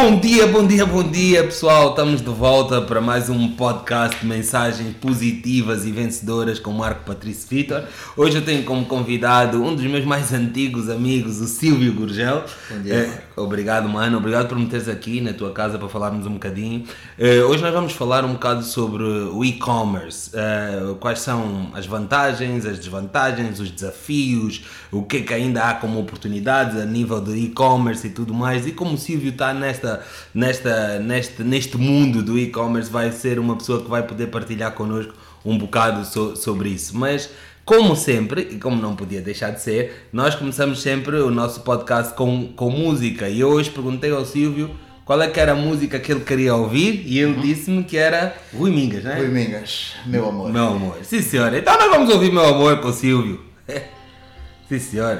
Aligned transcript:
Bom 0.00 0.20
dia, 0.20 0.46
bom 0.46 0.64
dia, 0.64 0.86
bom 0.86 1.02
dia, 1.02 1.42
pessoal. 1.42 1.90
Estamos 1.90 2.20
de 2.20 2.30
volta 2.30 2.80
para 2.80 3.00
mais 3.00 3.28
um 3.28 3.48
podcast 3.48 4.20
de 4.20 4.26
mensagens 4.26 4.94
positivas 4.94 5.84
e 5.84 5.90
vencedoras 5.90 6.60
com 6.60 6.70
Marco 6.70 7.04
Patrício 7.04 7.48
Vitor. 7.48 7.82
Hoje 8.16 8.36
eu 8.36 8.44
tenho 8.44 8.62
como 8.62 8.86
convidado 8.86 9.60
um 9.60 9.74
dos 9.74 9.84
meus 9.86 10.04
mais 10.04 10.32
antigos 10.32 10.88
amigos, 10.88 11.40
o 11.40 11.48
Silvio 11.48 11.92
Gurgel. 11.94 12.44
Bom 12.70 12.80
dia, 12.80 12.94
Eh, 12.94 13.22
obrigado, 13.34 13.88
mano. 13.88 14.18
Obrigado 14.18 14.46
por 14.46 14.56
me 14.56 14.66
teres 14.66 14.88
aqui 14.88 15.20
na 15.20 15.32
tua 15.32 15.50
casa 15.50 15.76
para 15.80 15.88
falarmos 15.88 16.24
um 16.26 16.34
bocadinho. 16.34 16.84
Eh, 17.18 17.42
hoje 17.42 17.60
nós 17.60 17.74
vamos 17.74 17.92
falar 17.92 18.24
um 18.24 18.34
bocado 18.34 18.62
sobre 18.62 19.02
o 19.02 19.44
e-commerce. 19.44 20.30
Eh, 20.32 20.94
quais 21.00 21.18
são 21.18 21.72
as 21.74 21.86
vantagens, 21.86 22.64
as 22.64 22.78
desvantagens, 22.78 23.58
os 23.58 23.68
desafios, 23.68 24.64
o 24.92 25.02
que 25.02 25.16
é 25.16 25.20
que 25.22 25.34
ainda 25.34 25.64
há 25.64 25.74
como 25.74 25.98
oportunidades 25.98 26.80
a 26.80 26.84
nível 26.84 27.20
do 27.20 27.34
e-commerce 27.34 28.06
e 28.06 28.10
tudo 28.10 28.32
mais. 28.32 28.64
E 28.64 28.70
como 28.70 28.94
o 28.94 28.96
Silvio 28.96 29.30
está 29.30 29.52
nesta, 29.52 29.87
nesta, 30.34 30.98
neste, 30.98 31.42
neste 31.42 31.76
mundo 31.76 32.22
do 32.22 32.38
e-commerce, 32.38 32.90
vai 32.90 33.10
ser 33.12 33.38
uma 33.38 33.56
pessoa 33.56 33.82
que 33.82 33.88
vai 33.88 34.02
poder 34.02 34.28
partilhar 34.28 34.72
connosco 34.72 35.12
um 35.44 35.56
bocado 35.56 36.04
so- 36.04 36.36
sobre 36.36 36.68
isso. 36.70 36.96
Mas 36.96 37.30
como 37.64 37.94
sempre, 37.94 38.48
e 38.52 38.58
como 38.58 38.80
não 38.80 38.96
podia 38.96 39.20
deixar 39.20 39.50
de 39.50 39.60
ser, 39.60 40.08
nós 40.12 40.34
começamos 40.34 40.80
sempre 40.80 41.16
o 41.16 41.30
nosso 41.30 41.60
podcast 41.60 42.14
com, 42.14 42.48
com 42.54 42.70
música. 42.70 43.28
E 43.28 43.40
eu 43.40 43.48
hoje 43.50 43.70
perguntei 43.70 44.10
ao 44.10 44.24
Silvio 44.24 44.70
qual 45.04 45.20
é 45.22 45.28
que 45.28 45.38
era 45.40 45.52
a 45.52 45.54
música 45.54 45.98
que 45.98 46.10
ele 46.12 46.20
queria 46.24 46.54
ouvir 46.54 47.02
e 47.06 47.18
ele 47.18 47.40
disse-me 47.40 47.82
que 47.84 47.96
era 47.96 48.34
Rui 48.54 48.70
Mingas, 48.70 49.04
né? 49.04 49.16
Rui 49.18 49.28
Mingas, 49.28 49.92
meu 50.06 50.28
amor. 50.28 50.50
Meu 50.52 50.66
amor. 50.68 50.96
Sim, 51.02 51.22
senhora. 51.22 51.58
Então 51.58 51.76
nós 51.78 51.90
vamos 51.90 52.12
ouvir 52.12 52.30
Meu 52.32 52.44
Amor 52.44 52.78
com 52.80 52.88
o 52.88 52.92
Silvio. 52.92 53.40
Sim, 54.68 54.78
senhora. 54.78 55.18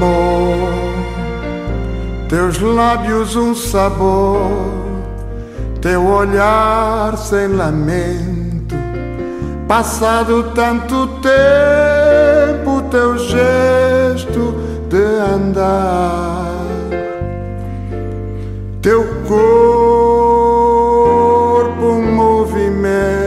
Amor, 0.00 0.72
teus 2.28 2.58
lábios 2.58 3.36
um 3.36 3.54
sabor, 3.54 4.40
teu 5.82 6.06
olhar 6.06 7.16
sem 7.18 7.48
lamento, 7.48 8.74
passado 9.68 10.52
tanto 10.54 11.06
tempo, 11.20 12.80
teu 12.90 13.18
gesto 13.18 14.54
de 14.88 15.02
andar, 15.34 16.64
teu 18.80 19.04
corpo 19.28 19.44
um 21.82 22.14
movimento 22.14 23.20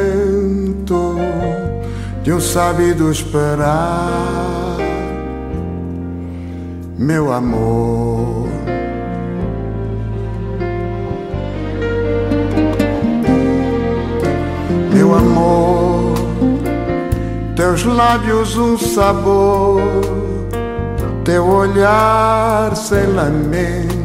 de 2.24 2.34
um 2.34 2.40
sábio 2.42 3.12
esperar 3.12 4.63
meu 6.98 7.32
amor. 7.32 8.48
Meu 14.94 15.16
amor, 15.16 16.14
teus 17.56 17.84
lábios 17.84 18.56
um 18.58 18.78
sabor, 18.78 19.82
teu 21.24 21.46
olhar 21.48 22.76
sem 22.76 23.08
lamento, 23.08 23.98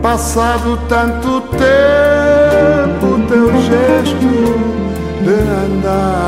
passado 0.00 0.78
tanto 0.88 1.40
tempo, 1.56 3.26
teu 3.28 3.48
gesto 3.62 4.76
de 5.22 5.32
andar 5.32 6.25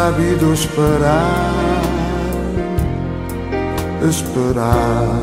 sabido 0.00 0.54
esperar, 0.54 1.82
esperar. 4.08 5.20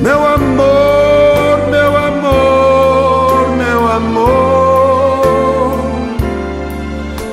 Meu 0.00 0.20
amor, 0.24 1.68
meu 1.68 1.96
amor, 1.96 3.48
meu 3.56 3.88
amor 3.88 4.48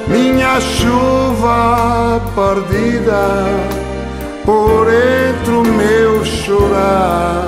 minha 0.08 0.60
chuva 0.60 2.20
perdida 2.34 3.26
por 4.44 4.88
entre 4.92 5.54
o 5.54 5.64
meu 5.64 6.26
chorar, 6.26 7.45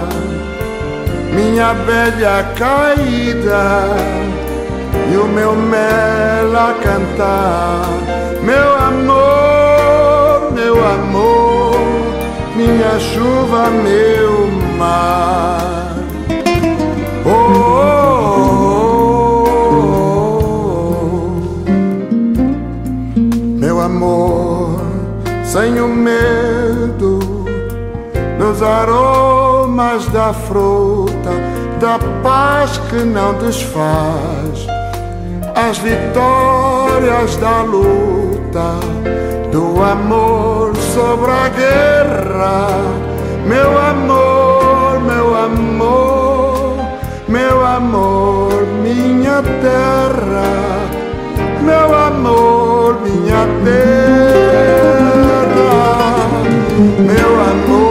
minha 1.58 1.72
abelha 1.72 2.54
caída 2.56 3.98
e 5.12 5.18
o 5.18 5.26
meu 5.26 5.56
mel 5.56 6.56
a 6.56 6.76
cantar, 6.84 7.88
meu 8.44 8.76
amor, 8.76 10.52
meu 10.54 10.76
amor, 10.86 11.80
minha 12.56 13.00
chuva, 13.00 13.72
meu 13.72 14.52
mar. 14.78 15.96
Oh, 17.26 17.32
oh, 17.66 17.88
oh. 21.10 21.26
Meu 23.58 23.82
amor, 23.82 24.80
sem 25.44 25.82
o 25.82 25.88
medo 25.88 27.18
dos 28.38 28.62
aromas 28.62 30.06
da 30.10 30.32
fruta, 30.34 31.07
da 31.80 32.00
paz 32.24 32.78
que 32.90 33.04
não 33.04 33.34
desfaz, 33.36 34.68
as 35.56 35.78
vitórias 35.78 37.36
da 37.38 37.62
luta, 37.62 38.80
do 39.52 39.84
amor 39.84 40.76
sobre 40.76 41.32
a 41.32 41.50
guerra. 41.50 42.68
Meu 43.46 43.78
amor, 43.78 45.00
meu 45.02 45.36
amor, 45.36 46.78
meu 47.28 47.66
amor, 47.66 48.66
minha 48.82 49.42
terra. 49.62 50.78
Meu 51.62 51.94
amor, 51.94 53.02
minha 53.02 53.46
terra, 53.66 54.18
meu 56.98 57.32
amor, 57.52 57.87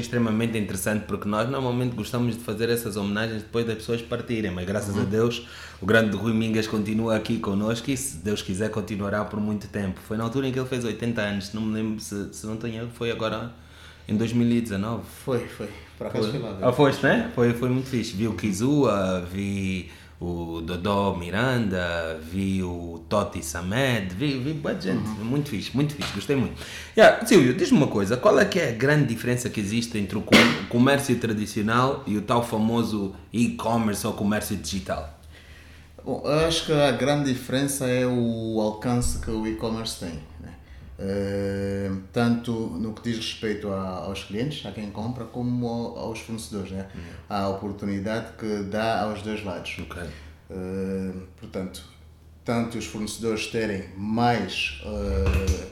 achei 0.00 0.02
extremamente 0.02 0.58
interessante 0.58 1.04
porque 1.06 1.28
nós 1.28 1.48
normalmente 1.48 1.94
gostamos 1.94 2.36
de 2.36 2.42
fazer 2.42 2.68
essas 2.70 2.96
homenagens 2.96 3.42
depois 3.42 3.66
das 3.66 3.76
pessoas 3.76 4.02
partirem, 4.02 4.50
mas 4.50 4.66
graças 4.66 4.96
a 4.98 5.04
Deus 5.04 5.46
o 5.80 5.86
grande 5.86 6.16
Rui 6.16 6.32
Mingas 6.32 6.66
continua 6.66 7.16
aqui 7.16 7.38
connosco 7.38 7.90
e 7.90 7.96
se 7.96 8.16
Deus 8.16 8.42
quiser 8.42 8.70
continuará 8.70 9.24
por 9.24 9.40
muito 9.40 9.68
tempo. 9.68 10.00
Foi 10.00 10.16
na 10.16 10.24
altura 10.24 10.48
em 10.48 10.52
que 10.52 10.58
ele 10.58 10.68
fez 10.68 10.84
80 10.84 11.20
anos, 11.20 11.52
não 11.52 11.62
me 11.62 11.74
lembro 11.74 12.00
se, 12.00 12.32
se 12.32 12.46
não 12.46 12.56
tenho 12.56 12.88
foi 12.94 13.10
agora 13.10 13.52
em 14.08 14.16
2019. 14.16 15.02
Foi, 15.24 15.38
foi. 15.46 15.68
Por 15.96 16.06
acaso 16.06 16.30
fui 16.30 16.38
lá 16.38 16.52
ver. 16.52 16.64
Ah, 16.64 16.72
foste, 16.72 17.02
né? 17.02 17.30
Foi, 17.34 17.52
foi 17.52 17.68
muito 17.68 17.88
fixe. 17.88 18.16
Vi 18.16 18.26
o 18.26 18.34
Kizua, 18.34 19.26
vi 19.30 19.90
o 20.20 20.60
Dodó 20.60 21.14
Miranda, 21.16 22.20
vi 22.22 22.62
o 22.62 23.02
Totti 23.08 23.42
Samed, 23.42 24.14
vi, 24.14 24.38
vi 24.38 24.52
boa 24.52 24.78
gente. 24.78 25.08
Muito 25.20 25.48
fixe, 25.48 25.74
muito 25.74 25.94
fixe, 25.94 26.12
gostei 26.14 26.36
muito. 26.36 26.60
Yeah, 26.96 27.24
Silvio, 27.24 27.54
diz-me 27.54 27.78
uma 27.78 27.86
coisa, 27.88 28.16
qual 28.18 28.38
é 28.38 28.44
que 28.44 28.58
é 28.58 28.68
a 28.68 28.72
grande 28.72 29.06
diferença 29.06 29.48
que 29.48 29.58
existe 29.58 29.96
entre 29.96 30.18
o 30.18 30.20
com- 30.20 30.36
comércio 30.68 31.16
tradicional 31.18 32.04
e 32.06 32.16
o 32.18 32.22
tal 32.22 32.44
famoso 32.44 33.14
e-commerce 33.32 34.06
ou 34.06 34.12
comércio 34.12 34.56
digital? 34.56 35.18
Bom, 36.04 36.22
acho 36.46 36.66
que 36.66 36.72
a 36.72 36.90
grande 36.92 37.32
diferença 37.32 37.86
é 37.86 38.06
o 38.06 38.60
alcance 38.60 39.18
que 39.20 39.30
o 39.30 39.46
e-commerce 39.46 40.00
tem. 40.00 40.18
né? 40.40 40.52
Eh, 41.02 41.90
tanto 42.12 42.52
no 42.52 42.92
que 42.92 43.02
diz 43.10 43.16
respeito 43.16 43.72
a- 43.72 44.04
aos 44.04 44.24
clientes, 44.24 44.66
a 44.66 44.70
quem 44.70 44.90
compra, 44.90 45.24
como 45.24 45.66
ao- 45.66 45.98
aos 45.98 46.18
fornecedores. 46.20 46.72
Né? 46.72 46.86
A 47.28 47.48
oportunidade 47.48 48.32
que 48.38 48.64
dá 48.64 49.00
aos 49.04 49.22
dois 49.22 49.42
lados. 49.42 49.76
Ok. 49.80 50.02
Eh, 50.50 51.12
portanto, 51.38 51.82
tanto 52.44 52.76
os 52.76 52.84
fornecedores 52.84 53.46
terem 53.46 53.88
mais 53.96 54.82
eh, 54.84 55.66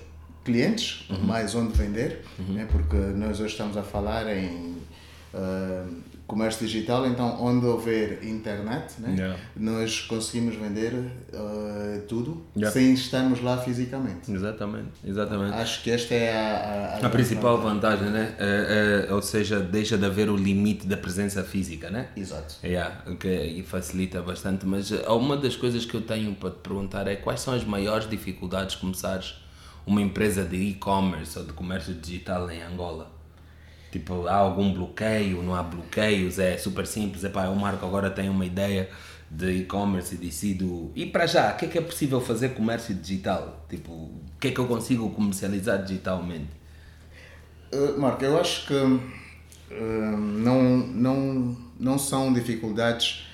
clientes, 0.45 1.07
mais 1.25 1.55
onde 1.55 1.77
vender, 1.77 2.25
né? 2.39 2.67
porque 2.71 2.97
nós 2.97 3.39
hoje 3.39 3.53
estamos 3.53 3.77
a 3.77 3.83
falar 3.83 4.27
em 4.35 4.79
comércio 6.29 6.67
digital, 6.67 7.07
então 7.07 7.43
onde 7.43 7.65
houver 7.65 8.23
internet, 8.23 9.01
né? 9.01 9.15
Yeah. 9.17 9.41
nós 9.57 10.03
conseguimos 10.03 10.55
vender 10.55 10.93
eh, 11.33 12.03
tudo 12.07 12.47
Yeah. 12.55 12.73
sem 12.73 12.93
estarmos 12.93 13.41
lá 13.43 13.57
fisicamente. 13.57 14.31
Exatamente, 14.31 14.91
exatamente. 15.05 15.55
Acho 15.55 15.83
que 15.83 15.91
esta 15.91 16.15
é 16.15 16.37
a, 16.37 16.99
a, 17.03 17.07
A 17.07 17.11
principal 17.11 17.59
vantagem, 17.61 18.11
né? 18.11 18.35
É, 18.39 19.07
é, 19.09 19.15
ou 19.15 19.23
seja, 19.23 19.59
deixa 19.59 19.97
de 19.97 20.05
haver 20.05 20.29
o 20.29 20.37
limite 20.37 20.87
da 20.87 20.97
presença 20.97 21.43
física, 21.43 21.89
né? 21.89 22.09
Exato. 22.17 22.57
Yeah, 22.63 23.03
o 23.07 23.17
que 23.17 23.29
e 23.29 23.63
facilita 23.63 24.21
bastante, 24.21 24.67
mas 24.67 24.93
eh, 24.93 25.09
uma 25.09 25.37
das 25.37 25.57
coisas 25.57 25.85
que 25.87 25.95
eu 25.95 26.03
tenho 26.03 26.35
para 26.35 26.51
te 26.51 26.59
perguntar 26.59 27.07
é 27.09 27.17
quais 27.17 27.41
são 27.41 27.55
as 27.55 27.65
maiores 27.65 28.09
dificuldades 28.09 28.75
de 28.75 28.81
começares 28.83 29.37
uma 29.87 30.03
empresa 30.03 30.45
de 30.45 30.57
e-commerce 30.57 31.39
ou 31.39 31.45
de 31.47 31.53
comércio 31.55 31.95
digital 31.95 32.51
em 32.51 32.63
Angola? 32.63 33.18
Tipo, 33.91 34.27
há 34.27 34.35
algum 34.35 34.73
bloqueio, 34.73 35.43
não 35.43 35.55
há 35.55 35.63
bloqueios, 35.63 36.39
é 36.39 36.59
super 36.59 36.87
simples, 36.87 37.25
epá, 37.25 37.49
o 37.49 37.57
Marco 37.57 37.87
agora 37.87 38.11
tem 38.11 38.29
uma 38.29 38.45
ideia 38.45 38.89
de 39.31 39.51
e-commerce 39.51 40.15
e 40.15 40.19
decido... 40.19 40.91
E 40.95 41.07
para 41.07 41.27
já, 41.27 41.53
o 41.53 41.57
que 41.57 41.67
é 41.67 41.69
que 41.69 41.79
é 41.79 41.81
possível 41.81 42.21
fazer 42.21 42.51
comércio 42.51 42.95
digital? 42.95 43.65
Tipo, 43.69 43.93
o 43.93 44.21
que 44.41 44.49
é 44.49 44.51
que 44.51 44.59
eu 44.59 44.67
consigo 44.67 45.09
comercializar 45.11 45.83
digitalmente? 45.83 46.49
Uh, 47.73 47.99
Marco, 47.99 48.25
eu 48.25 48.39
acho 48.39 48.67
que 48.67 48.75
uh, 48.75 49.01
não, 50.17 50.63
não, 50.79 51.57
não 51.79 51.99
são 51.99 52.33
dificuldades 52.33 53.27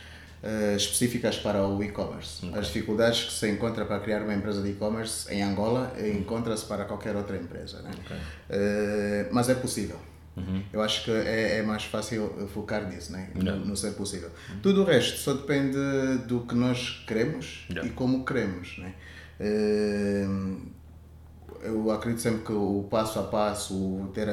uh, 0.42 0.76
específicas 0.76 1.36
para 1.36 1.64
o 1.66 1.82
e-commerce. 1.82 2.48
As 2.52 2.66
dificuldades 2.66 3.24
que 3.24 3.32
se 3.32 3.48
encontra 3.50 3.84
para 3.84 4.00
criar 4.00 4.22
uma 4.22 4.34
empresa 4.34 4.62
de 4.62 4.70
e-commerce 4.70 5.32
em 5.32 5.42
Angola 5.42 5.92
encontra-se 6.16 6.64
para 6.64 6.84
qualquer 6.84 7.14
outra 7.14 7.36
empresa. 7.36 7.82
Né? 7.82 7.90
Uh, 8.50 9.28
mas 9.32 9.48
é 9.48 9.54
possível. 9.54 9.98
Eu 10.72 10.82
acho 10.82 11.04
que 11.04 11.10
é, 11.10 11.58
é 11.58 11.62
mais 11.62 11.84
fácil 11.84 12.48
focar 12.52 12.88
nisso, 12.88 13.12
né? 13.12 13.28
no, 13.34 13.56
no 13.64 13.76
ser 13.76 13.92
possível. 13.92 14.30
Tudo 14.62 14.82
o 14.82 14.84
resto 14.84 15.18
só 15.18 15.34
depende 15.34 15.76
do 16.26 16.40
que 16.40 16.54
nós 16.54 17.04
queremos 17.06 17.64
Yeah. 17.70 17.88
e 17.88 17.92
como 17.92 18.24
queremos. 18.24 18.78
Né? 18.78 18.94
Uh, 19.40 20.74
eu 21.64 21.90
acredito 21.90 22.20
sempre 22.20 22.42
que 22.44 22.52
o 22.52 22.86
passo 22.90 23.18
a 23.18 23.22
passo, 23.22 23.74
o 23.74 24.10
ter 24.12 24.28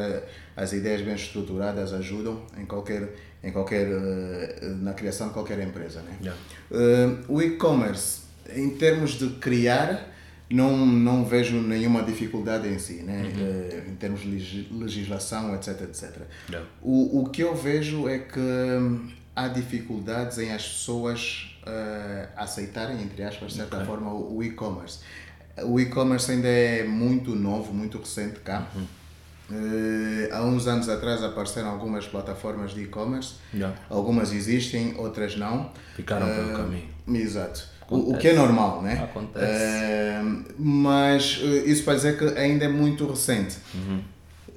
as 0.56 0.74
ideias 0.74 1.02
bem 1.02 1.16
estruturadas 1.16 1.94
ajudam 1.94 2.42
em 2.58 2.66
qualquer, 2.66 3.16
em 3.42 3.52
qualquer, 3.52 3.88
eh, 3.88 4.60
na 4.82 4.94
criação 4.94 5.28
de 5.28 5.34
qualquer 5.34 5.60
empresa. 5.60 6.02
Né? 6.02 6.18
Yeah. 6.22 6.42
Eh, 6.72 7.24
o 7.30 7.42
e-commerce, 7.42 8.22
em 8.54 8.72
termos 8.72 9.12
de 9.12 9.30
criar, 9.36 10.11
não, 10.52 10.86
não 10.86 11.24
vejo 11.26 11.62
nenhuma 11.62 12.04
dificuldade 12.04 12.68
em 12.68 12.78
si, 12.78 13.04
né? 13.04 13.32
Eh, 13.38 13.84
em 13.90 13.96
termos 13.96 14.22
de 14.22 14.30
legis- 14.30 14.72
legislação, 14.72 15.56
etc. 15.56 15.82
etc. 15.82 16.22
Yeah. 16.50 16.68
O, 16.82 17.22
o 17.22 17.30
que 17.30 17.42
eu 17.42 17.56
vejo 17.56 18.08
é 18.10 18.20
que 18.20 18.40
hum, 18.40 19.10
há 19.36 19.48
dificuldades 19.48 20.38
em 20.38 20.52
as 20.52 20.68
pessoas 20.68 21.56
eh, 21.66 22.28
aceitarem, 22.36 23.02
entre 23.02 23.24
aspas, 23.24 23.52
de 23.52 23.58
certa 23.58 23.86
forma, 23.86 24.14
o, 24.14 24.44
e-commerce. 24.44 25.00
O 25.64 25.80
e-commerce 25.80 26.32
ainda 26.32 26.48
é 26.48 26.84
muito 26.84 27.36
novo, 27.36 27.74
muito 27.74 27.98
recente 27.98 28.40
cá. 28.40 28.68
Eh, 29.52 30.30
há 30.32 30.44
uns 30.44 30.66
anos 30.68 30.88
atrás 30.88 31.22
apareceram 31.24 31.70
algumas 31.70 32.06
plataformas 32.08 32.72
de 32.74 32.84
e-commerce. 32.84 33.36
Yeah. 33.54 33.76
Algumas 33.90 34.32
existem, 34.32 34.96
outras 34.98 35.36
não. 35.36 35.72
Ficaram 35.96 36.26
pelo 36.28 36.52
Eh, 36.52 36.56
caminho. 36.56 36.90
Exato. 37.22 37.68
O, 37.92 38.14
o 38.14 38.18
que 38.18 38.30
é 38.30 38.34
normal, 38.34 38.82
né? 38.82 39.04
Acontece. 39.04 39.46
Eh, 39.46 40.24
mas 40.58 41.42
eh, 41.44 41.70
isso 41.70 41.84
para 41.84 41.96
dizer 41.96 42.18
que 42.18 42.40
ainda 42.40 42.64
é 42.64 42.70
muito 42.70 43.06
recente. 43.06 43.58
Uhum. 43.76 44.00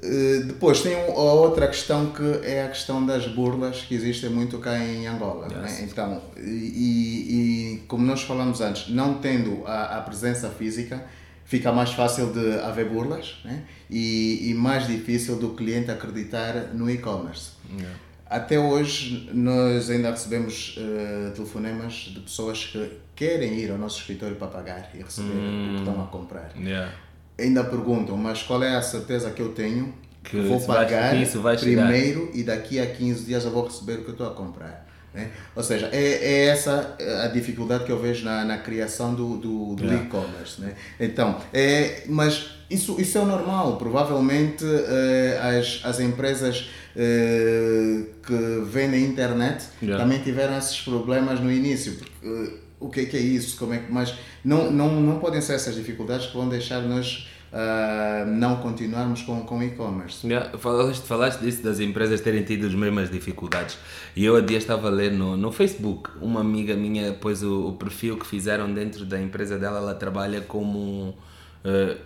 Eh, 0.00 0.44
depois 0.46 0.82
tem 0.82 0.94
a 0.94 1.08
outra 1.08 1.66
questão 1.66 2.12
que 2.12 2.40
é 2.44 2.64
a 2.64 2.68
questão 2.68 3.04
das 3.04 3.26
burlas 3.26 3.78
que 3.80 3.94
existem 3.96 4.30
muito 4.30 4.58
cá 4.58 4.78
em 4.78 5.08
Angola. 5.08 5.48
Yes. 5.50 5.80
né? 5.80 5.88
Então, 5.90 6.22
e, 6.38 7.74
e 7.80 7.82
como 7.88 8.06
nós 8.06 8.22
falamos 8.22 8.60
antes, 8.60 8.88
não 8.88 9.14
tendo 9.14 9.66
a, 9.66 9.98
a 9.98 10.00
presença 10.02 10.48
física, 10.50 11.04
fica 11.44 11.72
mais 11.72 11.92
fácil 11.92 12.32
de 12.32 12.60
haver 12.60 12.88
burlas 12.88 13.40
né? 13.44 13.64
e, 13.90 14.50
e 14.50 14.54
mais 14.54 14.86
difícil 14.86 15.36
do 15.36 15.50
cliente 15.50 15.90
acreditar 15.90 16.72
no 16.72 16.88
e-commerce. 16.88 17.50
Yeah. 17.76 17.98
Até 18.34 18.58
hoje 18.58 19.30
nós 19.32 19.88
ainda 19.88 20.10
recebemos 20.10 20.74
eh, 20.76 21.30
telefonemas 21.36 22.10
de 22.12 22.18
pessoas 22.18 22.64
que 22.64 22.90
querem 23.14 23.60
ir 23.60 23.70
ao 23.70 23.78
nosso 23.78 24.00
escritório 24.00 24.34
para 24.34 24.48
pagar 24.48 24.90
e 24.92 25.00
receber 25.00 25.28
o 25.28 25.74
que 25.74 25.76
estão 25.78 26.02
a 26.02 26.06
comprar. 26.08 26.50
Yeah. 26.58 26.92
Ainda 27.38 27.62
perguntam, 27.62 28.16
mas 28.16 28.42
qual 28.42 28.60
é 28.64 28.74
a 28.74 28.82
certeza 28.82 29.30
que 29.30 29.40
eu 29.40 29.50
tenho 29.50 29.94
Que 30.24 30.40
vou 30.40 30.60
pagar 30.60 31.14
vai 31.24 31.56
primeiro 31.56 32.28
e 32.34 32.42
daqui 32.42 32.80
a 32.80 32.86
15 32.86 33.24
dias 33.24 33.44
eu 33.44 33.52
vou 33.52 33.66
receber 33.66 34.00
o 34.00 34.04
que 34.04 34.10
estou 34.10 34.26
a 34.26 34.34
comprar? 34.34 34.84
Né? 35.14 35.30
Ou 35.54 35.62
seja, 35.62 35.88
é, 35.92 36.02
é 36.02 36.46
essa 36.46 36.96
a 37.22 37.28
dificuldade 37.28 37.84
que 37.84 37.92
eu 37.92 38.00
vejo 38.00 38.24
na, 38.24 38.44
na 38.44 38.58
criação 38.58 39.14
do, 39.14 39.36
do, 39.36 39.76
do 39.76 39.84
Yeah. 39.84 40.06
e-commerce. 40.06 40.60
Né? 40.60 40.74
Então, 40.98 41.40
é, 41.52 42.02
mas 42.08 42.50
isso, 42.68 43.00
isso 43.00 43.16
é 43.16 43.20
o 43.20 43.26
normal. 43.26 43.76
Provavelmente 43.76 44.64
eh, 44.64 45.38
as, 45.40 45.82
as 45.84 46.00
empresas 46.00 46.68
eh, 46.96 48.02
que 48.26 48.62
vendem 48.64 49.04
internet 49.04 49.64
Yeah. 49.82 50.02
também 50.02 50.20
tiveram 50.22 50.56
esses 50.56 50.80
problemas 50.80 51.40
no 51.40 51.50
início. 51.50 51.94
Porque, 51.94 52.12
eh, 52.22 52.52
o 52.80 52.88
que 52.88 53.00
é 53.00 53.04
que 53.06 53.16
é 53.16 53.20
isso? 53.20 53.56
Como 53.58 53.72
é 53.74 53.78
que, 53.78 53.92
mas 53.92 54.14
não, 54.44 54.70
não, 54.70 55.00
não 55.00 55.18
podem 55.18 55.40
ser 55.40 55.54
essas 55.54 55.74
dificuldades 55.74 56.26
que 56.26 56.36
vão 56.36 56.48
deixar 56.48 56.80
nós 56.82 57.28
ah, 57.56 58.24
não 58.26 58.56
continuarmos 58.56 59.22
com 59.22 59.42
com 59.42 59.58
o 59.58 59.62
e-commerce. 59.62 60.26
Yeah, 60.26 60.58
falaste, 60.58 61.06
falaste 61.06 61.40
disso 61.40 61.62
das 61.62 61.78
empresas 61.78 62.20
terem 62.20 62.42
tido 62.42 62.66
as 62.66 62.74
mesmas 62.74 63.08
dificuldades. 63.10 63.78
E 64.16 64.24
eu 64.24 64.34
há 64.36 64.40
dia 64.40 64.58
estava 64.58 64.88
a 64.88 64.90
ler 64.90 65.12
no, 65.12 65.36
no 65.36 65.52
Facebook, 65.52 66.10
uma 66.20 66.40
amiga 66.40 66.74
minha 66.74 67.12
pôs 67.12 67.42
o, 67.44 67.68
o 67.68 67.72
perfil 67.74 68.16
que 68.18 68.26
fizeram 68.26 68.72
dentro 68.74 69.04
da 69.04 69.20
empresa 69.20 69.56
dela, 69.56 69.78
ela 69.78 69.94
trabalha 69.94 70.40
como. 70.40 71.16
eh, 71.64 71.96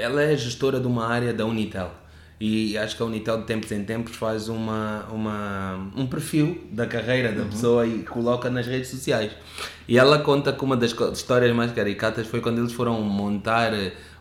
ela 0.00 0.20
é 0.20 0.36
gestora 0.36 0.80
de 0.80 0.86
uma 0.88 1.06
área 1.06 1.32
da 1.32 1.46
Unitel. 1.46 1.92
E 2.40 2.78
acho 2.78 2.96
que 2.96 3.02
a 3.02 3.06
Unitel 3.06 3.38
de 3.38 3.44
tempos 3.46 3.72
em 3.72 3.82
tempos 3.82 4.14
faz 4.14 4.48
uma, 4.48 5.04
uma, 5.10 5.90
um 5.96 6.06
perfil 6.06 6.56
da 6.70 6.86
carreira 6.86 7.32
da 7.32 7.44
pessoa 7.44 7.84
e 7.84 8.04
coloca 8.04 8.48
nas 8.48 8.64
redes 8.66 8.88
sociais. 8.90 9.32
E 9.88 9.98
ela 9.98 10.20
conta 10.20 10.52
que 10.52 10.64
uma 10.64 10.76
das 10.76 10.94
histórias 11.12 11.54
mais 11.54 11.72
caricatas 11.72 12.28
foi 12.28 12.40
quando 12.40 12.58
eles 12.58 12.72
foram 12.72 13.00
montar 13.02 13.72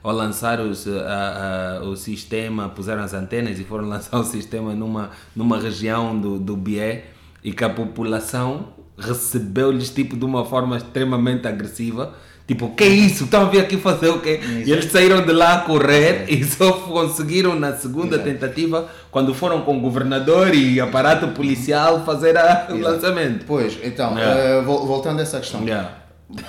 ou 0.02 0.12
lançar 0.12 0.60
os, 0.62 0.88
a- 0.88 1.78
a- 1.80 1.84
o 1.84 1.96
sistema, 1.96 2.70
puseram 2.70 3.04
as 3.04 3.14
antenas 3.14 3.60
e 3.60 3.64
foram 3.64 3.86
lançar 3.90 4.18
o 4.20 4.24
sistema 4.24 4.74
numa, 4.74 5.12
numa 5.36 5.60
região 5.60 6.20
do, 6.20 6.40
do 6.40 6.56
Bié 6.58 7.06
e 7.44 7.52
que 7.54 7.64
a 7.64 7.70
população 7.70 8.70
recebeu-lhes 8.98 9.92
tipo 9.92 10.18
de 10.18 10.26
uma 10.26 10.44
forma 10.44 10.78
extremamente 10.78 11.48
agressiva. 11.48 12.16
Tipo, 12.48 12.70
que 12.76 12.84
é 12.86 12.88
isso? 12.88 13.26
Estão 13.26 13.42
a 13.42 13.50
vir 13.50 13.60
aqui 13.60 13.76
fazer 13.76 14.08
o 14.08 14.22
quê? 14.22 14.40
E 14.66 14.72
eles 14.72 14.90
saíram 14.90 15.26
de 15.26 15.34
lá 15.34 15.56
a 15.56 15.58
correr 15.62 16.26
e 16.32 16.44
só 16.46 16.72
conseguiram 16.72 17.60
na 17.60 17.76
segunda 17.76 18.16
Exato. 18.16 18.30
tentativa, 18.30 18.88
quando 19.12 19.34
foram 19.34 19.62
com 19.64 19.78
o 19.78 19.82
governador 19.82 20.56
e 20.56 20.80
aparato 20.80 21.28
policial, 21.30 22.06
fazer 22.06 22.38
a- 22.38 22.68
o 22.70 22.78
lançamento. 22.78 23.44
Pois, 23.46 23.78
então, 23.84 24.18
Yeah. 24.18 24.40
eh, 24.42 24.62
vol- 24.62 24.88
voltando 24.88 25.20
a 25.20 25.24
essa 25.24 25.40
questão. 25.40 25.62
Yeah. 25.64 25.92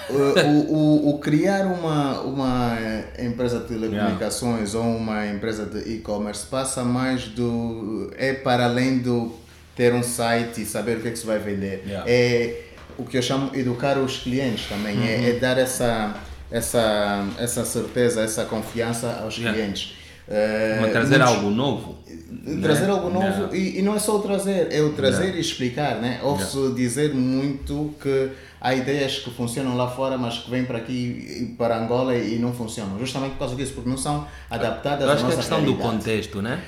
Eh, 0.08 0.42
o, 0.44 0.72
o, 0.72 1.10
o 1.10 1.18
criar 1.18 1.66
uma, 1.66 2.20
uma 2.20 2.78
empresa 3.18 3.58
de 3.58 3.66
telecomunicações 3.66 4.74
ou 4.76 4.82
uma 4.84 5.26
empresa 5.26 5.66
de 5.66 5.94
e-commerce 5.94 6.46
passa 6.46 6.84
mais 6.84 7.24
do. 7.24 8.12
é 8.16 8.32
para 8.34 8.64
além 8.66 8.98
do 8.98 9.32
ter 9.76 9.92
um 9.94 10.02
site 10.02 10.62
e 10.62 10.64
saber 10.64 10.98
o 10.98 11.00
que 11.00 11.08
é 11.08 11.10
que 11.10 11.18
se 11.18 11.26
vai 11.26 11.38
vender. 11.38 11.82
Yeah. 11.86 12.04
É 12.08 12.62
o 12.98 13.04
que 13.04 13.16
eu 13.16 13.22
chamo 13.22 13.50
educar 13.54 13.96
os 13.98 14.18
clientes 14.18 14.66
também, 14.68 15.06
é, 15.08 15.30
é 15.30 15.32
dar 15.38 15.56
essa, 15.56 16.14
essa, 16.50 17.24
essa 17.38 17.64
certeza, 17.64 18.22
essa 18.22 18.44
confiança 18.44 19.20
aos 19.22 19.36
Yeah. 19.38 19.56
clientes. 19.56 19.94
Eh, 20.30 20.78
Mas 20.82 20.92
trazer 20.92 21.16
muitos- 21.18 21.34
algo 21.36 21.50
novo. 21.50 21.98
trazer 22.60 22.84
né? 22.86 22.90
algo 22.90 23.08
novo 23.08 23.54
e, 23.54 23.78
e 23.78 23.82
não 23.82 23.94
é 23.94 23.98
só 23.98 24.16
o 24.16 24.18
trazer, 24.20 24.68
é 24.70 24.82
o 24.82 24.92
trazer 24.92 25.34
e 25.36 25.40
explicar, 25.40 25.96
né? 26.02 26.20
Ouve-se 26.22 26.74
dizer 26.74 27.14
muito 27.14 27.94
que 28.02 28.28
há 28.60 28.74
ideias 28.74 29.20
que 29.20 29.30
funcionam 29.30 29.74
lá 29.74 29.88
fora, 29.88 30.18
mas 30.18 30.36
que 30.38 30.50
vêm 30.50 30.66
para 30.66 30.76
aqui, 30.76 31.54
para 31.56 31.78
Angola 31.82 32.14
e 32.14 32.38
não 32.38 32.52
funcionam, 32.52 32.98
justamente 32.98 33.32
por 33.32 33.38
causa 33.38 33.56
disso, 33.56 33.72
porque 33.72 33.88
não 33.88 33.96
são 33.96 34.26
adaptadas 34.50 35.04
Eu 35.04 35.10
à 35.10 35.12
acho 35.14 35.24
que 35.24 35.32
é 35.32 35.34
nossa 35.36 35.48
questão 35.48 35.60
do 35.64 35.70
realidade. 35.72 35.96
contexto, 35.96 36.42
né? 36.42 36.60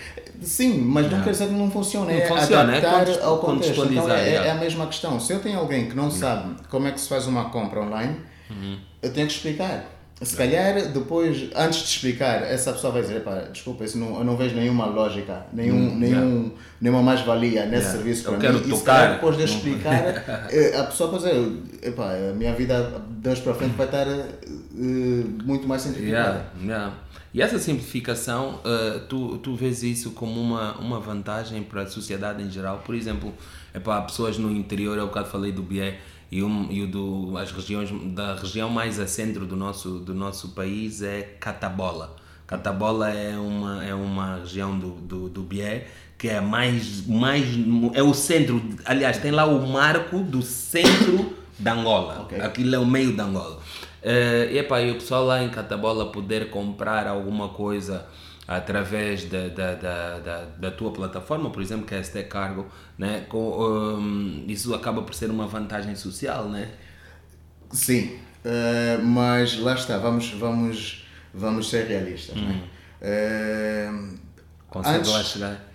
Sim, 0.43 0.81
mas 0.83 1.11
não 1.11 1.21
quer 1.23 1.31
dizer 1.33 1.47
que 1.49 1.55
não 1.55 1.71
funcione, 1.71 2.13
Não 2.15 2.21
é 2.21 2.27
funciona, 2.27 2.73
é 2.75 2.79
adaptar 2.79 2.99
context- 3.01 3.23
ao 3.23 3.39
contexto. 3.39 3.85
Então 3.93 4.11
é, 4.11 4.29
yeah. 4.29 4.47
é 4.49 4.51
a 4.53 4.55
mesma 4.55 4.87
questão. 4.87 5.19
Se 5.21 5.33
eu 5.33 5.41
tenho 5.41 5.59
alguém 5.59 5.89
que 5.89 5.95
não 5.97 6.11
sabe 6.11 6.55
como 6.69 6.87
é 6.89 6.93
que 6.93 7.01
se 7.01 7.09
faz 7.09 7.27
uma 7.27 7.47
compra 7.51 7.81
online, 7.83 8.17
Uhum. 8.51 8.79
eu 9.03 9.13
tenho 9.13 9.27
que 9.27 9.33
explicar. 9.35 9.85
Se 10.23 10.37
calhar 10.37 10.75
depois, 10.89 11.49
antes 11.57 11.79
de 11.79 11.85
explicar, 11.87 12.43
essa 12.43 12.75
pessoa 12.75 12.93
vai 12.93 13.01
dizer, 13.01 13.17
"Epá, 13.19 13.37
desculpa, 13.51 13.85
isso 13.85 13.97
não, 13.97 14.19
eu 14.19 14.25
não 14.25 14.37
vejo 14.37 14.55
nenhuma 14.55 14.85
lógica, 14.85 15.47
nenhum, 15.51 15.95
nenhum, 15.97 16.53
nenhuma 16.79 17.03
mais-valia 17.03 17.63
nesse 17.65 17.85
Yeah. 17.85 17.91
serviço 17.93 18.27
Eu 18.29 18.33
para 18.33 18.41
quero 18.43 18.55
mim. 18.55 18.61
E 18.61 18.65
se 18.65 18.71
tocar. 18.81 18.97
calhar 18.99 19.15
depois 19.15 19.37
de 19.37 19.43
eu 19.43 19.47
explicar, 19.47 20.03
eh, 20.53 20.77
a 20.79 20.85
pessoa 20.85 21.11
pode 21.11 21.25
dizer, 21.25 21.53
"Epá, 21.89 22.11
a 22.13 22.35
minha 22.35 22.53
vida 22.55 23.01
de 23.09 23.29
hoje 23.31 23.41
para 23.41 23.55
frente 23.55 23.75
vai 23.77 23.87
estar 23.87 24.07
eh, 24.07 25.25
muito 25.45 25.67
mais 25.67 25.81
simplificada. 25.83 26.45
Yeah, 26.63 26.75
yeah. 26.83 26.95
E 27.33 27.41
essa 27.41 27.59
simplificação, 27.59 28.61
uh, 28.65 29.01
tu, 29.09 29.39
tu 29.39 29.55
vês 29.55 29.83
isso 29.83 30.11
como 30.11 30.41
uma, 30.41 30.77
uma 30.79 30.99
vantagem 30.99 31.63
para 31.63 31.83
a 31.83 31.87
sociedade 31.87 32.43
em 32.43 32.51
geral? 32.51 32.83
Por 32.85 32.95
exemplo, 32.95 33.33
epá, 33.73 34.01
pessoas 34.03 34.37
no 34.37 34.51
interior, 34.51 34.99
eu 34.99 35.07
bocado 35.07 35.29
falei 35.29 35.53
do 35.53 35.63
BIE, 35.63 35.95
e, 36.31 36.43
um, 36.43 36.71
e 36.71 36.83
o 36.83 36.87
do, 36.87 37.37
as 37.37 37.51
regiões, 37.53 37.91
da 38.15 38.35
região 38.37 38.69
mais 38.69 38.99
a 38.99 39.07
centro 39.07 39.47
do 39.47 39.57
nosso, 39.57 39.99
do 39.99 40.15
nosso 40.15 40.51
país 40.51 41.03
é 41.03 41.23
Catabola. 41.41 42.17
Catabola 42.47 43.11
é 43.11 43.37
uma, 43.37 43.85
é 43.85 43.95
uma 43.95 44.37
região 44.39 44.77
do, 44.77 44.91
do, 44.91 45.29
do 45.29 45.43
BIE 45.43 45.85
que 46.19 46.29
é 46.29 46.41
mais, 46.41 47.07
mais. 47.07 47.47
é 47.95 48.03
o 48.03 48.13
centro, 48.13 48.63
aliás, 48.85 49.17
tem 49.19 49.31
lá 49.31 49.47
o 49.47 49.67
marco 49.67 50.19
do 50.19 50.43
centro 50.43 51.35
da 51.59 51.73
Angola. 51.73 52.21
Ok. 52.23 52.39
Aquilo 52.41 52.75
é 52.75 52.79
o 52.79 52.85
meio 52.85 53.17
da 53.17 53.25
Angola. 53.25 53.59
Eh, 54.03 54.49
e, 54.53 54.59
e 54.59 54.91
o 54.91 54.95
pessoal 54.95 55.25
lá 55.25 55.43
em 55.43 55.49
Catabola 55.51 56.11
poder 56.11 56.51
comprar 56.51 57.07
alguma 57.07 57.49
coisa 57.51 58.07
através 58.49 59.25
da, 59.25 59.49
da, 59.49 59.75
da, 59.75 60.19
da, 60.19 60.45
da 60.59 60.71
tua 60.71 60.91
plataforma, 60.93 61.51
por 61.51 61.63
exemplo, 61.63 61.87
que 61.87 61.95
é 61.95 61.99
a 61.99 62.03
ST 62.05 62.25
Cargo, 62.25 62.67
né? 62.99 63.25
Com, 63.29 63.39
hum, 63.99 64.45
isso 64.49 64.75
acaba 64.75 65.03
por 65.03 65.15
ser 65.15 65.31
uma 65.31 65.47
vantagem 65.47 65.95
social, 65.95 66.49
né? 66.49 66.69
Sim, 67.71 68.19
eh, 68.45 68.99
mas 69.03 69.59
lá 69.61 69.75
está, 69.75 69.99
vamos, 69.99 70.31
vamos, 70.31 71.07
vamos 71.33 71.71
ser 71.71 71.87
realistas. 71.87 72.37
Hum. 72.37 72.47
Né? 73.01 74.11
Consegue 74.69 74.97
Antes- 74.99 75.11
lá 75.13 75.23
chegar. 75.23 75.67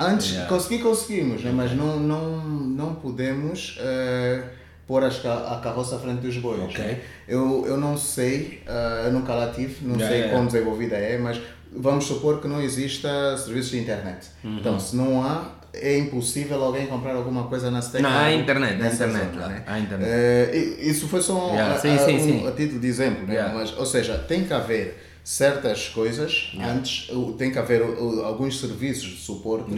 Antes, 0.00 0.30
Yeah. 0.30 0.48
conseguir, 0.48 0.82
conseguimos, 0.82 1.42
né? 1.44 1.52
mas 1.52 1.72
não, 1.72 2.00
não, 2.00 2.38
não 2.44 2.94
podemos 2.94 3.76
eh, 3.78 4.42
pôr 4.86 5.02
a 5.04 5.60
carroça 5.62 5.96
à 5.96 5.98
frente 5.98 6.20
dos 6.20 6.36
bois. 6.38 6.60
Ok. 6.62 6.78
né? 6.84 7.00
Eu, 7.26 7.64
eu 7.66 7.76
não 7.76 7.96
sei, 7.96 8.62
eh, 8.66 9.02
eu 9.06 9.12
nunca 9.12 9.34
lá 9.34 9.48
tive, 9.50 9.84
não 9.86 9.94
Yeah, 9.96 10.08
sei 10.08 10.16
yeah, 10.20 10.32
quão 10.36 10.46
desenvolvida 10.46 10.96
é, 10.96 11.16
mas 11.18 11.40
vamos 11.72 12.04
supor 12.04 12.40
que 12.40 12.46
não 12.48 12.60
exista 12.60 13.36
serviços 13.38 13.70
de 13.70 13.78
internet. 13.80 14.28
Uhum. 14.44 14.58
Então, 14.58 14.78
se 14.78 14.94
não 14.94 15.22
há, 15.24 15.52
é 15.72 15.96
impossível 15.98 16.62
alguém 16.62 16.86
comprar 16.86 17.16
alguma 17.16 17.44
coisa 17.44 17.70
na 17.70 17.80
Steak. 17.82 18.02
Não, 18.02 18.10
há 18.10 18.32
internet, 18.32 18.80
há 18.82 18.86
internet 18.92 19.30
zona, 19.32 19.40
lá, 19.40 19.48
né? 19.48 19.62
há 19.66 19.78
internet. 19.80 20.56
I- 20.56 20.88
isso 20.90 21.08
foi 21.08 21.20
só 21.22 21.48
Yeah, 21.52 21.74
a, 21.74 21.78
sim, 21.78 21.98
sim, 21.98 22.16
um- 22.16 22.20
sim. 22.40 22.46
a 22.46 22.52
título 22.52 22.78
de 22.80 22.86
exemplo, 22.86 23.26
né? 23.26 23.50
Mas, 23.54 23.76
ou 23.76 23.86
seja, 23.86 24.18
tem 24.18 24.44
que 24.44 24.52
haver 24.52 25.02
certas 25.24 25.88
coisas 25.88 26.52
antes, 26.60 27.10
tem 27.38 27.50
que 27.50 27.58
haver 27.58 27.82
alguns 28.22 28.60
serviços 28.60 29.08
de 29.08 29.16
suporte 29.16 29.72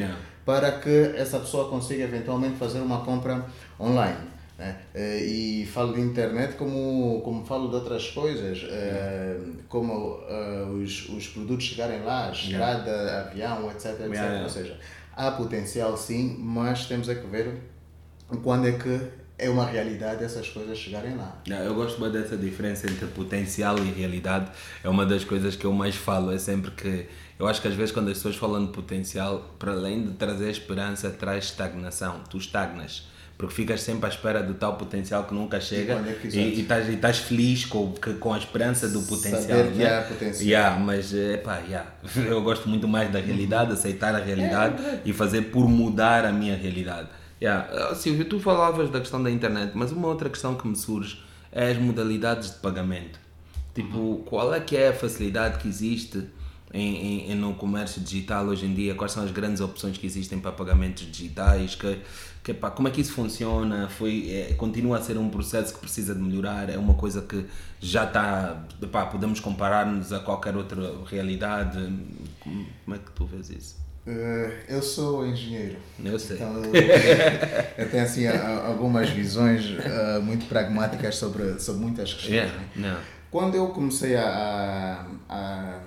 para 0.44 0.72
que 0.72 1.12
essa 1.16 1.38
pessoa 1.38 1.68
consiga 1.70 2.02
eventualmente 2.04 2.56
fazer 2.56 2.80
uma 2.80 3.00
compra 3.04 3.46
online. 3.80 4.18
Né? 4.58 4.76
Eh, 4.94 5.24
E 5.24 5.66
falo 5.66 5.94
de 5.94 6.00
internet 6.00 6.56
como, 6.56 7.20
como 7.22 7.44
falo 7.44 7.68
de 7.68 7.74
outras 7.74 8.08
coisas, 8.10 8.64
eh, 8.68 9.38
como 9.68 10.20
eh, 10.28 10.66
os, 10.82 11.08
os 11.08 11.28
produtos 11.28 11.64
chegarem 11.66 12.02
lá, 12.02 12.30
estrada, 12.30 13.20
avião, 13.20 13.70
etc. 13.70 13.86
etc. 13.86 14.00
Yeah, 14.00 14.14
yeah. 14.14 14.42
Ou 14.44 14.48
seja, 14.48 14.78
há 15.14 15.30
potencial 15.32 15.96
sim, 15.96 16.36
mas 16.38 16.86
temos 16.86 17.08
é 17.08 17.14
que 17.14 17.26
ver 17.26 17.60
quando 18.42 18.66
é 18.66 18.72
que 18.72 19.00
é 19.38 19.50
uma 19.50 19.66
realidade 19.66 20.24
essas 20.24 20.48
coisas 20.48 20.78
chegarem 20.78 21.14
lá. 21.14 21.42
Eu 21.46 21.74
gosto 21.74 22.00
muito 22.00 22.14
dessa 22.14 22.36
diferença 22.36 22.90
entre 22.90 23.06
potencial 23.06 23.78
e 23.78 23.90
realidade. 23.90 24.50
É 24.82 24.88
uma 24.88 25.04
das 25.04 25.24
coisas 25.24 25.54
que 25.54 25.64
eu 25.64 25.72
mais 25.72 25.94
falo. 25.94 26.32
É 26.32 26.38
sempre 26.38 26.70
que. 26.70 27.06
Eu 27.38 27.46
acho 27.46 27.60
que 27.60 27.68
às 27.68 27.74
vezes, 27.74 27.92
quando 27.92 28.08
as 28.08 28.14
pessoas 28.14 28.36
falam 28.36 28.64
de 28.64 28.72
potencial, 28.72 29.54
para 29.58 29.72
além 29.72 30.06
de 30.06 30.14
trazer 30.14 30.50
esperança, 30.50 31.10
traz 31.10 31.44
estagnação. 31.46 32.20
Tu 32.30 32.38
estagnas. 32.38 33.08
Porque 33.38 33.54
ficas 33.54 33.82
sempre 33.82 34.06
à 34.06 34.08
espera 34.08 34.42
do 34.42 34.54
tal 34.54 34.76
potencial 34.76 35.24
que 35.24 35.34
nunca 35.34 35.60
chega 35.60 35.92
é 35.94 36.26
e, 36.26 36.38
e, 36.38 36.60
estás, 36.62 36.88
e 36.88 37.22
feliz 37.22 37.66
com, 37.66 37.92
que- 37.92 38.14
com 38.14 38.32
a 38.32 38.38
esperança 38.38 38.88
do 38.88 39.02
potencial. 39.02 39.42
Saber 39.42 39.72
que 39.72 39.78
né? 39.78 39.98
há 39.98 40.02
potencial. 40.02 40.48
Yeah, 40.48 40.80
mas 40.80 41.12
epá, 41.12 41.58
yeah. 41.58 41.90
eu 42.16 42.42
gosto 42.42 42.66
muito 42.68 42.88
mais 42.88 43.12
da 43.12 43.18
realidade, 43.20 43.72
aceitar 43.72 44.14
a 44.14 44.18
realidade 44.18 44.82
É, 44.82 45.02
e 45.04 45.12
fazer 45.12 45.42
por 45.50 45.68
mudar 45.68 46.24
a 46.24 46.32
minha 46.32 46.56
realidade. 46.56 47.08
Yeah. 47.40 47.68
Ah, 47.90 47.94
Silvio, 47.94 48.24
tu 48.24 48.40
falavas 48.40 48.88
da 48.90 49.00
questão 49.00 49.22
da 49.22 49.30
internet, 49.30 49.72
mas 49.74 49.92
uma 49.92 50.08
outra 50.08 50.30
questão 50.30 50.54
que 50.54 50.66
me 50.66 50.74
surge 50.76 51.22
é 51.52 51.70
as 51.70 51.76
modalidades 51.78 52.52
de 52.52 52.56
pagamento. 52.56 53.18
Tipo, 53.74 54.22
qual 54.24 54.54
é 54.54 54.60
que 54.60 54.74
é 54.74 54.88
a 54.88 54.92
facilidade 54.94 55.58
que 55.58 55.68
existe 55.68 56.24
em, 56.72 56.96
em, 57.28 57.32
em 57.32 57.34
no 57.34 57.54
comércio 57.54 58.00
digital 58.00 58.46
hoje 58.46 58.64
em 58.64 58.72
dia? 58.72 58.94
Quais 58.94 59.12
são 59.12 59.22
as 59.22 59.30
grandes 59.30 59.60
opções 59.60 59.98
que 59.98 60.06
existem 60.06 60.38
para 60.38 60.52
pagamentos 60.52 61.04
digitais? 61.10 61.74
Que, 61.74 61.98
que, 62.46 62.54
pá, 62.54 62.70
como 62.70 62.86
é 62.86 62.92
que 62.92 63.00
isso 63.00 63.12
funciona? 63.12 63.88
Foi, 63.88 64.30
é, 64.30 64.54
continua 64.54 64.98
a 64.98 65.02
ser 65.02 65.18
um 65.18 65.28
processo 65.28 65.74
que 65.74 65.80
precisa 65.80 66.14
de 66.14 66.20
melhorar? 66.20 66.70
É 66.70 66.78
uma 66.78 66.94
coisa 66.94 67.20
que 67.20 67.44
já 67.80 68.04
está... 68.04 68.62
Pá, 68.92 69.06
podemos 69.06 69.40
comparar-nos 69.40 70.12
a 70.12 70.20
qualquer 70.20 70.56
outra 70.56 70.80
realidade? 71.06 71.76
Como, 72.38 72.64
como 72.84 72.96
é 72.96 73.00
que 73.00 73.10
tu 73.10 73.26
vês 73.26 73.50
isso? 73.50 73.76
Eh, 74.06 74.58
eu 74.68 74.80
sou 74.80 75.26
engenheiro. 75.26 75.74
Eu 76.04 76.16
sei. 76.20 76.36
Então, 76.36 76.62
eu, 76.62 76.72
eu 77.78 77.90
tenho 77.90 78.04
assim 78.04 78.28
algumas 78.28 79.10
visões 79.10 79.64
eh, 79.80 80.20
muito 80.20 80.46
pragmáticas 80.46 81.16
sobre, 81.16 81.58
sobre 81.58 81.82
muitas 81.82 82.14
questões. 82.14 82.32
Yeah, 82.32 82.52
né? 82.76 82.96
Quando 83.28 83.56
eu 83.56 83.70
comecei 83.70 84.14
a, 84.14 85.04
a, 85.28 85.80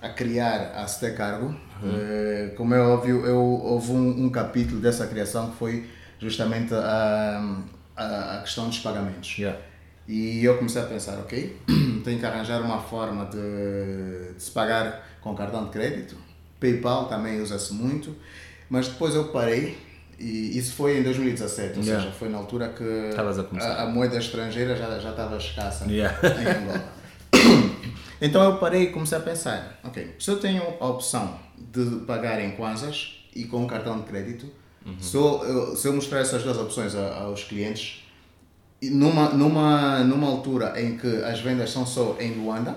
a 0.00 0.08
criar 0.08 0.72
a 0.74 0.88
ST 0.88 1.10
Cargo, 1.10 1.54
eh, 1.84 2.54
como 2.56 2.72
é 2.72 2.80
óbvio, 2.80 3.26
eu, 3.26 3.38
houve 3.38 3.92
um, 3.92 4.24
um 4.24 4.30
capítulo 4.30 4.80
dessa 4.80 5.06
criação 5.06 5.50
que 5.50 5.58
foi 5.58 5.97
justamente 6.20 6.74
a, 6.74 7.42
a, 7.96 8.36
a 8.36 8.40
questão 8.42 8.68
dos 8.68 8.78
pagamentos. 8.78 9.38
Yeah. 9.38 9.58
E 10.06 10.42
eu 10.44 10.56
comecei 10.56 10.80
a 10.82 10.86
pensar, 10.86 11.18
ok, 11.18 11.56
tenho 12.04 12.18
que 12.18 12.24
arranjar 12.26 12.62
uma 12.62 12.80
forma 12.80 13.26
de, 13.26 14.32
de 14.34 14.42
se 14.42 14.50
pagar 14.50 15.06
com 15.20 15.34
cartão 15.34 15.64
de 15.66 15.70
crédito. 15.70 16.16
PayPal 16.58 17.06
também 17.06 17.40
usa-se 17.40 17.72
muito, 17.74 18.16
mas 18.70 18.88
depois 18.88 19.14
eu 19.14 19.28
parei 19.28 19.76
e 20.18 20.58
isso 20.58 20.72
foi 20.72 20.98
em 20.98 21.02
2017, 21.04 21.78
ou 21.78 21.84
Yeah. 21.84 22.02
seja, 22.04 22.14
foi 22.18 22.28
na 22.28 22.38
altura 22.38 22.70
que 22.70 22.82
a 23.16 23.64
a, 23.64 23.82
a 23.82 23.86
moeda 23.86 24.18
estrangeira 24.18 24.74
já, 24.74 24.98
já 24.98 25.10
estava 25.10 25.36
escassa 25.36 25.84
Yeah. 25.86 26.18
em 26.26 26.62
Angola. 26.62 26.84
Então 28.20 28.42
eu 28.42 28.56
parei 28.56 28.84
e 28.84 28.86
comecei 28.88 29.16
a 29.16 29.20
pensar, 29.20 29.78
ok, 29.84 30.16
se 30.18 30.28
eu 30.28 30.40
tenho 30.40 30.62
a 30.80 30.86
opção 30.88 31.38
de 31.56 32.00
pagar 32.04 32.40
em 32.40 32.50
kwanzas 32.52 33.24
e 33.34 33.44
com 33.44 33.58
um 33.62 33.66
cartão 33.68 34.00
de 34.00 34.06
crédito, 34.06 34.50
se, 35.00 35.16
eu, 35.16 35.76
se 35.76 35.88
eu 35.88 35.92
mostrar 35.92 36.20
essas 36.20 36.42
duas 36.42 36.56
opções 36.56 36.94
aos 36.94 37.44
clientes, 37.44 38.04
numa, 38.82 39.30
numa, 39.30 39.98
numa 40.04 40.28
altura 40.28 40.80
em 40.80 40.96
que 40.96 41.22
as 41.22 41.40
vendas 41.40 41.70
são 41.70 41.84
só 41.84 42.16
em 42.20 42.32
Luanda, 42.34 42.76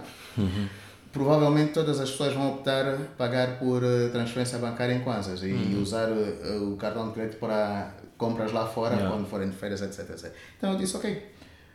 provavelmente 1.12 1.74
todas 1.74 2.00
as 2.00 2.10
pessoas 2.10 2.34
vão 2.34 2.54
optar 2.54 2.98
pagar 3.18 3.60
por 3.60 3.84
eh, 3.84 4.10
transferência 4.10 4.58
bancária 4.58 4.94
em 4.94 5.02
kwanzas 5.02 5.42
e 5.44 5.76
usar 5.80 6.10
eh, 6.10 6.58
o 6.62 6.76
cartão 6.78 7.10
de 7.10 7.14
crédito 7.14 7.38
para 7.38 7.94
compras 8.18 8.52
lá 8.52 8.66
fora 8.66 8.96
Yeah. 8.96 9.16
quando 9.16 9.28
forem 9.28 9.50
de 9.50 9.56
férias, 9.56 9.82
etc, 9.82 10.10
etc. 10.12 10.32
Então 10.58 10.72
eu 10.72 10.78
disse, 10.78 10.96
ok, 10.96 11.32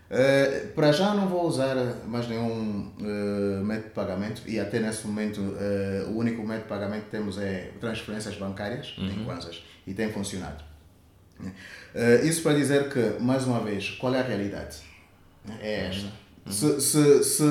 eh, 0.09 0.69
para 0.75 0.93
já 0.93 1.13
não 1.15 1.27
vou 1.27 1.47
usar 1.47 1.75
mais 2.07 2.29
nenhum 2.29 2.93
eh, 3.01 3.63
método 3.63 3.89
de 3.89 3.95
pagamento 3.95 4.43
e 4.47 4.59
até 4.61 4.79
nesse 4.79 5.07
momento 5.07 5.57
eh, 5.59 6.05
o 6.09 6.17
único 6.17 6.43
método 6.43 6.63
de 6.63 6.69
pagamento 6.69 7.05
que 7.05 7.11
temos 7.11 7.39
é 7.39 7.73
transferências 7.81 8.37
bancárias 8.37 8.95
em 8.99 9.25
kwanzas 9.25 9.63
e 9.87 9.95
tem 9.95 10.11
funcionado. 10.11 10.65
Eh, 11.95 12.23
isso 12.25 12.43
para 12.43 12.55
dizer 12.55 12.89
que, 12.89 13.23
mais 13.23 13.45
uma 13.45 13.61
vez, 13.61 13.91
qual 13.91 14.15
é 14.15 14.21
a 14.21 14.23
realidade? 14.23 14.79
É 15.61 15.87
esta. 15.87 16.09
Se, 16.51 16.81
se, 16.81 17.25
se, 17.25 17.45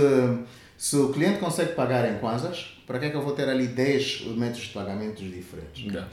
se 0.78 0.96
o 0.96 1.12
cliente 1.12 1.40
consegue 1.40 1.74
pagar 1.74 2.10
em 2.12 2.18
kwanzas, 2.20 2.78
para 2.86 3.00
que 3.00 3.06
é 3.06 3.10
que 3.10 3.16
eu 3.16 3.22
vou 3.22 3.34
ter 3.34 3.50
ali 3.50 3.68
10 3.68 4.28
métodos 4.38 4.68
de 4.68 4.74
pagamentos 4.74 5.24
diferentes? 5.24 5.84
Yeah. 5.84 6.10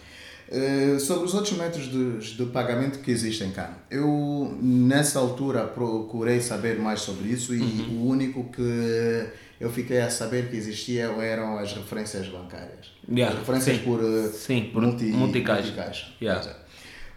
Eh, 0.55 0.99
sobre 0.99 1.25
os 1.25 1.33
outros 1.33 1.57
métodos 1.57 1.89
de, 1.91 2.37
de 2.37 2.45
pagamento 2.53 2.99
que 2.99 3.11
existem 3.11 3.51
cá, 3.53 3.73
eu 3.91 4.55
nessa 4.61 5.19
altura 5.19 5.65
procurei 5.67 6.43
saber 6.43 6.79
mais 6.79 7.01
sobre 7.01 7.31
isso 7.31 7.55
e 7.55 7.63
o 7.63 8.05
único 8.07 8.45
que 8.53 9.27
eu 9.59 9.71
fiquei 9.71 9.99
a 10.03 10.11
saber 10.11 10.51
que 10.51 10.57
existia 10.57 11.05
eram 11.05 11.57
as 11.57 11.73
referências 11.73 12.29
bancárias. 12.29 12.93
Yeah, 13.09 13.33
As 13.33 13.39
referências 13.41 13.79
sim. 13.79 13.83
por, 13.83 14.01
eh, 14.05 14.29
Sim, 14.29 14.71
por 14.75 14.83
multi, 14.83 15.05
multicaixa. 15.07 15.63
multicaixa. 15.63 16.07
Yeah. 16.21 16.47
É. 16.51 16.55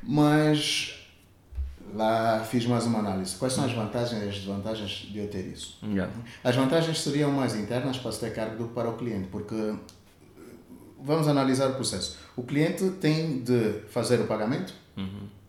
Mas 0.02 0.96
lá 1.94 2.40
fiz 2.50 2.66
mais 2.66 2.86
uma 2.86 3.00
análise. 3.00 3.36
Quais 3.36 3.54
são 3.54 3.66
as 3.66 3.74
vantagens 3.74 4.24
e 4.24 4.30
as 4.30 4.36
desvantagens 4.36 5.10
de 5.12 5.20
eu 5.20 5.28
ter 5.28 5.46
isso? 5.48 5.78
Yeah. 5.84 6.10
As 6.42 6.56
vantagens 6.56 7.02
seriam 7.02 7.32
mais 7.32 7.54
internas 7.54 7.98
para 7.98 8.14
se 8.14 8.22
ter 8.22 8.34
cargo 8.34 8.56
do 8.58 8.68
que 8.70 8.74
para 8.74 8.90
o 8.90 8.94
cliente, 8.96 9.28
porque 9.30 9.74
vamos 11.06 11.28
analisar 11.28 11.70
o 11.70 11.76
processo. 11.76 12.18
O 12.36 12.44
cliente 12.44 12.84
tem 13.02 13.40
de 13.42 13.82
fazer 13.90 14.20
o 14.20 14.26
pagamento 14.26 14.74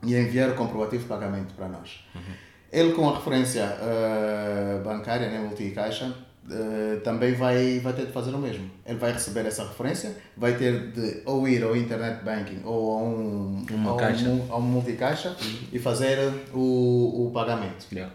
e 0.02 0.14
enviar 0.14 0.50
o 0.50 0.54
comprovativo 0.54 1.02
de 1.02 1.08
pagamento 1.08 1.54
para 1.54 1.68
nós. 1.68 2.04
Ele 2.72 2.92
com 2.92 3.08
a 3.08 3.14
referência 3.14 3.62
eh, 3.80 4.80
bancária, 4.84 5.30
né, 5.30 5.38
multicaixa, 5.38 6.12
eh, 6.50 7.00
também 7.02 7.32
vai, 7.34 7.78
vai 7.80 7.92
ter 7.92 8.06
de 8.06 8.12
fazer 8.12 8.32
o 8.34 8.38
mesmo. 8.38 8.68
Ele 8.84 8.98
vai 8.98 9.12
receber 9.12 9.46
essa 9.46 9.62
referência, 9.66 10.16
vai 10.36 10.56
ter 10.56 10.90
de 10.92 11.22
ou 11.24 11.48
ir 11.48 11.62
ao 11.62 11.76
internet 11.76 12.22
banking 12.24 12.60
ou 12.64 12.98
a 12.98 13.02
um, 13.02 13.66
Uma 13.70 13.94
um, 13.94 13.96
caixa. 13.96 14.24
mu- 14.28 14.46
a 14.50 14.56
um 14.56 14.60
multicaixa 14.62 15.34
e 15.72 15.78
fazer 15.78 16.18
o, 16.52 17.26
o 17.26 17.30
pagamento. 17.32 17.86
Yeah. 17.92 18.12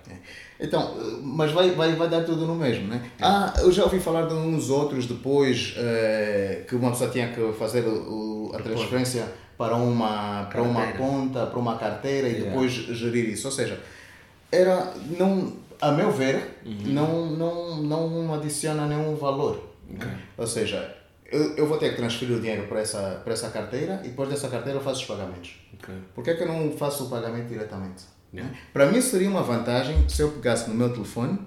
Então, 0.63 0.93
mas 1.23 1.51
vai, 1.51 1.71
vai, 1.71 1.95
vai 1.95 2.07
dar 2.07 2.23
tudo 2.23 2.45
no 2.45 2.53
mesmo, 2.55 2.87
né? 2.87 3.01
Ah, 3.19 3.51
eu 3.59 3.71
já 3.71 3.83
ouvi 3.83 3.99
falar 3.99 4.27
de 4.27 4.33
uns 4.35 4.69
outros 4.69 5.07
depois 5.07 5.73
eh, 5.75 6.63
que 6.67 6.75
uma 6.75 6.91
pessoa 6.91 7.09
tinha 7.09 7.29
que 7.29 7.51
fazer 7.53 7.83
o, 7.87 8.51
a 8.53 8.59
transferência 8.61 9.25
para 9.57 9.75
uma, 9.75 10.43
para 10.51 10.61
uma 10.61 10.85
conta, 10.93 11.47
para 11.47 11.57
uma 11.59 11.77
carteira 11.77 12.27
e 12.27 12.31
Yeah. 12.33 12.51
depois 12.51 12.71
gerir 12.73 13.29
isso. 13.29 13.47
Ou 13.47 13.51
seja, 13.51 13.79
era, 14.51 14.93
não, 15.17 15.53
a 15.81 15.91
meu 15.91 16.11
ver, 16.11 16.59
Uhum. 16.65 16.75
não, 16.93 17.25
não, 17.31 17.77
não 17.81 18.33
adiciona 18.35 18.85
nenhum 18.85 19.15
valor. 19.15 19.67
né? 19.89 20.19
Ou 20.37 20.45
seja, 20.45 20.95
eu, 21.31 21.55
eu 21.57 21.65
vou 21.67 21.77
ter 21.79 21.89
que 21.89 21.95
transferir 21.95 22.37
o 22.37 22.39
dinheiro 22.39 22.67
para 22.67 22.81
essa, 22.81 23.19
para 23.23 23.33
essa 23.33 23.49
carteira 23.49 23.99
e 24.03 24.09
depois 24.09 24.29
dessa 24.29 24.47
carteira 24.47 24.77
eu 24.77 24.83
faço 24.83 25.01
os 25.01 25.07
pagamentos. 25.07 25.55
Ok. 25.73 25.93
Por 26.13 26.23
que, 26.23 26.29
é 26.29 26.33
que 26.35 26.43
eu 26.43 26.47
não 26.47 26.71
faço 26.77 27.05
o 27.05 27.09
pagamento 27.09 27.47
diretamente? 27.47 28.03
Yeah. 28.33 28.55
Para 28.71 28.91
mim 28.91 29.01
seria 29.01 29.29
uma 29.29 29.43
vantagem 29.43 30.07
se 30.07 30.21
eu 30.21 30.31
pegasse 30.31 30.69
no 30.69 30.75
meu 30.75 30.89
telefone, 30.91 31.39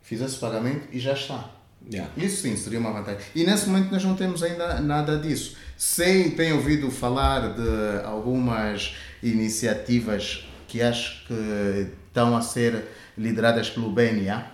fizesse 0.00 0.36
o 0.36 0.40
pagamento 0.40 0.88
e 0.92 0.98
já 0.98 1.12
está. 1.12 1.50
Yeah. 1.90 2.10
Isso 2.16 2.42
sim 2.42 2.56
seria 2.56 2.78
uma 2.78 2.92
vantagem. 2.92 3.20
E 3.34 3.44
nesse 3.44 3.68
momento 3.68 3.90
nós 3.90 4.04
não 4.04 4.14
temos 4.14 4.42
ainda 4.42 4.80
nada 4.80 5.18
disso. 5.18 5.56
Sei, 5.76 6.30
tenho 6.30 6.56
ouvido 6.56 6.90
falar 6.90 7.54
de 7.54 8.04
algumas 8.04 8.94
iniciativas 9.22 10.46
que 10.68 10.82
acho 10.82 11.26
que 11.26 11.90
estão 12.06 12.36
a 12.36 12.42
ser 12.42 12.86
lideradas 13.16 13.70
pelo 13.70 13.90
BNA 13.90 14.46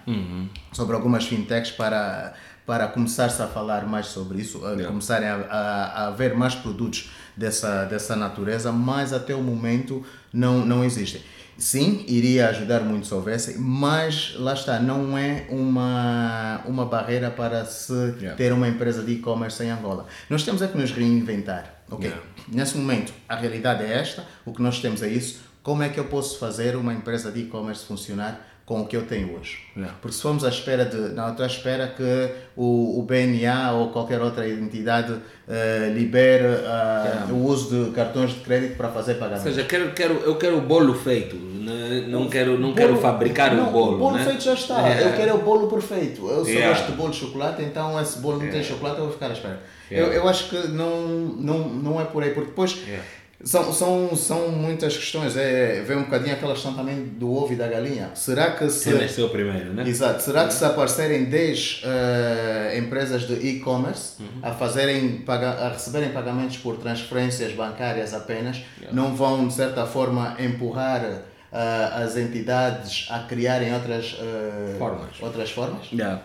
sobre 0.72 0.94
algumas 0.94 1.24
fintechs 1.24 1.70
para, 1.70 2.34
para 2.64 2.88
começar-se 2.88 3.40
a 3.42 3.46
falar 3.46 3.86
mais 3.86 4.06
sobre 4.06 4.40
isso, 4.40 4.64
a 4.66 4.76
começarem 4.84 5.28
a, 5.28 5.34
a, 5.34 5.84
a 5.84 6.06
haver 6.08 6.34
mais 6.34 6.54
produtos 6.54 7.10
dessa, 7.36 7.84
dessa 7.84 8.16
natureza, 8.16 8.72
mas 8.72 9.12
até 9.12 9.34
o 9.34 9.42
momento 9.42 10.04
não, 10.32 10.64
não 10.64 10.84
existem. 10.84 11.20
Sim, 11.58 12.04
iria 12.06 12.48
ajudar 12.50 12.80
muito 12.80 13.06
se 13.06 13.14
houvesse, 13.14 13.58
mas 13.58 14.34
lá 14.38 14.52
está, 14.52 14.78
não 14.78 15.16
é 15.16 15.46
uma, 15.48 16.60
uma 16.66 16.84
barreira 16.84 17.30
para 17.30 17.64
se 17.64 17.92
Yeah. 18.16 18.36
ter 18.36 18.52
uma 18.52 18.68
empresa 18.68 19.02
de 19.02 19.12
e-commerce 19.12 19.62
em 19.62 19.70
Angola. 19.70 20.06
Nós 20.28 20.42
temos 20.44 20.60
é 20.62 20.68
que 20.68 20.76
nos 20.76 20.90
reinventar. 20.92 21.74
Ok, 21.90 22.06
Yeah. 22.08 22.26
nesse 22.48 22.76
momento 22.76 23.12
a 23.28 23.36
realidade 23.36 23.82
é 23.84 23.92
esta, 23.98 24.24
o 24.44 24.52
que 24.52 24.60
nós 24.60 24.80
temos 24.80 25.02
é 25.02 25.08
isso. 25.08 25.40
Como 25.62 25.82
é 25.82 25.88
que 25.88 25.98
eu 25.98 26.04
posso 26.04 26.38
fazer 26.38 26.76
uma 26.76 26.92
empresa 26.92 27.32
de 27.32 27.40
e-commerce 27.40 27.84
funcionar 27.84 28.55
com 28.66 28.80
o 28.82 28.86
que 28.86 28.96
eu 28.96 29.02
tenho 29.06 29.38
hoje? 29.38 29.58
Yeah. 29.76 29.96
Porque 30.02 30.16
se 30.16 30.22
formos 30.22 30.44
à 30.44 30.48
espera 30.48 30.84
de, 30.84 30.96
não, 31.14 31.30
estou 31.30 31.44
à 31.44 31.46
espera 31.46 31.86
que 31.86 32.30
o, 32.56 32.98
o 32.98 33.02
BNA 33.04 33.70
ou 33.72 33.90
qualquer 33.90 34.20
outra 34.20 34.46
entidade 34.48 35.14
eh, 35.48 35.92
libere 35.94 36.44
ah, 36.66 37.28
o 37.30 37.44
uso 37.44 37.84
de 37.84 37.90
cartões 37.92 38.30
de 38.32 38.40
crédito 38.40 38.76
para 38.76 38.88
fazer 38.88 39.12
Ou 39.12 39.18
pagamento. 39.20 39.44
seja, 39.44 39.62
quero, 39.62 39.92
quero, 39.92 40.14
eu 40.14 40.34
quero 40.36 40.58
o 40.58 40.62
bolo 40.62 40.94
feito, 40.94 41.36
né? 41.36 42.06
não 42.08 42.28
quero, 42.28 42.58
não 42.58 42.74
quero 42.74 42.88
Bolo- 42.94 43.02
fabricar 43.02 43.54
não, 43.54 43.68
o 43.68 43.72
bolo. 43.72 43.94
O 43.94 43.98
bolo 43.98 44.16
né? 44.16 44.24
feito 44.24 44.42
já 44.42 44.54
está. 44.54 44.88
É. 44.88 45.04
Eu 45.04 45.12
quero 45.14 45.30
é 45.30 45.34
o 45.34 45.38
bolo 45.42 45.68
perfeito. 45.68 46.28
Eu 46.28 46.44
só 46.44 46.50
Yeah. 46.50 46.68
gosto 46.76 46.90
de 46.90 46.96
bolo 46.96 47.10
de 47.12 47.16
chocolate, 47.18 47.62
então 47.62 48.00
esse 48.00 48.18
bolo 48.18 48.42
não 48.42 48.50
tem 48.50 48.64
chocolate, 48.64 48.98
eu 48.98 49.04
vou 49.04 49.12
ficar 49.12 49.28
à 49.30 49.32
espera. 49.32 49.60
Yeah. 49.92 50.12
Eu, 50.12 50.22
eu 50.22 50.28
acho 50.28 50.48
que 50.50 50.56
não, 50.68 51.06
não, 51.06 51.68
não 51.68 52.00
é 52.00 52.04
por 52.04 52.20
aí, 52.24 52.30
porque 52.30 52.48
depois 52.50 52.76
Yeah. 52.84 53.04
São, 53.44 53.72
são, 53.72 54.16
são 54.16 54.48
muitas 54.48 54.96
questões. 54.96 55.36
É, 55.36 55.82
vem 55.86 55.96
um 55.98 56.04
bocadinho 56.04 56.32
aquela 56.34 56.52
questão 56.54 56.74
também 56.74 57.04
do 57.04 57.32
ovo 57.32 57.52
e 57.52 57.56
da 57.56 57.68
galinha. 57.68 58.10
Será 58.14 58.52
que 58.52 58.68
se. 58.70 58.90
Quem 58.90 59.00
nasceu 59.00 59.28
primeiro, 59.28 59.72
né? 59.72 59.86
Exato. 59.86 60.22
Será 60.22 60.46
que 60.46 60.54
se 60.54 60.64
aparecerem 60.64 61.24
10 61.26 61.82
eh, 61.84 62.78
empresas 62.78 63.22
de 63.26 63.34
e-commerce 63.34 64.16
Uhum. 64.20 64.40
a, 64.42 64.52
fazerem, 64.52 65.22
a 65.26 65.68
receberem 65.68 66.10
pagamentos 66.10 66.56
por 66.58 66.76
transferências 66.78 67.52
bancárias 67.52 68.14
apenas, 68.14 68.62
não 68.92 69.14
vão, 69.14 69.46
de 69.46 69.54
certa 69.54 69.84
forma, 69.86 70.36
empurrar 70.40 71.02
eh, 71.04 71.22
as 71.52 72.16
entidades 72.16 73.06
a 73.10 73.20
criarem 73.20 73.72
outras, 73.74 74.16
eh, 74.20 74.74
Formas. 74.78 75.10
outras 75.20 75.50
formas? 75.50 75.86
Yeah. 75.92 76.22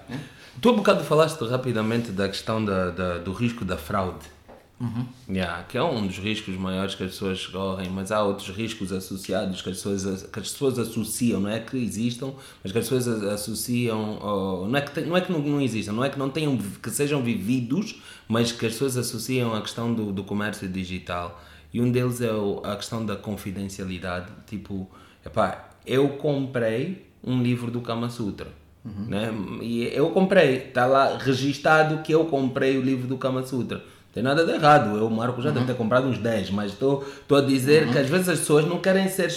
Tu 0.62 0.70
há 0.70 0.74
bocado 0.74 1.04
falaste 1.04 1.40
rapidamente 1.48 2.12
da 2.12 2.28
questão 2.28 2.64
da, 2.64 2.90
da- 2.92 3.18
do 3.20 3.32
risco 3.34 3.64
da 3.66 3.78
fraude. 3.78 4.20
Yeah, 5.30 5.64
que 5.64 5.78
é 5.78 5.84
um 5.84 6.08
dos 6.08 6.18
riscos 6.18 6.56
maiores 6.56 6.96
que 6.96 7.04
as 7.04 7.12
pessoas 7.12 7.46
correm, 7.48 7.90
mas 7.90 8.12
há 8.12 8.24
outros 8.24 8.50
riscos 8.50 8.92
associados 8.92 9.62
que 9.62 9.70
as 9.70 9.78
pessoas, 9.78 10.24
que 10.24 10.40
as 10.40 10.50
pessoas 10.52 10.80
associam, 10.80 11.40
não 11.40 11.50
é 11.50 11.60
que 11.60 11.78
existam, 11.78 12.34
mas 12.64 12.72
que 12.72 12.78
as 12.80 12.90
pessoas 12.90 13.08
associam, 13.24 14.68
não 14.68 14.76
é 14.76 14.82
que, 14.82 15.02
não, 15.02 15.18
é 15.18 15.22
que 15.22 15.32
não, 15.32 15.40
não 15.40 15.62
existam, 15.62 15.94
não 15.94 16.04
é 16.04 16.10
que 16.10 16.18
não 16.18 16.30
tenham, 16.30 16.58
que 16.58 16.90
sejam 16.90 17.22
vividos, 17.22 18.02
mas 18.28 18.52
que 18.52 18.66
as 18.66 18.74
pessoas 18.74 18.98
associam 18.98 19.54
à 19.54 19.62
questão 19.62 19.94
do, 19.94 20.12
do 20.12 20.24
comércio 20.24 20.68
digital. 20.68 21.42
E 21.74 21.80
um 21.82 21.90
deles 21.92 22.20
é 22.22 22.34
o- 22.34 22.62
a 22.66 22.76
questão 22.76 23.06
da 23.06 23.16
confidencialidade, 23.16 24.28
tipo, 24.48 24.90
epá, 25.26 25.70
eu 25.86 26.10
comprei 26.10 27.08
um 27.24 27.42
livro 27.42 27.70
do 27.72 27.82
Kama 27.82 28.10
Sutra. 28.10 28.48
Né? 28.84 29.32
E 29.62 29.84
eu 29.94 30.10
comprei, 30.10 30.56
está 30.58 30.88
lá 30.88 31.16
registado 31.18 32.02
que 32.02 32.12
eu 32.12 32.26
comprei 32.26 32.78
o 32.78 32.82
livro 32.82 33.08
do 33.08 33.16
Kama 33.18 33.44
Sutra. 33.44 33.84
Tem 34.14 34.22
nada 34.22 34.46
de 34.46 34.52
errado, 34.52 34.98
eu, 34.98 35.10
Marco, 35.10 35.42
já 35.42 35.52
deve 35.52 35.66
ter 35.68 35.74
comprado 35.76 36.06
uns 36.06 36.18
10, 36.18 36.50
mas 36.50 36.74
estou 36.74 37.06
a 37.32 37.40
dizer 37.40 37.90
que 37.94 37.98
às 37.98 38.10
vezes 38.10 38.28
as 38.28 38.40
pessoas 38.40 38.66
não 38.66 38.78
querem 38.80 39.08
ser, 39.08 39.34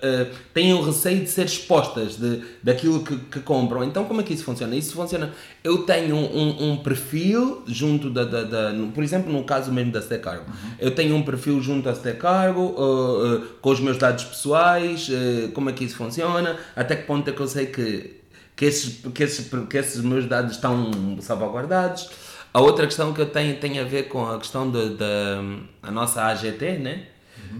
eh, 0.00 0.26
têm 0.54 0.72
o 0.72 0.80
receio 0.80 1.22
de 1.24 1.28
ser 1.28 1.46
expostas 1.46 2.16
de, 2.18 2.40
daquilo 2.62 3.02
que, 3.02 3.16
que 3.16 3.40
compram. 3.40 3.82
Então, 3.82 4.04
como 4.04 4.20
é 4.20 4.24
que 4.24 4.32
isso 4.32 4.44
funciona? 4.44 4.76
Isso 4.76 4.94
funciona. 4.94 5.32
Eu 5.64 5.78
tenho 5.78 6.14
um, 6.14 6.70
um 6.70 6.76
perfil 6.76 7.64
junto 7.66 8.08
da, 8.10 8.22
da, 8.22 8.44
da- 8.44 8.70
no- 8.72 8.92
por 8.92 9.02
exemplo, 9.02 9.32
no 9.32 9.42
caso 9.42 9.72
mesmo 9.72 9.90
da 9.90 10.00
Stecargo, 10.00 10.44
eu 10.78 10.92
tenho 10.94 11.16
um 11.16 11.22
perfil 11.24 11.60
junto 11.60 11.88
à 11.88 11.94
Stecargo 11.94 12.76
eh, 12.78 13.36
eh, 13.42 13.48
com 13.60 13.70
os 13.70 13.80
meus 13.80 13.98
dados 13.98 14.22
pessoais, 14.22 15.10
como 15.52 15.68
é 15.68 15.72
que 15.72 15.82
isso 15.82 15.96
funciona, 15.96 16.56
até 16.76 16.94
que 16.94 17.08
ponto 17.08 17.28
é 17.28 17.32
que 17.32 17.40
eu 17.40 17.48
sei 17.48 17.66
que 17.66 18.22
que 18.54 18.66
esses, 18.66 19.00
que, 19.14 19.22
esses, 19.22 19.50
que 19.68 19.76
esses 19.78 20.00
meus 20.02 20.26
dados 20.26 20.52
estão 20.56 20.90
salvaguardados. 21.20 22.10
A 22.54 22.60
outra 22.60 22.86
questão 22.86 23.12
que 23.12 23.20
eu 23.20 23.30
tenho 23.30 23.56
tem 23.56 23.78
a 23.78 23.84
ver 23.84 24.08
com 24.08 24.26
a 24.26 24.38
questão 24.38 24.70
da 24.70 25.90
nossa 25.90 26.22
AGT, 26.24 26.78
né? 26.78 27.06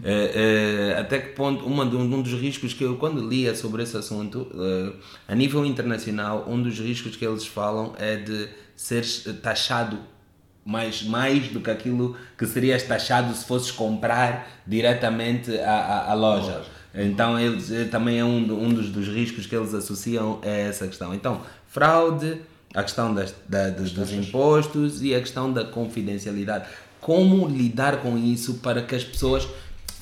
Eh, 0.05 0.93
eh, 0.95 1.01
até 1.01 1.19
que 1.19 1.29
ponto, 1.31 1.65
uma 1.67 1.85
de, 1.85 1.97
um 1.97 2.23
dos 2.23 2.33
riscos 2.33 2.73
que 2.73 2.83
eu, 2.83 2.97
quando 2.97 3.27
lia 3.27 3.55
sobre 3.55 3.83
esse 3.83 3.97
assunto, 3.97 4.51
eh, 4.55 4.93
a 5.29 5.35
nível 5.35 5.65
internacional, 5.67 6.47
um 6.49 6.63
dos 6.63 6.79
riscos 6.79 7.15
que 7.15 7.25
eles 7.25 7.47
falam 7.47 7.95
é 7.99 8.17
de 8.17 8.49
ser 8.75 9.05
taxado 9.43 9.99
mais, 10.65 11.03
mais 11.03 11.49
do 11.49 11.61
que 11.61 11.71
aquilo 11.71 12.17
que 12.39 12.47
serias 12.47 12.83
taxado 12.83 13.35
se 13.35 13.45
fosses 13.45 13.71
comprar 13.71 14.49
diretamente 14.67 15.57
à, 15.59 15.75
à, 15.75 16.13
à 16.13 16.15
loja. 16.15 16.63
Então, 16.95 17.39
eles, 17.39 17.71
também 17.91 18.19
é 18.19 18.25
um, 18.25 18.39
um 18.39 18.69
dos, 18.73 18.91
dos 18.91 19.09
riscos 19.09 19.47
que 19.47 19.55
eles 19.55 19.73
associam 19.75 20.41
a 20.43 20.49
essa 20.49 20.87
questão. 20.87 21.15
Então, 21.15 21.41
fraude, 21.67 22.41
a 22.75 22.83
questão 22.83 23.15
das, 23.15 23.35
da, 23.49 23.71
dos, 23.71 23.93
dos 23.93 24.13
impostos 24.13 25.03
e 25.03 25.15
a 25.15 25.21
questão 25.21 25.53
da 25.53 25.65
confidencialidade. 25.65 26.67
Como 27.01 27.49
lidar 27.49 27.99
com 27.99 28.17
isso 28.17 28.55
para 28.55 28.83
que 28.83 28.95
as 28.95 29.05
pessoas. 29.05 29.49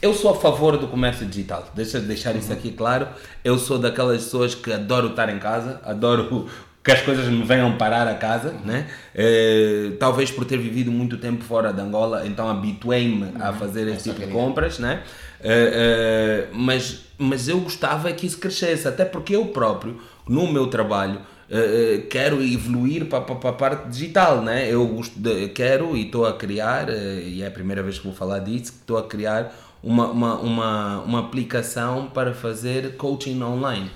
Eu 0.03 0.15
sou 0.15 0.31
a 0.31 0.35
favor 0.35 0.79
do 0.79 0.89
comércio 0.89 1.27
digital, 1.27 1.71
deixa 1.75 1.99
eu 1.99 2.03
deixar 2.03 2.35
isso 2.35 2.51
aqui 2.51 2.73
claro. 2.73 3.07
Eu 3.45 3.59
sou 3.59 3.79
daquelas 3.79 4.25
pessoas 4.25 4.55
que 4.55 4.73
adoro 4.73 5.09
estar 5.09 5.29
em 5.29 5.39
casa, 5.39 5.79
adoro 5.85 6.49
que 6.83 6.91
as 6.91 7.03
coisas 7.03 7.29
me 7.29 7.43
venham 7.43 7.77
parar 7.77 8.09
a 8.09 8.15
casa, 8.15 8.55
né? 8.65 8.87
Eh, 9.15 9.93
talvez 9.99 10.31
por 10.31 10.47
ter 10.47 10.57
vivido 10.57 10.91
muito 10.91 11.19
tempo 11.19 11.45
fora 11.45 11.73
de 11.73 11.81
Angola, 11.81 12.27
então 12.27 12.49
habituei-me 12.49 13.33
a 13.39 13.53
fazer 13.53 13.87
esse 13.89 14.11
tipo 14.11 14.27
de 14.27 14.33
compras, 14.33 14.79
né? 14.79 15.03
Eh, 15.43 15.73
eh, 15.75 16.49
mas, 16.55 17.03
mas 17.19 17.49
eu 17.49 17.61
gostava 17.61 18.11
que 18.13 18.27
isso 18.27 18.39
crescesse, 18.39 18.89
até 18.89 19.05
porque 19.05 19.37
eu 19.37 19.47
próprio, 19.47 20.01
no 20.27 20.51
meu 20.51 20.69
trabalho, 20.69 21.21
eh, 21.51 21.95
eh, 21.97 22.07
quero 22.09 22.43
evoluir 22.43 23.07
para, 23.07 23.23
para, 23.23 23.35
para 23.37 23.51
a 23.51 23.53
parte 23.53 23.89
digital, 23.89 24.43
né? 24.43 24.69
Eu 24.73 24.87
gosto 24.87 25.19
de- 25.19 25.49
quero 25.49 25.97
e 25.97 26.07
estou 26.07 26.25
a 26.27 26.33
criar, 26.35 26.89
eh, 26.89 27.23
e 27.27 27.43
é 27.43 27.47
a 27.47 27.51
primeira 27.51 27.83
vez 27.83 27.99
que 27.99 28.05
vou 28.05 28.15
falar 28.15 28.39
disso, 28.39 28.73
que 28.73 28.79
estou 28.81 28.97
a 28.99 29.03
criar 29.07 29.53
uma, 29.83 30.07
uma, 30.09 30.35
uma, 30.41 31.01
uma 31.03 31.21
aplicação 31.21 32.07
para 32.07 32.33
fazer 32.35 32.97
coaching 32.97 33.43
online. 33.43 33.91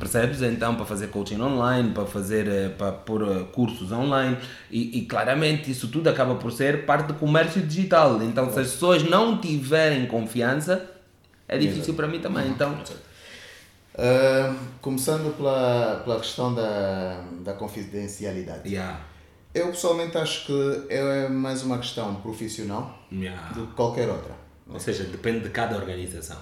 Percebes? 0.00 0.42
Então, 0.42 0.74
para 0.74 0.84
fazer 0.84 1.08
coaching 1.08 1.40
online, 1.40 1.90
para 1.92 2.04
fazer, 2.04 2.70
para 2.72 2.90
pôr 2.90 3.44
cursos 3.52 3.92
online 3.92 4.36
e, 4.68 4.98
e 4.98 5.02
claramente 5.02 5.70
isso 5.70 5.86
tudo 5.86 6.08
acaba 6.10 6.34
por 6.34 6.50
ser 6.50 6.84
parte 6.84 7.06
do 7.06 7.14
comércio 7.14 7.62
digital. 7.62 8.20
Então, 8.20 8.52
se 8.52 8.58
as 8.58 8.72
pessoas 8.72 9.04
não 9.04 9.38
tiverem 9.38 10.06
confiança, 10.06 10.90
é 11.46 11.56
difícil 11.56 11.94
para 11.94 12.08
mim 12.08 12.18
também. 12.18 12.48
Então, 12.48 12.74
Ah, 13.96 14.54
começando 14.80 15.34
pela, 15.36 16.00
pela 16.04 16.18
questão 16.20 16.54
da, 16.54 17.22
da 17.42 17.52
confidencialidade. 17.54 18.68
yeah, 18.68 19.00
Eu 19.54 19.68
pessoalmente 19.68 20.16
acho 20.16 20.46
que 20.46 20.86
é 20.88 21.28
mais 21.28 21.62
uma 21.62 21.78
questão 21.78 22.14
profissional 22.16 22.98
yeah. 23.12 23.52
do 23.52 23.66
que 23.66 23.74
qualquer 23.74 24.08
outra. 24.08 24.34
Ou 24.68 24.78
seja, 24.78 25.04
depende 25.04 25.40
de 25.40 25.50
cada 25.50 25.76
organização. 25.76 26.36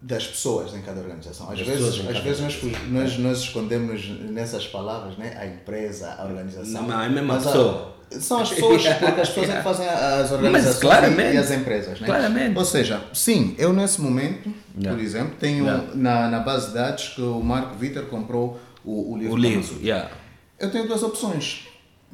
das 0.00 0.26
pessoas 0.26 0.72
em 0.74 0.82
cada 0.82 1.00
organização. 1.00 1.50
Às 1.50 1.58
Das 1.58 1.66
vezes, 1.66 2.06
às 2.08 2.18
vezes 2.18 2.40
nós, 2.40 2.62
nós, 2.88 3.18
nós 3.18 3.38
escondemos 3.38 4.08
nessas 4.08 4.66
palavras, 4.68 5.16
né? 5.18 5.36
a 5.38 5.46
empresa, 5.46 6.14
a 6.18 6.24
organização. 6.24 6.86
Não, 6.86 7.00
é 7.02 7.06
a 7.06 7.08
mesma 7.08 7.34
Mas 7.34 7.44
pessoa. 7.44 7.96
São 8.20 8.40
as 8.40 8.50
pessoas, 8.50 8.82
porque 8.86 9.20
as 9.20 9.28
pessoas 9.28 9.50
é 9.50 9.56
que 9.56 9.62
fazem 9.62 9.88
as 9.88 10.30
organizações 10.32 11.34
e 11.34 11.36
as 11.36 11.50
empresas. 11.50 12.00
Né? 12.00 12.06
Claramente. 12.06 12.58
Ou 12.58 12.64
seja, 12.64 13.02
sim, 13.12 13.54
eu 13.58 13.72
nesse 13.72 14.00
momento, 14.00 14.52
Yeah. 14.74 14.96
por 14.96 15.04
exemplo, 15.04 15.34
tenho 15.38 15.64
Yeah. 15.66 15.84
na, 15.94 16.28
na 16.28 16.38
base 16.40 16.68
de 16.68 16.74
dados 16.74 17.08
que 17.08 17.20
o 17.20 17.40
Marco 17.42 17.76
Vitor 17.76 18.04
comprou 18.06 18.58
o, 18.84 19.12
o 19.12 19.16
livro. 19.18 19.34
O 19.34 19.36
livro, 19.36 19.78
yeah. 19.82 20.10
Eu 20.58 20.70
tenho 20.70 20.86
duas 20.86 21.02
opções. 21.02 21.68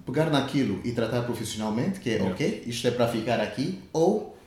Pegar 0.05 0.31
naquilo 0.31 0.81
e 0.85 0.93
tratar 0.93 1.23
profissionalmente, 1.23 2.01
que 2.01 2.11
é 2.11 2.23
ok, 2.23 2.65
isto 2.67 2.87
é 2.89 2.91
para 2.91 3.07
ficar 3.07 3.41
aqui, 3.41 3.79
ou 3.93 4.38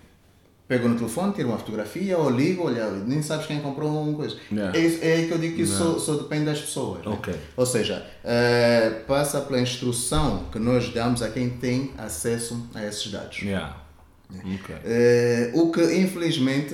pego 0.71 0.88
no 0.88 0.95
telefone, 0.95 1.34
tiro 1.34 1.49
uma 1.49 1.57
fotografia, 1.57 2.17
ou 2.17 2.29
ligo, 2.29 2.65
olha, 2.65 2.89
nem 2.91 3.21
sabes 3.21 3.45
quem 3.45 3.60
comprou 3.60 3.89
uma 3.89 4.15
coisa. 4.15 4.38
Yeah. 4.49 4.77
É, 4.77 4.81
isso- 4.81 4.99
é 5.03 5.23
que 5.25 5.31
eu 5.34 5.38
digo 5.38 5.55
que 5.57 5.63
isso 5.63 5.77
só, 5.77 5.99
só 5.99 6.13
depende 6.15 6.45
das 6.45 6.62
pessoas. 6.62 7.05
né? 7.05 7.12
Ok. 7.12 7.36
Ou 7.57 7.65
seja, 7.65 8.05
eh, 8.23 9.01
passa 9.05 9.41
pela 9.41 9.60
instrução 9.60 10.45
que 10.49 10.57
nós 10.60 10.88
damos 10.93 11.21
a 11.21 11.27
quem 11.29 11.49
tem 11.49 11.91
acesso 11.97 12.65
a 12.73 12.86
esses 12.86 13.12
dados. 13.12 13.39
Yeah. 13.41 13.75
Ok. 14.34 14.73
Eh, 14.86 15.51
o 15.53 15.69
que 15.73 15.81
infelizmente 15.97 16.73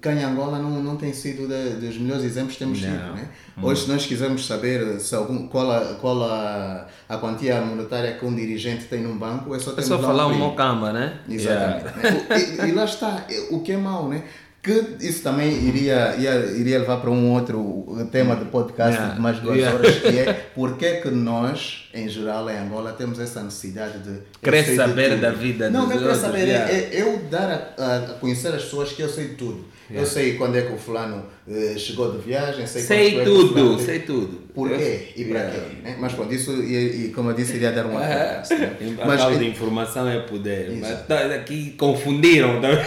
cá 0.00 0.12
em 0.12 0.22
Angola 0.24 0.58
não, 0.58 0.82
não 0.82 0.96
tem 0.96 1.12
sido 1.12 1.46
de- 1.48 1.86
dos 1.86 1.96
melhores 1.98 2.24
exemplos 2.24 2.54
que 2.54 2.58
temos 2.60 2.80
Não. 2.82 2.90
tido. 2.90 3.14
Né? 3.14 3.28
Hoje, 3.62 3.82
se 3.84 3.88
nós 3.90 4.04
quisermos 4.06 4.46
saber 4.46 5.00
se 5.00 5.14
algum, 5.14 5.48
qual, 5.48 5.70
a, 5.70 5.80
qual 6.00 6.22
a, 6.24 6.86
a 7.08 7.16
quantia 7.18 7.60
monetária 7.60 8.12
que 8.14 8.24
um 8.24 8.34
dirigente 8.34 8.84
tem 8.84 9.00
num 9.02 9.16
banco, 9.16 9.54
é 9.54 9.58
só 9.58 9.72
É 9.76 9.82
só 9.82 9.98
falar 9.98 10.26
um 10.26 10.34
mocamba, 10.38 10.92
né? 10.92 11.18
Exatamente. 11.28 11.84
Yeah. 11.84 12.26
né? 12.28 12.66
E, 12.66 12.68
e 12.68 12.72
lá 12.72 12.84
está, 12.84 13.26
o 13.50 13.60
que 13.60 13.72
é 13.72 13.76
mau, 13.76 14.08
né? 14.08 14.22
Que 14.66 15.06
isso 15.06 15.22
também 15.22 15.48
iria, 15.68 16.16
ia, 16.18 16.34
iria 16.58 16.80
levar 16.80 16.96
para 16.96 17.08
um 17.10 17.30
outro 17.32 17.86
tema 18.10 18.34
de 18.34 18.46
podcast 18.46 18.94
Yeah. 18.96 19.14
de 19.14 19.20
mais 19.20 19.38
duas 19.38 19.56
Yeah. 19.58 19.78
horas, 19.78 19.98
que 20.00 20.18
é 20.18 20.32
porque 20.56 20.84
é 20.86 20.96
que 21.00 21.08
nós, 21.10 21.88
em 21.94 22.08
geral, 22.08 22.50
em 22.50 22.58
Angola, 22.58 22.92
temos 22.92 23.20
essa 23.20 23.42
necessidade 23.44 24.00
de. 24.00 24.18
Querer 24.42 24.64
de 24.64 24.74
saber 24.74 25.10
tudo. 25.10 25.20
da 25.20 25.30
vida 25.30 25.70
Não, 25.70 25.82
dos 25.86 25.90
não 25.90 25.96
é 25.96 26.02
querer 26.02 26.14
saber, 26.16 26.38
é- 26.40 26.46
yeah. 26.46 26.72
é 26.72 27.00
eu 27.00 27.18
dar 27.30 27.74
a, 27.78 27.96
a- 27.96 28.00
conhecer 28.14 28.48
as 28.48 28.64
pessoas 28.64 28.90
que 28.90 29.02
eu 29.02 29.08
sei 29.08 29.28
de 29.28 29.34
tudo. 29.36 29.64
Eu 29.88 30.04
sei 30.04 30.34
quando 30.34 30.56
é 30.56 30.62
que 30.62 30.72
o 30.72 30.76
fulano 30.76 31.26
eh, 31.48 31.74
chegou 31.78 32.10
de 32.10 32.18
viagem, 32.18 32.66
sei, 32.66 32.82
Sei 32.82 33.10
quando 33.12 33.20
é 33.20 33.24
tudo, 33.24 33.54
teve- 33.76 33.84
sei 33.84 33.98
tudo. 34.00 34.40
Porquê 34.52 35.12
e 35.14 35.24
para 35.26 35.38
Yeah. 35.38 35.60
quê. 35.60 35.76
Né? 35.84 35.96
Mas 36.00 36.12
pronto, 36.12 36.34
isso, 36.34 36.50
e, 36.60 37.04
e 37.04 37.08
como 37.14 37.30
eu 37.30 37.34
disse, 37.36 37.54
iria 37.54 37.70
dar 37.70 37.86
um 37.86 37.92
outro 37.94 38.02
podcast. 38.08 38.54
né? 38.56 38.76
A 39.00 39.06
Mas, 39.06 39.20
tal 39.20 39.36
de 39.38 39.46
informação 39.46 40.08
é 40.08 40.18
poder. 40.22 40.72
Mas 40.80 41.06
tá- 41.06 41.26
aqui 41.36 41.70
confundiram 41.78 42.60
também. 42.60 42.78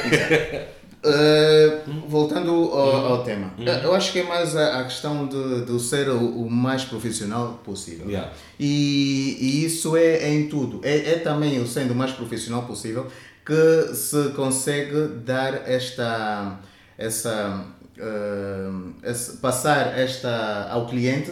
Uh, 1.02 2.08
voltando 2.10 2.52
ao, 2.52 3.06
ao 3.14 3.24
tema, 3.24 3.54
eu 3.84 3.94
acho 3.96 4.12
que 4.12 4.20
é 4.20 4.24
mais 4.24 4.54
a, 4.56 4.82
a 4.82 4.84
questão 4.84 5.28
de, 5.28 5.62
de 5.66 5.80
ser 5.80 6.10
o, 6.10 6.18
o 6.44 6.50
mais 6.52 6.84
profissional 6.84 7.60
possível. 7.64 8.08
Yeah. 8.10 8.32
E, 8.60 9.38
e 9.40 9.66
isso 9.66 9.96
é, 9.96 10.18
é 10.24 10.30
em 10.34 10.50
tudo. 10.50 10.82
É, 10.84 11.12
é 11.14 11.20
também 11.20 11.62
o 11.62 11.66
sendo 11.68 11.92
o 11.94 11.96
mais 11.96 12.12
profissional 12.12 12.64
possível 12.64 13.08
que 13.46 13.96
se 13.96 14.30
consegue 14.36 15.08
dar 15.24 15.70
esta. 15.70 16.60
essa. 16.98 17.66
uh, 17.98 18.94
esse- 19.04 19.38
passar 19.38 19.98
esta 19.98 20.68
ao 20.70 20.86
cliente. 20.86 21.32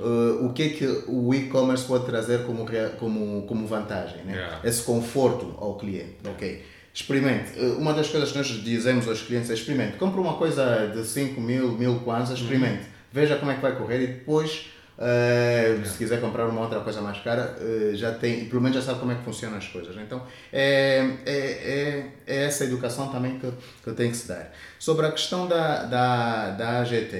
uh, 0.00 0.46
o 0.46 0.52
que 0.52 0.62
é 0.62 0.68
que 0.68 0.86
o 1.08 1.34
e-commerce 1.34 1.84
pode 1.84 2.04
trazer 2.06 2.44
como, 2.46 2.64
como, 2.98 3.42
como 3.48 3.66
vantagem, 3.66 4.22
né? 4.24 4.34
Yeah. 4.34 4.60
esse 4.62 4.82
conforto 4.82 5.54
ao 5.58 5.74
cliente. 5.76 6.16
Ok, 6.24 6.62
experimente. 6.94 7.52
Eh, 7.56 7.74
Uma 7.78 7.92
das 7.94 8.08
coisas 8.08 8.30
que 8.32 8.38
nós 8.38 8.46
dizemos 8.48 9.06
aos 9.08 9.22
clientes 9.22 9.50
é 9.50 9.54
experimente. 9.54 9.96
Compre 9.96 10.20
uma 10.20 10.34
coisa 10.34 10.88
de 10.94 11.04
5 11.04 11.40
mil, 11.40 11.72
mil 11.72 12.00
kwanzas, 12.00 12.38
experimente. 12.38 12.82
Veja 13.12 13.36
como 13.36 13.50
é 13.50 13.54
que 13.54 13.62
vai 13.62 13.74
correr 13.76 14.02
e 14.02 14.06
depois, 14.08 14.66
eh, 14.98 15.78
se 15.84 15.96
quiser 15.96 16.20
comprar 16.20 16.46
uma 16.46 16.60
outra 16.60 16.80
coisa 16.80 17.00
mais 17.00 17.18
cara, 17.22 17.56
eh, 17.60 17.92
já 17.94 18.12
tem, 18.12 18.46
pelo 18.46 18.60
menos 18.60 18.76
já 18.76 18.82
sabe 18.82 19.00
como 19.00 19.12
é 19.12 19.14
que 19.14 19.22
funcionam 19.24 19.56
as 19.58 19.66
coisas. 19.68 19.96
Então, 19.96 20.22
é, 20.52 21.08
é, 21.24 21.32
é, 21.36 22.06
é 22.26 22.44
essa 22.44 22.64
educação 22.64 23.08
também 23.08 23.38
que, 23.38 23.50
que 23.84 23.92
tem 23.92 24.10
que 24.10 24.16
se 24.16 24.28
dar. 24.28 24.52
Sobre 24.78 25.06
a 25.06 25.12
questão 25.12 25.46
da, 25.46 25.84
da, 25.84 26.50
da 26.50 26.80
AGT. 26.80 27.16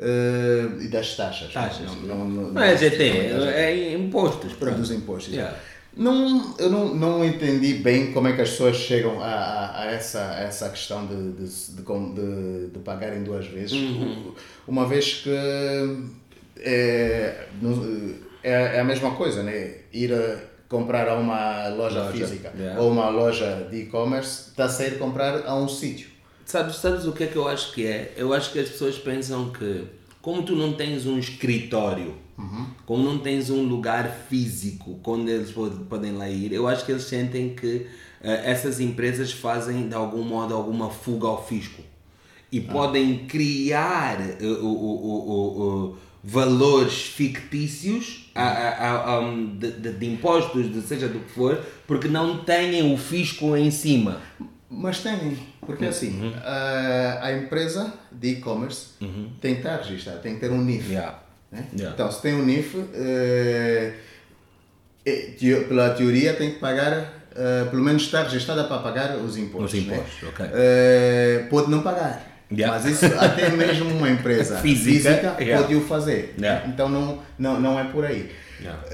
eh, 0.00 0.68
e 0.80 0.88
das 0.88 1.16
taxas. 1.16 1.52
Taxas. 1.52 1.86
Não, 2.04 2.24
não, 2.24 2.52
Não 2.52 2.62
é 2.62 2.76
GT, 2.76 3.02
é 3.02 3.92
impostos. 3.94 4.52
pronto. 4.52 4.76
dos 4.78 4.90
impostos. 4.92 5.34
Yeah. 5.34 5.56
Não, 5.98 6.54
eu 6.58 6.70
não, 6.70 6.94
não 6.94 7.24
entendi 7.24 7.74
bem 7.74 8.12
como 8.12 8.28
é 8.28 8.32
que 8.32 8.40
as 8.40 8.50
pessoas 8.50 8.76
chegam 8.76 9.20
a, 9.20 9.26
a, 9.26 9.82
a 9.82 9.92
essa, 9.92 10.30
a 10.30 10.40
essa 10.42 10.70
questão 10.70 11.04
de, 11.04 11.32
de, 11.32 11.44
de, 11.44 12.68
de, 12.68 12.78
pagarem 12.78 13.24
duas 13.24 13.46
vezes. 13.48 13.72
Uhum. 13.72 14.32
Uma 14.66 14.86
vez 14.86 15.14
que 15.14 15.30
é, 16.60 17.46
é, 18.44 18.76
é 18.76 18.80
a 18.80 18.84
mesma 18.84 19.10
coisa, 19.16 19.42
né? 19.42 19.78
Ir 19.92 20.12
comprar 20.68 21.08
a 21.08 21.14
uma 21.14 21.68
loja, 21.68 22.04
Loja, 22.04 22.12
física 22.12 22.52
yeah. 22.56 22.80
ou 22.80 22.90
uma 22.90 23.08
loja 23.08 23.66
de 23.70 23.82
e-commerce, 23.82 24.50
está 24.50 24.66
a 24.66 24.68
sair 24.68 24.98
comprar 24.98 25.46
a 25.46 25.56
um 25.56 25.66
sítio. 25.66 26.10
Sabes, 26.44 26.76
sabes 26.76 27.06
o 27.06 27.12
que 27.12 27.24
é 27.24 27.26
que 27.26 27.36
eu 27.36 27.48
acho 27.48 27.72
que 27.72 27.86
é? 27.86 28.12
Eu 28.16 28.32
acho 28.32 28.52
que 28.52 28.58
as 28.58 28.68
pessoas 28.68 28.98
pensam 28.98 29.50
que, 29.50 29.84
como 30.22 30.42
tu 30.42 30.54
não 30.54 30.74
tens 30.74 31.06
um 31.06 31.18
escritório, 31.18 32.14
como 32.86 33.02
não 33.02 33.18
tens 33.18 33.50
um 33.50 33.62
lugar 33.62 34.08
físico 34.28 34.98
onde 35.04 35.30
eles 35.30 35.50
pod- 35.50 35.84
podem 35.88 36.12
lá 36.12 36.28
ir, 36.30 36.52
eu 36.52 36.68
acho 36.68 36.84
que 36.84 36.92
eles 36.92 37.02
sentem 37.04 37.54
que 37.54 37.86
eh, 38.22 38.42
essas 38.50 38.78
empresas 38.80 39.32
fazem 39.32 39.88
de 39.88 39.94
algum 39.94 40.22
modo 40.22 40.54
alguma 40.54 40.88
fuga 40.90 41.26
ao 41.28 41.44
fisco 41.46 41.82
e 42.52 42.60
podem 42.60 43.26
criar 43.26 44.20
eh, 44.20 44.44
o- 44.60 45.92
o 45.94 45.96
valores 46.22 46.94
fictícios 47.02 48.30
a, 48.34 48.42
a, 48.42 48.68
a- 48.68 49.18
a- 49.18 49.34
de, 49.58 49.70
de- 49.72 49.92
de 49.94 50.06
impostos, 50.06 50.70
de 50.72 50.80
seja 50.82 51.08
do 51.08 51.20
que 51.20 51.30
for, 51.30 51.56
porque 51.86 52.08
não 52.08 52.38
têm 52.44 52.92
o 52.92 52.96
fisco 52.96 53.56
em 53.56 53.70
cima. 53.70 54.20
Mas 54.70 55.00
tem, 55.00 55.38
porque 55.60 55.84
Uhum. 55.84 55.90
assim, 55.90 56.32
a, 56.44 57.20
a 57.22 57.32
empresa 57.38 57.94
de 58.12 58.28
e-commerce 58.32 58.88
tem 59.40 59.54
que 59.54 59.60
estar 59.60 59.76
registrada, 59.78 60.18
tem 60.18 60.34
que 60.34 60.40
ter 60.40 60.50
um 60.50 60.60
NIF. 60.62 60.90
Yeah. 60.90 61.18
Né? 61.50 61.64
Yeah. 61.74 61.94
Então, 61.94 62.10
se 62.12 62.20
tem 62.22 62.34
um 62.34 62.44
NIF, 62.44 62.76
eh, 62.94 63.92
eh, 65.06 65.60
pela 65.68 65.90
teoria 65.90 66.34
tem 66.34 66.52
que 66.52 66.58
pagar, 66.58 67.12
eh, 67.34 67.64
pelo 67.70 67.82
menos 67.82 68.02
estar 68.02 68.24
registrada 68.24 68.64
para 68.64 68.78
pagar 68.82 69.16
os 69.16 69.36
impostos. 69.36 69.72
Os 69.80 69.86
impostos, 69.86 70.22
né? 70.22 70.28
ok. 70.28 70.46
Eh, 70.52 71.46
pode 71.50 71.70
não 71.70 71.82
pagar. 71.82 72.26
Yeah. 72.50 72.74
Mas 72.74 72.86
isso 72.90 73.04
até 73.18 73.50
mesmo 73.56 73.90
uma 73.90 74.08
empresa 74.10 74.56
Física, 74.58 75.10
física, 75.10 75.36
yeah. 75.42 75.62
pode 75.62 75.74
o 75.76 75.80
fazer. 75.82 76.34
Então 76.66 76.88
não, 76.88 77.18
não, 77.38 77.60
não 77.60 77.78
é 77.78 77.84
por 77.84 78.04
aí. 78.04 78.30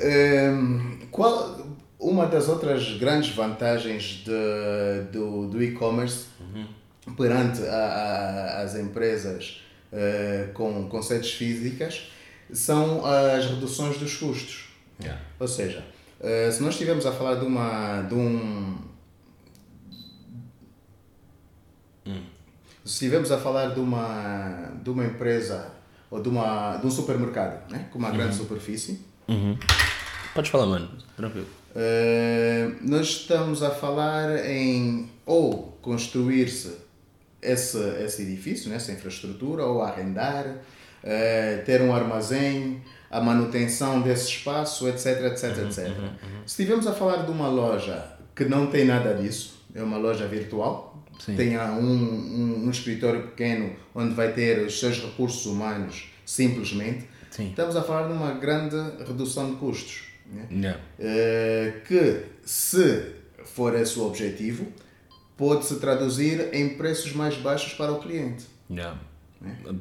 Ehm, 0.00 0.98
qual, 1.10 1.64
uma 1.98 2.26
das 2.26 2.48
outras 2.48 2.96
grandes 2.98 3.34
vantagens 3.34 4.24
de, 4.24 5.02
do, 5.12 5.46
do 5.48 5.62
e-commerce 5.62 6.26
perante 7.16 7.62
a- 7.62 7.70
a- 8.58 8.62
as 8.62 8.74
empresas 8.76 9.62
eh, 9.92 10.48
com 10.54 10.88
conceitos 10.88 11.32
físicas 11.32 12.10
são 12.52 13.04
as 13.04 13.46
reduções 13.46 13.98
dos 13.98 14.16
custos. 14.16 14.68
Yeah. 15.00 15.20
Ou 15.40 15.48
seja, 15.48 15.84
eh, 16.20 16.50
se 16.50 16.62
nós 16.62 16.74
estivermos 16.74 17.06
a 17.06 17.12
falar 17.12 17.36
de, 17.36 17.44
uma, 17.44 18.02
de 18.02 18.14
um. 18.14 18.78
Se 22.84 22.92
estivermos 22.92 23.32
a 23.32 23.38
falar 23.38 23.74
de 23.74 23.80
uma, 23.80 24.72
de 24.82 24.90
uma 24.90 25.04
empresa 25.04 25.72
ou 26.10 26.20
de, 26.20 26.28
uma, 26.28 26.76
de 26.76 26.86
um 26.86 26.90
supermercado 26.90 27.70
né, 27.70 27.88
com 27.90 27.98
uma 27.98 28.10
grande 28.10 28.36
superfície, 28.36 29.00
Podes 30.34 30.50
falar, 30.50 30.66
mano. 30.66 30.90
Tranquilo. 31.16 31.46
Uh, 31.70 32.76
nós 32.82 33.06
estamos 33.06 33.62
a 33.62 33.70
falar 33.70 34.44
em 34.46 35.08
ou 35.24 35.78
construir-se 35.80 36.76
esse, 37.40 37.78
esse 38.04 38.22
edifício, 38.22 38.68
né, 38.68 38.76
essa 38.76 38.92
infraestrutura, 38.92 39.64
ou 39.64 39.80
arrendar, 39.82 40.58
uh, 41.04 41.64
ter 41.64 41.82
um 41.82 41.94
armazém, 41.94 42.82
a 43.10 43.20
manutenção 43.20 44.00
desse 44.00 44.28
espaço, 44.28 44.88
etc, 44.88 45.22
etc, 45.26 45.58
etc. 45.58 45.88
Se 46.46 46.62
estivermos 46.62 46.86
a 46.86 46.92
falar 46.92 47.24
de 47.24 47.30
uma 47.30 47.48
loja 47.48 48.04
que 48.34 48.44
não 48.44 48.66
tem 48.66 48.84
nada 48.84 49.14
disso, 49.14 49.62
é 49.74 49.82
uma 49.82 49.98
loja 49.98 50.26
virtual, 50.26 51.04
Sim. 51.20 51.36
tenha 51.36 51.72
um, 51.72 51.84
um, 51.84 52.66
um 52.66 52.70
escritório 52.70 53.22
pequeno 53.28 53.76
onde 53.94 54.14
vai 54.14 54.32
ter 54.32 54.58
os 54.66 54.80
seus 54.80 55.00
recursos 55.00 55.46
humanos 55.46 56.10
simplesmente, 56.26 57.04
Sim. 57.30 57.50
estamos 57.50 57.76
a 57.76 57.82
falar 57.82 58.08
de 58.08 58.12
uma 58.12 58.32
grande 58.32 58.76
redução 59.06 59.50
de 59.50 59.56
custos. 59.56 60.08
Né? 60.26 60.46
Yeah. 60.50 60.80
Eh, 60.98 61.74
que, 61.86 62.22
se 62.44 63.12
for 63.44 63.74
esse 63.74 63.98
o 63.98 64.06
objetivo, 64.06 64.66
pode-se 65.36 65.76
traduzir 65.76 66.48
em 66.52 66.70
preços 66.70 67.12
mais 67.12 67.36
baixos 67.36 67.74
para 67.74 67.92
o 67.92 68.00
cliente. 68.00 68.44
Yeah. 68.70 68.98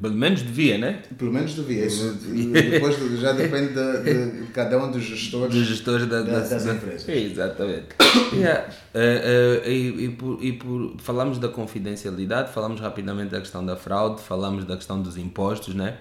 Pelo 0.00 0.14
menos 0.14 0.42
devia, 0.42 0.78
né? 0.78 1.02
Pelo 1.18 1.32
menos 1.32 1.54
devia. 1.54 1.86
Isso, 1.86 2.12
depois 2.52 2.96
já 3.20 3.32
depende 3.32 3.72
de, 3.74 4.40
de 4.42 4.46
cada 4.52 4.82
um 4.82 4.90
dos 4.90 5.02
gestores. 5.02 5.54
Dos 5.54 5.66
gestores 5.66 6.06
da, 6.06 6.22
Da- 6.22 6.40
da- 6.40 6.48
das 6.48 6.64
da- 6.64 6.74
empresas. 6.74 7.08
Exatamente. 7.08 7.86
Yeah. 8.32 8.68
Eh, 8.94 9.60
eh, 9.64 9.70
e, 9.72 10.04
e 10.04 10.08
por, 10.10 10.38
e 10.42 10.52
por- 10.52 10.94
falamos 10.98 11.38
da 11.38 11.48
confidencialidade, 11.48 12.52
falamos 12.52 12.80
rapidamente 12.80 13.30
da 13.30 13.40
questão 13.40 13.64
da 13.64 13.76
fraude, 13.76 14.22
falamos 14.22 14.64
da 14.64 14.76
questão 14.76 15.00
dos 15.02 15.16
impostos, 15.16 15.74
né? 15.74 15.96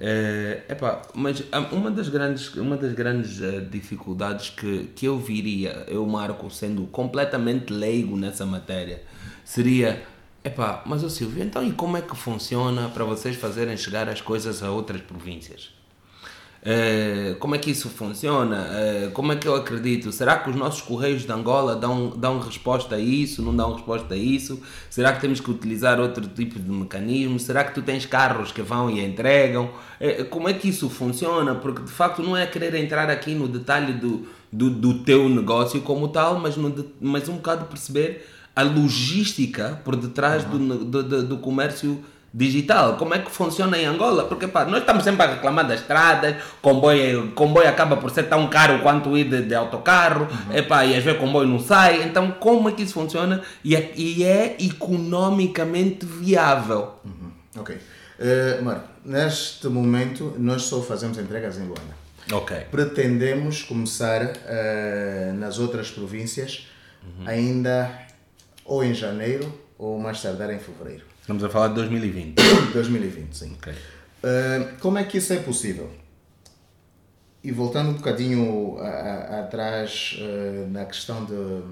Eh, 0.00 0.62
epá, 0.68 1.02
mas 1.14 1.42
ah, 1.52 1.60
uma 1.72 1.90
das 1.90 2.08
grandes, 2.08 2.54
uma 2.54 2.76
das 2.76 2.92
grandes 2.92 3.40
dificuldades 3.70 4.50
que, 4.50 4.90
que 4.94 5.06
eu 5.06 5.18
viria, 5.18 5.84
eu 5.88 6.04
Marco, 6.06 6.50
sendo 6.50 6.82
completamente 6.86 7.72
leigo 7.72 8.16
nessa 8.16 8.44
matéria, 8.46 9.02
seria 9.44 10.02
Epá, 10.44 10.82
mas 10.84 11.02
o 11.02 11.08
Silvio, 11.08 11.42
então 11.42 11.66
e 11.66 11.72
como 11.72 11.96
é 11.96 12.02
que 12.02 12.14
funciona 12.14 12.90
para 12.90 13.02
vocês 13.02 13.34
fazerem 13.34 13.78
chegar 13.78 14.10
as 14.10 14.20
coisas 14.20 14.62
a 14.62 14.70
outras 14.70 15.00
províncias? 15.00 15.70
Eh, 16.66 17.36
como 17.40 17.54
é 17.54 17.58
que 17.58 17.70
isso 17.70 17.88
funciona? 17.88 18.66
Eh, 18.72 19.10
como 19.14 19.32
é 19.32 19.36
que 19.36 19.48
eu 19.48 19.54
acredito? 19.54 20.12
Será 20.12 20.38
que 20.38 20.50
os 20.50 20.56
nossos 20.56 20.82
correios 20.82 21.22
de 21.24 21.32
Angola 21.32 21.74
dão, 21.76 22.10
dão 22.10 22.40
resposta 22.40 22.96
a 22.96 22.98
isso? 22.98 23.42
Não 23.42 23.56
dão 23.56 23.72
resposta 23.74 24.12
a 24.12 24.16
isso? 24.18 24.60
Será 24.90 25.14
que 25.14 25.20
temos 25.22 25.40
que 25.40 25.50
utilizar 25.50 25.98
outro 25.98 26.26
tipo 26.26 26.58
de 26.58 26.70
mecanismo? 26.70 27.38
Será 27.38 27.64
que 27.64 27.74
tu 27.74 27.80
tens 27.80 28.04
carros 28.04 28.52
que 28.52 28.60
vão 28.60 28.90
e 28.90 29.02
entregam? 29.02 29.70
Eh, 29.98 30.24
como 30.24 30.46
é 30.48 30.52
que 30.52 30.68
isso 30.68 30.90
funciona? 30.90 31.54
Porque 31.54 31.82
de 31.82 31.90
facto 31.90 32.22
não 32.22 32.36
é 32.36 32.46
querer 32.46 32.74
entrar 32.74 33.08
aqui 33.08 33.34
no 33.34 33.48
detalhe 33.48 33.94
do, 33.94 34.26
do, 34.52 34.68
do 34.68 35.04
teu 35.04 35.26
negócio 35.28 35.80
como 35.80 36.08
tal, 36.08 36.38
mas, 36.38 36.56
no, 36.56 36.74
mas 37.00 37.28
um 37.30 37.36
bocado 37.36 37.64
perceber 37.66 38.26
a 38.56 38.62
logística 38.62 39.80
por 39.84 39.96
detrás 39.96 40.44
do, 40.44 40.58
ne- 40.58 40.84
do, 40.84 41.02
do, 41.02 41.22
do 41.24 41.38
comércio 41.38 42.04
digital. 42.32 42.96
Como 42.96 43.14
é 43.14 43.20
que 43.20 43.30
funciona 43.30 43.78
em 43.78 43.84
Angola? 43.86 44.24
Porque 44.24 44.48
pá, 44.48 44.64
nós 44.64 44.80
estamos 44.80 45.04
sempre 45.04 45.22
a 45.24 45.34
reclamar 45.34 45.66
das 45.68 45.80
estradas, 45.80 46.36
comboio, 46.60 47.30
comboio 47.32 47.68
acaba 47.68 47.96
por 47.96 48.10
ser 48.10 48.24
tão 48.24 48.48
caro 48.48 48.80
quanto 48.80 49.16
ir 49.16 49.28
de, 49.28 49.42
de 49.42 49.54
autocarro, 49.54 50.26
epá, 50.52 50.84
e 50.84 50.96
às 50.96 51.04
vezes 51.04 51.18
o 51.18 51.22
comboio 51.22 51.48
não 51.48 51.60
sai. 51.60 52.02
Então, 52.02 52.32
como 52.32 52.68
é 52.68 52.72
que 52.72 52.82
isso 52.82 52.94
funciona? 52.94 53.40
E 53.62 53.76
é, 53.76 53.92
e 53.96 54.24
é 54.24 54.56
economicamente 54.58 56.04
viável. 56.04 56.94
Ok. 57.56 57.76
Eh, 58.18 58.60
Marco, 58.62 58.88
neste 59.04 59.68
momento 59.68 60.34
nós 60.38 60.62
só 60.62 60.80
fazemos 60.82 61.18
entregas 61.18 61.56
em 61.56 61.62
Luanda. 61.64 61.94
Ok. 62.32 62.56
Pretendemos 62.70 63.62
começar 63.62 64.32
eh, 64.46 65.32
nas 65.36 65.58
outras 65.58 65.90
províncias 65.90 66.66
ainda 67.26 67.90
ou 68.64 68.82
em 68.84 68.94
janeiro 68.94 69.52
ou 69.78 69.98
mais 69.98 70.20
tardar 70.22 70.50
em 70.52 70.58
fevereiro. 70.58 71.04
Estamos 71.20 71.42
a 71.44 71.48
falar 71.48 71.68
de 71.68 71.74
2020. 71.74 72.36
2020, 72.72 73.32
sim. 73.36 73.52
Ok. 73.58 73.72
Uh, 73.72 74.78
como 74.80 74.98
é 74.98 75.04
que 75.04 75.18
isso 75.18 75.32
é 75.32 75.36
possível? 75.36 75.90
E 77.42 77.52
voltando 77.52 77.90
um 77.90 77.94
bocadinho 77.94 78.78
a- 78.78 78.88
a- 78.88 79.40
atrás 79.40 80.18
uh, 80.18 80.70
na 80.70 80.84
questão 80.86 81.24
de, 81.26 81.62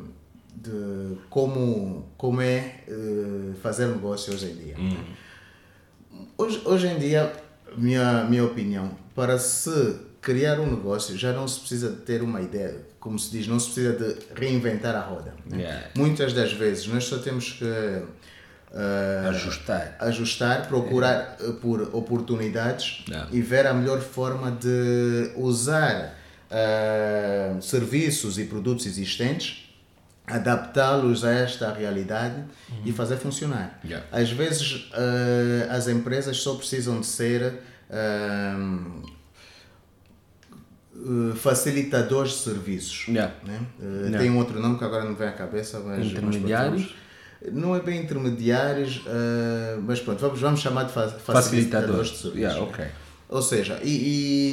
de 0.55 1.17
como, 1.31 2.07
como 2.19 2.43
é 2.43 2.81
uh, 2.89 3.55
fazer 3.63 3.87
negócio 3.87 4.35
hoje 4.35 4.51
em 4.51 4.55
dia. 4.57 4.77
Hoje, 6.37 6.61
hoje 6.65 6.87
em 6.89 6.99
dia, 6.99 7.33
minha, 7.77 8.25
minha 8.25 8.45
opinião, 8.45 8.91
para 9.15 9.39
se 9.39 9.97
criar 10.21 10.61
um 10.61 10.71
negócio 10.71 11.17
já 11.17 11.33
não 11.33 11.49
se 11.49 11.61
precisa 11.61 11.91
de 11.91 11.97
ter 12.03 12.23
uma 12.23 12.41
ideia, 12.43 12.81
como 13.03 13.19
se 13.19 13.31
diz, 13.37 13.49
não 13.49 13.59
se 13.59 13.67
precisa 13.73 13.93
de 13.95 14.17
reinventar 14.41 14.95
a 14.95 15.01
roda. 15.01 15.35
né? 15.51 15.59
Yeah. 15.59 15.87
Muitas 15.97 16.33
das 16.33 16.53
vezes 16.53 16.87
nós 16.87 17.03
só 17.05 17.19
temos 17.19 17.51
que 17.59 17.65
uh, 17.65 19.29
Ajustar. 19.29 19.97
ajustar, 19.99 20.69
procurar 20.69 21.37
eh, 21.41 21.53
por 21.61 21.83
oportunidades 21.93 23.05
Yeah. 23.09 23.29
e 23.33 23.41
ver 23.43 23.67
a 23.67 23.75
melhor 23.75 24.01
forma 24.01 24.53
de 24.53 25.33
usar 25.37 26.15
eh, 26.49 27.57
serviços 27.61 28.39
e 28.39 28.45
produtos 28.45 28.87
existentes, 28.87 29.69
adaptá-los 30.27 31.25
a 31.25 31.33
esta 31.33 31.73
realidade 31.73 32.37
e 32.85 32.93
fazer 32.93 33.17
funcionar. 33.17 33.81
Yeah. 33.85 34.07
Às 34.13 34.31
vezes 34.31 34.89
eh, 34.95 35.67
as 35.71 35.89
empresas 35.89 36.37
só 36.37 36.55
precisam 36.55 37.01
de 37.01 37.07
ser 37.07 37.55
eh, 40.95 41.35
facilitadores 41.37 42.33
de 42.33 42.39
serviços. 42.39 43.07
Yeah. 43.09 43.35
né? 43.45 43.61
Eh, 43.81 43.85
Yeah. 44.05 44.19
Tem 44.19 44.31
um 44.31 44.39
outro 44.39 44.61
nome 44.61 44.79
que 44.79 44.85
agora 44.85 45.05
não 45.05 45.15
vem 45.15 45.29
à 45.29 45.33
cabeça, 45.33 45.81
mas 45.81 46.07
Intermediários? 46.07 46.95
não 47.51 47.75
é 47.75 47.81
bem 47.81 48.01
intermediários, 48.03 49.03
eh, 49.07 49.77
mas 49.83 50.01
pronto, 50.01 50.21
vamos, 50.21 50.41
vamos 50.41 50.61
chamar 50.61 50.85
de 50.85 50.93
fa- 50.93 51.09
Facilitadores. 51.09 51.31
facilitadores 51.47 52.11
de 52.11 52.17
serviços. 52.19 52.41
Yeah, 52.41 52.63
ok. 52.63 52.85
Ou 53.29 53.43
seja, 53.43 53.81
e, 53.83 53.89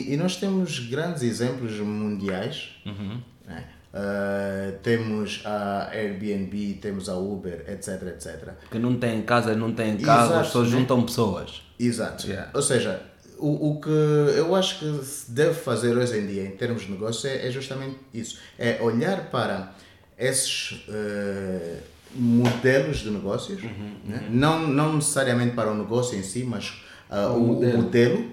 e- 0.07 0.13
e 0.13 0.17
nós 0.17 0.37
temos 0.37 0.79
grandes 0.89 1.21
exemplos 1.23 1.73
mundiais. 1.79 2.69
Uhum. 2.85 3.19
né? 3.45 3.65
Eh, 3.91 4.73
temos 4.83 5.41
a 5.45 5.89
Airbnb, 5.91 6.75
temos 6.81 7.09
a 7.09 7.15
Uber, 7.17 7.65
etc, 7.67 8.03
etc. 8.07 8.49
Que 8.71 8.77
não 8.79 8.95
tem 8.95 9.21
casa, 9.23 9.55
não 9.55 9.73
tem 9.73 9.97
carro, 9.97 10.45
só 10.45 10.61
né? 10.61 10.69
juntam 10.69 11.01
pessoas. 11.03 11.61
Exato. 11.79 12.27
Yeah. 12.27 12.49
Ou 12.53 12.61
seja, 12.61 13.01
o, 13.39 13.71
o 13.71 13.81
que 13.81 13.89
eu 13.89 14.53
acho 14.55 14.79
que 14.79 15.05
se 15.05 15.31
deve 15.31 15.53
fazer 15.53 15.97
hoje 15.97 16.17
em 16.17 16.27
dia 16.27 16.43
em 16.43 16.51
termos 16.51 16.83
de 16.83 16.91
negócio 16.91 17.27
é, 17.29 17.47
é 17.47 17.51
justamente 17.51 17.95
isso. 18.13 18.37
É 18.57 18.77
olhar 18.81 19.29
para 19.31 19.73
esses 20.17 20.83
eh, 20.89 21.77
modelos 22.15 22.97
de 22.99 23.09
negócios, 23.11 23.61
Uhum, 23.63 23.91
né? 24.05 24.27
não, 24.29 24.67
não 24.67 24.95
necessariamente 24.95 25.55
para 25.55 25.71
o 25.71 25.75
negócio 25.77 26.17
em 26.17 26.23
si, 26.23 26.43
mas 26.43 26.73
ah, 27.09 27.29
o, 27.29 27.59
o 27.59 27.77
modelo. 27.77 28.25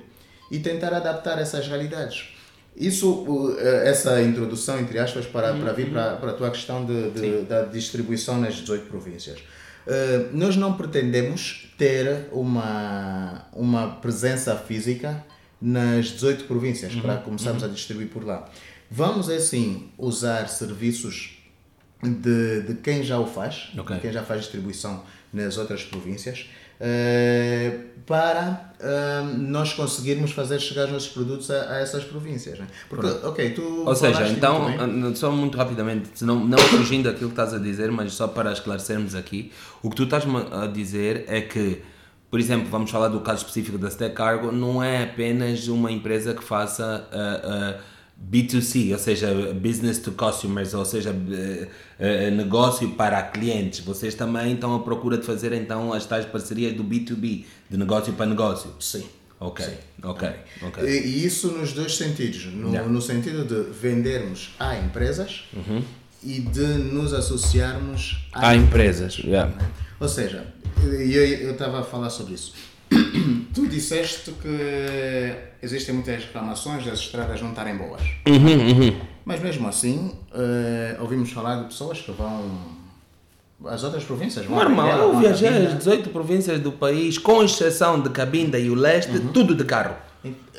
e 0.50 0.58
tentar 0.58 0.92
adaptar 0.94 1.38
essas 1.38 1.66
realidades. 1.66 2.28
Isso, 2.76 3.10
o, 3.10 3.56
eh, 3.58 3.88
essa 3.88 4.20
introdução, 4.22 4.78
entre 4.80 4.98
aspas, 4.98 5.24
para, 5.26 5.54
para 5.54 5.72
vir 5.72 5.90
para, 5.90 6.16
para 6.16 6.30
a 6.30 6.34
tua 6.34 6.50
questão 6.50 6.84
de, 6.84 7.10
de- 7.10 7.42
da 7.42 7.62
distribuição 7.62 8.38
nas 8.40 8.54
18 8.56 8.86
províncias. 8.86 9.38
Nós 10.32 10.56
não 10.56 10.72
pretendemos 10.76 11.65
ter 11.76 12.28
uma, 12.32 13.46
uma 13.52 13.88
presença 13.96 14.56
física 14.56 15.24
nas 15.60 16.06
18 16.06 16.44
províncias 16.44 16.94
para 16.94 17.16
começarmos 17.16 17.62
a 17.62 17.68
distribuir 17.68 18.08
por 18.08 18.24
lá. 18.24 18.48
Vamos, 18.90 19.28
assim, 19.28 19.88
usar 19.98 20.48
serviços 20.48 21.38
de, 22.02 22.62
de 22.62 22.74
quem 22.76 23.02
já 23.02 23.18
o 23.18 23.26
faz, 23.26 23.70
Ok. 23.76 23.96
de 23.96 24.02
quem 24.02 24.12
já 24.12 24.22
faz 24.22 24.42
distribuição 24.42 25.02
nas 25.32 25.56
outras 25.58 25.82
províncias, 25.82 26.48
para 28.06 28.72
eh, 28.78 29.22
nós 29.36 29.72
conseguirmos 29.72 30.30
fazer 30.30 30.60
chegar 30.60 30.84
os 30.84 30.92
nossos 30.92 31.08
produtos 31.08 31.50
a, 31.50 31.72
a 31.72 31.80
essas 31.80 32.04
províncias. 32.04 32.58
Né? 32.58 32.66
Porque, 32.88 33.06
ok, 33.06 33.50
tu. 33.50 33.84
Ou 33.84 33.94
seja, 33.96 34.28
então, 34.28 34.68
muito 34.86 35.18
só 35.18 35.30
muito 35.30 35.58
rapidamente, 35.58 36.24
não, 36.24 36.44
não 36.44 36.58
fugindo 36.58 37.10
daquilo 37.10 37.30
que 37.30 37.40
estás 37.40 37.52
a 37.52 37.58
dizer, 37.58 37.90
mas 37.90 38.12
só 38.12 38.28
para 38.28 38.52
esclarecermos 38.52 39.14
aqui, 39.14 39.50
o 39.82 39.90
que 39.90 39.96
tu 39.96 40.04
estás 40.04 40.24
a 40.52 40.66
dizer 40.66 41.24
é 41.26 41.40
que, 41.40 41.82
por 42.30 42.38
exemplo, 42.38 42.68
vamos 42.70 42.90
falar 42.90 43.08
do 43.08 43.20
caso 43.20 43.38
específico 43.38 43.76
da 43.76 43.88
Stack 43.88 44.14
Cargo, 44.14 44.52
não 44.52 44.82
é 44.82 45.02
apenas 45.02 45.66
uma 45.66 45.90
empresa 45.90 46.32
que 46.32 46.44
faça 46.44 47.08
ah, 47.10 47.40
ah, 47.42 47.80
B2C, 48.30 48.92
ou 48.92 48.98
seja, 48.98 49.28
business 49.54 49.98
to 49.98 50.12
customers, 50.12 50.74
ou 50.74 50.84
seja, 50.84 51.14
eh, 51.30 51.68
eh, 51.98 52.30
negócio 52.30 52.90
para 52.90 53.22
clientes. 53.22 53.80
Vocês 53.80 54.14
também 54.14 54.54
estão 54.54 54.74
à 54.74 54.80
procura 54.80 55.18
de 55.18 55.24
fazer 55.24 55.52
então 55.52 55.92
as 55.92 56.06
tais 56.06 56.24
parcerias 56.24 56.74
do 56.74 56.82
B2B, 56.82 57.44
de 57.70 57.76
negócio 57.76 58.12
para 58.14 58.26
negócio. 58.26 58.70
Sim. 58.80 59.04
Ok, 59.38 59.66
ok, 60.02 60.30
ok. 60.62 60.82
E, 60.88 61.24
isso 61.26 61.48
nos 61.52 61.72
dois 61.74 61.94
sentidos. 61.94 62.46
No, 62.46 62.70
Yeah. 62.72 62.90
no 62.90 63.02
sentido 63.02 63.44
de 63.44 63.70
vendermos 63.70 64.54
a 64.58 64.78
empresas 64.78 65.44
Uhum. 65.52 65.82
e 66.24 66.40
de 66.40 66.62
nos 66.66 67.12
associarmos 67.12 68.26
a 68.32 68.48
Há 68.48 68.56
empresas, 68.56 69.18
yeah. 69.18 69.54
né? 69.54 69.70
Ou 70.00 70.08
seja, 70.08 70.46
e 70.82 71.14
eu 71.14 71.52
estava 71.52 71.80
a 71.80 71.82
falar 71.82 72.08
sobre 72.08 72.32
isso. 72.34 72.54
tu 73.54 73.66
disseste 73.66 74.30
que 74.32 75.34
existem 75.62 75.94
muitas 75.94 76.24
reclamações 76.24 76.84
das 76.84 76.98
estradas 77.00 77.40
não 77.42 77.50
estarem 77.50 77.76
boas. 77.76 78.02
Uhum, 78.26 79.00
Mas 79.24 79.40
mesmo 79.40 79.68
assim, 79.68 80.12
eh, 80.34 80.96
ouvimos 81.00 81.30
falar 81.32 81.56
de 81.62 81.64
pessoas 81.68 82.00
que 82.00 82.12
vão 82.12 82.76
às 83.66 83.82
outras 83.82 84.04
províncias. 84.04 84.44
Vão 84.46 84.56
Normal, 84.56 84.98
eu 84.98 85.18
viajei 85.18 85.48
as 85.48 85.76
18 85.78 86.10
províncias 86.10 86.60
do 86.60 86.72
país, 86.72 87.18
com 87.18 87.42
exceção 87.42 88.00
de 88.00 88.10
Cabinda 88.10 88.58
e 88.58 88.70
o 88.70 88.74
leste, 88.74 89.18
tudo 89.32 89.54
de 89.54 89.64
carro. 89.64 89.94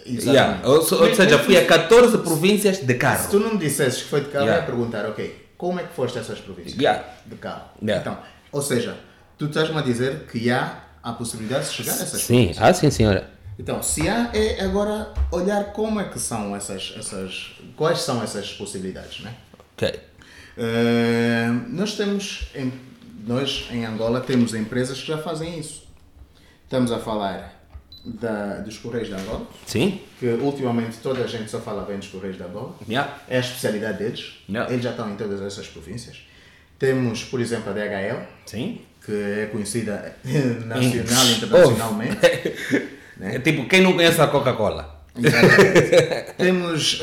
Exatamente. 0.05 0.29
Yeah. 0.29 0.59
Ou, 0.67 0.75
ou 0.77 1.15
seja, 1.15 1.37
fui 1.39 1.57
a 1.57 1.65
14 1.65 2.17
províncias 2.19 2.77
de 2.79 2.93
Se 2.93 2.99
carro. 2.99 3.29
tu 3.29 3.39
não 3.39 3.51
me 3.53 3.57
dissesses 3.57 4.03
que 4.03 4.09
foi 4.09 4.21
de 4.21 4.27
carro, 4.27 4.45
Yeah. 4.45 4.63
eu 4.65 4.69
ia 4.69 4.75
perguntar, 4.77 5.05
ok, 5.05 5.47
como 5.57 5.79
é 5.79 5.83
que 5.83 5.93
foste 5.93 6.17
a 6.17 6.21
essas 6.21 6.39
províncias? 6.39 6.79
Yeah. 6.79 7.03
De 7.25 7.35
carro. 7.35 7.65
Yeah. 7.81 8.01
Então, 8.01 8.17
ou 8.51 8.61
seja, 8.61 8.95
tu 9.37 9.45
estás-me 9.47 9.77
a 9.77 9.81
dizer 9.81 10.25
que 10.31 10.49
há 10.49 10.77
a 11.07 11.13
possibilidade 11.13 11.69
de 11.69 11.73
chegar 11.73 11.93
a 11.93 12.03
essas 12.03 12.21
Sim, 12.21 12.51
ah 12.57 12.73
sim 12.73 12.91
senhora. 12.91 13.29
Então, 13.57 13.81
se 13.81 14.07
há, 14.07 14.29
é 14.33 14.61
agora 14.61 15.13
olhar 15.31 15.71
como 15.73 15.99
é 15.99 16.03
que 16.03 16.19
são 16.19 16.55
essas, 16.55 16.93
essas 16.95 17.53
quais 17.75 17.99
são 17.99 18.21
essas 18.21 18.53
possibilidades, 18.53 19.21
né? 19.21 19.33
Ok. 19.73 19.99
Eh, 20.57 21.49
nós 21.69 21.95
temos, 21.95 22.49
em, 22.53 22.71
nós 23.25 23.67
em 23.71 23.85
Angola 23.85 24.21
temos 24.21 24.53
empresas 24.53 24.99
que 24.99 25.07
já 25.07 25.17
fazem 25.17 25.57
isso. 25.57 25.87
Estamos 26.65 26.91
a 26.91 26.99
falar 26.99 27.57
da, 28.05 28.59
dos 28.59 28.77
Correios 28.77 29.07
de 29.07 29.15
Angola, 29.15 29.47
Sim? 29.65 30.01
que 30.19 30.27
ultimamente 30.27 30.97
toda 30.97 31.23
a 31.23 31.27
gente 31.27 31.49
só 31.49 31.59
fala 31.59 31.83
bem 31.83 31.97
dos 31.97 32.09
Correios 32.09 32.37
de 32.37 32.43
Angola. 32.43 32.75
Yeah. 32.87 33.21
É 33.27 33.37
a 33.37 33.39
especialidade 33.39 33.97
deles. 33.97 34.33
Yeah. 34.47 34.71
Eles 34.71 34.83
já 34.83 34.91
estão 34.91 35.09
em 35.09 35.15
todas 35.15 35.41
essas 35.41 35.67
províncias. 35.67 36.17
Temos, 36.77 37.23
por 37.23 37.39
exemplo, 37.39 37.71
a 37.71 37.73
DHL, 37.73 38.27
Sim? 38.45 38.81
Que 39.07 39.11
é 39.41 39.45
conhecida 39.51 40.13
nacional 40.67 41.25
e 41.25 41.31
internacionalmente. 41.33 42.17
É 43.19 43.39
tipo, 43.39 43.67
quem 43.67 43.81
não 43.81 43.93
conhece 43.93 44.21
a 44.21 44.27
Coca-Cola? 44.27 45.01
Exatamente. 45.17 46.33
Temos 46.37 47.01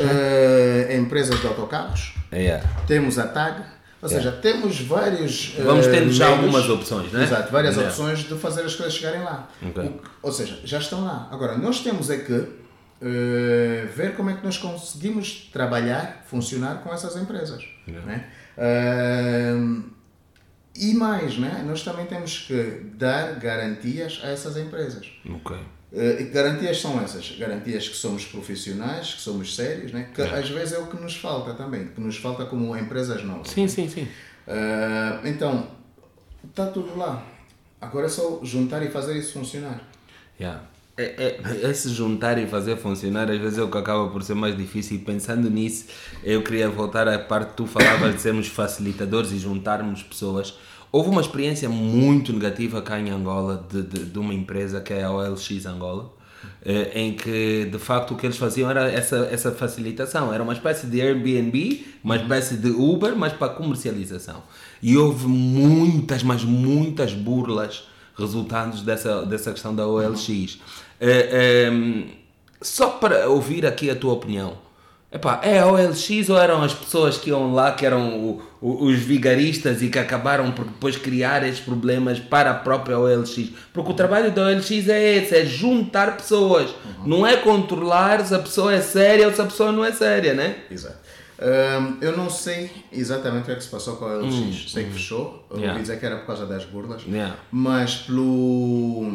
empresas 0.96 1.40
de 1.40 1.46
autocarros, 1.48 2.14
Yeah. 2.32 2.64
temos 2.86 3.18
a 3.18 3.26
TAG, 3.26 3.64
ou 4.00 4.08
seja, 4.08 4.30
temos 4.30 4.80
vários. 4.80 5.54
eh, 5.58 5.62
Vamos 5.62 5.86
tendo 5.88 6.12
já 6.12 6.28
algumas 6.28 6.68
opções, 6.68 7.10
né? 7.10 7.24
Exato, 7.24 7.50
várias 7.50 7.74
Yeah. 7.74 7.90
opções 7.92 8.20
de 8.20 8.34
fazer 8.38 8.62
as 8.62 8.76
coisas 8.76 8.94
chegarem 8.94 9.22
lá. 9.24 9.48
Ok. 9.60 9.82
O 9.84 10.00
ou 10.22 10.32
seja, 10.32 10.56
já 10.64 10.78
estão 10.78 11.04
lá. 11.04 11.28
Agora, 11.32 11.58
nós 11.58 11.80
temos 11.80 12.08
é 12.10 12.18
que 12.18 12.44
eh, 13.02 13.86
ver 13.96 14.14
como 14.14 14.30
é 14.30 14.34
que 14.34 14.44
nós 14.44 14.56
conseguimos 14.56 15.48
trabalhar, 15.52 16.24
funcionar 16.30 16.76
com 16.84 16.92
essas 16.94 17.16
empresas. 17.16 17.64
Né? 17.88 18.24
E 20.76 20.92
mais, 20.94 21.38
né? 21.38 21.62
nós 21.66 21.82
também 21.82 22.06
temos 22.06 22.46
que 22.46 22.82
dar 22.94 23.38
garantias 23.38 24.20
a 24.24 24.28
essas 24.28 24.56
empresas. 24.56 25.06
Ok. 25.37 25.56
Que 25.90 26.24
garantias 26.24 26.80
são 26.80 27.00
essas? 27.00 27.37
Garantias 27.38 27.88
que 27.88 27.94
somos 27.94 28.24
profissionais, 28.24 29.14
que 29.14 29.20
somos 29.20 29.54
sérios, 29.54 29.92
né? 29.92 30.08
que 30.12 30.20
às 30.20 30.48
vezes 30.50 30.74
é 30.74 30.78
o 30.78 30.88
que 30.88 30.96
nos 30.96 31.14
falta 31.16 31.54
também, 31.54 31.87
que 31.87 32.00
nos 32.00 32.16
falta 32.16 32.44
como 32.46 32.76
empresas 32.76 33.22
novas. 33.22 33.48
Sim, 33.50 33.68
sim, 33.68 33.88
sim. 33.88 34.08
Eh, 34.46 35.20
então, 35.24 35.68
está 36.48 36.66
tudo 36.66 36.96
lá. 36.96 37.24
Agora 37.80 38.06
é 38.06 38.08
só 38.08 38.40
juntar 38.42 38.82
e 38.82 38.90
fazer 38.90 39.16
isso 39.16 39.34
funcionar. 39.34 39.80
Yeah. 40.40 40.64
É, 40.96 41.40
é, 41.42 41.70
esse 41.70 41.88
juntar 41.88 42.38
e 42.38 42.46
fazer 42.46 42.76
funcionar 42.76 43.28
às 43.28 43.40
vezes 43.40 43.59
é 43.59 43.62
o 43.62 43.68
que 43.68 43.76
acaba 43.76 44.09
por 44.09 44.22
ser 44.22 44.35
mais 44.35 44.57
difícil. 44.57 44.96
E 44.96 45.00
pensando 45.00 45.50
nisso 45.50 45.87
eu 46.22 46.42
queria 46.42 46.68
voltar 46.70 47.09
à 47.09 47.18
parte 47.18 47.50
que 47.50 47.57
tu 47.57 47.66
falavas 47.66 48.14
de 48.14 48.20
sermos 48.20 48.46
facilitadores 48.46 49.33
e 49.33 49.38
juntarmos 49.38 50.02
pessoas. 50.02 50.57
Houve 50.92 51.11
uma 51.11 51.20
experiência 51.20 51.68
muito 51.68 52.33
negativa 52.33 52.80
cá 52.80 53.00
em 53.00 53.11
Angola 53.11 53.66
de, 53.68 53.83
de, 53.83 54.04
de 54.04 54.18
uma 54.18 54.33
empresa 54.33 54.80
que 54.80 54.92
é 54.92 55.02
a 55.02 55.11
OLX 55.11 55.66
Angola 55.66 56.12
eh, 56.64 56.92
em 56.94 57.12
que 57.12 57.64
de 57.70 57.78
facto 57.78 58.12
o 58.12 58.16
que 58.16 58.26
eles 58.26 58.37
faziam 58.37 58.70
era 58.70 58.90
essa, 58.90 59.28
essa 59.30 59.50
facilitação. 59.50 60.33
Era 60.33 60.42
uma 60.42 60.52
espécie 60.52 60.87
de 60.87 61.00
Airbnb 61.00 61.85
uma 62.02 62.16
espécie 62.16 62.57
de 62.57 62.70
Uber 62.70 63.16
mas 63.16 63.33
para 63.33 63.52
comercialização. 63.52 64.42
E 64.83 64.96
houve 64.96 65.26
muitas 65.26 66.22
mas 66.22 66.44
muitas 66.44 67.12
burlas 67.12 67.88
resultantes 68.16 68.83
dessa, 68.83 69.26
dessa 69.26 69.50
questão 69.52 69.74
da 69.74 69.87
OLX. 69.87 70.59
Eh, 71.00 71.66
ehm, 71.68 72.04
só 72.62 72.88
para 72.90 73.28
ouvir 73.28 73.66
aqui 73.66 73.90
a 73.90 73.96
tua 73.96 74.12
opinião. 74.14 74.62
Epá, 75.12 75.38
é 75.44 75.61
a 75.61 75.66
OLX 75.68 76.28
ou 76.28 76.37
eram 76.37 76.61
as 76.62 76.74
pessoas 76.74 77.16
que 77.16 77.30
iam 77.30 77.54
lá, 77.54 77.70
que 77.70 77.87
eram 77.87 78.18
o- 78.18 78.42
o- 78.61 78.87
os 78.87 78.98
vigaristas 78.98 79.80
e 79.80 79.88
que 79.88 79.96
acabaram 79.98 80.50
por 80.50 80.64
depois 80.64 80.96
criar 80.96 81.46
esses 81.46 81.61
problemas 81.61 82.18
para 82.18 82.50
a 82.50 82.54
própria 82.54 82.98
OLX? 82.98 83.50
Porque 83.72 83.92
o 83.92 83.94
trabalho 83.94 84.33
da 84.33 84.42
OLX 84.42 84.88
é 84.88 85.16
esse, 85.18 85.37
é 85.37 85.44
juntar 85.44 86.16
pessoas. 86.16 86.74
Não 87.07 87.24
é 87.24 87.37
controlar 87.37 88.24
se 88.26 88.35
a 88.35 88.40
pessoa 88.40 88.74
é 88.74 88.80
séria 88.80 89.28
ou 89.28 89.33
se 89.33 89.40
a 89.40 89.44
pessoa 89.44 89.70
não 89.70 89.85
é 89.85 89.92
séria, 89.92 90.35
né? 90.35 90.57
Exato. 90.68 90.96
Ahm, 91.40 91.98
eu 92.00 92.16
não 92.16 92.28
sei 92.30 92.70
exatamente 92.92 93.42
o 93.42 93.46
que 93.46 93.52
é 93.52 93.54
que 93.57 93.62
se 93.62 93.68
passou 93.68 93.96
com 93.96 94.07
a 94.07 94.14
LX. 94.18 94.72
sei 94.72 94.85
que 94.85 94.92
fechou. 94.94 95.46
Eu 95.50 95.57
Hum, 95.57 95.61
Yeah. 95.61 95.72
ouvi 95.74 95.83
dizer 95.83 96.00
que 96.00 96.07
era 96.07 96.16
por 96.16 96.26
causa 96.26 96.46
das 96.46 96.64
burlas. 96.64 97.02
Yeah. 97.07 97.35
Mas 97.52 97.94
pelo, 97.96 99.12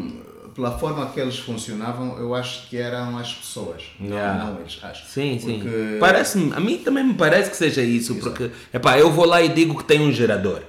pela 0.56 0.78
forma 0.78 1.06
que 1.08 1.20
eles 1.20 1.38
funcionavam, 1.40 2.18
eu 2.18 2.34
acho 2.36 2.68
que 2.70 2.78
eram 2.78 3.18
as 3.18 3.34
pessoas. 3.34 3.84
não- 4.00 4.08
Yeah. 4.16 4.44
Não, 4.46 4.60
eles, 4.60 4.80
acho. 4.82 5.06
Sim, 5.08 5.40
sim. 5.40 5.60
Porque- 5.60 5.98
Parece-me, 6.00 6.54
a 6.54 6.60
mim 6.60 6.78
também 6.80 7.04
me 7.04 7.14
parece 7.14 7.50
que 7.50 7.58
seja 7.58 7.82
isso, 7.82 8.16
porque 8.16 8.50
epá, 8.74 8.98
eu 8.98 9.12
vou 9.12 9.26
lá 9.26 9.42
e 9.42 9.50
digo 9.50 9.78
que 9.78 9.84
tem 9.84 10.00
um 10.02 10.12
gerador. 10.12 10.62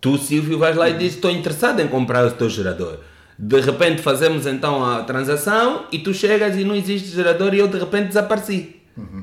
Tu, 0.00 0.18
Silvio, 0.18 0.58
vais 0.58 0.76
lá 0.76 0.88
e 0.90 0.94
dizes 0.98 1.14
estou 1.14 1.30
interessado 1.30 1.80
em 1.80 1.88
comprar 1.88 2.24
o 2.26 2.30
teu 2.30 2.48
gerador. 2.50 2.98
De 3.38 3.60
repente 3.60 4.00
fazemos 4.02 4.46
então 4.46 4.84
a 4.84 5.02
transação 5.02 5.86
e 5.90 5.98
tu 5.98 6.12
chegas 6.14 6.56
e 6.56 6.62
não 6.64 6.74
existe 6.74 7.08
gerador 7.08 7.52
e 7.54 7.58
eu 7.58 7.66
de 7.68 7.78
repente 7.78 8.08
desapareci. 8.08 8.76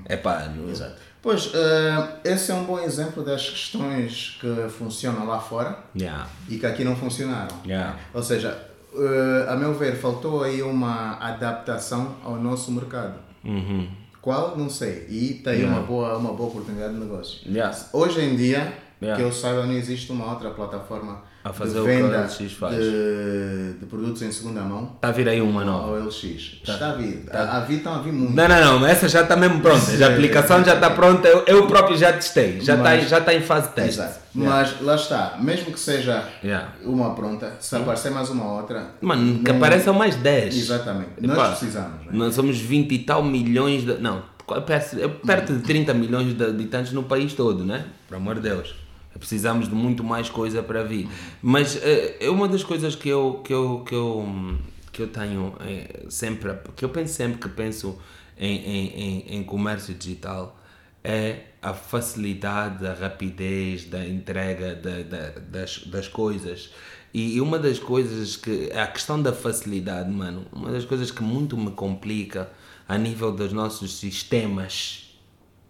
Epá, 0.10 0.50
não... 0.56 0.70
Exato. 0.70 0.96
Pois, 1.22 1.52
ah, 1.54 2.16
esse 2.24 2.52
é 2.52 2.56
um 2.56 2.64
bom 2.64 2.80
exemplo 2.80 3.24
das 3.24 3.48
questões 3.48 4.38
que 4.42 4.70
funcionam 4.70 5.28
lá 5.28 5.40
fora 5.40 5.78
Yeah. 5.96 6.28
e 6.50 6.58
que 6.58 6.66
aqui 6.66 6.84
não 6.84 6.96
funcionaram. 6.96 7.56
Yeah. 7.64 7.96
Ou 8.12 8.24
seja, 8.24 8.58
eh, 8.94 9.46
a 9.50 9.56
meu 9.56 9.74
ver, 9.74 9.96
faltou 9.96 10.44
aí 10.44 10.62
uma 10.62 11.18
adaptação 11.18 12.16
ao 12.24 12.36
nosso 12.36 12.72
mercado. 12.72 13.16
Uhum. 13.44 13.88
Qual? 14.22 14.56
Não 14.58 14.70
sei. 14.70 15.08
E 15.10 15.42
tem 15.44 15.66
uma, 15.66 15.82
boa, 15.82 16.18
uma 16.18 16.34
boa 16.34 16.50
oportunidade 16.50 16.94
de 16.94 17.00
negócio. 17.00 17.40
Yeah. 17.50 17.76
Hoje 17.92 18.22
em 18.22 18.36
dia, 18.36 18.74
Yeah. 19.02 19.20
que 19.20 19.28
eu 19.28 19.32
saiba, 19.34 19.66
não 19.66 19.74
existe 19.74 20.12
uma 20.12 20.32
outra 20.32 20.52
plataforma 20.52 21.24
A 21.44 21.52
fazer 21.52 21.74
de 21.74 21.80
o 21.80 21.84
que 21.86 21.90
a 21.92 21.96
venda 21.96 22.20
OLX 22.22 22.52
faz. 22.54 22.76
de, 22.76 23.74
de 23.80 23.86
produtos 23.88 24.22
em 24.22 24.32
segunda 24.32 24.62
mão. 24.62 24.92
Está 24.96 25.08
a 25.08 25.12
vir 25.12 25.28
aí 25.28 25.42
uma 25.42 25.66
nova. 25.66 25.92
OLX. 25.94 26.24
Está 26.24 26.92
a 26.92 26.94
vir. 26.94 27.26
A, 27.32 27.58
a 27.58 27.60
vir 27.62 27.78
estão 27.78 27.96
a 27.96 28.00
vir 28.00 28.14
muito. 28.14 28.34
Não, 28.36 28.48
não, 28.48 28.80
não, 28.80 28.86
essa 28.88 29.10
já 29.10 29.22
está 29.24 29.36
mesmo 29.36 29.60
pronta. 29.60 29.92
A 30.06 30.08
aplicação 30.08 30.64
já 30.64 30.76
está 30.76 30.90
pronta. 30.92 31.28
Eu, 31.28 31.44
eu 31.48 31.68
próprio 31.68 31.98
já 31.98 32.14
testei. 32.14 32.62
Já 32.62 32.74
está 32.76 32.84
Mas- 32.92 33.10
já 33.10 33.18
está 33.20 33.34
em 33.34 33.42
fase 33.42 33.70
de 33.70 33.74
teste. 33.76 34.00
Exato. 34.02 34.20
Mas 34.34 34.80
lá 34.82 34.96
está, 34.96 35.38
mesmo 35.42 35.72
que 35.74 35.80
seja 35.80 36.24
Yeah. 36.44 36.70
uma 36.86 37.14
pronta, 37.14 37.58
se 37.60 37.76
aparecer 37.76 38.12
mais 38.12 38.30
uma 38.30 38.54
outra. 38.54 38.92
Mano, 39.02 39.44
que 39.44 39.52
apareçam 39.52 39.94
mais 39.94 40.16
10. 40.16 40.56
Exatamente. 40.58 41.10
Epá, 41.22 41.34
Nós 41.36 41.58
precisamos. 41.60 42.06
Né? 42.06 42.12
Nós 42.14 42.34
somos 42.36 42.58
20 42.58 42.92
e 42.94 43.00
tal 43.00 43.24
milhões 43.24 43.84
de. 43.84 43.96
Não, 43.96 44.24
é 44.56 45.08
perto 45.26 45.54
de 45.54 45.60
30 45.64 45.94
milhões 45.94 46.34
de 46.34 46.44
habitantes 46.46 46.94
no 46.94 47.04
país 47.04 47.34
todo, 47.34 47.66
né? 47.66 47.86
Por 48.08 48.16
amor 48.16 48.36
de 48.36 48.42
Deus. 48.42 48.74
Precisamos 49.20 49.68
de 49.70 49.76
muito 49.76 50.04
mais 50.04 50.30
coisa 50.30 50.64
para 50.64 50.84
vir. 50.84 51.08
Mas 51.42 51.76
eh, 51.78 52.18
é 52.20 52.30
uma 52.30 52.48
das 52.48 52.64
coisas 52.64 52.96
que 52.96 53.10
eu, 53.10 53.42
que 53.44 53.54
eu, 53.54 53.84
que 53.88 53.94
eu, 53.94 54.58
que 54.92 55.02
eu 55.04 55.08
tenho 55.08 55.56
eh, 55.62 56.06
sempre, 56.10 56.54
que 56.76 56.84
eu 56.86 56.90
penso 56.90 57.14
sempre 57.14 57.38
que 57.40 57.50
penso 57.50 57.98
em, 58.38 58.56
em, 58.58 58.88
em, 58.88 59.36
em 59.38 59.44
comércio 59.44 59.94
digital 59.94 60.58
é 61.04 61.46
a 61.62 61.74
facilidade, 61.74 62.86
a 62.88 62.94
rapidez 62.94 63.86
da 63.86 64.06
entrega 64.06 64.76
da, 64.76 65.02
da- 65.04 65.40
das, 65.40 65.80
das 65.86 66.08
coisas. 66.08 66.72
E 67.14 67.42
uma 67.42 67.60
das 67.60 67.78
coisas 67.78 68.38
que. 68.38 68.72
A 68.72 68.88
questão 68.88 69.22
da 69.22 69.34
facilidade, 69.34 70.10
mano, 70.10 70.46
uma 70.52 70.72
das 70.72 70.86
coisas 70.86 71.12
que 71.12 71.22
muito 71.22 71.58
me 71.58 71.72
complica 71.72 72.50
a 72.88 72.98
nível 72.98 73.32
dos 73.32 73.52
nossos 73.52 73.98
sistemas. 73.98 75.14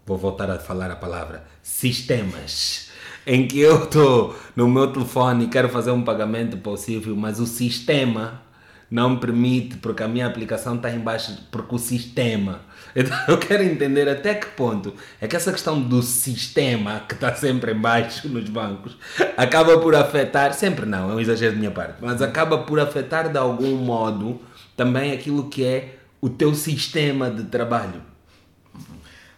Vou 0.05 0.17
voltar 0.17 0.49
a 0.51 0.59
falar 0.59 0.91
a 0.91 0.95
palavra 0.95 1.43
sistemas. 1.63 2.90
Em 3.25 3.47
que 3.47 3.59
eu 3.59 3.83
estou 3.83 4.35
no 4.55 4.67
meu 4.67 4.87
telefone 4.87 5.45
e 5.45 5.47
quero 5.47 5.69
fazer 5.69 5.91
um 5.91 6.03
pagamento 6.03 6.57
Silvio, 6.77 7.15
mas 7.15 7.39
o 7.39 7.45
sistema 7.45 8.41
não 8.89 9.17
permite, 9.17 9.77
porque 9.77 10.03
a 10.03 10.07
minha 10.07 10.27
aplicação 10.27 10.75
está 10.75 10.91
em 10.91 10.99
baixo, 10.99 11.37
porque 11.49 11.75
o 11.75 11.77
sistema. 11.77 12.61
Então 12.93 13.17
eu 13.29 13.37
quero 13.37 13.63
entender 13.63 14.09
até 14.09 14.33
que 14.33 14.47
ponto 14.47 14.93
é 15.21 15.25
que 15.25 15.33
essa 15.33 15.53
questão 15.53 15.81
do 15.81 16.01
sistema 16.01 17.01
que 17.07 17.13
está 17.13 17.33
sempre 17.33 17.71
em 17.71 17.79
baixo 17.79 18.27
nos 18.27 18.49
bancos 18.49 18.97
acaba 19.37 19.77
por 19.77 19.95
afetar, 19.95 20.53
sempre 20.53 20.85
não, 20.85 21.09
é 21.09 21.15
um 21.15 21.19
exagero 21.21 21.53
da 21.53 21.59
minha 21.59 21.71
parte, 21.71 21.93
mas 22.01 22.21
acaba 22.21 22.57
por 22.57 22.81
afetar 22.81 23.31
de 23.31 23.37
algum 23.37 23.77
modo 23.77 24.41
também 24.75 25.13
aquilo 25.13 25.47
que 25.47 25.63
é 25.63 25.99
o 26.19 26.29
teu 26.29 26.53
sistema 26.53 27.29
de 27.29 27.43
trabalho. 27.43 28.01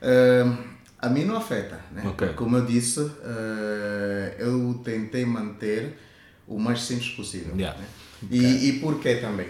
Ah, 0.01 0.72
a 1.03 1.09
mim 1.09 1.25
não 1.25 1.35
afeta, 1.35 1.79
né? 1.91 2.01
Ok. 2.05 2.29
Como 2.29 2.55
eu 2.57 2.65
disse, 2.65 2.99
ah, 3.23 4.33
eu 4.39 4.79
tentei 4.83 5.25
manter 5.25 5.97
o 6.47 6.57
mais 6.57 6.81
simples 6.81 7.09
possível. 7.09 7.53
Yeah. 7.57 7.77
né? 7.77 7.85
E, 8.31 8.69
e 8.69 8.79
porquê 8.79 9.15
também? 9.15 9.47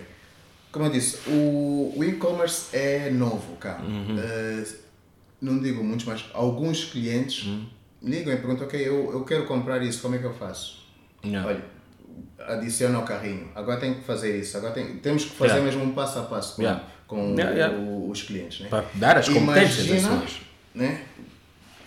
Como 0.72 0.86
eu 0.86 0.92
disse, 0.92 1.18
o, 1.30 1.94
o 1.96 2.04
e-commerce 2.04 2.76
é 2.76 3.12
novo 3.12 3.56
cá. 3.58 3.80
Uhum. 3.88 4.18
Ah, 4.20 4.64
não 5.40 5.60
digo 5.62 5.84
muitos, 5.84 6.06
mas 6.08 6.26
alguns 6.34 6.86
clientes 6.86 7.46
Uhum. 7.46 7.66
ligam 8.02 8.34
e 8.34 8.38
perguntam, 8.38 8.66
ok, 8.66 8.80
eu, 8.82 9.12
eu 9.14 9.24
quero 9.24 9.46
comprar 9.46 9.84
isso, 9.84 10.02
como 10.02 10.16
é 10.16 10.18
que 10.18 10.24
eu 10.26 10.34
faço? 10.34 10.82
Yeah. 11.24 11.48
Olha, 11.48 11.64
adiciona 12.58 12.98
ao 12.98 13.04
carrinho. 13.06 13.50
Agora 13.54 13.80
tem 13.80 13.94
que 13.94 14.02
fazer 14.04 14.40
isso. 14.40 14.58
Agora 14.58 14.74
tem, 14.74 14.98
temos 14.98 15.26
que 15.26 15.32
fazer 15.36 15.54
Yeah. 15.58 15.66
mesmo 15.72 15.84
um 15.84 15.94
passo 15.94 16.18
a 16.18 16.24
passo 16.24 16.56
com, 16.56 16.62
Yeah. 16.64 16.84
com 17.08 17.36
yeah. 17.38 17.78
o- 17.78 18.10
os 18.10 18.24
clientes. 18.24 18.62
Né? 18.62 18.70
Para 18.70 18.86
dar 18.96 19.18
as 19.18 19.30
competências 19.30 19.86
Imagina, 19.86 20.26
né, 20.74 21.02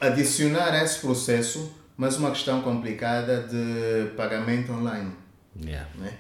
adicionar 0.01 0.75
esse 0.83 1.01
processo, 1.01 1.73
mas 1.97 2.17
uma 2.17 2.31
questão 2.31 2.61
complicada 2.63 3.43
de 3.43 4.11
pagamento 4.17 4.73
online. 4.73 5.13
Yeah. 5.63 5.89
Né? 5.97 6.13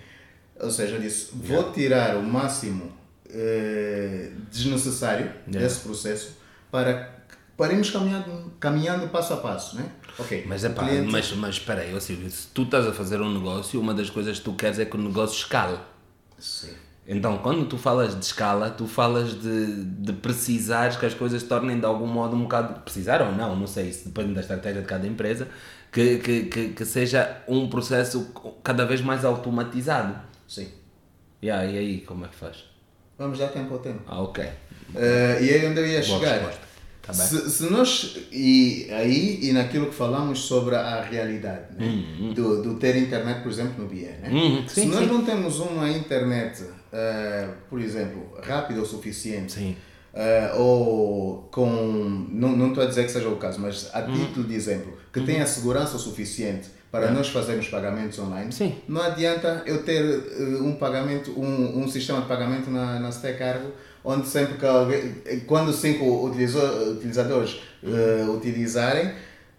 Ou 0.61 0.71
seja, 0.71 0.95
eu 0.97 1.01
disse, 1.01 1.31
vou 1.35 1.73
tirar 1.73 2.17
o 2.17 2.23
máximo 2.23 2.91
eh, 3.29 4.31
desnecessário 4.51 5.27
Yeah. 5.47 5.61
desse 5.61 5.81
processo 5.81 6.37
para, 6.71 7.15
para 7.57 7.73
irmos 7.73 7.91
caminhando, 7.91 8.53
caminhando 8.59 9.09
passo 9.09 9.35
a 9.35 9.37
passo. 9.37 9.77
Né? 9.77 9.85
Ok, 10.19 10.45
Mas 10.49 10.65
é 10.65 10.69
o 10.69 10.73
pá, 10.73 10.87
cliente- 10.87 11.13
mas, 11.13 11.31
mas 11.33 11.55
espera 11.57 11.83
aí, 11.83 12.01
Silvio, 12.01 12.31
se 12.31 12.49
tu 12.49 12.63
estás 12.63 12.87
a 12.87 12.93
fazer 12.93 13.21
um 13.21 13.33
negócio, 13.35 13.79
uma 13.81 13.93
das 13.93 14.09
coisas 14.09 14.39
que 14.39 14.45
tu 14.45 14.55
queres 14.55 14.79
é 14.79 14.87
que 14.87 14.97
o 14.97 15.01
negócio 15.01 15.37
escale. 15.37 15.79
Sim. 16.39 16.73
Então, 17.09 17.39
quando 17.39 17.65
tu 17.67 17.79
falas 17.79 18.19
de 18.19 18.25
escala, 18.25 18.69
tu 18.69 18.87
falas 18.87 19.41
de, 19.41 19.85
de 19.85 20.13
precisares 20.13 20.97
que 20.97 21.07
as 21.07 21.15
coisas 21.15 21.43
se 21.43 21.49
tornem 21.49 21.79
de 21.79 21.87
algum 21.87 22.07
modo 22.07 22.35
um 22.35 22.43
bocado. 22.43 22.81
Precisar 22.81 23.23
ou 23.23 23.33
não, 23.33 23.55
não 23.55 23.67
sei, 23.67 23.91
isso 23.91 24.09
depende 24.09 24.35
da 24.35 24.41
estratégia 24.41 24.83
de 24.83 24.89
cada 24.89 25.07
empresa, 25.07 25.47
que, 25.93 26.19
que, 26.19 26.43
que, 26.47 26.69
que 26.71 26.85
seja 26.85 27.43
um 27.47 27.69
processo 27.69 28.33
cada 28.65 28.85
vez 28.85 29.01
mais 29.01 29.25
automatizado. 29.25 30.19
Sim. 30.49 30.69
Yeah, 31.43 31.65
e 31.71 31.79
aí, 31.79 32.01
como 32.01 32.25
é 32.25 32.29
que 32.29 32.35
faz? 32.35 32.65
Vamos 33.17 33.39
dar 33.39 33.49
tempo 33.49 33.75
ao 33.75 33.81
tempo. 33.81 34.03
Ah, 34.07 34.21
ok. 34.23 34.45
Eh, 34.95 35.39
e 35.43 35.51
aí 35.51 35.67
onde 35.67 35.81
eu 35.81 35.87
ia 35.87 36.03
Boa 36.03 36.19
chegar. 36.19 36.67
Tá 37.03 37.13
se, 37.13 37.51
se 37.51 37.71
nós, 37.71 38.17
e 38.33 38.89
aí 38.91 39.39
e 39.43 39.53
naquilo 39.53 39.87
que 39.87 39.95
falamos 39.95 40.41
sobre 40.41 40.75
a 40.75 41.03
realidade, 41.03 41.77
né? 41.79 42.33
do, 42.35 42.63
do 42.63 42.75
ter 42.81 42.97
internet, 42.97 43.43
por 43.43 43.53
exemplo, 43.53 43.85
no 43.85 43.89
BIE. 43.89 44.07
Né? 44.07 44.29
Uhum, 44.29 44.69
se 44.69 44.81
sim, 44.83 44.89
nós 44.89 45.05
sim. 45.05 45.07
não 45.07 45.25
temos 45.25 45.61
uma 45.61 45.89
internet, 45.89 46.65
eh, 46.93 47.49
por 47.71 47.81
exemplo, 47.81 48.23
rápida 48.43 48.81
o 48.81 48.87
suficiente, 48.87 49.53
Sim. 49.53 49.77
eh, 50.15 50.53
ou 50.57 51.49
com. 51.53 51.67
Não, 52.31 52.57
não 52.57 52.69
estou 52.69 52.83
a 52.83 52.87
dizer 52.87 53.05
que 53.05 53.11
seja 53.13 53.29
o 53.29 53.37
caso, 53.37 53.61
mas 53.61 53.85
Uhum. 53.85 53.91
a 53.95 54.03
título 54.03 54.47
de 54.47 54.55
exemplo, 54.55 54.93
que 55.13 55.21
tenha 55.23 55.47
segurança 55.47 55.97
o 55.97 55.99
suficiente 55.99 56.69
para 56.91 57.11
nós 57.11 57.29
fazermos 57.29 57.69
pagamentos 57.69 58.19
online, 58.19 58.51
Sim. 58.53 58.75
não 58.89 59.03
adianta 59.03 59.63
eu 59.67 59.83
ter 59.83 60.03
eh, 60.03 60.43
um 60.63 60.77
pagamento, 60.77 61.31
um, 61.39 61.83
um 61.83 61.89
sistema 61.89 62.23
de 62.23 62.27
pagamento 62.29 62.71
na, 62.71 62.99
na 63.01 63.11
Cargo, 63.13 63.71
onde 64.05 64.27
sempre 64.27 64.57
que 64.57 64.65
alguém, 64.65 65.15
quando 65.47 65.73
cinco 65.73 66.25
utilizadores 66.27 67.61
eh, 67.85 68.25
utilizarem, 68.29 69.13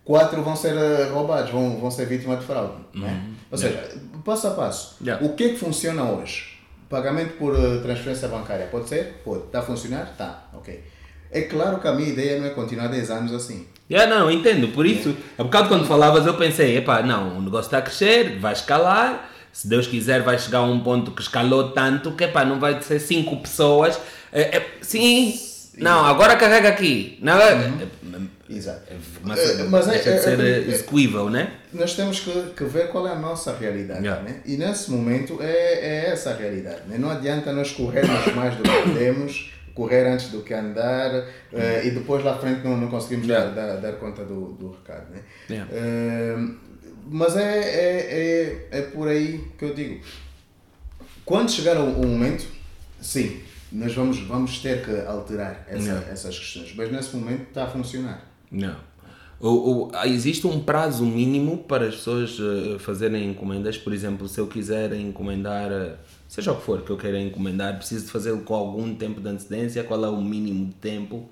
quatro 0.04 0.42
vão 0.42 0.56
ser 0.56 0.74
roubados, 1.12 1.52
vão, 1.52 1.78
vão 1.80 1.92
ser 1.92 2.06
vítimas 2.08 2.40
de 2.40 2.46
fraude. 2.46 2.74
Né? 2.96 3.24
Ou 3.52 3.58
seja, 3.58 3.88
passo 4.26 4.48
a 4.48 4.52
passo, 4.52 4.96
Yeah. 5.02 5.24
o 5.26 5.34
que 5.36 5.44
é 5.44 5.50
que 5.50 5.58
funciona 5.58 6.04
hoje? 6.10 6.57
Pagamento 6.90 7.38
por 7.38 7.54
eh, 7.54 7.80
transferência 7.82 8.28
bancária, 8.28 8.68
pode 8.68 8.88
ser? 8.88 9.22
Pode. 9.24 9.46
Está 9.46 9.60
a 9.60 9.62
funcionar? 9.62 10.14
Tá, 10.18 10.46
ok. 10.54 10.84
É 11.32 11.42
claro 11.42 11.80
que 11.80 11.88
a 11.88 11.94
minha 11.94 12.10
ideia 12.10 12.40
não 12.40 12.48
é 12.48 12.52
continuar 12.52 12.88
10 12.88 13.12
anos 13.12 13.34
assim. 13.34 13.68
Yeah, 13.90 14.14
não, 14.14 14.32
entendo. 14.32 14.70
Por 14.70 14.86
isso, 14.86 15.16
há 15.38 15.44
bocado 15.44 15.68
quando 15.68 15.86
falavas, 15.86 16.26
eu 16.26 16.36
pensei, 16.36 16.78
epá, 16.78 17.02
não, 17.02 17.38
o 17.38 17.42
negócio 17.42 17.68
está 17.68 17.80
a 17.80 17.82
crescer, 17.82 18.38
vai 18.40 18.54
escalar. 18.54 19.30
Se 19.52 19.68
Deus 19.68 19.88
quiser, 19.88 20.22
vai 20.22 20.38
chegar 20.38 20.60
a 20.60 20.64
um 20.64 20.80
ponto 20.80 21.12
que 21.12 21.22
escalou 21.22 21.72
tanto 21.72 22.12
que 22.12 22.26
epá, 22.26 22.46
não 22.46 22.60
vai 22.60 22.82
ser 22.82 23.00
cinco 23.00 23.38
pessoas. 23.38 24.00
É, 24.32 24.58
é, 24.58 24.66
sim, 24.82 25.34
não, 25.78 26.06
agora 26.06 26.36
carrega 26.36 26.70
aqui. 26.70 27.18
Não, 27.22 27.38
é, 27.38 27.54
é, 27.54 27.88
Exato. 28.50 28.82
mas, 29.24 29.40
Eh, 29.40 29.64
mas 29.64 29.88
é- 29.90 30.00
de 30.02 30.10
é- 30.10 30.18
ser 30.20 30.40
é- 30.40 30.60
execuível, 30.60 31.30
né? 31.30 31.54
nós 31.74 31.96
temos 31.96 32.20
que, 32.22 32.32
que 32.56 32.64
ver 32.64 32.88
qual 32.90 33.06
é 33.08 33.12
a 33.12 33.20
nossa 33.20 33.56
realidade. 33.58 34.02
Yeah. 34.06 34.24
Né? 34.24 34.42
E 34.46 34.56
nesse 34.56 34.90
momento 34.90 35.38
é, 35.42 35.48
é 36.06 36.10
essa 36.12 36.30
a 36.32 36.36
realidade. 36.36 36.82
Né? 36.88 36.98
Não 36.98 37.10
adianta 37.10 37.52
nós 37.52 37.72
corrermos 37.72 38.26
mais 38.34 38.56
do 38.56 38.64
que 38.64 38.70
podemos, 38.84 39.54
correr 39.76 40.08
antes 40.08 40.30
do 40.30 40.42
que 40.44 40.54
andar 40.54 41.14
eh, 41.54 41.82
e 41.86 41.92
depois 41.92 42.24
lá 42.24 42.34
à 42.36 42.38
frente 42.38 42.64
não, 42.64 42.78
não 42.78 42.88
conseguimos 42.90 43.28
Yeah. 43.28 43.52
dar, 43.52 43.76
dar, 43.78 43.94
conta 43.94 44.24
do, 44.24 44.54
do 44.54 44.72
recado. 44.72 45.12
Né? 45.12 45.20
Yeah. 45.50 45.70
Eh, 45.74 46.36
mas 47.10 47.36
é, 47.36 47.60
é, 47.60 48.68
é, 48.72 48.80
é 48.80 48.82
por 48.84 49.08
aí 49.10 49.44
que 49.58 49.66
eu 49.66 49.74
digo. 49.74 50.02
Quando 51.26 51.52
chegar 51.52 51.78
o, 51.78 51.84
o 52.02 52.08
momento, 52.08 52.46
sim, 53.02 53.42
nós 53.72 53.94
vamos, 53.94 54.20
vamos 54.22 54.60
ter 54.60 54.84
que 54.84 54.92
alterar 55.06 55.66
essa- 55.70 55.84
Yeah. 55.84 56.08
essas 56.12 56.40
questões. 56.40 56.74
Mas 56.76 56.90
nesse 56.92 57.16
momento 57.16 57.44
está 57.50 57.66
a 57.66 57.68
funcionar. 57.68 58.26
Não. 58.52 58.76
O, 59.40 59.88
o- 59.90 59.92
existe 60.06 60.48
um 60.48 60.60
prazo 60.60 61.06
mínimo 61.06 61.60
para 61.60 61.88
as 61.88 61.96
pessoas 61.96 62.38
eh, 62.40 62.80
fazerem 62.80 63.30
encomendas? 63.30 63.78
Por 63.78 63.94
exemplo, 63.94 64.28
se 64.28 64.40
eu 64.40 64.48
quiser 64.48 64.92
encomendar, 64.94 65.72
eh, 65.72 65.96
seja 66.28 66.52
o 66.52 66.56
que 66.56 66.64
for 66.64 66.82
que 66.82 66.90
eu 66.90 66.98
queira 66.98 67.20
encomendar, 67.20 67.78
preciso 67.78 68.06
de 68.06 68.12
fazê-lo 68.12 68.40
com 68.42 68.56
algum 68.56 68.96
tempo 68.96 69.22
de 69.22 69.30
antecedência? 69.30 69.84
Qual 69.84 70.04
é 70.04 70.10
o 70.10 70.20
mínimo 70.22 70.66
de 70.68 70.74
tempo? 70.76 71.30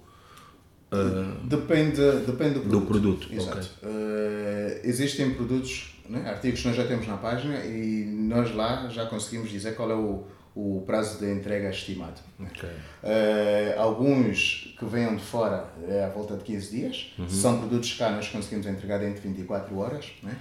Depende, 1.43 1.99
depende 2.25 2.59
do 2.59 2.61
produto. 2.61 2.69
Do 2.69 2.81
produto, 2.81 3.27
Exato. 3.33 3.57
ok. 3.57 3.69
Eh, 3.83 4.81
existem 4.85 5.31
produtos, 5.33 5.95
né, 6.09 6.29
artigos 6.29 6.61
que 6.61 6.67
nós 6.67 6.77
já 6.77 6.85
temos 6.85 7.05
na 7.07 7.17
página 7.17 7.57
e 7.65 8.05
nós 8.05 8.53
lá 8.55 8.87
já 8.89 9.05
conseguimos 9.05 9.49
dizer 9.49 9.75
qual 9.75 9.91
é 9.91 9.95
o, 9.95 10.23
o 10.55 10.81
prazo 10.85 11.19
de 11.19 11.29
entrega 11.31 11.69
estimado. 11.69 12.21
né. 12.39 12.47
Ok. 12.55 12.69
Eh, 13.03 13.75
alguns 13.77 14.73
que 14.79 14.85
venham 14.85 15.15
de 15.15 15.21
fora 15.21 15.65
é 15.87 16.03
à 16.05 16.07
volta 16.09 16.37
de 16.37 16.43
15 16.45 16.71
dias. 16.71 17.13
Uhum. 17.19 17.27
Se 17.27 17.35
são 17.41 17.59
produtos 17.59 17.93
cá, 17.93 18.09
nós 18.11 18.29
conseguimos 18.29 18.65
entregar 18.65 18.99
dentro 18.99 19.21
de 19.21 19.27
24 19.27 19.77
horas. 19.77 20.05
Né? 20.23 20.33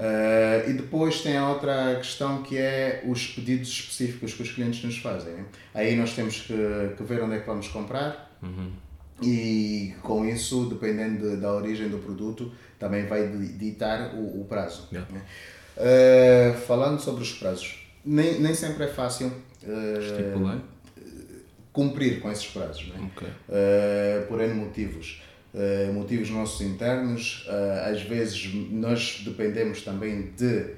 Eh, 0.00 0.64
e 0.70 0.72
depois 0.72 1.20
tem 1.20 1.36
a 1.36 1.48
outra 1.50 1.94
questão 1.96 2.42
que 2.42 2.56
é 2.56 3.02
os 3.06 3.26
pedidos 3.28 3.68
específicos 3.68 4.32
que 4.32 4.42
os 4.42 4.50
clientes 4.50 4.82
nos 4.82 4.96
fazem. 4.96 5.34
né? 5.34 5.44
Aí 5.74 5.94
nós 5.94 6.14
temos 6.14 6.40
que, 6.40 6.54
que 6.96 7.02
ver 7.02 7.22
onde 7.22 7.34
é 7.36 7.40
que 7.40 7.46
vamos 7.46 7.68
comprar. 7.68 8.30
E 9.22 9.94
com 10.02 10.24
isso, 10.24 10.64
dependendo 10.66 11.28
de- 11.30 11.36
da 11.36 11.52
origem 11.52 11.88
do 11.90 11.98
produto, 11.98 12.50
também 12.78 13.04
vai 13.06 13.28
di- 13.28 13.52
ditar 13.52 14.14
o, 14.14 14.40
o 14.40 14.44
prazo. 14.48 14.88
Yeah. 14.90 15.12
né? 15.12 15.20
Eh, 15.76 16.54
falando 16.66 16.98
sobre 17.00 17.22
os 17.22 17.32
prazos, 17.34 17.86
nem, 18.04 18.40
nem 18.40 18.54
sempre 18.54 18.84
é 18.84 18.88
fácil 18.88 19.30
Estipular? 19.62 20.60
cumprir 21.72 22.20
com 22.20 22.30
esses 22.30 22.46
prazos, 22.46 22.88
né? 22.88 23.10
Ok. 23.12 23.28
Eh, 23.48 24.24
por 24.28 24.40
N 24.40 24.54
motivos. 24.54 25.22
Eh, 25.54 25.90
motivos 25.92 26.30
nossos 26.30 26.60
internos, 26.60 27.48
às 27.84 28.02
vezes 28.02 28.52
nós 28.70 29.22
dependemos 29.24 29.82
também 29.82 30.32
de, 30.36 30.74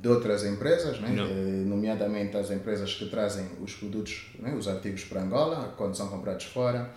de 0.00 0.08
outras 0.08 0.44
empresas? 0.44 1.00
Não. 1.00 1.24
Eh, 1.24 1.64
nomeadamente 1.64 2.36
as 2.36 2.50
empresas 2.50 2.94
que 2.94 3.06
trazem 3.08 3.46
os 3.60 3.74
produtos, 3.74 4.30
né? 4.38 4.54
os 4.54 4.68
artigos 4.68 5.04
para 5.04 5.22
Angola, 5.22 5.74
quando 5.76 5.94
são 5.94 6.08
comprados 6.08 6.46
fora. 6.46 6.90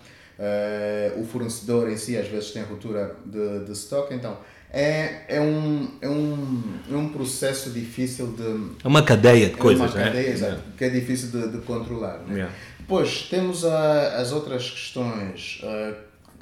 O 1.18 1.24
fornecedor 1.24 1.90
em 1.90 1.98
si 1.98 2.16
às 2.16 2.26
vezes 2.26 2.50
tem 2.50 2.62
ruptura 2.62 3.14
de, 3.26 3.66
de 3.66 3.72
stock, 3.72 4.12
então 4.14 4.38
é, 4.72 5.24
é, 5.28 5.40
um, 5.40 5.88
é, 6.00 6.08
um, 6.08 6.62
é 6.90 6.94
um 6.96 7.08
processo 7.08 7.70
difícil 7.70 8.28
de, 8.28 8.76
É 8.84 8.88
uma 8.88 9.02
cadeia 9.02 9.48
de 9.48 9.54
é 9.54 9.56
coisas, 9.56 9.80
uma 9.80 9.92
cadeia, 9.92 10.28
né? 10.28 10.32
exato, 10.32 10.62
que 10.76 10.84
é 10.84 10.88
difícil 10.88 11.28
de, 11.30 11.48
de 11.52 11.58
controlar. 11.64 12.18
Né? 12.26 12.34
Yeah. 12.34 12.54
Depois 12.78 13.22
temos 13.28 13.64
a- 13.64 14.16
as 14.20 14.32
outras 14.32 14.70
questões 14.70 15.60
ah, 15.64 15.94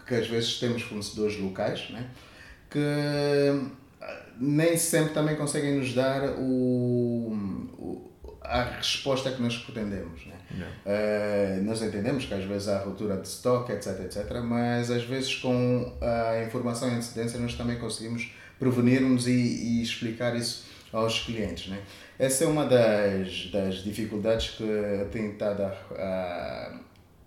que 0.07 0.15
às 0.15 0.27
vezes 0.27 0.59
temos 0.59 0.83
fornecedores 0.83 1.39
locais 1.39 1.89
né? 1.91 2.07
que 2.71 2.79
ah, 4.01 4.23
nem 4.41 4.77
sempre 4.77 5.13
também 5.15 5.37
conseguem 5.37 5.77
nos 5.79 5.93
dar 5.95 6.23
o, 6.39 7.33
o- 7.79 8.08
a 8.43 8.63
resposta 8.63 9.31
que 9.31 9.43
nós 9.43 9.57
pretendemos. 9.59 10.27
Né? 10.27 10.35
Ah, 10.87 11.61
nós 11.63 11.83
entendemos 11.83 12.25
que 12.25 12.35
às 12.35 12.45
vezes 12.45 12.69
há 12.69 12.79
ruptura 12.79 13.17
de 13.17 13.27
stock, 13.29 13.71
etc, 13.73 14.01
etc, 14.01 14.41
mas 14.43 14.91
às 14.91 15.03
vezes 15.05 15.35
com 15.37 15.93
a 16.01 16.43
informação 16.45 16.89
em 16.89 16.95
antecedência 16.95 17.39
nós 17.39 17.55
também 17.55 17.79
conseguimos 17.79 18.31
prevenir-nos 18.59 19.27
e, 19.27 19.31
e 19.33 19.83
explicar 19.83 20.35
isso 20.37 20.67
aos 20.93 21.21
clientes. 21.21 21.71
Né? 21.71 21.79
Essa 22.19 22.45
é 22.45 22.47
uma 22.47 22.65
das, 22.65 23.51
das 23.53 23.77
dificuldades 23.85 24.51
que 24.51 24.63
eu 24.65 25.09
tenho 25.11 25.33
estado 25.33 25.63
a, 25.63 26.73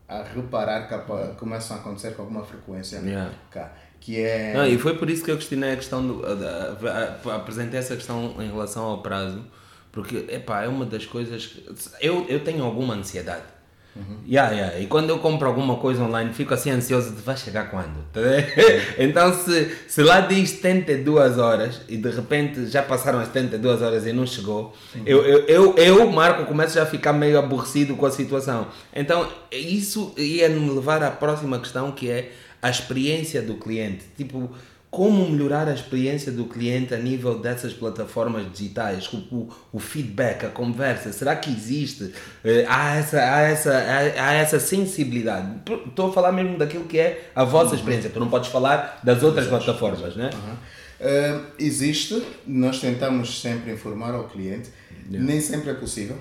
a, 0.09 0.15
a 0.19 0.23
reparar 0.23 0.87
que 0.87 0.93
apa- 0.93 1.35
começam 1.39 1.77
a 1.77 1.79
acontecer 1.79 2.11
com 2.15 2.23
alguma 2.23 2.43
frequência 2.43 2.97
Yeah. 2.99 3.31
cá. 3.49 3.71
Que 3.99 4.19
é. 4.19 4.53
Não, 4.55 4.65
e 4.65 4.77
foi 4.79 4.97
por 4.97 5.07
isso 5.09 5.23
que 5.23 5.29
eu 5.29 5.37
questionei 5.37 5.73
a 5.73 5.75
questão 5.75 6.05
do. 6.05 6.25
a- 6.25 6.29
a- 7.29 7.31
a- 7.31 7.35
apresentei 7.35 7.79
essa 7.79 7.95
questão 7.95 8.35
em 8.41 8.47
relação 8.49 8.83
ao 8.83 9.01
prazo, 9.03 9.45
porque 9.91 10.25
epá, 10.29 10.63
é 10.63 10.67
uma 10.67 10.85
das 10.85 11.05
coisas 11.05 11.45
que. 11.45 11.65
Eu, 11.99 12.25
eu 12.29 12.39
tenho 12.39 12.63
alguma 12.63 12.93
ansiedade. 12.95 13.43
Yeah, 14.25 14.53
yeah. 14.53 14.79
E 14.79 14.87
quando 14.87 15.09
eu 15.09 15.19
compro 15.19 15.47
alguma 15.47 15.75
coisa 15.75 16.01
online, 16.01 16.33
fico 16.33 16.53
assim 16.53 16.71
ansioso 16.71 17.13
de 17.13 17.21
vai 17.21 17.35
chegar 17.35 17.69
quando? 17.69 17.99
Então, 18.97 19.33
se, 19.33 19.69
se 19.87 20.01
lá 20.01 20.21
diz 20.21 20.49
72 20.51 21.37
horas 21.37 21.81
e 21.89 21.97
de 21.97 22.09
repente 22.09 22.67
já 22.67 22.81
passaram 22.81 23.19
as 23.19 23.27
72 23.27 23.81
horas 23.81 24.05
e 24.07 24.13
não 24.13 24.25
chegou, 24.25 24.73
eu, 25.05 25.25
eu, 25.25 25.39
eu, 25.45 25.75
eu, 25.75 26.11
Marco, 26.11 26.45
começo 26.45 26.75
já 26.75 26.83
a 26.83 26.85
ficar 26.85 27.11
meio 27.11 27.37
aborrecido 27.37 27.95
com 27.97 28.05
a 28.05 28.11
situação. 28.11 28.67
Então, 28.95 29.27
isso 29.51 30.13
ia 30.17 30.47
me 30.47 30.69
levar 30.69 31.03
à 31.03 31.11
próxima 31.11 31.59
questão 31.59 31.91
que 31.91 32.09
é 32.09 32.31
a 32.61 32.69
experiência 32.69 33.41
do 33.41 33.55
cliente. 33.55 34.05
Tipo, 34.15 34.51
como 34.91 35.29
melhorar 35.31 35.69
a 35.69 35.73
experiência 35.73 36.33
do 36.33 36.43
cliente 36.45 36.93
a 36.93 36.97
nível 36.97 37.39
dessas 37.39 37.71
plataformas 37.71 38.51
digitais? 38.51 39.07
O, 39.13 39.47
o, 39.71 39.79
feedback, 39.79 40.45
a 40.45 40.49
conversa, 40.49 41.13
será 41.13 41.33
que 41.37 41.49
existe? 41.49 42.13
Eh, 42.43 42.65
há, 42.67 42.97
essa, 42.97 43.17
há, 43.17 43.39
essa, 43.39 43.71
há, 43.71 44.33
essa 44.33 44.59
sensibilidade? 44.59 45.61
Estou 45.87 46.09
a 46.09 46.13
falar 46.13 46.33
mesmo 46.33 46.57
daquilo 46.57 46.83
que 46.83 46.99
é 46.99 47.31
a 47.33 47.45
vossa 47.45 47.73
experiência, 47.73 48.09
tu 48.09 48.19
não 48.19 48.29
podes 48.29 48.49
falar 48.49 48.99
das 49.01 49.23
outras 49.23 49.47
plataformas, 49.47 50.13
né? 50.17 50.29
Aham. 50.33 50.57
Ah, 50.99 51.41
existe, 51.57 52.21
nós 52.45 52.79
tentamos 52.79 53.41
sempre 53.41 53.71
informar 53.71 54.13
ao 54.13 54.25
cliente, 54.25 54.69
nem 55.09 55.41
sempre 55.41 55.71
é 55.71 55.73
possível, 55.73 56.17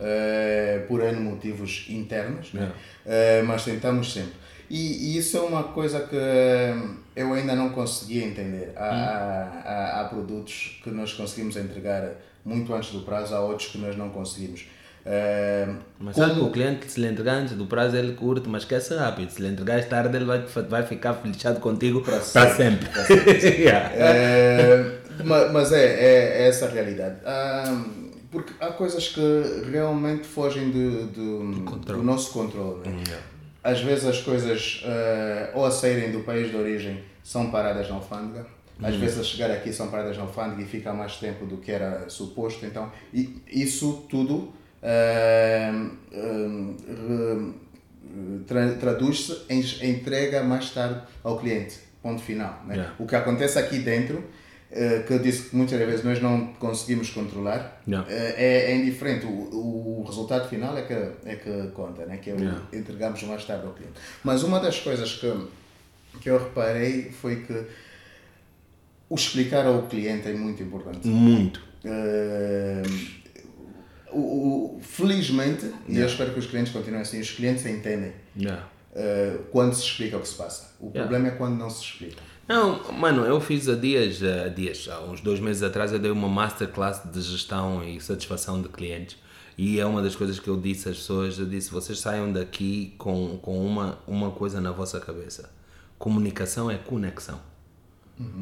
ah, 0.00 0.84
por 0.86 1.02
N 1.02 1.18
motivos 1.20 1.86
internos, 1.88 2.52
né? 2.52 2.70
Ah, 3.04 3.42
mas 3.44 3.64
tentamos 3.64 4.12
sempre. 4.12 4.41
E, 4.74 4.80
e 5.14 5.18
isso 5.18 5.36
é 5.36 5.40
uma 5.40 5.64
coisa 5.64 6.00
que 6.00 6.16
eu 7.14 7.32
ainda 7.34 7.54
não 7.54 7.68
consegui 7.70 8.22
entender. 8.24 8.72
Há, 8.74 8.86
há, 8.86 9.62
há- 9.70 10.00
há 10.00 10.04
produtos 10.04 10.80
que 10.82 10.90
nós 10.90 11.12
conseguimos 11.12 11.56
entregar 11.56 12.08
muito 12.44 12.72
antes 12.74 12.90
do 12.92 13.00
prazo, 13.00 13.34
há 13.34 13.40
outros 13.40 13.68
que 13.68 13.76
nós 13.78 13.94
não 13.96 14.08
conseguimos. 14.08 14.64
Eh, 15.04 15.68
Mas 15.98 16.14
sabe 16.16 16.34
que 16.34 16.40
o 16.40 16.50
cliente, 16.50 16.90
se 16.90 17.00
lhe 17.00 17.06
entregar 17.08 17.34
antes 17.34 17.54
do 17.54 17.66
prazo, 17.66 17.96
ele 17.96 18.14
curte, 18.14 18.48
mas 18.48 18.62
esquece 18.62 18.94
rápido. 18.96 19.30
Se 19.30 19.42
lhe 19.42 19.48
entregares 19.48 19.86
tarde, 19.86 20.16
ele 20.16 20.24
vai, 20.24 20.38
vai 20.68 20.82
ficar 20.86 21.12
felichado 21.14 21.60
contigo 21.60 22.00
para 22.00 22.20
sempre. 22.20 22.56
sempre. 22.64 22.88
Yeah. 23.62 23.90
Ma- 25.24 25.48
mas 25.48 25.72
é, 25.72 25.84
é, 25.84 26.42
é 26.44 26.48
essa 26.48 26.66
a 26.66 26.68
realidade. 26.70 27.16
Porque 28.30 28.52
há 28.60 28.68
coisas 28.68 29.08
que 29.08 29.20
realmente 29.70 30.26
fogem 30.26 30.70
do, 30.70 31.06
do, 31.08 31.52
do 31.98 32.02
nosso 32.02 32.32
controle. 32.32 32.88
né? 32.88 33.02
Às 33.64 33.80
vezes 33.80 34.04
as 34.06 34.20
coisas, 34.22 34.82
ah, 34.84 35.50
ou 35.54 35.64
a 35.64 35.70
saírem 35.70 36.10
do 36.10 36.20
país 36.20 36.50
de 36.50 36.56
origem, 36.56 37.02
são 37.22 37.50
paradas 37.50 37.88
na 37.88 37.96
alfândega. 37.96 38.46
Às 38.82 38.96
vezes 38.96 39.20
a 39.20 39.22
chegar 39.22 39.50
aqui 39.50 39.72
são 39.72 39.88
paradas 39.88 40.16
na 40.16 40.24
alfândega 40.24 40.62
e 40.62 40.64
fica 40.64 40.92
mais 40.92 41.16
tempo 41.16 41.46
do 41.46 41.58
que 41.58 41.70
era 41.70 42.08
suposto. 42.08 42.66
Então, 42.66 42.90
isso 43.46 44.04
tudo 44.10 44.52
re- 46.10 47.52
tra- 48.46 48.74
traduz-se 48.80 49.42
em 49.48 49.60
entrega 49.90 50.42
mais 50.42 50.70
tarde 50.70 51.00
ao 51.22 51.38
cliente. 51.38 51.78
Ponto 52.02 52.20
final. 52.20 52.62
né? 52.66 52.74
Yeah. 52.74 52.94
O 52.98 53.06
que 53.06 53.14
acontece 53.14 53.58
aqui 53.58 53.78
dentro, 53.78 54.24
que 55.06 55.12
eu 55.12 55.18
disse 55.18 55.50
que 55.50 55.56
muitas 55.56 55.78
vezes 55.78 56.02
nós 56.04 56.20
não 56.22 56.46
conseguimos 56.54 57.10
controlar, 57.10 57.82
Yeah. 57.86 58.08
eh, 58.10 58.34
é, 58.38 58.72
é 58.72 58.76
indiferente. 58.76 59.26
O, 59.26 60.00
o 60.00 60.04
resultado 60.06 60.48
final 60.48 60.76
é 60.78 60.82
que, 60.82 60.92
é 60.92 61.36
que 61.36 61.68
conta, 61.74 62.06
né? 62.06 62.16
que 62.16 62.30
é 62.30 62.34
o 62.34 62.38
Yeah. 62.38 62.62
entregamos 62.72 63.22
mais 63.24 63.44
tarde 63.44 63.66
ao 63.66 63.72
cliente. 63.74 63.94
Mas 64.24 64.42
uma 64.42 64.58
das 64.60 64.78
coisas 64.80 65.12
que, 65.14 65.30
que 66.20 66.30
eu 66.30 66.38
reparei 66.38 67.10
foi 67.10 67.36
que 67.44 67.64
o 69.10 69.14
explicar 69.14 69.66
ao 69.66 69.82
cliente 69.88 70.26
é 70.28 70.32
muito 70.32 70.62
importante. 70.62 71.06
Muito. 71.06 71.60
Eh, 71.84 72.82
o, 74.10 74.76
o- 74.76 74.80
felizmente, 74.82 75.70
e 75.88 75.98
eu 75.98 76.06
espero 76.06 76.32
que 76.32 76.38
os 76.38 76.46
clientes 76.46 76.72
continuem 76.72 77.02
assim, 77.02 77.20
os 77.20 77.30
clientes 77.30 77.64
entendem 77.66 78.12
Yeah. 78.36 78.66
eh, 78.94 79.36
quando 79.50 79.74
se 79.74 79.82
explica 79.82 80.16
o 80.16 80.20
que 80.20 80.28
se 80.28 80.34
passa. 80.36 80.74
O 80.80 80.86
Yeah. 80.86 81.02
problema 81.02 81.28
é 81.28 81.36
quando 81.36 81.58
não 81.58 81.68
se 81.68 81.82
explica. 81.82 82.22
Não, 82.52 82.92
mano, 82.92 83.24
eu 83.24 83.40
fiz 83.40 83.66
há 83.66 83.74
dias, 83.74 84.20
há 84.22 84.46
dias, 84.50 84.86
há 84.86 85.00
uns 85.00 85.22
dois 85.22 85.40
meses 85.40 85.62
atrás, 85.62 85.90
eu 85.90 85.98
dei 85.98 86.10
uma 86.10 86.28
masterclass 86.28 87.00
de 87.10 87.18
gestão 87.22 87.82
e 87.82 87.98
satisfação 87.98 88.60
de 88.60 88.68
clientes. 88.68 89.16
E 89.56 89.80
é 89.80 89.86
uma 89.86 90.02
das 90.02 90.14
coisas 90.14 90.38
que 90.38 90.48
eu 90.48 90.58
disse 90.58 90.86
às 90.86 90.98
pessoas, 90.98 91.38
eu 91.38 91.46
disse, 91.46 91.70
vocês 91.70 91.98
saiam 91.98 92.30
daqui 92.30 92.94
com, 92.98 93.38
com 93.38 93.66
uma, 93.66 93.98
uma 94.06 94.30
coisa 94.32 94.60
na 94.60 94.70
vossa 94.70 95.00
cabeça. 95.00 95.50
Comunicação 95.98 96.70
é 96.70 96.76
conexão. 96.76 97.40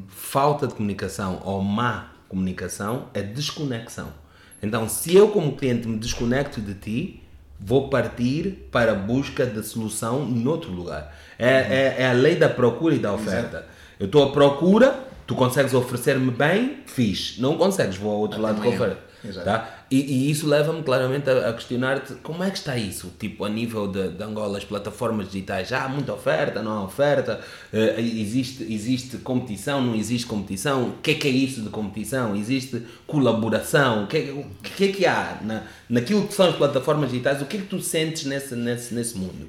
Falta 0.09 0.67
de 0.67 0.75
comunicação 0.75 1.41
ou 1.45 1.63
má 1.63 2.11
comunicação 2.29 3.11
é 3.15 3.23
desconexão. 3.23 4.13
Então, 4.61 4.89
se 4.89 5.15
eu 5.15 5.29
como 5.29 5.55
cliente 5.55 5.87
me 5.87 5.97
desconecto 5.97 6.61
de 6.61 6.75
ti, 6.75 7.23
vou 7.61 7.89
partir 7.89 8.67
para 8.73 8.91
a 8.91 8.97
busca 8.97 9.47
de 9.47 9.63
solução 9.63 10.27
noutro 10.27 10.73
lugar. 10.73 11.17
É, 11.39 11.49
é, 11.49 11.97
é 11.99 12.11
a 12.11 12.13
lei 12.13 12.35
da 12.35 12.49
procura 12.49 12.93
e 12.93 12.99
da 12.99 13.13
oferta. 13.13 13.79
Eu 14.01 14.07
estou 14.07 14.25
à 14.25 14.33
procura, 14.33 14.99
tu 15.27 15.35
consegues 15.35 15.75
oferecer-me 15.75 16.31
bem, 16.31 16.79
fiz. 16.87 17.37
Não 17.39 17.57
consegues, 17.59 17.97
vou 17.97 18.11
ao 18.13 18.19
outro 18.19 18.41
lado 18.41 18.57
com 18.57 18.63
a 18.63 18.65
amanhã. 18.73 18.77
oferta. 18.83 19.11
Exato. 19.23 19.45
Tá? 19.45 19.85
E, 19.91 19.99
e 20.01 20.31
isso 20.31 20.47
leva-me 20.47 20.83
claramente 20.83 21.29
a, 21.29 21.51
a 21.51 21.53
questionar-te 21.53 22.15
como 22.23 22.43
é 22.43 22.51
que 22.51 22.57
está 22.57 22.75
isso, 22.79 23.13
tipo, 23.19 23.45
a 23.45 23.51
nível 23.51 23.87
de, 23.87 24.09
de 24.13 24.23
Angola, 24.25 24.57
as 24.57 24.65
plataformas 24.65 25.27
digitais, 25.31 25.69
já 25.69 25.85
há 25.85 25.89
muita 25.91 26.15
oferta, 26.15 26.63
não 26.63 26.73
há 26.73 26.85
oferta, 26.85 27.39
eh, 27.71 27.97
existe, 28.01 28.63
existe 28.73 29.19
competição, 29.19 29.83
não 29.83 29.95
existe 29.95 30.27
competição, 30.27 30.85
o 30.89 30.93
que 31.03 31.11
é 31.11 31.15
que 31.17 31.29
é 31.29 31.31
isso 31.31 31.61
de 31.61 31.69
competição? 31.69 32.35
Existe 32.35 32.83
colaboração, 33.07 34.05
o 34.05 34.07
que, 34.07 34.17
é- 34.17 34.33
o 34.33 34.47
que 34.63 34.85
é 34.85 34.89
que 34.89 35.05
há 35.05 35.39
na, 35.43 35.65
naquilo 35.87 36.27
que 36.27 36.33
são 36.33 36.49
as 36.49 36.57
plataformas 36.57 37.11
digitais, 37.11 37.43
o 37.43 37.45
que 37.45 37.59
é 37.59 37.61
que 37.61 37.67
tu 37.67 37.79
sentes 37.79 38.25
nesse, 38.25 38.57
nesse, 38.57 38.95
nesse 38.95 39.19
mundo? 39.19 39.49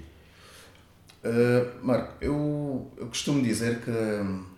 Uh, 1.24 1.86
Marco, 1.86 2.14
eu, 2.22 2.92
eu 2.98 3.08
costumo 3.08 3.42
dizer 3.44 3.80
que, 3.80 3.92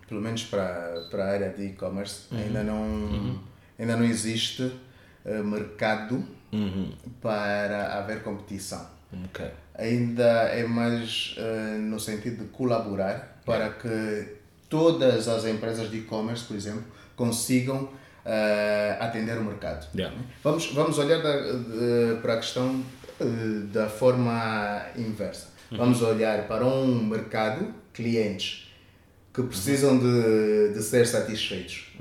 pelo 0.08 0.20
menos 0.20 0.44
para, 0.44 1.06
para 1.10 1.24
a 1.24 1.28
área 1.28 1.50
de 1.50 1.66
e-commerce, 1.66 2.22
ainda, 2.34 2.62
não, 2.62 3.38
ainda 3.78 3.96
não 3.96 4.04
existe 4.04 4.62
uh, 4.62 5.44
mercado 5.44 6.24
para 7.20 7.98
haver 7.98 8.22
competição. 8.22 8.86
Ok. 9.26 9.44
Ainda 9.76 10.24
é 10.48 10.64
mais 10.66 11.36
uh, 11.38 11.78
no 11.80 11.98
sentido 11.98 12.44
de 12.44 12.50
colaborar 12.50 13.40
para 13.44 13.70
que 13.70 14.36
todas 14.68 15.28
as 15.28 15.44
empresas 15.44 15.90
de 15.90 15.98
e-commerce, 15.98 16.44
por 16.44 16.56
exemplo, 16.56 16.84
consigam 17.16 17.88
atender 19.00 19.36
o 19.36 19.44
mercado. 19.44 19.86
Yeah. 19.94 20.16
Vamos, 20.42 20.72
vamos 20.72 20.96
olhar 20.98 21.20
da- 21.22 21.52
de- 21.52 22.20
para 22.22 22.34
a 22.34 22.36
questão 22.38 22.82
da 23.70 23.86
forma 23.88 24.80
inversa. 24.96 25.48
Vamos 25.70 26.02
olhar 26.02 26.46
para 26.46 26.64
um 26.64 27.04
mercado, 27.04 27.74
clientes 27.92 28.70
que 29.32 29.42
precisam 29.42 29.98
de, 29.98 30.74
de 30.74 30.82
ser 30.82 31.06
satisfeitos. 31.06 31.92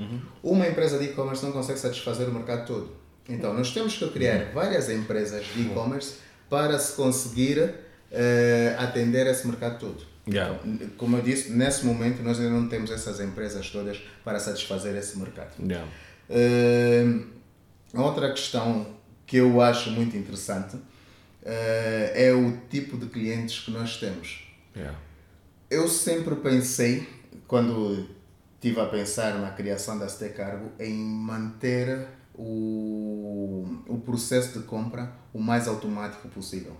Uma 0.43 0.68
empresa 0.68 0.99
de 0.99 1.05
e-commerce 1.05 1.43
não 1.43 1.51
consegue 1.51 1.80
satisfazer 1.80 2.30
o 2.30 2.32
mercado 2.32 2.68
todo. 2.68 2.91
Então, 3.28 3.53
nós 3.53 3.74
temos 3.74 3.97
que 3.97 4.07
criar 4.09 4.51
várias 4.53 4.89
empresas 4.89 5.45
de 5.53 5.61
e-commerce 5.61 6.16
para 6.49 6.78
se 6.78 6.93
conseguir 6.95 7.74
eh, 8.11 8.76
atender 8.78 9.26
esse 9.26 9.47
mercado 9.47 9.80
todo. 9.80 10.14
Yeah. 10.28 10.59
Então, 10.64 10.89
como 10.97 11.18
eu 11.18 11.22
disse, 11.22 11.51
nesse 11.51 11.86
momento 11.86 12.22
nós 12.22 12.39
ainda 12.39 12.51
não 12.51 12.68
temos 12.70 12.91
essas 12.91 13.20
empresas 13.20 13.70
todas 13.70 13.97
para 14.24 14.39
satisfazer 14.39 14.95
esse 14.95 15.18
mercado. 15.18 15.51
Yeah. 15.59 15.88
Uh, 16.30 17.26
outra 17.99 18.32
questão 18.32 18.88
que 19.26 19.38
eu 19.38 19.59
acho 19.59 19.89
muito 19.91 20.16
interessante 20.16 20.76
uh, 20.76 20.82
é 22.15 22.31
o 22.33 22.57
tipo 22.69 22.97
de 22.97 23.07
clientes 23.07 23.59
que 23.59 23.71
nós 23.71 23.97
temos. 23.97 24.43
Yeah. 24.75 24.97
Eu 25.69 25.87
sempre 25.87 26.35
pensei, 26.35 27.07
quando 27.47 28.07
estive 28.55 28.79
a 28.79 28.85
pensar 28.85 29.35
na 29.39 29.51
criação 29.51 29.99
da 29.99 30.07
ST 30.07 30.29
Cargo, 30.29 30.71
em 30.79 30.93
manter 30.93 32.07
o, 32.35 33.65
o 33.87 33.97
processo 33.99 34.59
de 34.59 34.65
compra 34.65 35.11
o 35.33 35.39
mais 35.39 35.67
automático 35.67 36.27
possível. 36.29 36.75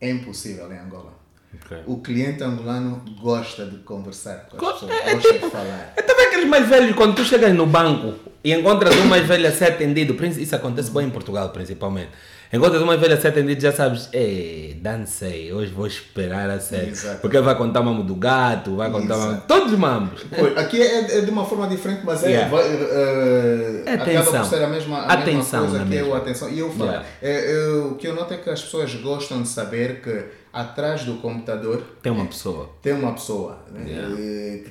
É 0.00 0.10
impossível 0.10 0.72
em 0.72 0.78
Angola. 0.78 1.20
Ok. 1.54 1.78
O 1.86 1.98
cliente 1.98 2.42
angolano 2.44 3.04
gosta 3.20 3.66
de 3.66 3.78
conversar 3.78 4.46
com 4.48 4.56
as 4.64 4.72
pessoas, 4.74 4.92
é 4.92 5.14
gosta 5.14 5.32
tipo- 5.32 5.46
de 5.46 5.52
falar. 5.52 5.94
É 5.96 6.02
também 6.02 6.26
aqueles 6.26 6.48
mais 6.48 6.68
velhos, 6.68 6.94
quando 6.94 7.16
tu 7.16 7.24
chegas 7.24 7.52
no 7.54 7.66
banco 7.66 8.18
e 8.42 8.52
encontras 8.52 8.96
um 8.96 9.06
mais 9.06 9.26
velho 9.26 9.48
a 9.48 9.50
ser 9.50 9.64
atendido, 9.72 10.14
isso 10.24 10.54
acontece 10.54 10.90
bem 10.90 11.08
em 11.08 11.10
Portugal 11.10 11.50
principalmente. 11.50 12.10
Encontras 12.52 12.82
um 12.82 12.86
mais 12.86 13.00
velho 13.00 13.14
a 13.14 13.16
ser 13.16 13.28
atendido, 13.28 13.60
já 13.60 13.70
sabes, 13.70 14.08
ei, 14.12 14.76
dancei, 14.82 15.52
hoje 15.52 15.70
vou 15.72 15.86
esperar 15.86 16.50
a 16.50 16.58
sério. 16.58 16.88
Exato. 16.88 17.20
Porque 17.20 17.38
vai 17.40 17.54
contar 17.56 17.80
o 17.80 17.84
mamo 17.84 18.02
do 18.02 18.16
gato, 18.16 18.74
vai 18.74 18.90
contar 18.90 19.16
o 19.16 19.20
mamo, 19.20 19.42
todos 19.46 19.72
os 19.72 19.78
mamos. 19.78 20.22
Pois, 20.36 20.56
Aqui 20.58 20.82
é, 20.82 21.18
é 21.18 21.20
de 21.20 21.30
uma 21.30 21.44
forma 21.44 21.68
diferente, 21.68 22.00
mas 22.04 22.24
é, 22.24 22.30
Yeah. 22.30 22.50
vai, 22.50 22.64
eh, 22.66 23.82
É 23.86 23.92
acaba 23.94 24.10
atenção. 24.12 24.40
por 24.40 24.48
ser 24.48 24.64
a 24.64 24.66
mesma, 24.66 24.98
a 24.98 25.12
Atenção 25.12 25.60
mesma 25.62 25.78
coisa 25.78 25.84
que 25.90 25.96
é 25.96 26.02
o 26.02 26.04
mesma. 26.06 26.16
atenção. 26.18 26.50
E 26.50 26.58
eu 26.58 26.70
falo, 26.72 26.90
Yeah. 26.90 27.08
é, 27.22 27.52
é, 27.52 27.68
o 27.84 27.94
que 27.94 28.08
eu 28.08 28.14
noto 28.16 28.34
é 28.34 28.36
que 28.38 28.50
as 28.50 28.60
pessoas 28.62 28.92
gostam 28.96 29.42
de 29.42 29.48
saber 29.48 30.00
que 30.00 30.24
atrás 30.52 31.04
do 31.04 31.14
computador 31.18 31.82
Tem 32.02 32.10
uma 32.10 32.26
pessoa. 32.26 32.68
tem 32.82 32.92
uma 32.94 33.12
pessoa. 33.12 33.58
né? 33.72 33.84
Yeah. 33.88 34.70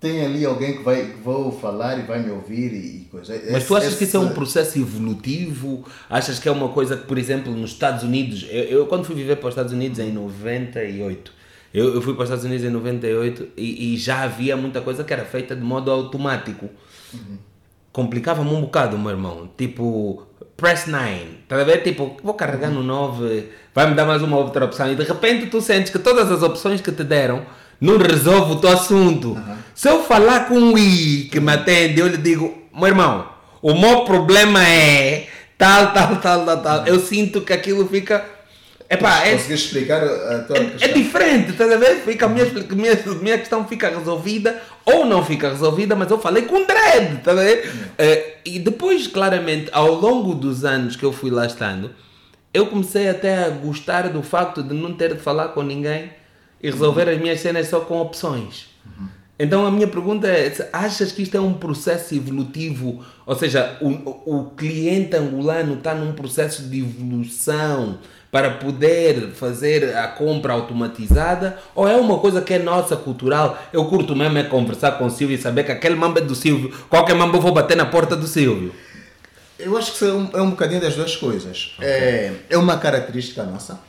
Tem 0.00 0.24
ali 0.24 0.44
alguém 0.46 0.78
que 0.78 0.82
vai 0.82 1.04
que 1.06 1.18
vou 1.22 1.52
falar 1.52 1.98
e 1.98 2.02
vai 2.02 2.22
me 2.22 2.30
ouvir 2.30 2.72
e, 2.72 2.78
e 3.02 3.08
coisa. 3.10 3.38
Mas 3.52 3.66
tu 3.66 3.76
achas 3.76 3.94
que 3.96 4.04
isso 4.04 4.16
é 4.16 4.20
um 4.20 4.24
Esse- 4.26 4.34
processo 4.34 4.78
evolutivo? 4.78 5.84
Achas 6.08 6.38
que 6.38 6.48
é 6.48 6.52
uma 6.52 6.68
coisa 6.70 6.96
que, 6.96 7.06
por 7.06 7.18
exemplo, 7.18 7.52
nos 7.54 7.72
Estados 7.72 8.02
Unidos, 8.02 8.46
eu, 8.50 8.64
eu 8.64 8.86
quando 8.86 9.04
fui 9.04 9.14
viver 9.14 9.36
para 9.36 9.48
os 9.48 9.52
Estados 9.52 9.72
Unidos 9.72 9.98
em 9.98 10.10
98, 10.12 11.32
eu, 11.74 11.94
eu 11.94 12.00
fui 12.02 12.14
para 12.14 12.22
os 12.22 12.28
Estados 12.28 12.44
Unidos 12.44 12.64
em 12.64 12.70
98 12.70 13.48
e, 13.56 13.94
e 13.94 13.96
já 13.98 14.22
havia 14.22 14.56
muita 14.56 14.80
coisa 14.80 15.04
que 15.04 15.12
era 15.12 15.24
feita 15.24 15.54
de 15.54 15.62
modo 15.62 15.90
automático. 15.90 16.68
Complicava-me 17.92 18.50
um 18.50 18.60
bocado, 18.60 18.96
meu 18.98 19.10
irmão. 19.10 19.50
Tipo, 19.58 20.22
press 20.56 20.86
9. 20.86 21.40
Estás 21.42 21.60
a 21.60 21.64
ver? 21.64 21.82
Tipo, 21.82 22.16
vou 22.22 22.34
carregar 22.34 22.70
no 22.70 22.82
9, 22.84 23.48
vai-me 23.74 23.94
dar 23.94 24.06
mais 24.06 24.22
uma 24.22 24.36
outra 24.38 24.64
opção. 24.64 24.90
E 24.92 24.94
de 24.94 25.02
repente 25.02 25.46
tu 25.46 25.60
sentes 25.60 25.90
que 25.90 25.98
todas 25.98 26.30
as 26.30 26.42
opções 26.42 26.80
que 26.80 26.92
te 26.92 27.02
deram 27.02 27.44
não 27.80 27.96
resolve 27.96 28.52
o 28.52 28.56
teu 28.56 28.70
assunto. 28.70 29.36
Se 29.74 29.88
eu 29.88 30.02
falar 30.02 30.46
com 30.46 30.74
o 30.74 30.78
I 30.78 31.28
que 31.30 31.40
me 31.40 31.52
atende, 31.52 32.00
eu 32.00 32.08
lhe 32.08 32.18
digo, 32.18 32.54
meu 32.74 32.88
irmão, 32.88 33.26
o 33.62 33.74
meu 33.74 34.04
problema 34.04 34.62
é 34.62 35.26
tal, 35.56 35.92
tal, 35.92 36.16
tal, 36.16 36.44
tal, 36.44 36.62
tal. 36.62 36.86
Eu 36.86 37.00
sinto 37.00 37.40
que 37.40 37.52
aquilo 37.52 37.88
fica. 37.88 38.24
Epá, 38.88 39.24
é, 39.24 39.32
Conseguiste 39.32 39.66
explicar 39.68 40.02
a 40.02 40.40
tua 40.40 40.56
é, 40.56 40.64
questão? 40.64 40.88
é 40.88 40.92
diferente, 40.92 41.50
estás 41.52 41.70
a 41.72 41.76
ver? 41.76 42.02
Fica, 42.04 42.26
a 42.26 42.28
minha, 42.28 42.44
minha, 42.72 42.98
minha 43.22 43.38
questão 43.38 43.64
fica 43.64 43.88
resolvida 43.88 44.60
ou 44.84 45.06
não 45.06 45.24
fica 45.24 45.48
resolvida, 45.48 45.94
mas 45.94 46.10
eu 46.10 46.18
falei 46.18 46.42
com 46.42 46.64
dread, 46.66 47.18
estás 47.18 47.38
a 47.38 47.42
ver? 47.42 47.72
Eh, 47.96 48.34
e 48.44 48.58
depois, 48.58 49.06
claramente, 49.06 49.70
ao 49.72 49.94
longo 49.94 50.34
dos 50.34 50.64
anos 50.64 50.96
que 50.96 51.04
eu 51.04 51.12
fui 51.12 51.30
lá 51.30 51.46
estando, 51.46 51.92
eu 52.52 52.66
comecei 52.66 53.08
até 53.08 53.44
a 53.44 53.48
gostar 53.50 54.08
do 54.08 54.24
facto 54.24 54.60
de 54.60 54.74
não 54.74 54.92
ter 54.92 55.14
de 55.14 55.20
falar 55.20 55.48
com 55.48 55.62
ninguém 55.62 56.10
e 56.62 56.70
resolver 56.70 57.08
as 57.08 57.18
minhas 57.18 57.40
cenas 57.40 57.68
só 57.68 57.80
com 57.80 58.00
opções. 58.00 58.68
Então 59.42 59.66
a 59.66 59.70
minha 59.70 59.88
pergunta 59.88 60.28
é: 60.28 60.52
achas 60.70 61.12
que 61.12 61.22
isto 61.22 61.34
é 61.34 61.40
um 61.40 61.54
processo 61.54 62.14
evolutivo? 62.14 63.02
Ou 63.24 63.34
seja, 63.34 63.78
o, 63.80 63.88
o 64.38 64.50
cliente 64.50 65.16
angolano 65.16 65.74
está 65.74 65.94
num 65.94 66.12
processo 66.12 66.64
de 66.64 66.80
evolução 66.80 67.98
para 68.30 68.50
poder 68.50 69.30
fazer 69.30 69.96
a 69.96 70.08
compra 70.08 70.52
automatizada? 70.52 71.58
Ou 71.74 71.88
é 71.88 71.96
uma 71.96 72.18
coisa 72.18 72.42
que 72.42 72.52
é 72.52 72.58
nossa, 72.58 72.96
cultural? 72.96 73.58
Eu 73.72 73.86
curto 73.86 74.14
mesmo 74.14 74.36
é 74.36 74.44
conversar 74.44 74.92
com 74.92 75.06
o 75.06 75.10
Silvio 75.10 75.34
e 75.34 75.40
saber 75.40 75.64
que 75.64 75.72
aquele 75.72 75.94
mambo 75.94 76.18
é 76.18 76.22
do 76.22 76.34
Silvio. 76.34 76.70
Qualquer 76.90 77.14
mambo 77.14 77.38
eu 77.38 77.40
vou 77.40 77.52
bater 77.52 77.78
na 77.78 77.86
porta 77.86 78.14
do 78.14 78.26
Silvio. 78.26 78.74
Eu 79.58 79.76
acho 79.76 79.92
que 79.92 80.04
é 80.04 80.12
um, 80.12 80.30
é 80.34 80.42
um 80.42 80.50
bocadinho 80.50 80.82
das 80.82 80.94
duas 80.94 81.16
coisas. 81.16 81.76
É, 81.80 82.32
é 82.50 82.58
uma 82.58 82.76
característica 82.76 83.42
nossa, 83.44 83.80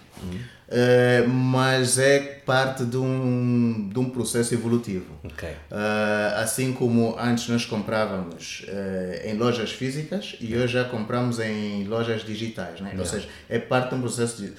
é, 0.72 1.24
mas 1.28 1.98
é 2.00 2.20
parte 2.46 2.86
de 2.86 2.98
um, 2.98 3.90
de 3.92 4.00
um 4.00 4.10
processo 4.10 4.54
evolutivo. 4.54 5.06
Ok. 5.24 5.50
Ah, 5.70 6.36
assim 6.42 6.72
como 6.74 7.16
antes 7.20 7.48
nós 7.50 7.66
comprávamos 7.66 8.66
eh, 8.68 9.24
em 9.26 9.38
lojas 9.38 9.72
físicas 9.72 10.36
e 10.40 10.56
hoje 10.56 10.74
já 10.74 10.86
compramos 10.86 11.40
em 11.40 11.84
lojas 11.86 12.24
digitais, 12.24 12.80
né? 12.82 12.94
ou 12.98 13.06
seja, 13.06 13.28
é 13.50 13.60
parte 13.60 13.90
de 13.90 13.96
um 13.96 14.02
processo 14.02 14.42
de- 14.42 14.54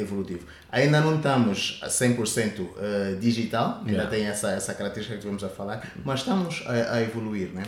evolutivo. 0.00 0.46
Ainda 0.78 1.00
não 1.00 1.16
estamos 1.16 1.78
a 1.82 1.86
100% 1.88 2.66
eh, 2.78 3.16
digital, 3.18 3.78
ainda 3.78 3.90
Yeah. 3.92 4.10
tem 4.10 4.26
essa, 4.26 4.50
essa 4.50 4.74
característica 4.74 5.18
que 5.18 5.24
vamos 5.26 5.42
a 5.42 5.48
falar, 5.48 5.90
mas 6.04 6.20
estamos 6.20 6.62
a, 6.66 6.94
a 6.96 7.02
evoluir. 7.02 7.48
Né? 7.54 7.62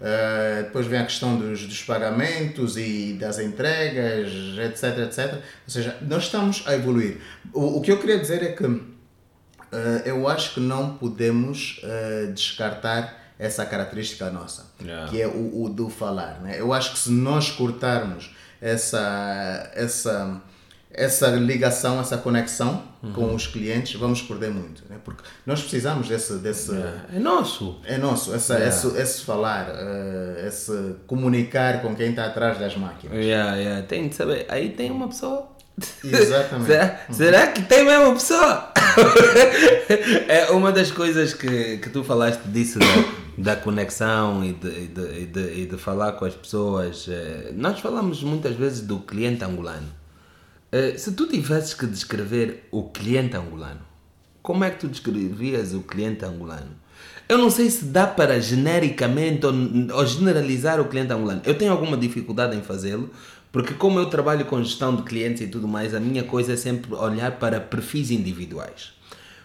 Eh, 0.00 0.62
depois 0.64 0.86
vem 0.86 0.98
a 1.00 1.04
questão 1.04 1.36
dos, 1.36 1.66
dos 1.66 1.82
pagamentos 1.82 2.76
e 2.78 3.16
das 3.20 3.38
entregas, 3.38 4.32
etc, 4.66 4.98
etc. 5.00 5.34
Ou 5.34 5.40
seja, 5.68 5.96
nós 6.00 6.24
estamos 6.24 6.62
a 6.66 6.74
evoluir. 6.74 7.18
O, 7.52 7.78
o 7.78 7.80
que 7.82 7.92
eu 7.92 7.98
queria 7.98 8.18
dizer 8.18 8.42
é 8.42 8.52
que 8.52 8.64
Uh, 9.74 10.00
eu 10.04 10.28
acho 10.28 10.54
que 10.54 10.60
não 10.60 10.96
podemos 10.96 11.82
uh, 11.82 12.32
descartar 12.32 13.20
essa 13.40 13.66
característica 13.66 14.30
nossa, 14.30 14.66
Yeah. 14.80 15.10
que 15.10 15.20
é 15.20 15.26
o, 15.26 15.64
o 15.64 15.68
do 15.68 15.88
falar. 15.90 16.40
Né? 16.40 16.60
Eu 16.60 16.72
acho 16.72 16.92
que 16.92 16.98
se 17.00 17.10
nós 17.10 17.50
cortarmos 17.50 18.30
essa, 18.60 19.68
essa, 19.74 20.40
essa 20.94 21.28
ligação, 21.28 22.00
essa 22.00 22.16
conexão 22.16 22.82
com 23.14 23.34
os 23.34 23.46
clientes, 23.46 23.98
vamos 24.00 24.22
perder 24.22 24.50
muito. 24.50 24.82
Né? 24.88 24.96
Porque 25.04 25.22
nós 25.44 25.60
precisamos 25.60 26.08
desse. 26.08 26.34
desse 26.38 26.72
É 27.12 27.18
nosso. 27.18 27.78
É 27.84 27.98
nosso, 27.98 28.32
essa, 28.34 28.54
Yeah. 28.54 28.74
esse, 28.74 28.96
esse 28.96 29.22
falar, 29.22 29.68
uh, 29.68 30.46
esse 30.46 30.96
comunicar 31.06 31.82
com 31.82 31.94
quem 31.94 32.10
está 32.10 32.26
atrás 32.26 32.58
das 32.58 32.76
máquinas. 32.76 33.16
Yeah, 33.16 33.56
yeah. 33.56 33.82
Tem 33.86 34.08
de 34.08 34.14
saber. 34.14 34.46
Aí 34.48 34.70
tem 34.70 34.90
uma 34.90 35.08
pessoa. 35.08 35.48
Exatamente. 36.02 36.66
será, 36.70 37.00
será 37.10 37.46
que 37.48 37.62
tem 37.62 37.84
mesmo 37.84 38.04
uma 38.04 38.14
pessoa? 38.14 38.72
é 40.28 40.50
uma 40.50 40.70
das 40.72 40.90
coisas 40.90 41.34
que, 41.34 41.78
que 41.78 41.90
tu 41.90 42.04
falaste 42.04 42.42
disso, 42.44 42.78
da, 42.78 43.54
da 43.54 43.56
conexão 43.56 44.44
e 44.44 44.52
de, 44.52 44.68
e, 44.68 44.86
de, 44.86 45.20
e, 45.22 45.26
de, 45.26 45.62
e 45.62 45.66
de 45.66 45.76
falar 45.76 46.12
com 46.12 46.24
as 46.24 46.34
pessoas. 46.34 47.06
eh, 47.08 47.50
Nós 47.54 47.80
falamos 47.80 48.22
muitas 48.22 48.54
vezes 48.54 48.80
do 48.82 49.00
cliente 49.00 49.44
angolano. 49.44 49.88
Eh, 50.74 50.98
Se 50.98 51.12
tu 51.12 51.28
tivesses 51.28 51.72
que 51.72 51.86
descrever 51.86 52.66
o 52.72 52.82
cliente 52.82 53.36
angolano, 53.36 53.82
como 54.42 54.64
é 54.64 54.70
que 54.70 54.80
tu 54.80 54.88
descrevias 54.88 55.72
o 55.72 55.82
cliente 55.82 56.24
angolano? 56.24 56.72
Eu 57.28 57.38
não 57.38 57.48
sei 57.48 57.70
se 57.70 57.84
dá 57.84 58.08
para 58.08 58.40
genericamente 58.40 59.46
ou, 59.46 59.54
ou 59.94 60.04
generalizar 60.04 60.80
o 60.80 60.86
cliente 60.86 61.12
angolano. 61.12 61.42
Eu 61.44 61.56
tenho 61.56 61.70
alguma 61.70 61.96
dificuldade 61.96 62.56
em 62.56 62.60
fazê-lo, 62.60 63.08
porque 63.52 63.72
como 63.72 64.00
eu 64.00 64.06
trabalho 64.06 64.44
com 64.46 64.60
gestão 64.64 64.96
de 64.96 65.04
clientes 65.04 65.42
e 65.42 65.46
tudo 65.46 65.68
mais, 65.68 65.94
a 65.94 66.00
minha 66.00 66.24
coisa 66.24 66.54
é 66.54 66.56
sempre 66.56 66.92
olhar 66.92 67.38
para 67.38 67.60
perfis 67.60 68.10
individuais. 68.10 68.94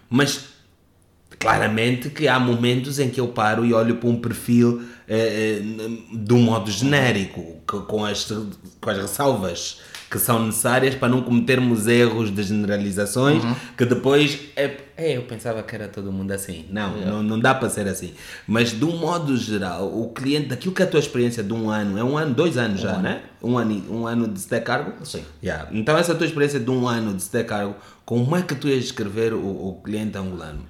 Mas 0.10 0.46
claramente 1.38 2.10
que 2.10 2.28
há 2.28 2.40
momentos 2.40 2.98
em 2.98 3.08
que 3.08 3.20
eu 3.20 3.28
paro 3.28 3.64
e 3.64 3.72
olho 3.72 3.98
para 3.98 4.10
um 4.10 4.20
perfil 4.20 4.82
eh, 5.08 5.62
eh, 5.62 6.18
de 6.18 6.34
um 6.34 6.42
modo 6.42 6.72
genérico, 6.72 7.62
com 7.68 8.04
as, 8.04 8.28
com 8.82 8.90
as 8.90 8.98
ressalvas 8.98 9.80
que 10.10 10.18
são 10.18 10.46
necessárias 10.46 10.96
para 10.96 11.08
não 11.08 11.22
cometermos 11.22 11.88
erros 11.88 12.34
de 12.34 12.42
generalizações 12.42 13.44
que 13.78 13.86
depois 13.86 14.40
é, 14.56 14.78
é, 14.98 15.16
eu 15.16 15.22
pensava 15.22 15.62
que 15.62 15.76
era 15.76 15.88
todo 15.88 16.12
mundo 16.12 16.32
assim. 16.32 16.66
Não, 16.70 16.98
não, 16.98 17.24
não 17.24 17.40
dá 17.40 17.54
para 17.54 17.70
ser 17.70 17.88
assim. 17.88 18.14
Mas 18.48 18.72
de 18.72 18.84
um 18.84 18.98
modo 18.98 19.38
geral, 19.38 19.88
o 19.88 20.10
cliente, 20.10 20.48
daquilo 20.48 20.74
que 20.74 20.82
é 20.82 20.86
a 20.86 20.90
tua 20.90 21.00
experiência 21.00 21.44
de 21.44 21.54
um 21.54 21.70
ano, 21.70 21.98
é 21.98 22.04
um 22.04 22.18
ano, 22.18 22.34
dois 22.34 22.58
anos 22.58 22.82
já, 22.82 22.98
né? 22.98 23.22
Um 23.42 23.58
ano, 23.58 23.86
um 23.90 24.08
ano 24.08 24.28
de 24.28 24.40
se 24.40 24.48
ter 24.48 24.62
cargo? 24.62 24.94
Sim. 25.06 25.24
Yeah. 25.44 25.70
Então 25.72 25.98
essa 25.98 26.16
tua 26.16 26.26
experiência 26.26 26.60
de 26.60 26.70
um 26.70 26.88
ano 26.88 27.14
de 27.14 27.22
se 27.22 27.30
ter 27.30 27.46
cargo, 27.46 27.76
como 28.04 28.36
é 28.36 28.42
que 28.42 28.56
tu 28.56 28.68
ias 28.68 28.84
descrever 28.84 29.34
o, 29.34 29.40
o 29.40 29.82
cliente 29.84 30.18
angolano? 30.18 30.66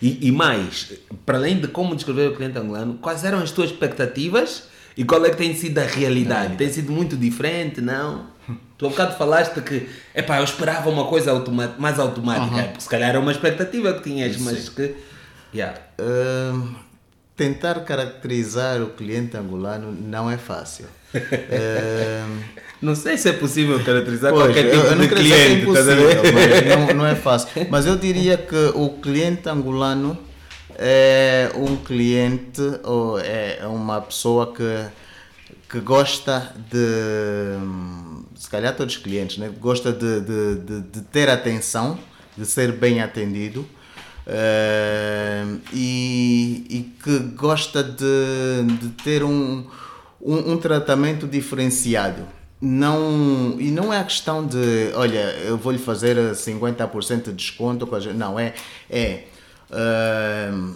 E, 0.00 0.26
e 0.26 0.32
mais, 0.32 0.94
para 1.26 1.36
além 1.36 1.60
de 1.60 1.68
como 1.68 1.94
descrever 1.94 2.30
o 2.30 2.34
cliente 2.34 2.58
angolano, 2.58 2.94
quais 2.94 3.22
eram 3.22 3.38
as 3.38 3.50
tuas 3.52 3.70
expectativas 3.70 4.64
e 4.96 5.04
qual 5.04 5.24
é 5.24 5.30
que 5.30 5.36
tem 5.36 5.54
sido 5.54 5.78
a 5.78 5.84
realidade? 5.84 6.56
Tem 6.56 6.72
sido 6.72 6.90
muito 6.90 7.16
diferente, 7.16 7.80
não? 7.80 8.37
Tu 8.78 8.86
há 8.86 8.88
bocado 8.90 9.16
falaste 9.16 9.60
que, 9.60 9.88
epá, 10.14 10.38
eu 10.38 10.44
esperava 10.44 10.88
uma 10.88 11.04
coisa 11.06 11.32
automa 11.32 11.74
mais 11.78 11.98
automática, 11.98 12.62
porque 12.62 12.80
se 12.80 12.88
calhar 12.88 13.10
era 13.10 13.20
uma 13.20 13.32
expectativa 13.32 13.92
que 13.94 14.04
tinhas, 14.04 14.36
mas 14.38 14.68
que... 14.68 14.94
Yeah. 15.52 15.78
Hum, 16.00 16.74
tentar 17.36 17.80
caracterizar 17.80 18.80
o 18.80 18.90
cliente 18.90 19.36
angolano 19.36 19.90
não 19.92 20.30
é 20.30 20.38
fácil. 20.38 20.86
Hum, 21.14 22.42
Não 22.80 22.94
sei 22.94 23.18
se 23.18 23.28
é 23.28 23.32
possível 23.32 23.82
caracterizar 23.82 24.32
pois, 24.32 24.44
qualquer 24.44 24.66
eu, 24.66 24.70
tipo 24.70 24.86
eu 24.86 24.96
não 24.96 25.06
de 25.06 25.12
é 25.12 25.16
cliente, 25.16 25.66
mas 25.66 25.86
não, 26.78 26.94
não 26.94 27.06
é 27.06 27.16
fácil. 27.16 27.66
Mas 27.68 27.86
eu 27.86 27.96
diria 27.96 28.36
que 28.36 28.70
o 28.74 28.90
cliente 28.90 29.48
angolano 29.48 30.16
é 30.76 31.50
um 31.56 31.76
cliente 31.76 32.62
ou 32.84 33.18
é 33.18 33.58
uma 33.66 34.00
pessoa 34.00 34.54
que, 34.54 34.84
que 35.68 35.80
gosta 35.80 36.54
de, 36.70 37.58
se 38.48 38.50
calhar 38.50 38.74
todos 38.74 38.96
os 38.96 39.02
clientes, 39.02 39.36
né? 39.36 39.52
gosta 39.60 39.92
de, 39.92 40.22
de, 40.22 40.54
de, 40.54 40.80
de 40.80 41.00
ter 41.02 41.28
atenção, 41.28 41.98
de 42.34 42.46
ser 42.46 42.72
bem 42.72 43.02
atendido. 43.02 43.66
eh, 44.26 45.44
e, 45.70 46.64
e 46.70 46.82
que 47.04 47.18
gosta 47.36 47.84
de, 47.84 48.64
de 48.80 48.88
ter 49.04 49.22
um, 49.22 49.66
um, 50.18 50.52
um 50.52 50.56
tratamento 50.56 51.26
diferenciado. 51.26 52.22
Não, 52.58 53.56
e 53.60 53.70
não 53.70 53.92
é 53.92 53.98
a 54.00 54.04
questão 54.04 54.46
de, 54.46 54.92
olha, 54.94 55.30
eu 55.44 55.58
vou 55.58 55.70
lhe 55.70 55.78
fazer 55.78 56.16
50% 56.16 57.24
de 57.24 57.32
desconto, 57.32 57.86
não, 58.14 58.40
é, 58.40 58.54
é 58.88 59.24
ahm, 59.70 60.74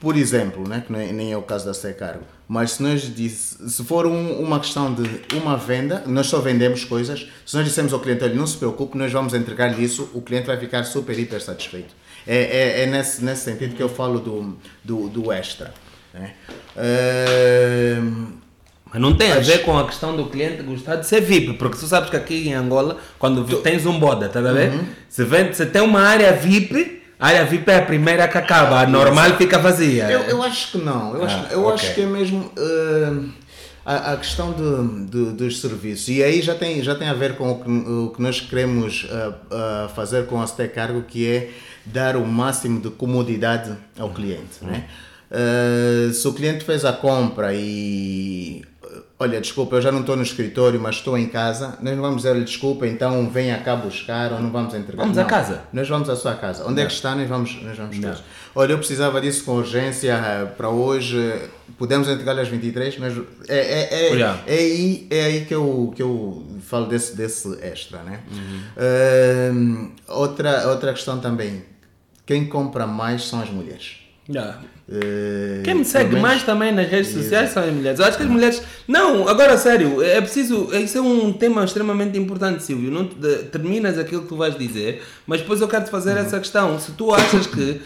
por 0.00 0.16
exemplo, 0.16 0.68
né, 0.68 0.82
que 0.84 0.92
nem 0.92 1.32
é 1.32 1.36
o 1.36 1.42
caso 1.42 1.66
da 1.66 1.72
Secargo, 1.72 2.24
mas 2.52 2.72
se 2.72 2.82
nós 2.82 3.00
disse, 3.14 3.66
se 3.66 3.82
for 3.82 4.04
um- 4.04 4.38
uma 4.38 4.60
questão 4.60 4.92
de 4.92 5.08
uma 5.38 5.56
venda, 5.56 6.02
nós 6.06 6.26
só 6.26 6.38
vendemos 6.38 6.84
coisas, 6.84 7.26
se 7.46 7.56
nós 7.56 7.64
dissemos 7.64 7.94
ao 7.94 7.98
cliente, 7.98 8.22
olha, 8.24 8.34
não 8.34 8.46
se 8.46 8.58
preocupe, 8.58 8.98
nós 8.98 9.10
vamos 9.10 9.32
entregar-lhe 9.32 9.82
isso, 9.82 10.10
o 10.12 10.20
cliente 10.20 10.48
vai 10.48 10.58
ficar 10.58 10.84
super, 10.84 11.18
hiper 11.18 11.40
satisfeito. 11.40 11.94
É, 12.26 12.36
é, 12.36 12.82
é 12.82 12.86
nesse, 12.86 13.24
nesse 13.24 13.44
sentido 13.44 13.74
que 13.74 13.82
eu 13.82 13.88
falo 13.88 14.20
do, 14.20 14.54
do, 14.84 15.08
do 15.08 15.32
extra. 15.32 15.72
Né? 16.12 16.34
Mas 18.92 19.00
não 19.00 19.14
tem 19.16 19.32
a 19.32 19.38
ver 19.38 19.62
com 19.64 19.78
a 19.78 19.86
questão 19.86 20.14
do 20.14 20.26
cliente 20.26 20.62
gostar 20.62 20.96
de 20.96 21.06
ser 21.06 21.22
VIP, 21.22 21.54
porque 21.54 21.78
tu 21.78 21.86
sabes 21.86 22.10
que 22.10 22.16
aqui 22.16 22.48
em 22.48 22.52
Angola, 22.52 22.98
quando 23.18 23.42
tens 23.62 23.86
um 23.86 23.98
boda, 23.98 24.28
tá 24.28 24.40
a 24.40 24.52
ver? 24.52 24.72
Uhum. 24.72 24.84
Se, 25.08 25.24
vende, 25.24 25.56
se 25.56 25.64
tem 25.64 25.80
uma 25.80 26.00
área 26.02 26.30
VIP, 26.34 27.01
a 27.22 27.26
área 27.28 27.44
VIP 27.44 27.70
é 27.70 27.76
a 27.78 27.82
primeira 27.82 28.26
que 28.26 28.36
acaba, 28.36 28.80
a 28.80 28.86
normal 28.86 29.36
fica 29.36 29.58
vazia. 29.58 30.10
Eu, 30.10 30.20
eu 30.22 30.42
acho 30.42 30.72
que 30.72 30.78
não. 30.78 31.14
Eu, 31.14 31.22
Ah, 31.22 31.26
acho, 31.26 31.52
eu 31.52 31.62
ok. 31.62 31.74
acho 31.74 31.94
que 31.94 32.00
é 32.02 32.06
mesmo 32.06 32.50
uh, 32.58 33.28
a, 33.86 34.12
a 34.12 34.16
questão 34.16 34.52
de, 34.52 35.06
de- 35.10 35.32
dos 35.32 35.60
serviços. 35.60 36.08
E 36.08 36.22
aí 36.22 36.42
já 36.42 36.54
tem, 36.54 36.82
já 36.82 36.94
tem 36.96 37.08
a 37.08 37.14
ver 37.14 37.36
com 37.36 37.50
o 37.52 37.62
que, 37.62 37.70
o 37.70 38.12
que 38.16 38.20
nós 38.20 38.40
queremos 38.40 39.04
uh, 39.04 39.34
uh, 39.54 39.88
fazer 39.94 40.26
com 40.26 40.42
a 40.42 40.46
STE 40.46 40.66
Cargo, 40.68 41.02
que 41.02 41.28
é 41.28 41.50
dar 41.86 42.16
o 42.16 42.26
máximo 42.26 42.80
de 42.80 42.90
comodidade 42.90 43.72
ao 43.98 44.10
cliente. 44.10 44.58
Né? 44.62 44.84
Uh, 45.30 46.12
se 46.12 46.26
o 46.28 46.32
cliente 46.32 46.64
fez 46.64 46.84
a 46.84 46.92
compra 46.92 47.52
e. 47.54 48.62
Olha, 49.22 49.40
desculpa, 49.40 49.76
eu 49.76 49.80
já 49.82 49.92
não 49.92 50.00
estou 50.00 50.16
no 50.16 50.22
escritório, 50.24 50.80
mas 50.80 50.96
estou 50.96 51.16
em 51.16 51.28
casa. 51.28 51.78
Nós 51.80 51.94
não 51.94 52.02
vamos 52.02 52.22
dizer-lhe 52.22 52.42
desculpa, 52.44 52.88
então 52.88 53.30
venha 53.30 53.56
cá 53.58 53.76
buscar 53.76 54.32
ou 54.32 54.40
não 54.40 54.50
vamos 54.50 54.74
entregar. 54.74 55.02
Vamos 55.04 55.16
à 55.16 55.22
Não. 55.22 55.28
casa. 55.30 55.62
Nós 55.72 55.88
vamos 55.88 56.10
à 56.10 56.16
sua 56.16 56.34
casa. 56.34 56.66
Onde 56.68 56.82
é 56.82 56.86
que 56.86 56.92
está? 56.92 57.14
Nós 57.14 57.28
vamos, 57.28 57.62
nós 57.62 57.78
vamos. 57.78 58.22
Olha, 58.52 58.72
eu 58.72 58.78
precisava 58.78 59.20
disso 59.20 59.44
com 59.44 59.52
urgência 59.52 60.12
eh, 60.12 60.44
para 60.56 60.68
hoje. 60.70 61.16
Podemos 61.78 62.08
entregar 62.08 62.36
às 62.36 62.48
23? 62.48 62.98
Mas 62.98 63.16
é, 63.48 63.58
é, 63.58 64.08
é, 64.08 64.12
Yeah. 64.12 64.40
é 64.44 64.54
aí, 64.54 65.06
é 65.08 65.24
aí 65.24 65.44
que, 65.44 65.54
eu, 65.54 65.92
que 65.94 66.02
eu 66.02 66.44
falo 66.60 66.86
desse, 66.86 67.16
desse 67.16 67.48
extra, 67.62 68.02
né? 68.02 68.18
Uhum. 68.28 68.60
Ahm, 68.76 69.90
outra, 70.08 70.68
outra 70.68 70.92
questão 70.92 71.20
também. 71.20 71.62
Quem 72.26 72.44
compra 72.46 72.86
mais 72.88 73.24
são 73.28 73.40
as 73.40 73.48
mulheres. 73.50 73.98
Yeah. 74.28 74.58
Eh, 74.90 75.60
Quem 75.64 75.74
me 75.76 75.84
segue 75.84 76.16
mais 76.16 76.42
também 76.42 76.72
nas 76.72 76.88
redes 76.88 77.12
sociais 77.12 77.50
são 77.50 77.62
as 77.62 77.72
mulheres. 77.72 77.98
Eu 78.00 78.04
acho 78.06 78.16
que 78.16 78.24
as 78.24 78.28
mulheres. 78.28 78.62
Não, 78.86 79.28
agora 79.28 79.56
sério, 79.56 80.02
é 80.02 80.20
preciso. 80.20 80.68
Isso 80.74 80.98
é 80.98 81.00
um 81.00 81.32
tema 81.32 81.64
extremamente 81.64 82.18
importante, 82.18 82.62
Silvio. 82.62 82.90
Não 82.90 83.06
te- 83.06 83.44
terminas 83.50 83.98
aquilo 83.98 84.22
que 84.22 84.28
tu 84.28 84.36
vais 84.36 84.56
dizer, 84.58 85.02
mas 85.26 85.40
depois 85.40 85.60
eu 85.60 85.68
quero 85.68 85.84
te 85.84 85.90
fazer 85.90 86.16
essa 86.16 86.38
questão. 86.38 86.78
Se 86.78 86.92
tu 86.92 87.14
achas 87.14 87.46
que 87.46 87.80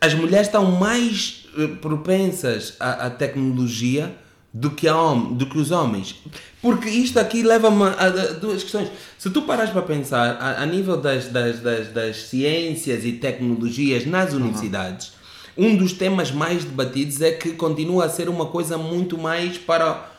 as 0.00 0.12
mulheres 0.14 0.48
estão 0.48 0.70
mais 0.72 1.46
eh, 1.58 1.68
propensas 1.80 2.74
à, 2.80 3.06
à 3.06 3.10
tecnologia 3.10 4.12
do 4.52 4.70
que, 4.70 4.86
a 4.86 4.96
hom- 4.96 5.32
do 5.32 5.46
que 5.46 5.58
os 5.58 5.70
homens. 5.70 6.16
Porque 6.62 6.88
isto 6.88 7.18
aqui 7.18 7.42
leva-me 7.42 7.82
a, 7.84 8.04
a 8.04 8.08
duas 8.34 8.62
questões. 8.62 8.88
Se 9.18 9.28
tu 9.30 9.42
paras 9.42 9.70
para 9.70 9.82
pensar 9.82 10.36
a, 10.40 10.62
a 10.62 10.66
nível 10.66 10.96
das, 10.96 11.26
das, 11.26 11.58
das, 11.60 11.88
das 11.88 12.16
ciências 12.24 13.04
e 13.04 13.12
tecnologias 13.12 14.06
nas 14.06 14.32
universidades, 14.32 15.12
um 15.56 15.76
dos 15.76 15.92
temas 15.92 16.30
mais 16.30 16.64
debatidos 16.64 17.20
é 17.20 17.32
que 17.32 17.52
continua 17.52 18.06
a 18.06 18.08
ser 18.08 18.28
uma 18.28 18.46
coisa 18.46 18.76
muito 18.76 19.16
mais 19.16 19.58
para 19.58 20.10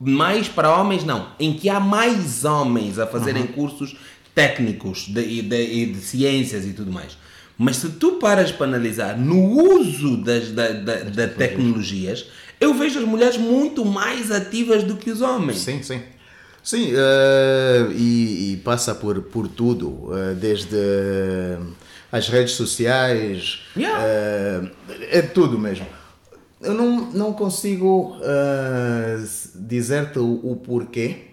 mais 0.00 0.48
para 0.48 0.74
homens 0.74 1.04
não, 1.04 1.28
em 1.38 1.52
que 1.52 1.68
há 1.68 1.78
mais 1.78 2.44
homens 2.44 2.98
a 2.98 3.06
fazerem 3.06 3.46
cursos 3.46 3.94
técnicos 4.34 5.06
de, 5.08 5.20
e 5.20 5.42
de, 5.42 5.62
e 5.62 5.86
de 5.86 5.98
ciências 5.98 6.64
e 6.64 6.72
tudo 6.72 6.90
mais. 6.90 7.18
Mas 7.58 7.76
se 7.76 7.90
tu 7.90 8.12
paras 8.12 8.50
para 8.50 8.64
analisar 8.64 9.18
no 9.18 9.76
uso 9.76 10.16
das, 10.16 10.50
da, 10.50 10.72
da, 10.72 10.94
da 11.04 11.28
tecnologias, 11.28 12.26
eu 12.58 12.72
vejo 12.72 12.98
as 12.98 13.04
mulheres 13.04 13.36
muito 13.36 13.84
mais 13.84 14.30
ativas 14.30 14.82
do 14.82 14.96
que 14.96 15.10
os 15.10 15.20
homens. 15.20 15.58
Sim, 15.58 15.82
sim. 15.82 16.00
Sim, 16.62 16.92
eh, 16.94 17.88
e, 17.94 18.52
e 18.52 18.56
passa 18.58 18.94
por, 18.94 19.20
por 19.22 19.48
tudo, 19.48 20.10
eh, 20.14 20.34
desde 20.34 20.76
as 22.12 22.28
redes 22.28 22.52
sociais, 22.54 23.60
Yeah. 23.76 24.02
eh, 24.04 24.70
é 25.18 25.22
tudo 25.22 25.58
mesmo. 25.58 25.86
Eu 26.60 26.74
não, 26.74 27.10
não 27.12 27.32
consigo 27.32 28.16
eh, 28.22 29.18
dizer-te 29.54 30.18
o, 30.18 30.40
o 30.42 30.56
porquê, 30.56 31.26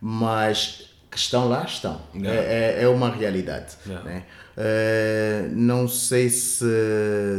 mas 0.00 0.90
que 1.10 1.16
estão 1.18 1.48
lá, 1.48 1.64
estão. 1.64 2.00
Yeah. 2.14 2.40
É, 2.40 2.80
é, 2.80 2.82
é 2.84 2.88
uma 2.88 3.08
realidade. 3.10 3.74
Yeah. 3.86 4.04
né? 4.08 4.24
Eh, 4.56 5.48
não 5.52 5.86
sei 5.88 6.28
se, 6.28 6.64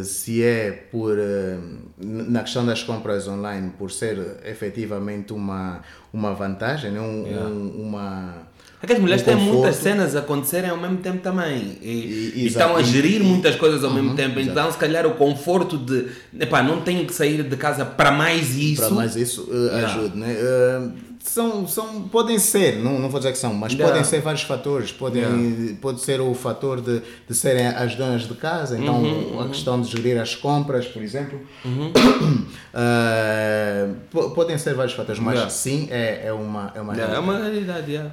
se 0.03 0.43
é 0.43 0.71
por 0.91 1.17
eh, 1.17 1.57
na 1.97 2.41
questão 2.41 2.65
das 2.65 2.83
compras 2.83 3.27
online 3.27 3.71
por 3.77 3.91
ser 3.91 4.17
efetivamente 4.45 5.33
uma, 5.33 5.81
uma 6.13 6.33
vantagem, 6.33 6.91
né? 6.91 6.99
um, 7.01 7.25
Yeah. 7.25 7.45
um- 7.49 7.81
uma 7.87 8.47
É 8.85 8.87
que 8.87 8.93
as 8.93 8.99
mulheres 8.99 9.23
têm 9.23 9.35
muitas 9.35 9.77
cenas 9.77 10.15
a 10.15 10.19
acontecerem 10.19 10.69
ao 10.69 10.77
mesmo 10.77 10.97
tempo 10.97 11.17
também. 11.17 11.75
E, 11.81 11.89
E- 11.89 12.33
e 12.43 12.45
estão 12.45 12.75
a 12.77 12.83
gerir 12.83 13.23
muitas 13.23 13.55
coisas 13.55 13.83
ao 13.83 13.89
mesmo 13.91 14.09
Uhum, 14.11 14.15
tempo. 14.15 14.39
exato. 14.39 14.51
Então, 14.59 14.71
se 14.71 14.77
calhar, 14.77 15.07
o 15.07 15.15
conforto 15.15 15.75
de. 15.75 16.05
Epá, 16.39 16.61
não 16.61 16.81
tenho 16.81 17.03
que 17.03 17.13
sair 17.13 17.41
de 17.41 17.57
casa 17.57 17.83
para 17.83 18.11
mais 18.11 18.55
isso. 18.55 18.83
para 18.83 18.91
mais 18.91 19.15
isso 19.15 19.49
eh, 19.51 19.55
Yeah. 19.55 19.87
ajuda, 19.87 20.15
né? 20.15 20.35
Eh, 20.37 20.87
são, 21.23 21.67
são, 21.67 22.03
podem 22.09 22.37
ser, 22.37 22.75
não, 22.77 22.99
não 22.99 23.09
vou 23.09 23.19
dizer 23.19 23.31
que 23.31 23.39
são, 23.39 23.51
mas 23.55 23.73
Yeah. 23.73 23.91
podem 23.91 24.07
ser 24.07 24.21
vários 24.21 24.43
fatores. 24.43 24.91
Podem, 24.91 25.75
Pode 25.81 25.99
ser 26.01 26.21
o 26.21 26.31
fator 26.35 26.79
de, 26.79 27.01
de 27.27 27.33
serem 27.35 27.65
as 27.65 27.95
donas 27.95 28.27
de 28.27 28.35
casa, 28.35 28.77
então 28.77 29.01
Uhum, 29.01 29.41
a 29.41 29.47
questão 29.47 29.81
de 29.81 29.89
gerir 29.89 30.21
as 30.21 30.35
compras, 30.35 30.85
por 30.85 31.01
exemplo. 31.01 31.41
Eh, 32.77 33.87
po- 34.11 34.31
podem 34.31 34.57
ser 34.57 34.73
vários 34.75 34.93
fatores, 34.93 35.19
mas 35.21 35.33
Yeah. 35.35 35.49
sim, 35.49 35.87
é, 35.89 36.27
é 36.27 36.33
uma, 36.33 36.71
é 36.75 36.81
uma 36.81 36.93
Yeah, 36.93 37.13
é 37.17 37.19
realidade. 37.19 37.19
uma 37.23 37.37
realidade, 37.37 37.91
yeah. 37.91 38.11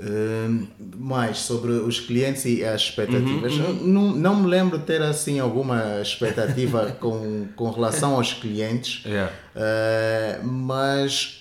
Uh, 0.00 0.68
mais 0.96 1.38
sobre 1.38 1.72
os 1.72 1.98
clientes 1.98 2.44
e 2.44 2.64
as 2.64 2.82
expectativas. 2.82 3.52
Uhum, 3.54 3.64
Eu 3.64 3.74
Não, 3.74 4.12
não 4.14 4.36
me 4.42 4.48
lembro 4.48 4.78
de 4.78 4.84
ter 4.84 5.02
assim 5.02 5.40
alguma 5.40 6.00
expectativa 6.00 6.92
com, 7.00 7.48
com 7.56 7.68
relação 7.70 8.14
aos 8.14 8.32
clientes, 8.32 9.02
Yeah. 9.04 9.32
Uh, 9.56 10.46
mas 10.46 11.36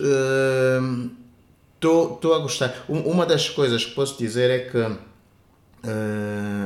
estou 1.75 2.33
a 2.33 2.39
gostar. 2.39 2.73
Um- 2.89 3.01
uma 3.01 3.25
das 3.27 3.47
coisas 3.49 3.85
que 3.85 3.93
posso 3.93 4.17
dizer 4.17 4.49
é 4.49 4.59
que 4.59 4.77
uh, 4.77 4.97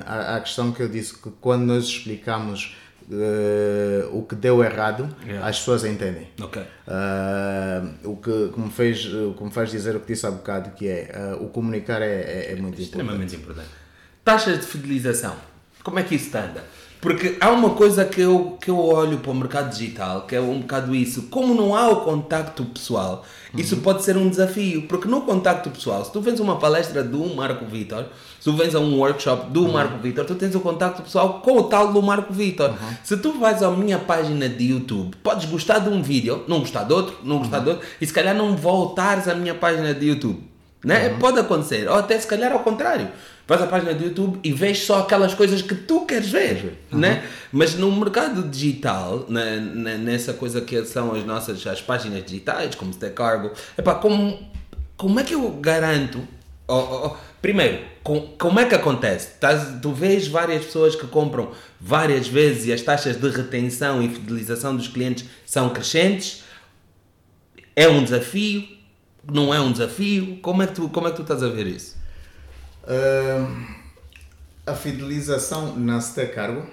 a, 0.06 0.38
a 0.38 0.40
questão 0.40 0.72
que 0.72 0.82
eu 0.82 0.88
disse 0.88 1.18
que 1.18 1.30
quando 1.42 1.64
nós 1.64 1.84
explicamos 1.86 2.76
uh, 3.12 4.18
o 4.18 4.24
que 4.24 4.36
deu 4.36 4.64
errado, 4.64 5.10
Yeah. 5.26 5.48
as 5.48 5.60
pessoas 5.60 5.84
entendem. 5.84 6.28
Ok. 6.42 6.62
Ah, 6.88 7.84
o 8.04 8.18
que, 8.18 8.50
que, 8.50 8.60
me 8.60 8.70
fez, 8.70 9.06
o 9.06 9.34
que 9.34 9.44
me 9.44 9.52
faz 9.52 9.70
dizer 9.70 9.96
o 9.96 10.00
que 10.00 10.08
disse 10.14 10.26
há 10.26 10.32
bocado, 10.32 10.72
que 10.72 10.88
é 10.88 11.12
ah, 11.14 11.38
o 11.40 11.50
comunicar 11.50 12.02
é, 12.02 12.06
é, 12.06 12.52
é 12.52 12.56
muito 12.56 12.82
importante. 12.82 12.82
Extremamente 12.82 13.36
importante. 13.36 13.70
Taxas 14.24 14.60
de 14.60 14.66
fidelização. 14.66 15.36
Como 15.84 16.00
é 16.00 16.04
que 16.04 16.16
isso 16.16 16.36
anda? 16.38 16.64
Porque 17.02 17.36
há 17.42 17.50
uma 17.50 17.72
coisa 17.72 18.06
que 18.06 18.22
eu, 18.22 18.60
que 18.62 18.70
eu 18.70 18.78
olho 18.78 19.18
para 19.18 19.32
o 19.32 19.36
mercado 19.36 19.72
digital, 19.72 20.28
que 20.28 20.36
é 20.36 20.40
um 20.40 20.60
bocado 20.60 20.94
isso. 20.94 21.24
Como 21.24 21.56
não 21.56 21.76
há 21.76 21.90
o 21.90 22.02
contacto 22.02 22.64
pessoal, 22.64 23.26
isso 23.58 23.78
pode 23.78 24.04
ser 24.04 24.16
um 24.18 24.30
desafio. 24.30 24.84
Porque 24.84 25.08
no 25.08 25.22
contacto 25.22 25.72
pessoal, 25.72 26.06
se 26.06 26.12
tu 26.14 26.24
a 26.24 26.42
uma 26.44 26.60
palestra 26.60 27.04
do 27.04 27.26
Marco 27.34 27.66
Vitor, 27.66 28.06
tu 28.44 28.54
vens 28.56 28.74
a 28.76 28.80
um 28.80 28.98
workshop 28.98 29.50
do 29.52 29.68
Marco 29.68 29.98
Vitor, 30.00 30.26
tu 30.26 30.36
tens 30.36 30.54
o 30.56 30.60
contacto 30.60 31.02
pessoal 31.04 31.42
com 31.42 31.58
o 31.60 31.64
tal 31.64 31.94
do 31.94 32.02
Marco 32.02 32.34
Vitor. 32.34 32.74
Se 33.04 33.18
tu 33.18 33.34
vais 33.40 33.62
à 33.64 33.70
minha 33.72 34.00
página 34.00 34.50
de 34.50 34.66
YouTube, 34.72 35.16
podes 35.24 35.46
gostar 35.46 35.80
de 35.80 35.90
um 35.90 36.02
vídeo, 36.02 36.44
não 36.48 36.60
gostar 36.60 36.84
de 36.84 36.94
outro, 36.94 37.18
não 37.24 37.38
gostar 37.40 37.60
de 37.60 37.70
outro, 37.70 37.88
e 38.00 38.06
se 38.06 38.14
calhar 38.14 38.36
não 38.36 38.56
voltares 38.56 39.28
à 39.28 39.36
minha 39.36 39.54
página 39.56 39.94
de 39.94 40.08
YouTube. 40.08 40.44
Né? 40.84 41.10
Pode 41.20 41.40
acontecer, 41.40 41.88
ou 41.88 41.96
até 41.96 42.18
se 42.20 42.26
calhar 42.26 42.52
ao 42.52 42.60
contrário. 42.60 43.08
Vais 43.48 43.62
à 43.62 43.68
página 43.68 43.94
do 43.94 44.04
YouTube 44.04 44.40
e 44.44 44.52
vês 44.52 44.80
só 44.80 45.00
aquelas 45.02 45.34
coisas 45.36 45.62
que 45.62 45.76
tu 45.76 46.06
queres 46.06 46.30
ver. 46.30 46.80
Né? 46.92 47.24
Mas 47.52 47.76
no 47.76 47.92
mercado 47.92 48.42
digital, 48.44 49.26
na- 49.28 49.58
na- 49.58 49.98
nessa 49.98 50.34
coisa 50.34 50.62
que 50.62 50.84
são 50.86 51.14
as 51.14 51.24
nossas 51.26 51.66
as 51.68 51.82
páginas 51.82 52.24
digitais, 52.26 52.74
como 52.76 52.92
Stack 52.92 53.14
Cargo, 53.14 53.52
epá, 53.78 53.94
como, 53.96 54.40
como 54.98 55.20
é 55.20 55.24
que 55.24 55.36
eu 55.36 55.50
garanto? 55.62 56.22
oh, 56.68 57.08
oh, 57.08 57.12
primeiro, 57.42 57.84
com- 58.04 58.36
como 58.38 58.60
é 58.60 58.66
que 58.66 58.76
acontece? 58.76 59.40
Tás- 59.40 59.80
tu 59.82 59.92
vês 59.94 60.28
várias 60.28 60.66
pessoas 60.66 60.96
que 60.96 61.08
compram 61.08 61.52
várias 61.80 62.28
vezes 62.28 62.66
e 62.68 62.74
as 62.74 62.82
taxas 62.82 63.16
de 63.18 63.30
retenção 63.30 64.02
e 64.02 64.10
fidelização 64.10 64.76
dos 64.76 64.88
clientes 64.88 65.26
são 65.46 65.70
crescentes. 65.70 66.44
É 67.76 67.88
um 67.88 68.04
desafio? 68.04 68.68
Não 69.32 69.54
é 69.54 69.60
um 69.60 69.72
desafio? 69.72 70.38
Como 70.42 70.62
é 70.64 70.68
que 70.68 70.74
tu, 70.74 70.90
como 70.90 71.08
é 71.08 71.12
que 71.12 71.16
tu 71.18 71.22
estás 71.24 71.42
a 71.44 71.48
ver 71.50 71.68
isso? 71.68 71.98
Ah, 72.84 73.48
a 74.66 74.76
fidelização 74.76 75.76
na 75.78 76.00
Cargo 76.34 76.66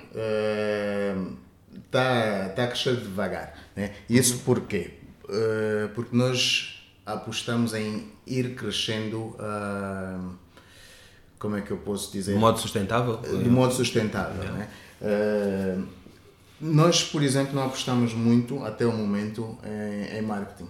está 1.87 2.49
tá 2.55 2.65
a 2.65 2.67
crescer 2.67 2.97
devagar. 2.97 3.55
Né? 3.77 3.93
Isso 4.09 4.39
porquê? 4.45 4.91
Ah, 5.29 5.89
porque 5.95 6.17
nós 6.17 6.83
apostamos 7.07 7.75
em 7.75 8.11
ir 8.27 8.55
crescendo. 8.55 9.35
ah, 9.39 10.19
como 11.39 11.57
é 11.57 11.61
que 11.61 11.71
eu 11.71 11.77
posso 11.79 12.11
dizer? 12.13 12.33
De 12.35 12.39
modo 12.39 12.59
sustentável? 12.59 13.17
de 13.17 13.49
modo 13.49 13.73
sustentável. 13.75 14.43
Né? 14.53 14.69
Eh, 15.03 15.77
nós, 16.61 17.05
por 17.05 17.23
exemplo, 17.23 17.55
não 17.55 17.65
apostamos 17.67 18.13
muito 18.15 18.65
até 18.65 18.85
o 18.85 18.93
momento 18.93 19.57
em, 19.65 20.19
em 20.19 20.23
marketing. 20.23 20.69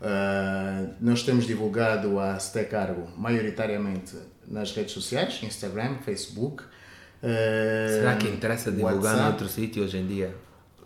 Eh, 0.00 0.86
nós 1.00 1.22
temos 1.22 1.46
divulgado 1.46 2.18
a 2.18 2.38
Ste 2.38 2.64
Cargo 2.64 3.08
maioritariamente 3.16 4.16
nas 4.48 4.72
redes 4.72 4.92
sociais, 4.92 5.40
Instagram, 5.42 5.96
Facebook. 6.04 6.62
eh, 7.22 7.98
Será 8.00 8.16
que 8.16 8.28
interessa 8.28 8.70
divulgar 8.70 8.96
WhatsApp. 8.96 9.20
noutro 9.22 9.48
sítio 9.48 9.84
hoje 9.84 9.98
em 9.98 10.06
dia? 10.06 10.34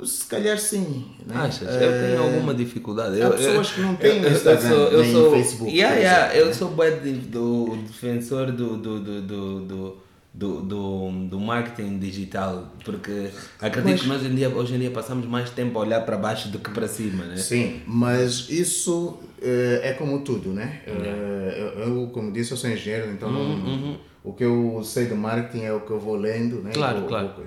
Se 0.04 0.26
calhar 0.26 0.58
sim. 0.58 1.06
Né? 1.26 1.34
Achas? 1.36 1.68
Eu 1.80 1.90
Eh, 1.90 2.06
tenho 2.08 2.22
alguma 2.22 2.52
dificuldade. 2.54 3.16
há 3.20 3.24
Eu- 3.24 3.30
pessoas 3.30 3.68
eu- 3.68 3.74
que 3.74 3.80
não 3.80 3.96
têm 3.96 4.18
eu- 4.18 4.24
eu 4.24 4.32
Instagram 4.32 4.68
sou- 4.68 4.88
eu 4.90 5.00
nem 5.02 5.12
sou- 5.12 5.32
Facebook, 5.32 5.72
Yeah, 5.74 5.96
yeah, 5.96 6.36
eu 6.36 6.52
sou 6.54 6.68
bué 6.70 6.90
de- 6.90 7.12
do 7.12 7.76
defensor 7.86 8.52
do, 8.52 8.76
do, 8.76 9.00
do, 9.00 9.22
do, 9.22 9.60
do, 9.60 10.60
do, 10.60 11.10
do, 11.30 11.40
marketing 11.40 11.98
digital, 11.98 12.70
porque 12.84 13.30
acredito 13.58 13.92
Mas- 13.92 14.00
que 14.02 14.06
nós 14.08 14.20
hoje 14.20 14.30
em, 14.32 14.34
dia, 14.34 14.48
hoje 14.50 14.74
em 14.74 14.78
dia 14.80 14.90
passamos 14.90 15.24
mais 15.26 15.48
tempo 15.48 15.78
a 15.78 15.82
olhar 15.82 16.02
para 16.02 16.18
baixo 16.18 16.48
do 16.50 16.58
que 16.58 16.70
para 16.70 16.86
cima, 16.86 17.24
né? 17.24 17.36
Sim, 17.38 17.80
mas 17.86 18.50
isso 18.50 19.16
eh, 19.40 19.80
é 19.82 19.92
como 19.94 20.20
tudo, 20.20 20.50
né? 20.50 20.82
Eh, 20.86 21.72
eu, 21.78 21.94
eu, 22.02 22.06
como 22.08 22.30
disse, 22.32 22.50
eu 22.50 22.56
sou 22.58 22.68
engenheiro, 22.68 23.10
então 23.10 23.30
não- 23.32 23.98
o 24.22 24.32
que 24.34 24.44
eu 24.44 24.82
sei 24.84 25.06
do 25.06 25.16
marketing 25.16 25.64
é 25.64 25.72
o 25.72 25.80
que 25.80 25.90
eu 25.90 25.98
vou 25.98 26.16
lendo, 26.16 26.56
né? 26.62 26.72
Claro, 26.74 26.98
Vou- 27.00 27.08
claro. 27.08 27.28
vou 27.34 27.46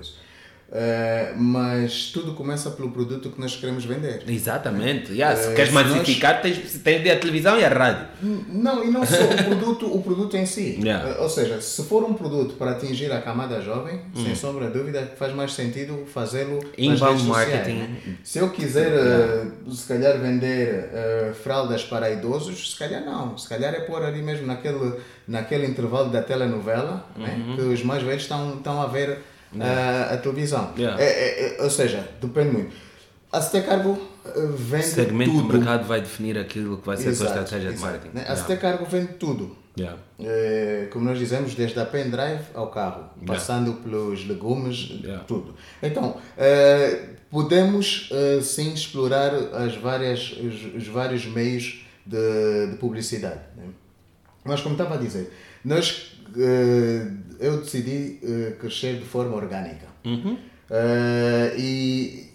Eh, 0.71 1.33
mas 1.35 2.11
tudo 2.13 2.33
começa 2.35 2.69
pelo 2.69 2.91
produto 2.91 3.31
que 3.31 3.41
nós 3.41 3.55
queremos 3.55 3.85
vender. 3.85 4.21
Exatamente. 4.27 5.11
Yeah, 5.13 5.35
se 5.35 5.49
Eh, 5.49 5.53
queres 5.55 5.69
se 5.69 5.73
nós- 5.75 5.87
massificar, 5.89 6.41
tens, 6.43 6.57
tens 6.83 7.01
de 7.01 7.09
à 7.09 7.17
televisão 7.17 7.57
e 7.59 7.65
à 7.65 7.69
rádio. 7.69 8.05
Não, 8.21 8.83
e 8.83 8.91
não 8.91 9.03
só 9.03 9.15
o 9.15 9.43
produto, 9.45 9.87
o 9.91 9.99
produto 10.03 10.37
em 10.37 10.45
si. 10.45 10.79
Yeah. 10.79 11.09
Eh, 11.09 11.21
Ou 11.21 11.27
seja, 11.29 11.59
se 11.59 11.83
for 11.85 12.03
um 12.03 12.13
produto 12.13 12.53
para 12.53 12.71
atingir 12.71 13.11
a 13.11 13.19
camada 13.19 13.59
jovem, 13.61 13.99
sem 14.15 14.35
sombra 14.35 14.67
de 14.67 14.77
dúvida, 14.77 15.11
faz 15.17 15.33
mais 15.33 15.53
sentido 15.53 16.05
fazê-lo 16.05 16.59
redes 16.77 16.99
sociais, 16.99 17.23
marketing. 17.23 17.75
né? 17.79 17.97
Se 18.23 18.37
eu 18.37 18.49
quiser, 18.51 18.91
eh, 18.91 19.47
se 19.71 19.87
calhar, 19.87 20.19
vender 20.19 20.89
fraldas 21.43 21.83
para 21.83 22.11
idosos, 22.11 22.71
se 22.73 22.77
calhar 22.77 23.03
não. 23.03 23.35
Se 23.37 23.49
calhar 23.49 23.73
é 23.73 23.79
pôr 23.79 24.03
ali 24.03 24.21
mesmo 24.21 24.45
naquele, 24.45 24.93
naquele 25.27 25.65
intervalo 25.65 26.09
da 26.09 26.21
telenovela, 26.21 27.05
né? 27.17 27.55
que 27.55 27.61
os 27.61 27.83
mais 27.83 28.03
velhos 28.03 28.21
estão 28.21 28.81
a 28.81 28.85
ver 28.85 29.17
eh, 29.59 30.13
a 30.13 30.17
televisão. 30.17 30.73
Yeah. 30.77 31.01
É- 31.01 31.05
é- 31.05 31.57
é- 31.59 31.63
ou 31.63 31.69
seja, 31.69 32.07
depende 32.21 32.51
muito. 32.51 32.75
A 33.31 33.39
Cargo 33.41 33.99
eh, 34.25 34.31
vende 34.55 34.85
O 34.85 34.89
segmento 34.89 35.31
tudo. 35.31 35.47
do 35.47 35.53
mercado 35.57 35.87
vai 35.87 36.01
definir 36.01 36.37
aquilo 36.37 36.77
que 36.77 36.85
vai 36.87 36.97
ser 36.97 37.09
a 37.09 37.13
tua 37.13 37.25
Exato, 37.25 37.39
estratégia 37.39 37.69
de 37.69 37.75
exato, 37.75 37.91
marketing. 37.91 38.15
né? 38.15 38.21
A 38.21 38.25
Yeah. 38.25 38.41
Cité 38.41 38.55
Cargo 38.57 38.85
vende 38.85 39.13
tudo. 39.13 39.55
Yeah. 39.77 39.97
Eh, 40.19 40.87
como 40.91 41.05
nós 41.05 41.17
dizemos, 41.17 41.55
desde 41.55 41.79
a 41.79 41.85
pendrive 41.85 42.41
ao 42.53 42.67
carro, 42.69 43.05
passando 43.25 43.73
pelos 43.75 44.27
legumes, 44.27 44.99
Yeah. 45.03 45.23
tudo. 45.25 45.55
Então, 45.81 46.17
eh, 46.37 47.09
podemos 47.29 48.09
sim 48.41 48.73
explorar 48.73 49.31
as 49.53 49.75
várias, 49.75 50.31
os, 50.33 50.75
os 50.75 50.87
vários 50.87 51.25
meios 51.27 51.85
de, 52.05 52.67
de 52.71 52.77
publicidade. 52.77 53.39
né? 53.55 53.63
Mas, 54.43 54.59
como 54.61 54.73
estava 54.73 54.95
a 54.95 54.97
dizer, 54.97 55.31
nós, 55.63 56.13
eu 57.39 57.61
decidi 57.61 58.19
eh, 58.23 58.55
crescer 58.59 58.97
de 58.97 59.05
forma 59.05 59.35
orgânica. 59.35 59.87
Eh, 60.69 61.55
e 61.57 62.29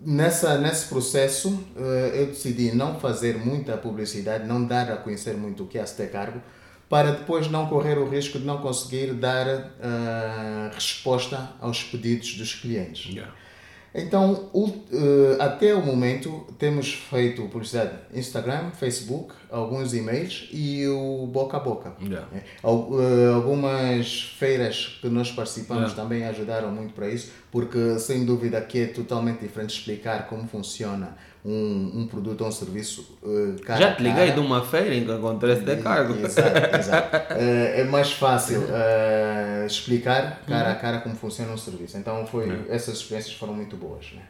nessa, 0.00 0.58
nesse 0.58 0.88
processo, 0.88 1.64
eh, 1.76 2.22
eu 2.22 2.26
decidi 2.26 2.74
não 2.74 2.98
fazer 3.00 3.38
muita 3.38 3.76
publicidade, 3.76 4.46
não 4.46 4.64
dar 4.64 4.90
a 4.92 4.96
conhecer 4.96 5.34
muito 5.34 5.64
o 5.64 5.66
que 5.66 5.78
é 5.78 5.82
a 5.82 6.06
Cargo, 6.06 6.40
para 6.88 7.12
depois 7.12 7.50
não 7.50 7.66
correr 7.66 7.98
o 7.98 8.08
risco 8.08 8.38
de 8.38 8.44
não 8.44 8.58
conseguir 8.58 9.12
dar 9.14 9.46
eh, 9.46 10.70
resposta 10.72 11.50
aos 11.60 11.82
pedidos 11.82 12.34
dos 12.34 12.54
clientes. 12.54 13.12
Yeah. 13.12 13.32
Então, 13.94 14.50
eh, 14.92 15.36
até 15.42 15.74
o 15.74 15.84
momento, 15.84 16.46
temos 16.58 16.92
feito 16.94 17.42
publicidade 17.48 17.92
Instagram, 18.14 18.70
Facebook, 18.72 19.34
alguns 19.50 19.94
e-mails 19.94 20.48
e 20.52 20.86
o 20.86 21.26
boca 21.26 21.56
a 21.56 21.60
boca. 21.60 21.94
Yeah. 22.00 22.26
É, 22.34 22.38
eh, 22.38 23.32
Algumas 23.34 24.22
feiras 24.38 24.98
que 25.00 25.08
nós 25.08 25.30
participamos 25.30 25.92
Yeah. 25.92 26.02
também 26.02 26.24
ajudaram 26.24 26.70
muito 26.70 26.92
para 26.92 27.08
isso, 27.08 27.30
porque 27.50 27.98
sem 27.98 28.24
dúvida 28.24 28.60
que 28.60 28.80
é 28.80 28.86
totalmente 28.86 29.40
diferente 29.40 29.70
explicar 29.78 30.28
como 30.28 30.46
funciona 30.46 31.16
um, 31.44 32.00
um 32.00 32.06
produto 32.06 32.42
ou 32.42 32.48
um 32.48 32.52
serviço. 32.52 33.18
eh, 33.24 33.62
cara 33.64 33.80
Já 33.80 33.94
te 33.94 34.02
liguei 34.02 34.26
cara. 34.26 34.32
de 34.32 34.40
uma 34.40 34.64
feira 34.64 34.94
em 34.94 35.04
que 35.04 35.12
encontrei 35.12 35.54
de 35.56 35.76
cargo. 35.76 36.14
Exato, 36.14 36.76
exato. 36.76 37.16
Eh, 37.34 37.80
é 37.80 37.84
mais 37.84 38.12
fácil 38.12 38.64
eh, 38.70 39.64
explicar 39.66 40.42
cara 40.46 40.72
a 40.72 40.74
cara 40.74 40.98
como 40.98 41.14
funciona 41.14 41.52
um 41.52 41.58
serviço. 41.58 41.96
Então 41.96 42.26
foi, 42.26 42.66
essas 42.68 42.96
experiências 42.96 43.34
foram 43.34 43.54
muito 43.54 43.76
boas. 43.76 44.06
Né? 44.14 44.22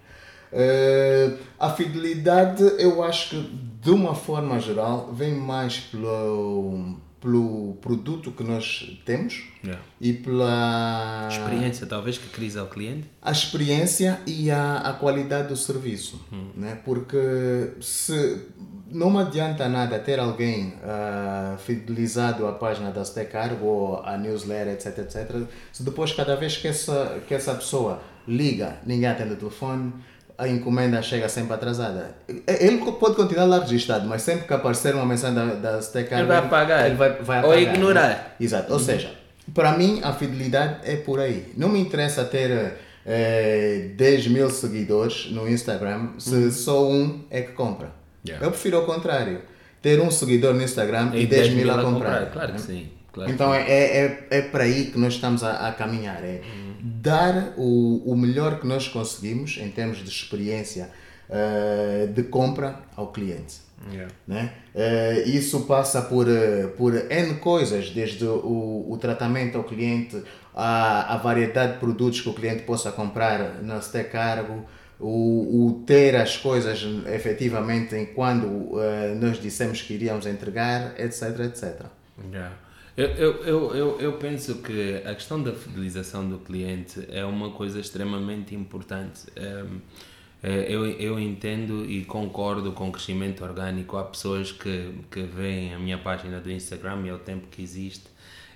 A 1.58 1.70
fidelidade, 1.70 2.62
eu 2.78 3.02
acho 3.02 3.30
que 3.30 3.68
de 3.82 3.90
uma 3.90 4.14
forma 4.14 4.58
geral, 4.60 5.10
vem 5.12 5.34
mais 5.34 5.78
pelo, 5.78 6.96
pelo 7.20 7.74
produto 7.80 8.30
que 8.32 8.42
nós 8.44 8.96
temos 9.04 9.44
Yeah. 9.64 9.82
e 10.00 10.12
pela 10.12 11.28
Experiência, 11.30 11.84
talvez, 11.86 12.16
que 12.16 12.28
crise 12.28 12.56
ao 12.58 12.66
cliente. 12.68 13.08
a 13.20 13.32
experiência 13.32 14.20
e 14.24 14.50
a, 14.52 14.76
a 14.78 14.92
qualidade 14.92 15.48
do 15.48 15.56
serviço. 15.56 16.24
Né? 16.54 16.78
Porque 16.84 17.72
se 17.80 18.46
não 18.88 19.18
adianta 19.18 19.68
nada 19.68 19.98
ter 19.98 20.20
alguém 20.20 20.74
ah, 20.84 21.56
fidelizado 21.58 22.46
à 22.46 22.52
página 22.52 22.92
da 22.92 23.04
ST 23.04 23.24
Cargo 23.24 23.66
ou 23.66 24.02
à 24.04 24.16
newsletter, 24.16 24.74
etc, 24.74 24.98
etc, 24.98 25.42
se 25.72 25.82
depois 25.82 26.12
cada 26.12 26.36
vez 26.36 26.56
que 26.56 26.68
essa, 26.68 27.20
que 27.26 27.34
essa 27.34 27.52
pessoa 27.54 28.00
liga, 28.28 28.76
ninguém 28.86 29.08
atende 29.08 29.32
o 29.32 29.36
telefone, 29.36 29.92
a 30.38 30.46
encomenda 30.46 31.02
chega 31.02 31.28
sempre 31.28 31.52
atrasada. 31.52 32.14
Ele 32.28 32.78
pode 32.92 33.16
continuar 33.16 33.44
lá 33.44 33.58
registrado, 33.58 34.06
mas 34.06 34.22
sempre 34.22 34.46
que 34.46 34.54
aparecer 34.54 34.94
uma 34.94 35.04
mensagem 35.04 35.34
da, 35.34 35.46
da 35.54 35.80
Ele 36.16 36.24
vai 36.24 36.38
apagar. 36.38 36.86
Ele 36.86 36.94
vai, 36.94 37.12
vai 37.20 37.44
Ou 37.44 37.50
apagar, 37.50 37.74
ignorar. 37.74 38.08
né? 38.08 38.24
Exato. 38.40 38.72
Ou 38.72 38.78
seja, 38.78 39.10
para 39.52 39.76
mim 39.76 40.00
a 40.02 40.12
fidelidade 40.12 40.76
é 40.84 40.94
por 40.94 41.18
aí. 41.18 41.52
Não 41.56 41.68
me 41.68 41.80
interessa 41.80 42.24
ter 42.24 42.74
eh, 43.04 43.90
10 43.96 44.28
mil 44.28 44.48
seguidores 44.48 45.28
no 45.32 45.48
Instagram 45.48 46.10
se 46.18 46.52
só 46.52 46.88
um 46.88 47.24
é 47.30 47.42
que 47.42 47.52
compra. 47.52 47.90
Yeah. 48.24 48.46
Eu 48.46 48.52
prefiro 48.52 48.76
ao 48.76 48.84
contrário. 48.84 49.40
Ter 49.82 50.00
um 50.00 50.10
seguidor 50.10 50.54
no 50.54 50.62
Instagram 50.62 51.10
e, 51.14 51.26
10 51.26 51.50
mil 51.54 51.72
a 51.72 51.82
comprar. 51.82 52.30
Claro 52.30 52.52
que 52.52 52.60
sim. 52.60 52.88
Claro 53.18 53.32
Então 53.32 53.52
é, 53.52 53.62
é, 53.68 54.26
é, 54.30 54.42
para 54.42 54.64
aí 54.64 54.86
que 54.86 54.98
nós 54.98 55.14
estamos 55.14 55.42
a, 55.42 55.68
a 55.68 55.72
caminhar. 55.72 56.22
É 56.22 56.40
dar 56.80 57.54
o, 57.56 58.02
o 58.06 58.16
melhor 58.16 58.60
que 58.60 58.66
nós 58.66 58.88
conseguimos 58.88 59.58
em 59.58 59.70
termos 59.70 59.98
de 59.98 60.08
experiência 60.08 60.90
eh, 61.28 62.06
de 62.06 62.22
compra 62.22 62.80
ao 62.96 63.08
cliente. 63.08 63.56
yeah. 63.90 64.12
Né? 64.26 64.52
Eh, 64.74 65.24
isso 65.26 65.62
passa 65.62 66.02
por, 66.02 66.28
eh, 66.28 66.68
por 66.76 66.94
N 66.94 67.34
coisas, 67.34 67.90
desde 67.90 68.24
o, 68.24 68.86
o 68.88 68.98
tratamento 68.98 69.58
ao 69.58 69.64
cliente, 69.64 70.22
a, 70.54 71.14
a 71.14 71.16
variedade 71.16 71.74
de 71.74 71.78
produtos 71.78 72.20
que 72.20 72.28
o 72.28 72.32
cliente 72.32 72.62
possa 72.62 72.92
comprar 72.92 73.62
na 73.62 73.80
ST 73.80 74.04
Cargo, 74.04 74.64
o, 75.00 75.66
o 75.66 75.84
ter 75.86 76.16
as 76.16 76.36
coisas 76.36 76.84
efetivamente 77.06 77.94
em 77.94 78.06
quando 78.06 78.80
eh, 78.80 79.14
nós 79.14 79.40
dissemos 79.40 79.82
que 79.82 79.94
iríamos 79.94 80.26
entregar, 80.26 80.98
etc, 80.98 81.40
etc. 81.40 81.86
Yeah. 82.32 82.67
Eu, 82.98 83.06
eu, 83.06 83.76
eu, 83.76 84.00
eu, 84.00 84.12
penso 84.14 84.56
que 84.56 85.00
a 85.06 85.14
questão 85.14 85.40
da 85.40 85.52
fidelização 85.52 86.28
do 86.28 86.36
cliente 86.40 87.06
é 87.10 87.24
uma 87.24 87.50
coisa 87.50 87.78
extremamente 87.78 88.56
importante. 88.56 89.20
Ehm, 89.36 89.78
eh, 90.42 90.66
eu, 90.68 90.84
eu 90.84 91.20
entendo 91.20 91.88
e 91.88 92.04
concordo 92.04 92.72
com 92.72 92.88
o 92.88 92.92
crescimento 92.92 93.44
orgânico. 93.44 93.96
Há 93.96 94.02
pessoas 94.02 94.50
que, 94.50 94.94
que 95.12 95.22
veem 95.22 95.74
a 95.74 95.78
minha 95.78 95.96
página 95.96 96.40
do 96.40 96.50
Instagram 96.50 97.02
e 97.04 97.08
é 97.10 97.14
o 97.14 97.20
tempo 97.20 97.46
que 97.46 97.62
existe 97.62 98.06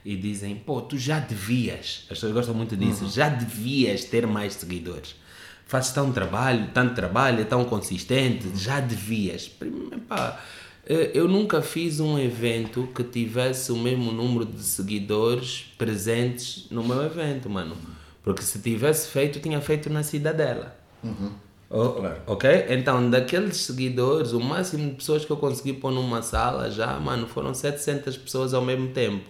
e 0.05 0.17
dizem: 0.17 0.57
pô, 0.57 0.81
tu 0.81 0.99
já 0.99 1.21
devias. 1.21 2.01
As 2.11 2.19
pessoas 2.19 2.33
gostam 2.33 2.53
muito 2.53 2.77
disso, 2.77 3.09
já 3.09 3.29
devias 3.29 4.03
ter 4.03 4.27
mais 4.27 4.55
seguidores. 4.55 5.15
Fazes 5.67 5.93
tão 5.93 6.13
trabalho, 6.13 6.69
tanto 6.75 6.97
trabalho, 6.97 7.41
é 7.41 7.45
tão 7.45 7.65
consistente, 7.65 8.51
já 8.57 8.81
devias. 8.81 9.49
Pá, 10.09 10.43
eu 11.15 11.29
nunca 11.29 11.63
fiz 11.63 12.01
um 12.01 12.19
evento 12.19 12.89
que 12.95 13.05
tivesse 13.05 13.71
o 13.71 13.77
mesmo 13.77 14.11
número 14.13 14.45
de 14.45 14.63
seguidores 14.63 15.67
presentes 15.79 16.67
no 16.71 16.83
meu 16.83 17.03
evento, 17.03 17.49
mano. 17.49 17.77
Porque 18.23 18.43
se 18.43 18.59
tivesse 18.61 19.09
feito, 19.09 19.41
tinha 19.41 19.61
feito 19.61 19.89
na 19.91 20.03
cidadela. 20.03 20.77
O- 21.71 22.03
Ok? 22.27 22.49
Então, 22.69 23.09
daqueles 23.11 23.57
seguidores, 23.59 24.33
o 24.33 24.41
máximo 24.41 24.91
de 24.91 24.97
pessoas 24.97 25.25
que 25.25 25.31
eu 25.31 25.37
consegui 25.37 25.73
pôr 25.73 25.91
numa 25.91 26.21
sala 26.21 26.71
já, 26.71 26.99
mano, 27.01 27.27
foram 27.27 27.55
700 27.55 28.17
pessoas 28.17 28.53
ao 28.53 28.63
mesmo 28.63 28.89
tempo. 28.89 29.29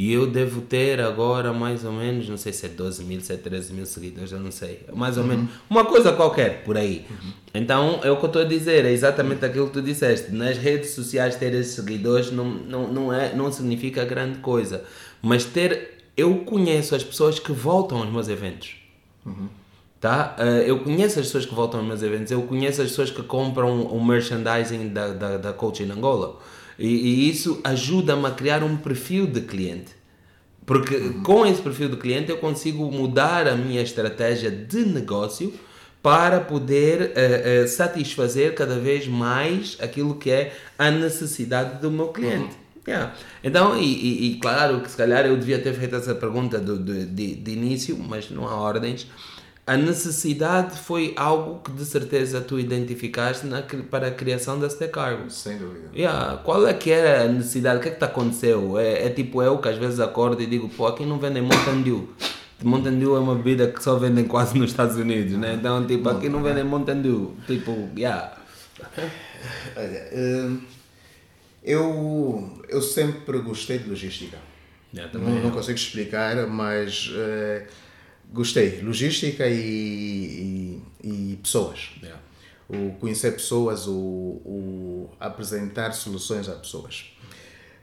E 0.00 0.14
eu 0.14 0.26
devo 0.26 0.62
ter 0.62 0.98
agora 0.98 1.52
mais 1.52 1.84
ou 1.84 1.92
menos, 1.92 2.26
não 2.26 2.38
sei 2.38 2.54
se 2.54 2.64
é 2.64 2.70
12 2.70 3.04
mil, 3.04 3.20
se 3.20 3.34
é 3.34 3.36
13 3.36 3.74
mil 3.74 3.84
seguidores, 3.84 4.32
eu 4.32 4.40
não 4.40 4.50
sei. 4.50 4.86
Mais 4.94 5.18
ou 5.18 5.24
menos, 5.24 5.50
uma 5.68 5.84
coisa 5.84 6.10
qualquer 6.10 6.64
por 6.64 6.78
aí. 6.78 7.04
Então, 7.52 8.00
é 8.02 8.10
o 8.10 8.16
que 8.16 8.24
eu 8.24 8.28
estou 8.28 8.40
a 8.40 8.46
dizer, 8.46 8.86
é 8.86 8.92
exatamente 8.92 9.44
aquilo 9.44 9.66
que 9.66 9.74
tu 9.74 9.82
disseste. 9.82 10.32
Nas 10.32 10.56
redes 10.56 10.92
sociais 10.92 11.36
ter 11.36 11.52
esses 11.52 11.74
seguidores 11.74 12.32
não, 12.32 12.46
não, 12.46 12.90
não, 12.90 13.12
é, 13.12 13.34
não 13.34 13.52
significa 13.52 14.02
grande 14.06 14.38
coisa. 14.38 14.82
Mas 15.20 15.44
ter. 15.44 15.98
Eu 16.16 16.34
conheço 16.46 16.94
as 16.94 17.04
pessoas 17.04 17.38
que 17.38 17.52
voltam 17.52 17.98
aos 17.98 18.10
meus 18.10 18.28
eventos. 18.28 18.76
Tá? 20.00 20.34
Eh, 20.38 20.64
eu 20.66 20.78
conheço 20.78 21.20
as 21.20 21.26
pessoas 21.26 21.44
que 21.44 21.54
voltam 21.54 21.78
aos 21.80 21.86
meus 21.86 22.02
eventos, 22.02 22.32
eu 22.32 22.40
conheço 22.44 22.80
as 22.80 22.88
pessoas 22.88 23.10
que 23.10 23.22
compram 23.22 23.82
o 23.82 24.02
merchandising 24.02 24.88
da, 24.88 25.08
da, 25.08 25.36
da 25.36 25.52
Coach 25.52 25.82
in 25.82 25.90
Angola. 25.90 26.38
E, 26.80 26.86
e 26.88 27.28
isso 27.30 27.60
ajuda-me 27.62 28.26
a 28.26 28.30
criar 28.30 28.62
um 28.64 28.76
perfil 28.76 29.26
de 29.26 29.42
cliente. 29.42 29.92
Porque 30.66 30.98
com 31.24 31.44
esse 31.44 31.60
perfil 31.60 31.88
de 31.90 31.96
cliente 31.96 32.30
eu 32.30 32.38
consigo 32.38 32.90
mudar 32.90 33.46
a 33.46 33.54
minha 33.56 33.82
estratégia 33.82 34.50
de 34.50 34.84
negócio 34.86 35.52
para 36.02 36.40
poder 36.40 37.12
eh, 37.14 37.62
eh, 37.62 37.66
satisfazer 37.66 38.54
cada 38.54 38.78
vez 38.78 39.06
mais 39.06 39.76
aquilo 39.80 40.14
que 40.14 40.30
é 40.30 40.52
a 40.78 40.90
necessidade 40.90 41.80
do 41.82 41.90
meu 41.90 42.08
cliente. 42.08 42.54
Yeah. 42.88 43.14
Então, 43.44 43.76
e, 43.78 43.84
e- 43.84 44.26
e 44.32 44.34
claro 44.40 44.80
que 44.80 44.90
se 44.90 44.96
calhar 44.96 45.26
eu 45.26 45.36
devia 45.36 45.58
ter 45.58 45.74
feito 45.74 45.94
essa 45.96 46.14
pergunta 46.14 46.58
do, 46.58 46.78
do- 46.78 47.04
de, 47.04 47.34
de 47.34 47.50
início, 47.50 47.98
mas 47.98 48.30
não 48.30 48.48
há 48.48 48.54
ordens. 48.54 49.06
A 49.70 49.76
necessidade 49.76 50.76
foi 50.76 51.14
algo 51.16 51.60
que 51.62 51.70
de 51.70 51.84
certeza 51.84 52.40
tu 52.40 52.58
identificaste 52.58 53.46
na, 53.46 53.62
para 53.88 54.08
a 54.08 54.10
criação 54.10 54.58
da 54.58 54.68
ST 54.68 54.88
Cargo. 54.88 55.30
Sem 55.30 55.58
dúvida. 55.58 55.90
Yeah. 55.94 56.38
Qual 56.38 56.66
é 56.66 56.74
que 56.74 56.90
era 56.90 57.22
a 57.22 57.28
necessidade? 57.28 57.78
O 57.78 57.80
que 57.80 57.86
é 57.86 57.90
que 57.92 57.96
está 57.98 58.06
aconteceu? 58.06 58.76
É, 58.76 59.06
é 59.06 59.10
tipo 59.10 59.40
eu 59.40 59.58
que 59.58 59.68
às 59.68 59.78
vezes 59.78 60.00
acordo 60.00 60.42
e 60.42 60.46
digo, 60.46 60.68
pô, 60.70 60.88
aqui 60.88 61.06
não 61.06 61.20
vendem 61.20 61.40
Mountain 61.40 61.82
Dew. 61.82 62.12
Mountain 62.60 62.98
Dew 62.98 63.14
é 63.14 63.20
uma 63.20 63.36
bebida 63.36 63.68
que 63.68 63.80
só 63.80 63.94
vendem 63.94 64.24
quase 64.24 64.58
nos 64.58 64.72
Estados 64.72 64.96
Unidos, 64.96 65.34
né? 65.38 65.54
Então, 65.54 65.86
tipo, 65.86 66.08
aqui 66.08 66.28
não 66.28 66.42
vendem 66.42 66.64
Mountain 66.64 67.02
Dew. 67.02 67.36
Tipo, 67.46 67.90
yeah. 67.96 68.36
Olha, 69.76 70.10
hum, 70.12 70.60
eu, 71.62 72.60
eu 72.68 72.82
sempre 72.82 73.38
gostei 73.38 73.78
de 73.78 73.88
logística. 73.88 74.36
Yeah, 74.92 75.16
Não, 75.16 75.30
não 75.44 75.50
consigo 75.52 75.78
explicar, 75.78 76.44
mas 76.48 77.12
eh, 77.14 77.66
gostei. 78.32 78.80
Logística 78.80 79.46
e, 79.46 80.82
e, 81.02 81.32
e 81.32 81.36
pessoas. 81.42 81.90
Yeah. 82.02 82.20
O 82.68 82.92
conhecer 83.00 83.32
pessoas, 83.32 83.86
o, 83.86 83.92
o 83.92 85.10
apresentar 85.18 85.92
soluções 85.92 86.48
a 86.48 86.52
pessoas. 86.52 87.12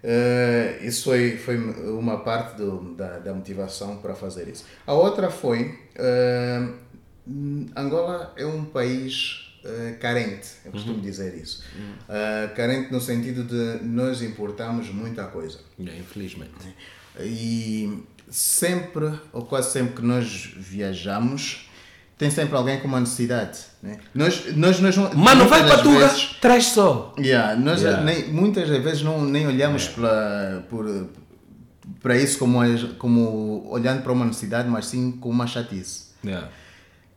Eh, 0.03 0.79
isso 0.83 1.05
foi, 1.05 1.37
foi 1.37 1.57
uma 1.57 2.19
parte 2.19 2.55
do, 2.57 2.95
da, 2.95 3.19
da 3.19 3.33
motivação 3.33 3.97
para 3.97 4.15
fazer 4.15 4.47
isso. 4.47 4.63
A 4.85 4.93
outra 4.93 5.29
foi: 5.29 5.77
eh, 5.95 6.69
Angola 7.75 8.33
é 8.37 8.45
um 8.45 8.63
país 8.63 9.47
eh, 9.65 9.97
carente, 9.99 10.47
eu 10.63 10.71
costumo 10.71 11.01
dizer 11.01 11.35
isso. 11.35 11.63
Eh, 12.07 12.51
carente 12.55 12.91
no 12.91 13.01
sentido 13.01 13.43
de 13.43 13.83
nós 13.83 14.21
importamos 14.21 14.89
muita 14.89 15.25
coisa. 15.25 15.59
Infelizmente. 15.77 16.53
E 17.19 18.03
sempre, 18.29 19.11
ou 19.33 19.43
quase 19.43 19.71
sempre 19.71 19.95
que 19.95 20.01
nós 20.01 20.49
viajamos, 20.55 21.67
tem 22.17 22.29
sempre 22.31 22.55
alguém 22.55 22.79
com 22.79 22.87
uma 22.87 22.99
necessidade. 22.99 23.59
Né? 23.81 23.97
Nós, 24.13 24.55
nós, 24.55 24.79
nós 24.79 24.97
não, 24.97 25.13
Mano, 25.13 25.47
vai 25.47 25.63
para 25.65 25.77
Tuga, 25.83 26.07
vezes- 26.07 26.35
traz 26.41 26.65
só. 26.65 27.13
Yeah, 27.19 27.55
nós 27.55 27.81
Yeah. 27.81 28.03
Nem, 28.03 28.27
muitas 28.29 28.67
das 28.69 28.83
vezes 28.83 29.01
não, 29.03 29.23
nem 29.23 29.45
olhamos 29.47 29.87
para, 29.87 30.63
por, 30.69 31.09
para 32.01 32.17
isso 32.17 32.39
como, 32.39 32.59
as- 32.61 32.83
como 32.97 33.67
olhando 33.69 34.01
para 34.01 34.11
uma 34.11 34.25
necessidade, 34.25 34.67
mas 34.67 34.87
sim 34.87 35.11
como 35.11 35.33
uma 35.33 35.45
chatice. 35.47 36.07
Yeah. 36.25 36.49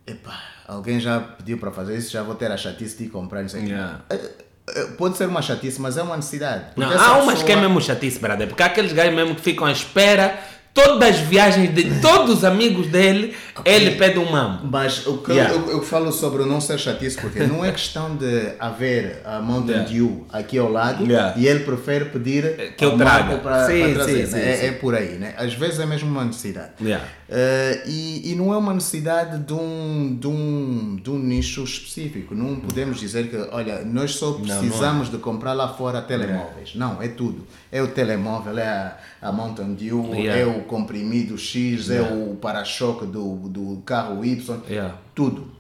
Epá, 0.07 0.39
alguém 0.69 1.01
já 1.01 1.19
pediu 1.21 1.57
para 1.59 1.71
fazer 1.71 1.97
isso, 1.97 2.11
já 2.11 2.23
vou 2.23 2.35
ter 2.35 2.51
a 2.51 2.57
chatice 2.57 2.99
de 2.99 3.05
ir 3.05 3.09
comprar, 3.09 3.43
não 3.43 3.49
sei 3.49 3.61
o 3.63 3.65
quê. 3.65 3.71
Yeah. 3.71 4.01
Eh, 4.11 4.21
eh, 4.69 4.85
Pode 4.99 5.17
ser 5.17 5.27
uma 5.29 5.41
chatice, 5.41 5.81
mas 5.81 5.97
é 5.97 6.03
uma 6.03 6.17
necessidade. 6.17 6.73
Não, 6.77 6.89
há 6.91 7.19
umas 7.19 7.39
que 7.43 7.45
é 7.51 7.55
pessoa- 7.55 7.61
mesmo 7.63 7.81
chatice, 7.81 8.19
brother. 8.19 8.49
Porque 8.49 8.63
há 8.63 8.67
aqueles 8.67 8.93
gajos 8.93 9.15
mesmo 9.15 9.35
que 9.35 9.41
ficam 9.41 9.67
à 9.67 9.73
espera. 9.73 10.39
Todas 10.73 11.09
as 11.11 11.19
viagens 11.19 11.75
de 11.75 12.01
todos 12.01 12.39
os 12.39 12.45
amigos 12.45 12.87
dele, 12.87 13.35
ele 13.65 13.93
pede 13.97 14.19
um 14.19 14.31
mambo. 14.31 14.67
Mas 14.71 15.05
o 15.07 15.19
que 15.19 15.33
Yeah. 15.33 15.55
eu, 15.55 15.71
eu 15.71 15.83
falo 15.83 16.13
sobre 16.13 16.43
o 16.43 16.47
não 16.47 16.61
ser 16.61 16.79
chatice, 16.79 17.21
porque 17.21 17.41
não 17.41 17.65
é 17.65 17.73
questão 17.73 18.17
de 18.17 18.53
haver 18.59 19.21
a 19.25 19.41
Mountain 19.41 19.73
Yeah. 19.73 19.93
Dew 19.93 20.27
aqui 20.33 20.59
ao 20.59 20.71
lado 20.71 21.05
Yeah. 21.05 21.35
e 21.37 21.47
ele 21.47 21.61
prefere 21.61 22.07
pedir 22.07 22.75
Que 22.77 22.85
eu 22.85 22.97
traga. 22.97 23.39
Para, 23.39 23.67
trazer. 23.67 23.95
sim, 23.95 23.95
né? 23.99 24.27
sim, 24.27 24.39
é, 24.39 24.57
sim. 24.57 24.67
é 24.67 24.73
por 24.73 24.95
aí, 24.95 25.19
né? 25.19 25.35
Às 25.37 25.55
vezes 25.55 25.81
é 25.81 25.87
mesmo 25.87 26.09
uma 26.09 26.25
necessidade. 26.25 26.71
Yeah. 26.81 27.05
Eh, 27.29 27.83
e, 27.87 28.33
e 28.33 28.35
não 28.35 28.53
é 28.53 28.57
uma 28.57 28.75
necessidade 28.75 29.39
de 29.39 29.53
um, 29.53 30.17
de, 30.21 30.27
um, 30.27 30.99
de 31.01 31.11
um 31.11 31.19
nicho 31.19 31.63
específico. 31.63 32.35
Não 32.35 32.57
podemos 32.57 32.99
dizer 32.99 33.29
que, 33.29 33.37
olha, 33.53 33.85
nós 33.85 34.17
só 34.17 34.31
não 34.39 34.55
é. 34.55 34.59
precisamos 34.59 35.11
de 35.11 35.19
comprar 35.19 35.53
lá 35.53 35.69
fora 35.69 36.01
telemóveis. 36.03 36.75
Não, 36.75 37.01
é 37.01 37.07
tudo. 37.09 37.47
É 37.71 37.81
o 37.81 37.89
telemóvel, 37.89 38.59
é 38.59 38.67
a, 38.67 38.97
a 39.21 39.31
Mountain 39.33 39.75
Dew, 39.75 40.15
Yeah. 40.15 40.41
é 40.41 40.47
o 40.47 40.63
comprimido 40.65 41.37
X, 41.37 41.91
é 41.91 42.01
o 42.01 42.37
para-choque 42.37 43.05
do, 43.07 43.37
do 43.49 43.83
carro 43.85 44.25
Y, 44.25 44.61
Yeah. 44.69 44.97
tudo. 45.15 45.51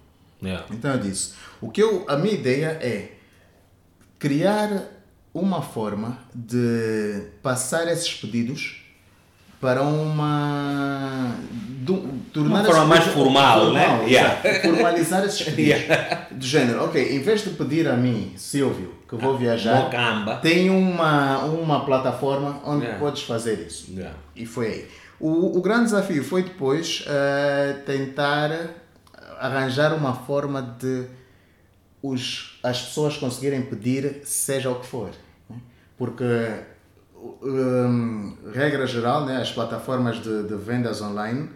Yeah. 0.42 0.64
Então 0.70 0.92
eu 0.92 0.98
disse, 0.98 1.34
o 1.61 1.70
que 1.70 1.82
eu, 1.82 2.04
a 2.08 2.16
minha 2.16 2.32
ideia 2.34 2.78
é 2.80 3.12
criar 4.18 4.84
uma 5.32 5.62
forma 5.62 6.18
de 6.34 7.22
passar 7.42 7.86
esses 7.88 8.12
pedidos 8.14 8.76
para 9.61 9.82
uma 9.82 11.34
do, 11.80 11.98
tornar 12.32 12.61
Uma 12.61 12.64
forma 12.64 12.84
mais 12.86 13.04
pedidos- 13.04 13.22
formal, 13.24 13.72
né? 13.72 13.86
formal, 13.88 14.08
Yeah. 14.08 14.61
formalizar 14.62 15.24
esses 15.24 15.42
pedidos 15.44 15.82
do 16.32 16.44
género, 16.46 16.84
ok, 16.84 17.16
em 17.16 17.20
vez 17.20 17.42
de 17.42 17.50
pedir 17.50 17.88
a 17.88 17.96
mim, 17.96 18.32
Silvio, 18.36 18.94
que 19.08 19.16
vou 19.16 19.36
viajar, 19.36 19.84
Mocamba. 19.84 20.36
tem 20.36 20.70
uma, 20.70 21.38
uma 21.44 21.84
plataforma 21.84 22.60
onde 22.64 22.84
Yeah. 22.84 22.98
podes 23.00 23.22
fazer 23.22 23.58
isso. 23.66 23.90
Yeah. 23.92 24.16
E 24.36 24.46
foi 24.46 24.66
aí. 24.66 24.88
O, 25.18 25.58
o 25.58 25.60
grande 25.60 25.84
desafio 25.84 26.22
foi 26.24 26.42
depois 26.44 27.04
eh, 27.06 27.76
tentar 27.84 28.50
arranjar 29.38 29.92
uma 29.94 30.14
forma 30.14 30.62
de 30.80 31.06
os, 32.02 32.58
as 32.62 32.80
pessoas 32.80 33.16
conseguirem 33.18 33.62
pedir 33.62 34.22
seja 34.24 34.70
o 34.70 34.80
que 34.80 34.86
for. 34.86 35.10
né? 35.50 35.56
Porque, 35.98 36.24
hum, 37.42 38.36
regra 38.54 38.86
geral, 38.86 39.26
né, 39.26 39.36
as 39.36 39.52
plataformas 39.52 40.22
de, 40.22 40.44
de 40.44 40.54
vendas 40.56 41.02
online 41.02 41.50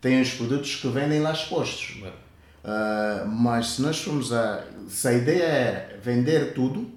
têm 0.00 0.20
os 0.20 0.32
produtos 0.34 0.76
que 0.76 0.88
vendem 0.88 1.20
lá 1.20 1.32
expostos. 1.32 2.02
Ah, 2.70 3.24
mas 3.26 3.68
se 3.68 3.82
nós 3.82 3.98
formos 3.98 4.30
a. 4.30 4.62
Se 4.88 5.08
a 5.08 5.14
ideia 5.14 5.42
é 5.42 5.98
vender 6.02 6.52
tudo, 6.52 6.90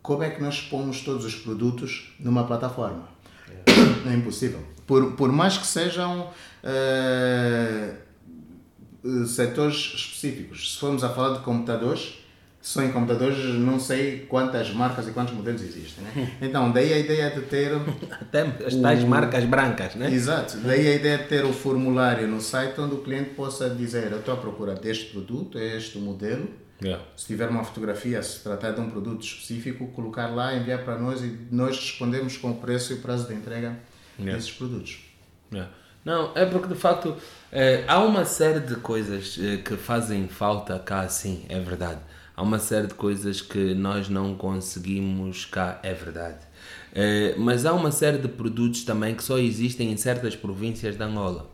como 0.00 0.22
é 0.22 0.30
que 0.30 0.40
nós 0.40 0.62
pomos 0.62 1.02
todos 1.02 1.26
os 1.26 1.34
produtos 1.34 2.14
numa 2.18 2.46
plataforma? 2.46 3.06
É 4.10 4.14
impossível. 4.14 4.60
Por, 4.86 5.12
por 5.12 5.30
mais 5.30 5.58
que 5.58 5.66
sejam 5.66 6.30
eh, 6.64 7.94
setores 9.26 9.76
específicos. 9.94 10.72
Se 10.72 10.80
formos 10.80 11.04
a 11.04 11.10
falar 11.10 11.36
de 11.36 11.44
computadores, 11.44 12.18
só 12.62 12.80
em 12.80 12.92
computadores 12.92 13.44
não 13.58 13.80
sei 13.80 14.20
quantas 14.20 14.70
marcas 14.72 15.08
e 15.08 15.10
quantos 15.10 15.34
modelos 15.34 15.62
existem. 15.62 16.04
Né? 16.04 16.32
Então, 16.40 16.70
daí 16.70 16.92
a 16.92 16.98
ideia 16.98 17.28
de 17.30 17.40
ter. 17.42 17.72
Até 18.08 18.42
as 18.64 18.76
tais 18.76 19.02
marcas 19.02 19.44
brancas, 19.44 19.96
né? 19.96 20.08
Exato. 20.10 20.58
Daí 20.58 20.86
a 20.86 20.94
ideia 20.94 21.18
de 21.18 21.24
ter 21.24 21.44
o 21.44 21.52
formulário 21.52 22.28
no 22.28 22.40
site 22.40 22.80
onde 22.80 22.94
o 22.94 22.98
cliente 22.98 23.30
possa 23.30 23.68
dizer: 23.68 24.12
Eu 24.12 24.20
estou 24.20 24.32
à 24.32 24.36
procura 24.36 24.74
deste 24.74 25.06
produto, 25.06 25.58
é 25.58 25.76
este 25.76 25.98
modelo. 25.98 26.48
Yeah. 26.80 27.04
Se 27.16 27.26
tiver 27.26 27.48
uma 27.48 27.64
fotografia, 27.64 28.22
se 28.22 28.42
tratar 28.42 28.72
de 28.72 28.80
um 28.80 28.90
produto 28.90 29.22
específico, 29.22 29.88
colocar 29.88 30.28
lá, 30.28 30.54
enviar 30.54 30.84
para 30.84 30.98
nós 30.98 31.20
e 31.20 31.38
nós 31.50 31.76
respondemos 31.76 32.36
com 32.36 32.50
o 32.50 32.56
preço 32.56 32.92
e 32.92 32.96
o 32.96 32.98
prazo 33.00 33.28
de 33.28 33.34
entrega 33.34 33.76
Yeah. 34.18 34.36
desses 34.36 34.52
produtos. 34.52 35.00
Yeah. 35.50 35.72
Não, 36.04 36.32
é 36.34 36.44
porque 36.44 36.68
de 36.68 36.74
facto 36.74 37.16
eh, 37.50 37.82
há 37.88 37.98
uma 38.00 38.24
série 38.24 38.60
de 38.60 38.76
coisas 38.76 39.38
eh, 39.40 39.56
que 39.56 39.76
fazem 39.76 40.28
falta 40.28 40.78
cá, 40.78 41.08
sim, 41.08 41.44
é 41.48 41.58
verdade. 41.60 42.00
Há 42.34 42.42
uma 42.42 42.58
série 42.58 42.86
de 42.86 42.94
coisas 42.94 43.40
que 43.40 43.74
nós 43.74 44.08
não 44.08 44.34
conseguimos 44.34 45.44
cá, 45.44 45.78
é 45.82 45.92
verdade. 45.92 46.38
Eh, 46.94 47.34
mas 47.38 47.66
há 47.66 47.72
uma 47.72 47.90
série 47.90 48.18
de 48.18 48.28
produtos 48.28 48.84
também 48.84 49.14
que 49.14 49.22
só 49.22 49.38
existem 49.38 49.92
em 49.92 49.96
certas 49.96 50.34
províncias 50.34 50.96
da 50.96 51.06
Angola. 51.06 51.50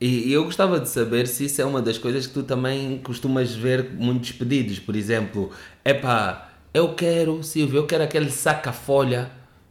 E, 0.00 0.28
e 0.28 0.32
eu 0.32 0.44
gostava 0.44 0.78
de 0.78 0.88
saber 0.88 1.26
se 1.26 1.46
isso 1.46 1.60
é 1.60 1.64
uma 1.64 1.82
das 1.82 1.98
coisas 1.98 2.26
que 2.26 2.32
tu 2.32 2.42
também 2.42 2.98
costumas 2.98 3.54
ver 3.54 3.90
muitos 3.92 4.32
pedidos. 4.32 4.78
Por 4.78 4.94
exemplo, 4.94 5.50
epá, 5.84 6.52
eu 6.72 6.94
quero, 6.94 7.42
Silvio, 7.42 7.78
eu 7.78 7.86
quero 7.86 8.04
aquele 8.04 8.30
saca-folha 8.30 9.30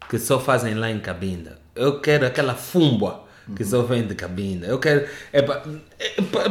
que 0.10 0.20
só 0.20 0.40
fazem 0.40 0.74
lá 0.74 0.92
em 0.92 1.00
Cabinda. 1.00 1.60
Eu 1.76 2.02
quero 2.02 2.26
aquela 2.26 2.56
fumba 2.56 3.27
que 3.56 3.64
só 3.64 3.82
vem 3.84 4.06
de 4.06 4.16
Cabinda. 4.16 4.68
Eu 4.68 4.80
quero. 4.80 5.08
é, 5.32 5.42
pa- 5.42 5.64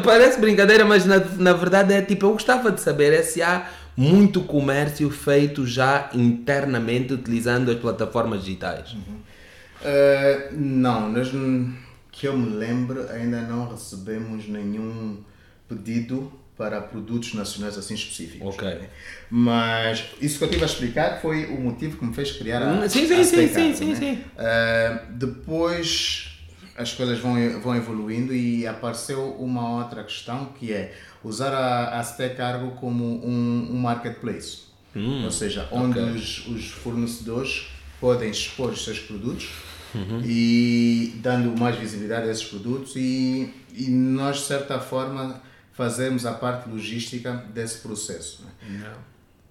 parece 0.02 0.40
brincadeira, 0.40 0.84
mas 0.84 1.04
na, 1.04 1.18
na 1.18 1.52
verdade 1.52 1.92
é 1.92 2.02
tipo, 2.02 2.26
eu 2.26 2.32
gostava 2.32 2.70
de 2.70 2.80
saber 2.80 3.12
é 3.12 3.22
se 3.22 3.42
há 3.42 3.68
muito 3.96 4.42
comércio 4.42 5.08
feito 5.10 5.66
já 5.66 6.10
internamente 6.12 7.14
utilizando 7.14 7.70
as 7.70 7.78
plataformas 7.78 8.44
digitais. 8.44 8.92
Uh, 8.92 10.52
não, 10.52 11.10
nós, 11.10 11.30
que 12.12 12.26
eu 12.26 12.36
me 12.36 12.50
lembro, 12.56 13.08
ainda 13.10 13.40
não 13.42 13.68
recebemos 13.68 14.46
nenhum 14.48 15.18
pedido 15.68 16.32
para 16.56 16.80
produtos 16.80 17.34
nacionais 17.34 17.76
assim 17.76 17.94
específicos. 17.94 18.54
Ok. 18.54 18.66
né? 18.66 18.88
Mas 19.30 20.04
isso 20.20 20.38
que 20.38 20.44
eu 20.44 20.50
tive 20.50 20.62
a 20.62 20.66
explicar 20.66 21.20
foi 21.20 21.46
o 21.46 21.60
motivo 21.60 21.98
que 21.98 22.04
me 22.04 22.14
fez 22.14 22.32
criar 22.32 22.62
a 22.62 22.88
sim, 22.88 23.06
sim, 23.06 23.14
a 23.14 23.24
sim, 23.24 23.48
sim, 23.48 23.74
sim, 23.74 23.86
né? 23.90 23.94
sim. 23.94 24.12
Uh, 24.36 25.12
depois 25.12 26.35
as 26.76 26.92
coisas 26.92 27.18
vão, 27.18 27.34
vão 27.60 27.74
evoluindo 27.76 28.34
e 28.34 28.66
apareceu 28.66 29.32
uma 29.34 29.78
outra 29.82 30.02
questão 30.04 30.46
que 30.58 30.72
é 30.72 30.94
usar 31.24 31.52
a, 31.52 31.98
a 31.98 32.02
Stay 32.04 32.30
Cargo 32.30 32.72
como 32.72 33.04
um, 33.04 33.68
um 33.72 33.78
marketplace. 33.78 34.66
Ou 35.24 35.30
seja, 35.30 35.68
onde 35.70 35.98
ok. 35.98 36.12
os, 36.14 36.46
os 36.48 36.70
fornecedores 36.70 37.66
podem 38.00 38.30
expor 38.30 38.70
os 38.70 38.84
seus 38.84 38.98
produtos 38.98 39.48
Uhum. 39.94 40.20
e 40.24 41.14
dando 41.22 41.58
mais 41.58 41.76
visibilidade 41.76 42.28
a 42.28 42.32
esses 42.32 42.44
produtos 42.44 42.96
e, 42.96 43.50
e 43.72 43.88
nós, 43.88 44.38
de 44.38 44.42
certa 44.42 44.78
forma, 44.78 45.40
fazemos 45.72 46.26
a 46.26 46.34
parte 46.34 46.68
logística 46.68 47.32
desse 47.54 47.78
processo. 47.80 48.44
né? 48.68 48.92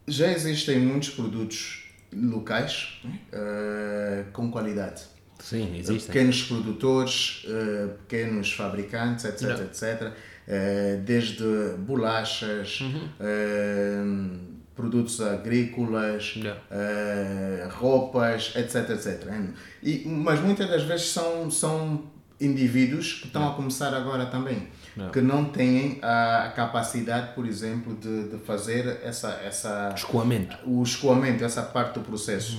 Já 0.07 0.31
existem 0.31 0.77
muitos 0.79 1.09
produtos 1.09 1.85
locais 2.13 2.99
eh, 3.31 4.25
com 4.33 4.51
qualidade. 4.51 5.03
Sim, 5.39 5.77
existem. 5.77 6.13
Pequenos 6.13 6.43
produtores, 6.43 7.45
eh, 7.47 7.87
pequenos 8.07 8.51
fabricantes, 8.53 9.25
etc, 9.25 9.41
Yeah. 9.41 9.63
etc. 9.65 10.11
eh, 10.47 10.99
desde 11.05 11.43
bolachas, 11.79 12.81
Uhum. 12.81 13.09
eh, 13.19 14.03
produtos 14.75 15.21
agrícolas, 15.21 16.35
eh, 16.71 17.67
roupas, 17.71 18.53
etc, 18.55 18.89
etc. 18.91 19.31
E, 19.81 20.03
mas 20.07 20.39
muitas 20.41 20.67
das 20.69 20.83
vezes 20.83 21.07
são, 21.07 21.49
são 21.49 22.03
indivíduos 22.39 23.13
que 23.13 23.27
estão 23.27 23.47
a 23.49 23.53
começar 23.53 23.93
agora 23.93 24.25
também, 24.25 24.67
Yeah. 24.97 25.11
que 25.13 25.19
não 25.21 25.43
têm 25.45 25.99
a 26.01 26.53
capacidade, 26.55 27.33
por 27.35 27.45
exemplo, 27.45 27.95
de, 27.95 28.29
de 28.29 28.37
fazer 28.45 28.99
essa, 29.03 29.29
essa, 29.43 29.91
Escoamento. 29.93 30.55
o 30.65 30.81
escoamento, 30.83 31.43
essa 31.43 31.61
parte 31.63 31.95
do 31.95 32.01
processo. 32.01 32.57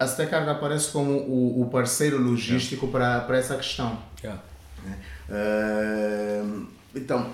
A 0.00 0.06
Stecarga 0.06 0.52
aparece 0.52 0.90
como 0.90 1.12
o, 1.12 1.62
o 1.62 1.68
parceiro 1.70 2.16
logístico 2.20 2.88
para, 2.88 3.20
para 3.20 3.36
essa 3.38 3.54
questão. 3.56 3.98
né? 4.24 4.96
Eh, 5.28 6.42
então, 6.96 7.26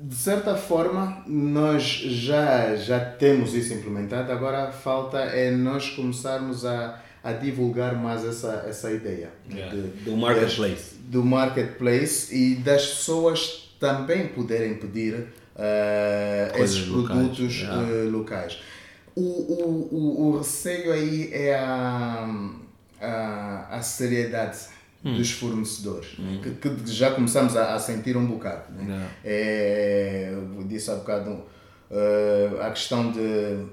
de 0.00 0.14
certa 0.14 0.54
forma, 0.54 1.22
nós 1.26 1.82
já, 1.82 2.76
já 2.76 3.00
temos 3.00 3.54
isso 3.54 3.74
implementado, 3.74 4.30
agora 4.32 4.70
falta 4.72 5.18
é 5.18 5.50
nós 5.50 5.90
começarmos 5.90 6.64
a, 6.64 7.00
a 7.22 7.32
divulgar 7.32 7.94
mais 7.96 8.24
essa, 8.24 8.64
essa 8.68 8.90
ideia 8.92 9.30
Yeah, 9.50 9.74
de- 9.74 9.82
do 10.04 10.16
marketplace. 10.16 10.94
das- 10.94 10.98
do 11.10 11.24
marketplace 11.24 12.34
e 12.34 12.54
das 12.56 12.86
pessoas 12.86 13.74
também 13.80 14.28
poderem 14.28 14.74
pedir 14.74 15.26
Coisas 16.54 16.76
esses 16.76 16.88
locais, 16.88 17.18
produtos 17.18 17.54
yeah. 17.60 17.82
eh, 17.88 18.08
locais. 18.10 18.58
O, 19.14 19.20
o, 19.20 19.88
o, 19.92 20.26
o 20.28 20.38
receio 20.38 20.92
aí 20.92 21.30
é 21.32 21.54
a, 21.54 22.50
a, 23.00 23.76
a 23.76 23.82
seriedade 23.82 24.58
Hum. 25.04 25.16
dos 25.16 25.32
fornecedores, 25.32 26.10
que, 26.40 26.50
que 26.70 26.86
já 26.92 27.10
começamos 27.10 27.56
a, 27.56 27.74
a 27.74 27.78
sentir 27.80 28.16
um 28.16 28.24
bocado. 28.24 28.72
Né? 28.72 29.10
É, 29.24 30.30
eu 30.32 30.62
disse 30.62 30.92
há 30.92 30.94
bocado 30.94 31.42
eh, 31.90 32.50
a 32.60 32.70
questão 32.70 33.10
de 33.10 33.66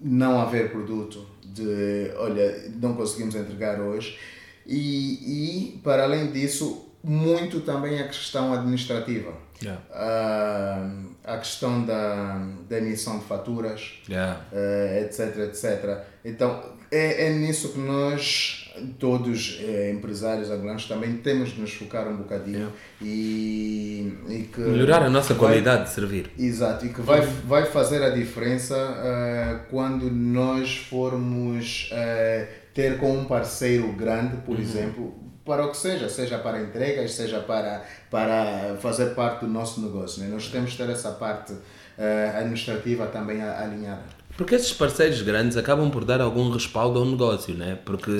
não 0.00 0.40
haver 0.40 0.72
produto, 0.72 1.26
de 1.44 2.10
olha, 2.16 2.70
não 2.80 2.94
conseguimos 2.94 3.34
entregar 3.34 3.78
hoje, 3.78 4.18
e, 4.66 5.74
e 5.74 5.78
para 5.84 6.04
além 6.04 6.32
disso, 6.32 6.86
muito 7.04 7.60
também 7.60 8.00
a 8.00 8.06
questão 8.06 8.54
administrativa. 8.54 9.34
Yeah. 9.62 9.82
Ah, 9.92 10.90
a 11.24 11.36
questão 11.38 11.84
da, 11.84 12.40
da 12.68 12.78
emissão 12.78 13.18
de 13.18 13.24
faturas, 13.24 14.00
Yeah. 14.08 14.40
eh, 14.52 15.02
etc, 15.06 15.36
etc. 15.48 15.98
Então, 16.24 16.62
é, 16.90 17.26
é 17.28 17.30
nisso 17.34 17.72
que 17.72 17.78
nós, 17.78 18.72
todos 18.98 19.60
eh, 19.62 19.92
empresários 19.94 20.50
angolanos, 20.50 20.86
também 20.86 21.18
temos 21.18 21.50
de 21.50 21.60
nos 21.60 21.72
focar 21.72 22.08
um 22.08 22.16
bocadinho 22.16 22.72
e, 23.00 24.12
e 24.28 24.48
que 24.52 24.60
Melhorar 24.60 25.02
a 25.02 25.10
nossa 25.10 25.34
vai- 25.34 25.38
qualidade 25.50 25.84
de 25.84 25.90
servir. 25.90 26.30
Exato, 26.38 26.86
e 26.86 26.88
que 26.88 27.00
vai, 27.00 27.20
vai 27.20 27.66
fazer 27.66 28.02
a 28.02 28.10
diferença 28.10 28.74
eh, 28.76 29.60
quando 29.70 30.10
nós 30.10 30.76
formos 30.76 31.88
eh, 31.92 32.48
ter 32.74 32.98
com 32.98 33.12
um 33.18 33.24
parceiro 33.24 33.92
grande, 33.92 34.38
por 34.38 34.58
exemplo, 34.58 35.14
para 35.50 35.66
o 35.66 35.70
que 35.72 35.76
seja, 35.76 36.08
seja 36.08 36.38
para 36.38 36.62
entregas, 36.62 37.10
seja 37.10 37.40
para, 37.40 37.84
para 38.08 38.76
fazer 38.80 39.16
parte 39.16 39.40
do 39.40 39.48
nosso 39.48 39.80
negócio. 39.80 40.22
Né? 40.22 40.28
Nós 40.28 40.46
temos 40.46 40.70
de 40.70 40.76
ter 40.76 40.88
essa 40.88 41.10
parte 41.10 41.52
eh, 41.98 42.32
administrativa 42.36 43.08
também 43.08 43.42
alinhada. 43.42 44.04
Porque 44.36 44.54
esses 44.54 44.72
parceiros 44.72 45.22
grandes 45.22 45.56
acabam 45.56 45.90
por 45.90 46.04
dar 46.04 46.20
algum 46.20 46.50
respaldo 46.50 47.00
ao 47.00 47.04
negócio, 47.04 47.52
né? 47.52 47.76
Porque 47.84 48.12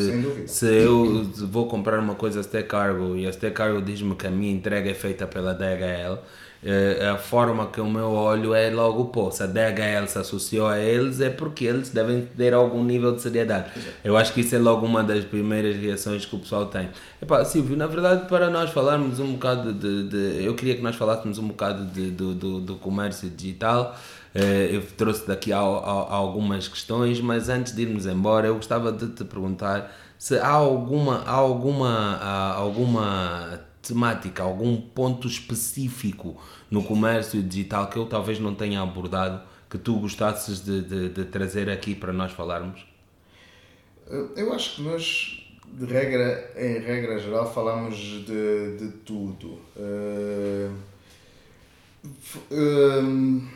se 0.48 0.66
eu 0.66 1.22
vou 1.48 1.68
comprar 1.68 2.00
uma 2.00 2.16
coisa 2.16 2.40
a 2.40 2.42
Stay 2.42 2.64
Cargo 2.64 3.14
e 3.14 3.28
a 3.28 3.32
Stay 3.32 3.52
Cargo 3.52 3.80
diz-me 3.80 4.16
que 4.16 4.26
a 4.26 4.30
minha 4.30 4.52
entrega 4.52 4.90
é 4.90 4.94
feita 4.94 5.24
pela 5.24 5.54
DHL, 5.54 6.18
a 7.12 7.16
forma 7.16 7.66
que 7.68 7.80
o 7.80 7.88
meu 7.88 8.10
olho 8.10 8.54
é 8.54 8.68
logo, 8.70 9.06
pô, 9.06 9.30
se 9.30 9.42
a 9.42 9.46
DHL 9.46 10.06
se 10.06 10.18
associou 10.18 10.66
a 10.66 10.78
eles 10.78 11.18
é 11.20 11.30
porque 11.30 11.64
eles 11.64 11.88
devem 11.88 12.26
ter 12.36 12.52
algum 12.52 12.84
nível 12.84 13.14
de 13.16 13.22
seriedade. 13.22 13.70
Eu 14.04 14.16
acho 14.16 14.34
que 14.34 14.42
isso 14.42 14.54
é 14.54 14.58
logo 14.58 14.84
uma 14.84 15.02
das 15.02 15.24
primeiras 15.24 15.74
reações 15.76 16.26
que 16.26 16.36
o 16.36 16.38
pessoal 16.38 16.66
tem. 16.66 16.90
Epá, 17.22 17.42
Silvio, 17.46 17.76
na 17.76 17.86
verdade, 17.86 18.28
para 18.28 18.50
nós 18.50 18.70
falarmos 18.70 19.18
um 19.20 19.32
bocado 19.32 19.72
de. 19.72 20.08
de- 20.08 20.44
eu 20.44 20.54
queria 20.54 20.74
que 20.76 20.82
nós 20.82 20.96
falássemos 20.96 21.38
um 21.38 21.48
bocado 21.48 21.86
de, 21.86 22.10
do, 22.10 22.34
do, 22.34 22.60
do 22.60 22.74
comércio 22.76 23.30
digital. 23.30 23.96
Eh, 24.34 24.68
eu 24.72 24.82
trouxe 24.96 25.26
daqui 25.26 25.52
al- 25.52 25.82
al- 25.84 26.12
algumas 26.12 26.68
questões, 26.68 27.20
mas 27.20 27.48
antes 27.48 27.74
de 27.74 27.82
irmos 27.82 28.06
embora, 28.06 28.46
eu 28.46 28.54
gostava 28.54 28.92
de 28.92 29.08
te 29.08 29.24
perguntar 29.24 29.90
se 30.18 30.38
há 30.38 30.48
alguma, 30.50 31.22
há 31.26 31.32
alguma, 31.32 32.16
há 32.20 32.52
alguma 32.54 33.60
temática, 33.82 34.42
algum 34.42 34.76
ponto 34.80 35.26
específico 35.26 36.40
no 36.70 36.82
comércio 36.82 37.42
digital 37.42 37.88
que 37.88 37.96
eu 37.96 38.06
talvez 38.06 38.38
não 38.38 38.54
tenha 38.54 38.80
abordado 38.80 39.42
que 39.68 39.78
tu 39.78 39.98
gostasses 40.00 40.60
de, 40.60 40.82
de, 40.82 41.08
de 41.10 41.24
trazer 41.26 41.70
aqui 41.70 41.94
para 41.94 42.12
nós 42.12 42.32
falarmos? 42.32 42.84
Eu 44.36 44.52
acho 44.52 44.76
que 44.76 44.82
nós, 44.82 45.46
de 45.72 45.84
regra, 45.86 46.52
em 46.56 46.80
regra 46.80 47.18
geral, 47.18 47.52
falamos 47.52 47.96
de, 47.96 48.76
de 48.76 48.88
tudo. 49.04 49.58
F- 52.02 52.40
hum, 52.50 53.46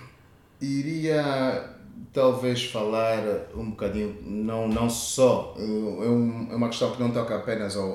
iria 0.61 1.74
talvez 2.12 2.64
falar 2.64 3.22
um 3.55 3.70
bocadinho, 3.70 4.16
não, 4.22 4.68
não 4.68 4.88
só, 4.88 5.55
é, 5.59 5.62
é 5.62 6.09
uma 6.57 6.68
questão 6.68 6.92
que 6.92 7.01
não 7.03 7.11
toca 7.11 7.36
apenas 7.36 7.76
ao, 7.76 7.90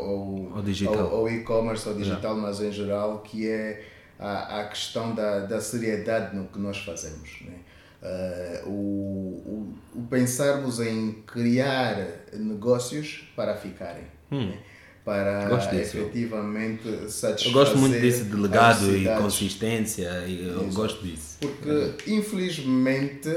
ao, 0.56 0.62
digital. 0.62 1.00
ao- 1.00 1.16
ao 1.18 1.30
e-commerce, 1.30 1.88
ao 1.88 1.96
digital, 1.96 2.36
mas 2.36 2.60
em 2.62 2.72
geral, 2.72 3.20
que 3.20 3.48
é 3.48 3.86
a, 4.20 4.62
a 4.62 4.68
questão 4.68 5.16
da, 5.16 5.40
da 5.42 5.62
seriedade 5.62 6.36
no 6.36 6.46
que 6.48 6.60
nós 6.60 6.78
fazemos. 6.80 7.30
Né? 7.46 7.54
Eh, 8.02 8.64
o, 8.66 8.70
o, 8.70 9.74
o 9.96 10.02
pensarmos 10.10 10.80
em 10.80 11.22
criar 11.26 11.98
negócios 12.34 13.24
para 13.36 13.56
ficarem. 13.58 14.04
né? 14.32 14.58
Para 15.06 15.46
Hum. 15.46 15.50
Gosto 15.50 15.70
disso. 15.76 15.98
efetivamente 15.98 16.84
satisfazer 17.10 17.48
Eu 17.48 17.52
gosto 17.54 17.78
muito 17.78 18.00
disso 18.00 18.26
de 18.26 18.36
legado 18.36 18.96
e 18.96 19.06
consistência, 19.18 20.10
e 20.28 20.46
eu 20.48 20.60
Exato. 20.62 20.76
gosto 20.76 21.04
disso. 21.04 21.38
Porque, 21.42 22.12
infelizmente, 22.12 23.30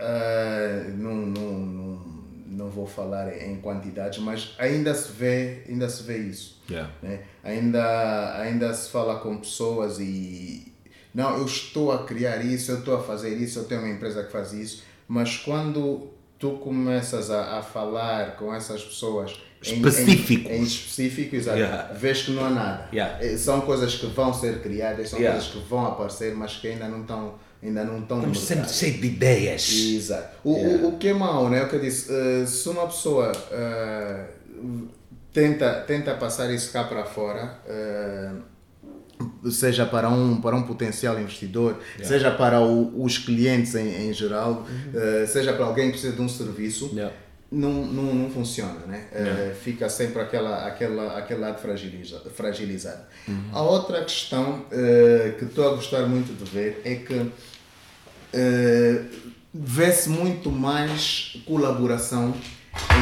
ah, 0.00 0.84
não, 0.96 1.14
não, 1.14 1.52
não, 1.52 2.00
não 2.46 2.68
vou 2.70 2.86
falar 2.86 3.32
em 3.36 3.56
quantidades, 3.56 4.18
mas 4.18 4.54
ainda 4.58 4.94
se 4.94 5.12
vê, 5.12 5.62
ainda 5.68 5.88
se 5.88 6.02
vê 6.02 6.18
isso. 6.18 6.60
Yeah. 6.68 6.90
né? 7.02 7.20
Ainda, 7.44 8.36
ainda 8.40 8.72
se 8.74 8.90
fala 8.90 9.18
com 9.20 9.36
pessoas 9.38 9.98
e 9.98 10.72
não, 11.12 11.38
eu 11.38 11.44
estou 11.46 11.90
a 11.92 12.04
criar 12.04 12.44
isso, 12.44 12.70
eu 12.70 12.78
estou 12.78 12.96
a 12.96 13.02
fazer 13.02 13.34
isso, 13.36 13.58
eu 13.58 13.64
tenho 13.64 13.80
uma 13.82 13.90
empresa 13.92 14.22
que 14.22 14.30
faz 14.30 14.52
isso, 14.52 14.84
mas 15.08 15.36
quando 15.38 16.10
tu 16.38 16.52
começas 16.58 17.30
a, 17.30 17.58
a 17.58 17.62
falar 17.62 18.36
com 18.36 18.54
essas 18.54 18.82
pessoas 18.84 19.32
em- 19.66 19.70
em- 19.72 19.76
Específicos. 19.76 20.50
em, 20.52 20.62
específico, 20.62 21.36
exato, 21.36 21.58
Yeah. 21.58 21.92
vês 21.92 22.22
que 22.22 22.30
não 22.30 22.44
há 22.46 22.50
nada. 22.50 22.88
Yeah. 22.92 23.22
Eh, 23.22 23.36
São 23.36 23.60
coisas 23.62 23.94
que 23.96 24.06
vão 24.06 24.32
ser 24.32 24.62
criadas, 24.62 25.10
são 25.10 25.18
Yeah. 25.18 25.38
coisas 25.38 25.52
que 25.62 25.68
vão 25.68 25.84
aparecer, 25.86 26.34
mas 26.34 26.56
que 26.56 26.68
ainda 26.68 26.88
não 26.88 27.00
estão 27.02 27.34
ainda 27.62 27.84
não 27.84 27.98
estão 28.00 28.18
Estamos 28.18 28.40
sempre 28.40 28.68
cheios 28.70 29.00
de 29.00 29.06
ideias. 29.06 29.70
Exato. 29.70 30.36
O, 30.44 30.56
Yeah. 30.56 30.84
o, 30.84 30.88
o 30.88 30.98
que 30.98 31.08
é 31.08 31.12
mau, 31.14 31.48
né? 31.50 31.58
É 31.60 31.62
o 31.64 31.68
que 31.68 31.76
eu 31.76 31.80
disse. 31.80 32.10
eh, 32.12 32.46
se 32.46 32.68
uma 32.68 32.86
pessoa 32.86 33.30
eh, 33.50 34.24
tenta, 35.32 35.74
tenta 35.86 36.14
passar 36.14 36.50
isso 36.52 36.72
cá 36.72 36.84
para 36.84 37.04
fora, 37.04 37.58
eh, 37.66 38.30
seja 39.50 39.84
para 39.86 40.08
um, 40.08 40.40
para 40.40 40.56
um 40.56 40.62
potencial 40.62 41.18
investidor, 41.20 41.76
seja 42.02 42.30
para 42.30 42.60
o- 42.60 43.02
os 43.02 43.18
clientes 43.18 43.74
em, 43.74 44.08
em 44.08 44.12
geral, 44.12 44.66
eh, 44.94 45.26
seja 45.26 45.52
para 45.52 45.64
alguém 45.66 45.86
que 45.86 45.92
precisa 45.92 46.14
de 46.14 46.22
um 46.22 46.28
serviço, 46.28 46.90
Yeah. 46.94 47.14
não, 47.52 47.70
não, 47.84 48.14
não 48.14 48.30
funciona, 48.30 48.86
né? 48.86 49.08
Yeah. 49.12 49.54
fica 49.56 49.88
sempre 49.90 50.22
aquela, 50.22 50.66
aquela, 50.66 51.18
aquele 51.18 51.40
lado 51.40 51.58
fragiliza, 51.60 52.20
fragilizado. 52.34 53.02
Uhum. 53.28 53.50
A 53.52 53.60
outra 53.62 54.02
questão 54.04 54.64
eh, 54.72 55.34
que 55.38 55.44
estou 55.44 55.68
a 55.70 55.74
gostar 55.74 56.06
muito 56.06 56.32
de 56.32 56.50
ver 56.50 56.80
é 56.84 56.94
que 56.94 57.30
vê-se 59.52 60.08
muito 60.08 60.50
mais 60.50 61.36
colaboração 61.46 62.34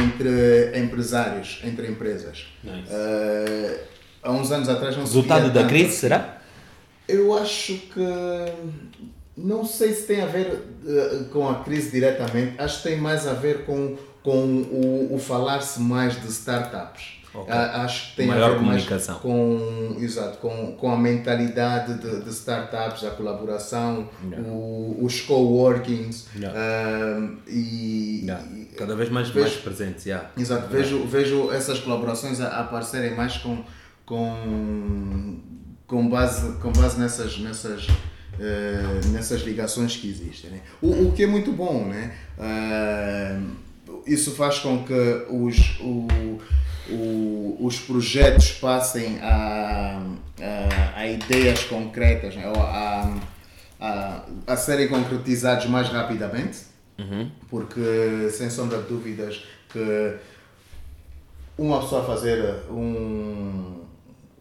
entre 0.03 0.79
empresários, 0.79 1.61
entre 1.63 1.87
empresas. 1.87 2.47
Nice. 2.63 2.87
Eh, 2.89 3.83
há 4.23 4.31
uns 4.31 4.51
anos 4.51 4.67
atrás 4.67 4.97
não 4.97 5.05
se 5.05 5.13
Resultado 5.13 5.43
via 5.43 5.49
da 5.51 5.61
tanto 5.61 5.69
crise, 5.69 5.89
assim. 5.89 5.97
será? 5.97 6.41
Eu 7.07 7.37
acho 7.37 7.73
que 7.73 8.05
não 9.37 9.65
sei 9.65 9.93
se 9.93 10.03
tem 10.03 10.21
a 10.21 10.25
ver 10.25 10.63
eh, 10.85 11.23
com 11.31 11.47
a 11.47 11.63
crise 11.63 11.91
diretamente, 11.91 12.59
acho 12.59 12.81
que 12.81 12.89
tem 12.89 12.97
mais 12.97 13.27
a 13.27 13.33
ver 13.33 13.65
com, 13.65 13.95
com 14.23 14.45
o, 14.45 15.15
o 15.15 15.19
falar-se 15.19 15.79
mais 15.79 16.19
de 16.21 16.27
startups. 16.27 17.18
Ok. 17.33 17.53
A- 17.53 17.83
Acho 17.83 18.09
que 18.11 18.15
tem 18.17 18.27
Maior 18.27 18.43
a 18.43 18.53
ver 18.53 18.61
mais 18.61 18.83
comunicação. 18.83 19.19
com, 19.19 19.95
exato, 19.99 20.37
com, 20.39 20.75
com 20.75 20.91
a 20.91 20.97
mentalidade 20.97 21.99
de, 21.99 22.23
de 22.23 22.29
startups, 22.31 23.03
a 23.03 23.11
colaboração, 23.11 24.09
o, 24.47 24.97
os 25.01 25.21
coworkings 25.21 26.25
Yeah. 26.35 26.59
ah, 26.59 27.29
e, 27.47 28.21
Yeah. 28.23 28.45
e- 28.55 28.65
Cada 28.75 28.95
vez 28.95 29.09
mais, 29.09 29.27
vejo- 29.29 29.47
mais 29.47 29.55
presentes. 29.61 30.05
Yeah. 30.05 30.29
Exato, 30.37 30.67
vejo, 30.69 31.05
vejo 31.05 31.51
essas 31.51 31.79
colaborações 31.79 32.39
a, 32.41 32.59
aparecerem 32.61 33.15
mais 33.15 33.37
com, 33.37 33.63
com, 34.05 35.37
com, 35.87 36.09
base, 36.09 36.53
com 36.59 36.71
base 36.71 36.99
nessas, 36.99 37.37
nessas, 37.39 37.87
eh, 38.39 39.01
nessas 39.11 39.41
ligações 39.41 39.95
que 39.97 40.09
existem. 40.09 40.51
Né? 40.51 40.61
O, 40.81 41.07
o 41.07 41.11
que 41.11 41.23
é 41.23 41.27
muito 41.27 41.51
bom, 41.51 41.85
né? 41.85 42.13
Ah, 42.37 43.39
isso 44.05 44.31
faz 44.31 44.59
com 44.59 44.83
que 44.83 44.93
os, 45.29 45.79
o, 45.81 46.07
o, 46.91 47.57
os 47.59 47.79
projetos 47.79 48.51
passem 48.51 49.19
a, 49.21 50.01
a, 50.39 50.99
a 50.99 51.07
ideias 51.07 51.63
concretas, 51.63 52.35
né? 52.35 52.43
A, 52.55 53.17
a, 53.79 54.23
a 54.45 54.57
serem 54.57 54.87
concretizados 54.87 55.65
mais 55.67 55.87
rapidamente 55.87 56.69
porque 57.49 58.29
sem 58.31 58.49
sombra 58.49 58.79
de 58.79 58.89
dúvidas 58.89 59.43
que 59.69 60.15
uma 61.57 61.81
pessoa 61.81 62.03
fazer 62.05 62.63
um, 62.69 63.78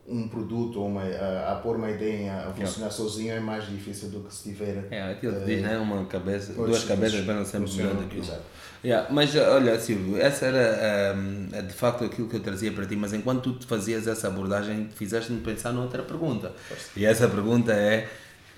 um 0.09 0.27
produto 0.29 0.81
ou 0.81 0.87
uma, 0.89 1.03
a, 1.03 1.53
a 1.53 1.57
pôr 1.57 1.77
uma 1.77 1.91
ideia 1.91 2.33
a 2.49 2.53
funcionar 2.53 2.91
sozinho 2.91 3.33
é 3.35 3.41
mais 3.41 3.67
difícil 3.67 4.09
do 4.09 4.21
que 4.21 4.35
se 4.35 4.45
tiver 4.51 4.87
É, 4.91 5.03
aquilo 5.13 5.35
que 5.41 5.45
diz, 5.45 5.63
né? 5.63 5.79
Uma 5.79 6.05
cabeça, 6.07 6.53
duas 6.55 6.85
cabeças 6.85 7.21
bem 7.25 7.45
sempre 7.45 7.71
melhor 7.75 7.95
do 7.95 8.09
que 8.09 8.21
uma. 8.21 8.41
Yeah, 8.85 9.13
mas 9.13 9.35
olha, 9.35 9.79
Silvio, 9.79 10.17
essa 10.21 10.47
era 10.47 11.15
hum, 11.17 11.49
de 11.67 11.73
facto 11.75 12.05
aquilo 12.05 12.29
que 12.29 12.37
eu 12.37 12.41
trazia 12.41 12.71
para 12.73 12.87
ti, 12.87 12.95
mas 12.97 13.13
enquanto 13.13 13.53
tu 13.55 13.67
fazias 13.67 14.07
essa 14.07 14.29
abordagem, 14.29 14.89
fizeste-me 14.95 15.41
pensar 15.41 15.73
noutra 15.73 16.03
pergunta. 16.03 16.53
E 16.97 17.05
essa 17.05 17.27
pergunta 17.29 17.73
é: 17.73 18.09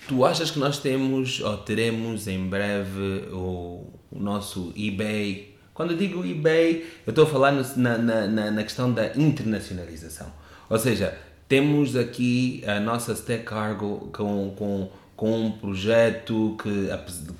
tu 0.07 0.25
achas 0.25 0.51
que 0.51 0.59
nós 0.59 0.79
temos 0.79 1.41
ou 1.41 1.57
teremos 1.59 2.29
em 2.29 2.47
breve 2.49 3.29
o, 3.33 3.87
o 4.11 4.19
nosso 4.21 4.73
eBay? 4.77 5.57
Quando 5.73 5.93
eu 5.93 5.97
digo 5.97 6.23
eBay, 6.25 6.85
eu 7.07 7.11
estou 7.11 7.25
a 7.25 7.27
falar 7.27 7.53
no- 7.53 7.65
na, 7.77 7.97
na, 7.97 8.51
na 8.51 8.63
questão 8.63 8.93
da 8.93 9.07
internacionalização. 9.17 10.31
Ou 10.69 10.79
seja, 10.79 11.17
temos 11.51 11.97
aqui 11.97 12.63
a 12.65 12.79
nossa 12.79 13.13
Stack 13.13 13.43
Cargo 13.43 14.09
com, 14.13 14.55
com, 14.57 14.89
com 15.17 15.47
um 15.47 15.51
projeto 15.51 16.57
que, 16.63 16.89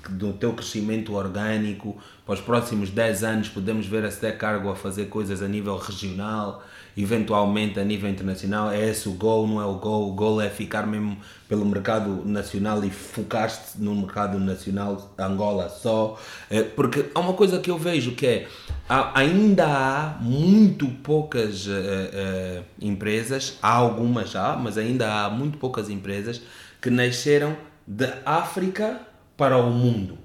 do 0.09 0.33
teu 0.33 0.51
crescimento 0.51 1.13
orgânico, 1.13 1.95
para 2.25 2.33
os 2.33 2.41
próximos 2.41 2.89
10 2.89 3.23
anos 3.23 3.47
podemos 3.47 3.85
ver 3.85 4.03
a 4.03 4.09
Stack 4.09 4.37
Cargo 4.37 4.69
a 4.69 4.75
fazer 4.75 5.05
coisas 5.05 5.41
a 5.41 5.47
nível 5.47 5.77
regional, 5.77 6.61
eventualmente 6.97 7.79
a 7.79 7.83
nível 7.83 8.09
internacional. 8.09 8.71
É 8.71 8.89
esse 8.89 9.07
o 9.07 9.13
goal, 9.13 9.47
não 9.47 9.61
é 9.61 9.65
o 9.65 9.75
goal? 9.75 10.09
O 10.09 10.13
goal 10.13 10.41
é 10.41 10.49
ficar 10.49 10.85
mesmo 10.85 11.17
pelo 11.47 11.65
mercado 11.65 12.23
nacional 12.25 12.83
e 12.83 12.89
focar-te 12.89 13.77
no 13.77 13.95
mercado 13.95 14.39
nacional 14.39 15.13
Angola 15.17 15.69
só. 15.69 16.19
Eh, 16.49 16.63
Porque 16.63 17.05
há 17.13 17.19
uma 17.19 17.33
coisa 17.33 17.59
que 17.59 17.69
eu 17.69 17.77
vejo 17.77 18.11
que 18.11 18.25
é 18.25 18.47
ainda 19.13 19.65
há 19.65 20.17
muito 20.21 20.87
poucas 20.87 21.65
eh, 21.67 22.09
eh, 22.13 22.63
empresas, 22.81 23.57
há 23.61 23.73
algumas 23.73 24.31
já, 24.31 24.55
mas 24.55 24.77
ainda 24.77 25.25
há 25.25 25.29
muito 25.29 25.57
poucas 25.57 25.89
empresas 25.89 26.41
que 26.81 26.89
nasceram 26.89 27.55
da 27.87 28.17
África 28.25 28.99
para 29.37 29.57
o 29.57 29.71
mundo. 29.71 30.17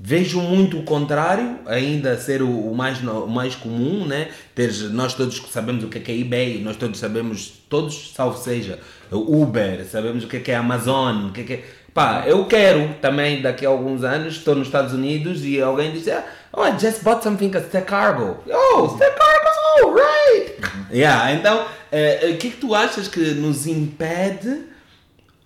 Vejo 0.00 0.40
muito 0.40 0.78
o 0.78 0.84
contrário, 0.84 1.58
ainda 1.66 2.16
ser 2.16 2.40
o, 2.40 2.48
o 2.48 2.74
mais, 2.74 3.02
o 3.02 3.26
mais 3.26 3.56
comum, 3.56 4.06
né? 4.06 4.28
Teres, 4.54 4.92
nós 4.92 5.12
todos 5.12 5.42
sabemos 5.50 5.82
o 5.82 5.88
que 5.88 5.98
é, 5.98 6.00
que 6.00 6.12
é 6.12 6.16
eBay, 6.16 6.62
nós 6.62 6.76
todos 6.76 7.00
sabemos, 7.00 7.52
todos, 7.68 8.12
salvo 8.14 8.38
seja, 8.38 8.78
Uber, 9.10 9.84
sabemos 9.84 10.22
o 10.22 10.28
que 10.28 10.36
é, 10.36 10.40
que 10.40 10.52
é 10.52 10.54
Amazon, 10.54 11.26
o 11.26 11.32
que 11.32 11.40
é 11.40 11.44
que 11.44 11.52
é... 11.54 11.64
Pá, 11.92 12.22
eu 12.28 12.44
quero 12.44 12.94
também, 13.00 13.42
daqui 13.42 13.66
a 13.66 13.70
alguns 13.70 14.04
anos, 14.04 14.36
estou 14.36 14.54
nos 14.54 14.68
Estados 14.68 14.92
Unidos 14.92 15.44
e 15.44 15.60
alguém 15.60 15.90
diz, 15.90 16.06
ah, 16.06 16.24
oh, 16.52 16.64
I 16.64 16.78
just 16.78 17.02
bought 17.02 17.24
something 17.24 17.50
at 17.56 17.64
Stack 17.64 17.88
Cargo. 17.88 18.36
Oh, 18.46 18.86
Stack 18.94 19.16
Cargo, 19.18 19.96
right! 19.96 20.58
Yeah, 20.92 21.32
então, 21.32 21.66
eh, 21.92 22.20
eh, 22.22 22.30
o 22.30 22.36
que 22.38 22.48
é 22.48 22.50
que 22.50 22.56
tu 22.56 22.74
achas 22.74 23.08
que 23.08 23.34
nos 23.34 23.66
impede 23.66 24.62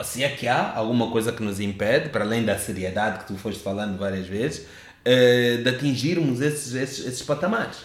se 0.02 0.22
é 0.22 0.28
que 0.28 0.48
há 0.48 0.74
alguma 0.74 1.10
coisa 1.10 1.32
que 1.32 1.42
nos 1.42 1.60
impede, 1.60 2.08
para 2.08 2.24
além 2.24 2.44
da 2.44 2.58
seriedade 2.58 3.20
que 3.20 3.26
tu 3.26 3.36
foste 3.36 3.62
falando 3.62 3.98
várias 3.98 4.26
vezes, 4.26 4.66
eh, 5.04 5.58
de 5.62 5.68
atingirmos 5.68 6.40
esses, 6.40 6.74
esses, 6.74 7.06
esses 7.06 7.22
patamares. 7.22 7.78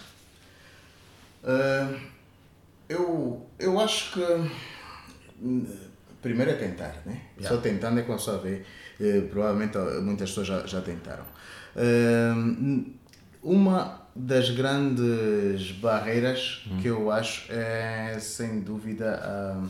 Ah, 1.44 1.94
eu, 2.88 3.46
eu 3.58 3.78
acho 3.80 4.12
que 4.12 4.50
hum, 5.42 5.66
primeiro 6.22 6.50
é 6.50 6.54
tentar, 6.54 6.94
né? 7.04 7.22
Yeah. 7.36 7.48
Só 7.48 7.60
tentando 7.60 8.00
é 8.00 8.02
que 8.02 8.10
a 8.10 8.16
pessoa 8.16 8.38
vê. 8.38 8.62
Eh, 9.00 9.22
provavelmente 9.30 9.78
muitas 10.02 10.30
pessoas 10.30 10.46
já, 10.46 10.66
já 10.66 10.80
tentaram. 10.80 11.24
Hum, 11.76 12.92
uma 13.42 14.08
das 14.14 14.50
grandes 14.50 15.70
barreiras 15.72 16.64
que 16.82 16.88
eu 16.88 17.10
acho 17.10 17.52
é, 17.52 18.18
sem 18.18 18.60
dúvida, 18.60 19.14
a, 19.14 19.64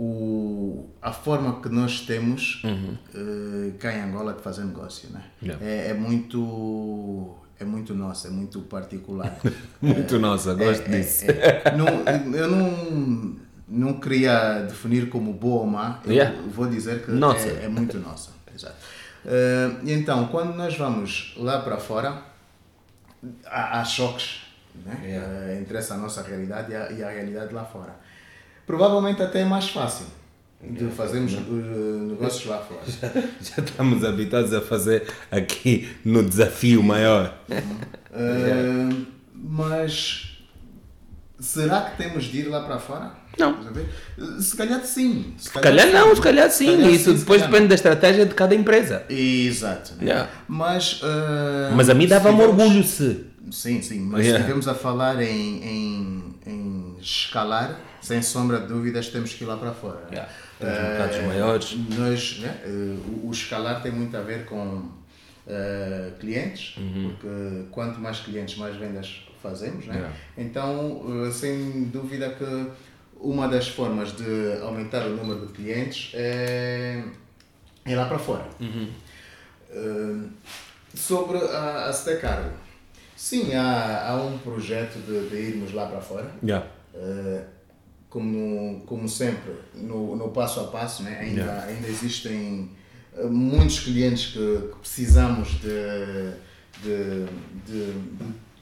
o, 0.00 0.88
a 1.02 1.12
forma 1.12 1.60
que 1.60 1.68
nós 1.68 2.02
temos 2.02 2.62
eh, 2.64 3.72
cá 3.80 3.92
em 3.92 4.02
Angola 4.02 4.32
de 4.32 4.40
fazer 4.42 4.62
negócio, 4.64 5.08
né? 5.10 5.24
Yeah. 5.42 5.64
É, 5.64 5.88
é 5.90 5.94
muito 5.94 7.34
é 7.58 7.64
muito 7.64 7.92
nossa, 7.94 8.28
é 8.28 8.30
muito 8.30 8.60
particular. 8.60 9.36
Muito 9.82 10.16
nossa, 10.20 10.54
gosto 10.54 10.82
É, 10.88 10.94
é, 10.94 11.00
disso. 11.00 11.24
é. 11.28 11.74
Não, 11.76 11.88
eu 12.32 12.48
não, 12.48 13.36
não 13.68 13.94
queria 14.00 14.60
definir 14.62 15.08
como 15.08 15.32
boa 15.32 15.62
ou 15.62 15.66
má, 15.66 16.00
eu 16.04 16.12
Yeah. 16.12 16.36
vou 16.54 16.68
dizer 16.68 17.04
que 17.04 17.10
Nossa. 17.10 17.48
É, 17.48 17.64
é 17.64 17.68
muito 17.68 17.98
nossa. 17.98 18.30
Exato. 18.54 18.76
E 19.84 19.92
então, 19.92 20.28
quando 20.28 20.54
nós 20.54 20.76
vamos 20.76 21.34
lá 21.36 21.60
para 21.60 21.76
fora, 21.78 22.22
há, 23.44 23.80
há 23.80 23.84
choques 23.84 24.42
né? 24.86 24.96
Yeah. 25.02 25.26
Eh, 25.52 25.58
entre 25.60 25.76
essa 25.78 25.96
nossa 25.96 26.22
realidade 26.22 26.70
e 26.70 26.76
a, 26.76 26.92
e 26.92 27.02
a 27.02 27.10
realidade 27.10 27.52
lá 27.52 27.64
fora. 27.64 27.96
Provavelmente 28.68 29.22
até 29.22 29.40
é 29.40 29.44
mais 29.46 29.70
fácil 29.70 30.04
de 30.62 30.88
fazermos 30.90 31.32
eh, 31.32 31.38
negócios 32.10 32.44
lá 32.46 32.58
fora. 32.58 32.82
Já 33.40 33.62
estamos 33.64 34.04
habituados 34.04 34.52
a 34.52 34.60
fazer 34.60 35.08
aqui 35.30 35.88
no 36.04 36.22
desafio 36.22 36.82
maior. 36.82 37.34
Uh, 37.50 39.06
mas 39.34 40.36
será 41.40 41.80
que 41.82 41.96
temos 41.96 42.24
de 42.24 42.40
ir 42.40 42.48
lá 42.48 42.60
para 42.64 42.78
fora? 42.78 43.12
Não. 43.38 43.52
Uh, 43.52 44.38
Se 44.42 44.54
calhar 44.54 44.84
sim. 44.84 45.32
Se 45.38 45.44
Se 45.44 45.50
calhar 45.52 45.86
não, 45.90 46.14
se 46.14 46.20
calhar 46.20 46.50
sim. 46.50 46.66
calhar 46.76 46.90
Isso 46.90 47.12
sim, 47.12 47.18
depois 47.20 47.40
calhar 47.40 47.50
depende 47.52 47.68
da 47.70 47.74
estratégia 47.74 48.26
de 48.26 48.34
cada 48.34 48.54
empresa. 48.54 49.04
Exato. 49.08 49.94
né? 49.94 50.04
Yeah. 50.04 50.30
Mas, 50.46 51.00
uh, 51.02 51.74
Mas 51.74 51.88
a 51.88 51.94
mim 51.94 52.06
dava-me 52.06 52.42
orgulho 52.42 52.84
se. 52.84 53.24
Sim, 53.50 53.80
sim, 53.80 54.00
mas 54.00 54.26
Yeah. 54.26 54.30
se 54.32 54.40
estivermos 54.40 54.68
a 54.68 54.74
falar 54.74 55.22
em, 55.22 55.64
em, 55.64 56.34
em 56.46 56.96
escalar, 57.00 57.80
sem 58.00 58.22
sombra 58.22 58.60
de 58.60 58.66
dúvidas, 58.68 59.08
temos 59.08 59.32
que 59.34 59.44
ir 59.44 59.46
lá 59.46 59.56
para 59.56 59.72
fora. 59.72 60.00
né? 60.02 60.08
Yeah. 60.12 60.32
Temos 60.58 60.74
Eh, 60.76 60.82
mercados 60.82 61.16
maiores. 61.26 61.76
Nós, 61.96 62.38
né, 62.40 62.60
eh, 62.64 62.68
o, 63.24 63.28
o 63.28 63.30
escalar 63.32 63.82
tem 63.82 63.92
muito 63.92 64.16
a 64.16 64.20
ver 64.20 64.44
com 64.44 64.88
eh, 65.46 66.12
clientes, 66.20 66.76
Uhum. 66.76 67.10
porque 67.10 67.64
quanto 67.70 67.98
mais 68.00 68.20
clientes, 68.20 68.56
mais 68.58 68.76
vendas 68.76 69.26
fazemos. 69.42 69.86
Né? 69.86 69.94
Yeah. 69.94 70.14
Então, 70.36 71.26
eh, 71.26 71.30
sem 71.30 71.84
dúvida 71.84 72.30
que 72.30 72.66
uma 73.20 73.48
das 73.48 73.68
formas 73.68 74.12
de 74.16 74.58
aumentar 74.62 75.04
o 75.06 75.10
número 75.16 75.46
de 75.46 75.52
clientes 75.52 76.12
é, 76.14 77.02
é 77.84 77.96
lá 77.96 78.06
para 78.06 78.18
fora. 78.18 78.44
Uhum. 78.60 78.88
Uh, 79.70 80.28
sobre 80.94 81.36
a, 81.38 81.86
a 81.86 81.90
Stack 81.90 82.20
Cargo. 82.20 82.52
Sim, 83.16 83.54
há, 83.54 84.08
há 84.10 84.16
um 84.16 84.38
projeto 84.38 84.98
de, 85.04 85.28
de 85.28 85.36
irmos 85.36 85.72
lá 85.74 85.86
para 85.86 86.00
fora. 86.00 86.30
Yeah. 86.42 86.64
Uh, 86.94 87.42
como, 88.10 88.80
como 88.86 89.08
sempre, 89.08 89.52
no, 89.74 90.16
no 90.16 90.28
passo 90.30 90.60
a 90.60 90.64
passo, 90.68 91.02
né? 91.02 91.18
ainda, 91.20 91.42
Yeah. 91.42 91.64
ainda 91.66 91.88
existem 91.88 92.70
uh, 93.16 93.28
muitos 93.28 93.80
clientes 93.80 94.32
que, 94.32 94.38
que 94.72 94.76
precisamos 94.80 95.48
de, 95.60 96.32
de, 96.82 97.26
de, 97.66 97.92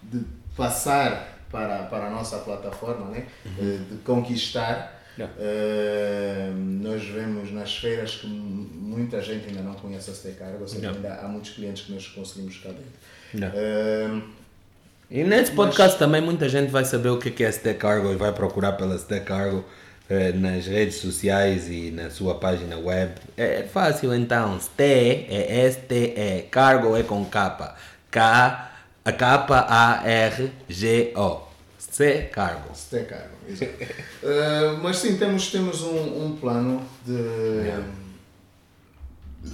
de, 0.02 0.24
passar 0.56 1.44
para, 1.50 1.84
para 1.84 2.06
a 2.08 2.10
nossa 2.10 2.38
plataforma, 2.38 3.06
né? 3.10 3.26
Uh, 3.58 3.84
de 3.94 3.96
conquistar. 4.02 4.94
Yeah. 5.18 5.32
Uh, 5.38 6.52
nós 6.82 7.02
vemos 7.06 7.50
nas 7.52 7.74
feiras 7.76 8.16
que 8.16 8.26
mu- 8.26 8.68
muita 8.74 9.22
gente 9.22 9.46
ainda 9.48 9.62
não 9.62 9.74
conhece 9.74 10.10
a 10.10 10.14
Stay 10.14 10.32
Cargo, 10.32 10.60
ou 10.62 10.68
seja, 10.68 10.86
Yeah. 10.88 10.96
ainda 11.08 11.20
há 11.24 11.28
muitos 11.28 11.50
clientes 11.50 11.84
que 11.86 11.92
nós 11.92 12.06
conseguimos 12.08 12.56
cá 12.58 12.70
dentro. 12.70 12.92
Yeah. 13.34 13.54
Uh, 13.56 14.22
E 15.08 15.22
nesse 15.22 15.52
podcast 15.52 15.96
também 15.98 16.20
muita 16.20 16.48
gente 16.48 16.70
vai 16.70 16.84
saber 16.84 17.10
o 17.10 17.18
que 17.18 17.42
é 17.42 17.46
é 17.46 17.50
Stack 17.50 17.78
Cargo 17.78 18.10
e 18.10 18.16
vai 18.16 18.32
procurar 18.32 18.72
pela 18.72 18.96
Stack 18.96 19.24
Cargo 19.24 19.64
eh, 20.10 20.32
nas 20.32 20.66
redes 20.66 20.96
sociais 20.96 21.68
e 21.68 21.92
na 21.92 22.10
sua 22.10 22.34
página 22.34 22.76
web. 22.76 23.14
É 23.36 23.62
fácil 23.62 24.12
então. 24.12 24.58
ST 24.58 24.82
é 24.82 25.64
S-T-E. 25.66 26.42
Cargo 26.50 26.96
é 26.96 27.04
com 27.04 27.24
capa. 27.24 27.76
K, 28.10 28.72
a 29.04 29.12
capa 29.12 29.64
A-R-G-O. 29.68 31.46
C 31.78 32.22
Cargo. 32.32 32.74
Stay 32.74 33.04
Cargo, 33.04 33.36
exato. 33.48 33.72
Uh, 33.72 34.76
mas 34.82 34.96
sim, 34.98 35.16
temos, 35.16 35.50
temos 35.52 35.82
um, 35.82 36.26
um 36.26 36.36
plano 36.36 36.82
de, 37.06 37.72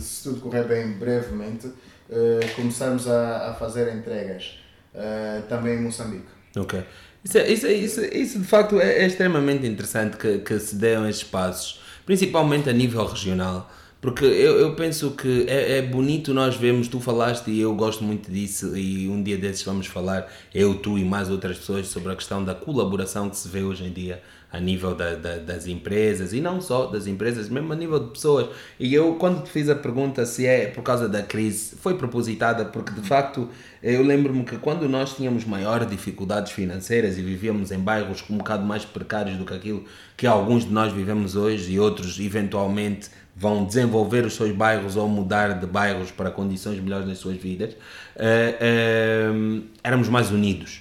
se 0.02 0.24
tudo 0.24 0.40
correr 0.40 0.64
bem 0.64 0.92
brevemente, 0.92 1.66
uh, 1.66 2.54
começarmos 2.56 3.06
a, 3.06 3.50
a 3.50 3.54
fazer 3.54 3.94
entregas 3.94 4.61
uh, 4.94 5.42
também 5.48 5.74
em 5.78 5.82
Moçambique. 5.82 6.26
Ok. 6.56 6.82
Isso, 7.24 7.38
é- 7.38 7.48
isso, 7.50 7.66
é- 7.66 7.72
isso, 7.72 8.00
é- 8.00 8.14
isso 8.16 8.38
de 8.38 8.46
facto 8.46 8.80
é, 8.80 9.02
é 9.02 9.06
extremamente 9.06 9.66
interessante 9.66 10.16
que, 10.16 10.38
que 10.38 10.58
se 10.58 10.74
deem 10.76 11.08
esses 11.08 11.24
passos, 11.24 11.80
principalmente 12.04 12.68
a 12.68 12.72
nível 12.72 13.04
regional, 13.06 13.70
porque 14.02 14.24
eu, 14.26 14.58
eu 14.58 14.74
penso 14.74 15.12
que 15.12 15.46
é, 15.48 15.78
é 15.78 15.82
bonito 15.82 16.34
nós 16.34 16.56
vermos, 16.56 16.88
tu 16.88 17.00
falaste 17.00 17.50
e 17.50 17.60
eu 17.60 17.74
gosto 17.74 18.04
muito 18.04 18.30
disso, 18.30 18.76
e 18.76 19.08
um 19.08 19.22
dia 19.22 19.38
desses 19.38 19.62
vamos 19.62 19.86
falar, 19.86 20.30
eu, 20.52 20.74
tu 20.74 20.98
e 20.98 21.04
mais 21.04 21.30
outras 21.30 21.56
pessoas, 21.56 21.86
sobre 21.86 22.12
a 22.12 22.16
questão 22.16 22.44
da 22.44 22.54
colaboração 22.54 23.30
que 23.30 23.36
se 23.38 23.48
vê 23.48 23.62
hoje 23.62 23.84
em 23.84 23.92
dia 23.92 24.20
a 24.52 24.60
nível 24.60 24.94
da, 24.94 25.14
da- 25.14 25.38
das 25.38 25.66
empresas, 25.66 26.34
e 26.34 26.40
não 26.40 26.60
só 26.60 26.84
das 26.86 27.06
empresas, 27.06 27.48
mesmo 27.48 27.72
a 27.72 27.76
nível 27.76 27.98
de 27.98 28.10
pessoas. 28.10 28.48
E 28.78 28.92
eu, 28.92 29.14
quando 29.14 29.42
te 29.44 29.50
fiz 29.50 29.66
a 29.70 29.74
pergunta 29.74 30.26
se 30.26 30.44
é 30.46 30.66
por 30.66 30.82
causa 30.82 31.08
da 31.08 31.22
crise, 31.22 31.74
foi 31.80 31.94
propositada, 31.96 32.66
porque 32.66 32.92
de 32.92 33.00
facto 33.08 33.48
eu 33.82 34.02
lembro-me 34.02 34.44
que 34.44 34.58
quando 34.58 34.86
nós 34.88 35.14
tínhamos 35.16 35.46
maiores 35.46 35.88
dificuldades 35.88 36.52
financeiras 36.52 37.16
e 37.16 37.22
vivíamos 37.22 37.70
em 37.72 37.78
bairros 37.78 38.22
um 38.28 38.36
bocado 38.36 38.64
mais 38.66 38.84
precários 38.84 39.38
do 39.38 39.44
que 39.46 39.54
aquilo 39.54 39.84
que 40.18 40.26
alguns 40.26 40.64
de 40.66 40.70
nós 40.70 40.92
vivemos 40.92 41.34
hoje 41.34 41.72
e 41.72 41.80
outros 41.80 42.20
eventualmente 42.20 43.08
vão 43.42 43.64
desenvolver 43.64 44.24
os 44.24 44.36
seus 44.36 44.52
bairros 44.52 44.94
ou 44.94 45.08
mudar 45.08 45.58
de 45.58 45.66
bairros 45.66 46.12
para 46.12 46.30
condições 46.30 46.78
melhores 46.78 47.08
nas 47.08 47.18
suas 47.18 47.36
vidas, 47.36 47.74
eh, 48.14 48.56
eh, 48.60 49.60
éramos 49.82 50.08
mais 50.08 50.30
unidos. 50.30 50.80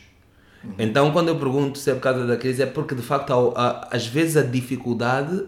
Então, 0.77 1.11
quando 1.11 1.29
eu 1.29 1.37
pergunto 1.37 1.79
se 1.79 1.89
é 1.89 1.95
por 1.95 2.01
causa 2.01 2.27
da 2.27 2.37
crise, 2.37 2.61
é 2.61 2.67
porque 2.67 2.93
de 2.93 3.01
facto, 3.01 3.33
às 3.89 4.05
vezes, 4.05 4.37
a 4.37 4.43
dificuldade 4.43 5.43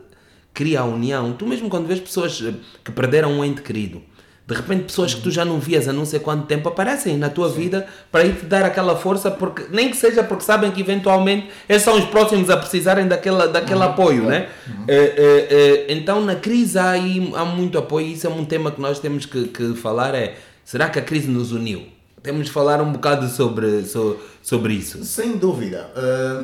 cria 0.51 0.79
a 0.79 0.85
união. 0.85 1.33
Tu 1.33 1.45
mesmo 1.45 1.69
quando 1.69 1.85
vês 1.85 1.99
pessoas 1.99 2.43
que 2.83 2.91
perderam 2.91 3.31
um 3.31 3.45
ente 3.45 3.61
querido, 3.61 4.01
de 4.45 4.53
repente 4.53 4.83
pessoas 4.83 5.13
que 5.13 5.21
tu 5.21 5.31
já 5.31 5.45
não 5.45 5.57
vias 5.59 5.87
há 5.87 5.93
não 5.93 6.05
sei 6.05 6.19
quanto 6.19 6.45
tempo 6.47 6.67
aparecem 6.67 7.17
na 7.17 7.29
tua 7.29 7.47
vida 7.49 7.87
para 8.11 8.25
ir 8.25 8.35
te 8.35 8.45
dar 8.45 8.65
aquela 8.65 8.95
força, 8.97 9.31
porque 9.31 9.63
nem 9.71 9.89
que 9.89 9.95
seja 9.95 10.21
porque 10.21 10.43
sabem 10.43 10.69
que 10.71 10.81
eventualmente 10.81 11.49
eles 11.69 11.81
são 11.81 11.97
os 11.97 12.03
próximos 12.05 12.49
a 12.49 12.57
precisarem 12.57 13.07
daquela, 13.07 13.47
daquele 13.47 13.81
apoio, 13.83 14.23
né? 14.23 14.49
Eh, 14.87 15.13
eh, 15.17 15.47
eh, 15.49 15.93
então 15.93 16.19
na 16.25 16.35
crise 16.35 16.77
há, 16.77 16.89
aí, 16.91 17.31
há 17.35 17.45
muito 17.45 17.77
apoio 17.77 18.07
e 18.07 18.13
isso 18.13 18.27
é 18.27 18.29
um 18.29 18.43
tema 18.43 18.69
que 18.71 18.81
nós 18.81 18.99
temos 18.99 19.25
que, 19.25 19.45
que 19.47 19.73
falar 19.75 20.13
é, 20.13 20.35
será 20.65 20.89
que 20.89 20.99
a 20.99 21.01
crise 21.01 21.29
nos 21.29 21.53
uniu? 21.53 21.83
Temos 22.21 22.45
de 22.47 22.51
falar 22.51 22.81
um 22.81 22.91
bocado 22.91 23.27
sobre, 23.29 23.83
so- 23.85 24.17
sobre 24.41 24.73
isso. 24.73 25.03
Sem 25.05 25.37
dúvida. 25.37 25.89
Ah, 25.95 26.43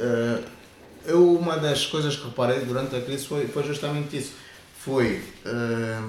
ah, 0.00 0.38
eu, 1.06 1.34
uma 1.36 1.56
das 1.56 1.86
coisas 1.86 2.14
que 2.16 2.24
reparei 2.24 2.60
durante 2.60 2.94
a 2.94 3.00
crise 3.00 3.26
foi, 3.26 3.46
foi 3.46 3.62
justamente 3.64 4.16
isso. 4.16 4.32
Foi 4.78 5.20
ah, 5.46 6.02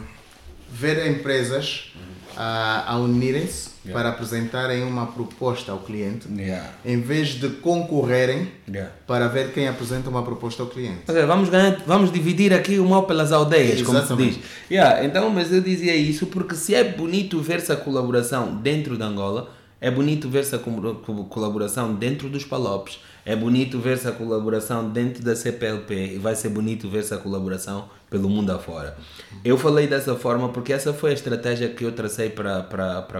ver 0.71 1.07
empresas 1.07 1.91
a, 2.35 2.93
a 2.93 2.97
unirem-se 2.97 3.69
para 3.91 4.09
apresentarem 4.09 4.83
uma 4.83 5.07
proposta 5.07 5.71
ao 5.71 5.79
cliente, 5.79 6.27
Yeah. 6.31 6.69
em 6.85 7.01
vez 7.01 7.29
de 7.29 7.49
concorrerem 7.49 8.51
Yeah. 8.71 8.91
para 9.07 9.27
ver 9.27 9.51
quem 9.51 9.67
apresenta 9.67 10.09
uma 10.09 10.21
proposta 10.21 10.61
ao 10.61 10.69
cliente. 10.69 10.99
Vamos, 11.25 11.49
ganhar, 11.49 11.81
vamos 11.87 12.11
dividir 12.11 12.53
aqui 12.53 12.77
o 12.77 12.87
mal 12.87 13.03
pelas 13.03 13.31
aldeias, 13.31 13.81
como 13.81 13.97
se 13.97 14.03
Exatamente. 14.05 14.35
diz. 14.39 14.45
Yeah, 14.69 15.03
então, 15.03 15.29
mas 15.31 15.51
eu 15.51 15.59
dizia 15.61 15.95
isso 15.95 16.27
porque 16.27 16.55
se 16.55 16.75
é 16.75 16.83
bonito 16.83 17.41
ver-se 17.41 17.71
a 17.71 17.75
colaboração 17.75 18.55
dentro 18.57 18.95
de 18.95 19.03
Angola, 19.03 19.49
é 19.81 19.89
bonito 19.89 20.29
ver-se 20.29 20.53
a 20.55 20.59
co- 20.59 20.71
co- 21.05 21.23
colaboração 21.25 21.95
dentro 21.95 22.29
dos 22.29 22.43
Palopes, 22.43 22.99
é 23.31 23.35
bonito 23.35 23.77
ver-se 23.79 24.07
a 24.07 24.11
colaboração 24.11 24.89
dentro 24.89 25.23
da 25.23 25.35
CPLP 25.35 26.15
e 26.15 26.17
vai 26.17 26.35
ser 26.35 26.49
bonito 26.49 26.89
ver-se 26.89 27.13
a 27.13 27.17
colaboração 27.17 27.87
pelo 28.09 28.27
mundo 28.27 28.49
afora. 28.51 28.97
Eu 29.45 29.55
falei 29.55 29.85
dessa 29.85 30.15
forma 30.15 30.49
porque 30.49 30.73
essa 30.73 30.91
foi 30.93 31.11
a 31.11 31.13
estratégia 31.13 31.69
que 31.69 31.83
eu 31.83 31.91
tracei 31.91 32.31
para, 32.31 32.63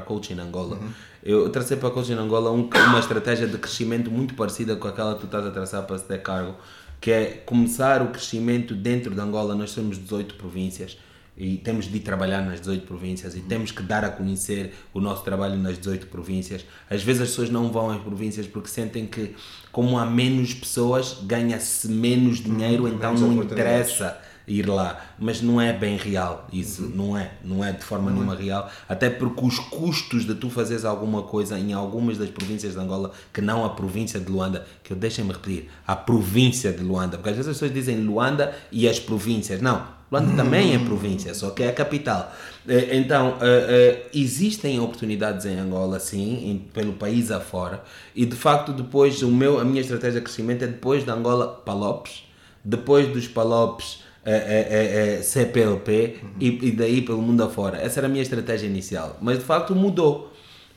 Coaching 0.06 0.40
Angola. 0.40 0.80
Eu 1.24 1.50
tracei 1.50 1.78
para 1.78 1.92
Coaching 1.92 2.14
Angola 2.14 2.52
um- 2.52 2.68
uma 2.90 3.00
estratégia 3.00 3.46
de 3.48 3.58
crescimento 3.60 4.10
muito 4.10 4.34
parecida 4.34 4.76
com 4.76 4.88
aquela 4.88 5.14
que 5.14 5.20
tu 5.22 5.26
estás 5.28 5.46
a 5.46 5.52
traçar 5.52 5.84
para 5.84 5.98
se 6.00 6.06
ter 6.06 6.22
cargo, 6.24 6.56
que 7.00 7.12
é 7.12 7.26
começar 7.46 8.02
o 8.02 8.08
crescimento 8.08 8.74
dentro 8.74 9.14
de 9.14 9.22
Angola. 9.22 9.54
Nós 9.54 9.76
temos 9.76 9.96
18 10.00 10.34
províncias 10.36 10.98
e 11.40 11.56
temos 11.58 11.86
de 11.86 11.96
ir 11.96 12.02
trabalhar 12.02 12.42
nas 12.42 12.60
18 12.60 12.86
províncias 12.86 13.34
e 13.34 13.40
temos 13.40 13.72
que 13.72 13.82
dar 13.82 14.04
a 14.04 14.10
conhecer 14.10 14.74
o 14.94 15.00
nosso 15.00 15.24
trabalho 15.24 15.58
nas 15.58 15.78
18 15.78 16.08
províncias. 16.08 16.66
Às 16.90 17.02
vezes 17.02 17.22
as 17.22 17.30
pessoas 17.30 17.50
não 17.50 17.72
vão 17.72 17.90
às 17.90 18.02
províncias 18.02 18.46
porque 18.46 18.68
sentem 18.68 19.08
que, 19.08 19.34
como 19.72 19.98
há 19.98 20.06
menos 20.06 20.54
pessoas, 20.54 21.20
ganha-se 21.24 21.88
menos 21.88 22.40
dinheiro, 22.44 22.90
então 22.90 23.14
menos 23.14 23.22
não 23.22 23.42
interessa 23.42 24.20
ir 24.46 24.68
lá, 24.68 25.14
mas 25.20 25.42
não 25.44 25.62
é 25.62 25.72
bem 25.72 25.96
real 25.96 26.48
isso, 26.52 26.92
não 26.96 27.16
é, 27.16 27.34
não 27.44 27.64
é 27.64 27.72
de 27.72 27.84
forma 27.84 28.10
nenhuma 28.10 28.36
real, 28.36 28.70
até 28.90 29.08
porque 29.08 29.46
os 29.46 29.60
custos 29.60 30.26
de 30.26 30.34
tu 30.34 30.50
fazeres 30.50 30.84
alguma 30.84 31.22
coisa 31.22 31.58
em 31.58 31.72
algumas 31.72 32.18
das 32.18 32.32
províncias 32.32 32.74
de 32.74 32.80
Angola, 32.80 33.12
que 33.32 33.42
não 33.42 33.64
a 33.64 33.70
província 33.70 34.20
de 34.20 34.32
Luanda, 34.32 34.66
que 34.84 34.92
eu 34.92 34.98
deixem-me 34.98 35.32
repetir, 35.32 35.70
a 35.86 35.96
província 35.96 36.74
de 36.74 36.84
Luanda, 36.84 37.18
porque 37.18 37.30
às 37.30 37.36
vezes 37.36 37.52
as 37.52 37.58
pessoas 37.58 37.72
dizem 37.72 37.98
Luanda 37.98 38.56
e 38.72 38.90
as 38.90 39.00
províncias, 39.00 39.62
não, 39.62 39.99
Luanda 40.12 40.36
também 40.36 40.74
é 40.74 40.80
província, 40.80 41.34
só 41.34 41.52
que 41.52 41.64
é 41.64 41.70
a 41.70 41.74
capital. 41.74 42.34
Eh, 42.68 42.98
Então, 42.98 43.38
eh, 43.42 43.66
eh, 43.70 44.10
existem 44.14 44.80
oportunidades 44.80 45.46
em 45.46 45.60
Angola, 45.60 46.00
sim, 46.00 46.66
pelo 46.74 46.94
país 46.94 47.30
afora, 47.32 47.84
e 48.16 48.26
de 48.26 48.36
facto 48.36 48.74
depois, 48.74 49.22
o 49.22 49.30
meu, 49.32 49.60
a 49.60 49.64
minha 49.64 49.82
estratégia 49.82 50.20
de 50.20 50.26
crescimento 50.26 50.64
é 50.64 50.68
depois 50.68 51.04
de 51.06 51.12
Angola, 51.12 51.48
Palopes, 51.66 52.24
depois 52.64 53.08
dos 53.08 53.28
Palopes, 53.28 54.04
eh, 54.26 54.32
eh, 54.70 55.18
eh, 55.20 55.24
CPLP 55.24 56.20
e, 56.40 56.48
e 56.68 56.72
daí 56.72 57.02
pelo 57.02 57.22
mundo 57.22 57.42
afora. 57.44 57.78
Essa 57.78 58.00
era 58.02 58.08
a 58.08 58.10
minha 58.10 58.22
estratégia 58.22 58.68
inicial. 58.68 59.18
Mas 59.22 59.40
de 59.40 59.46
facto 59.46 59.74
mudou. 59.76 60.32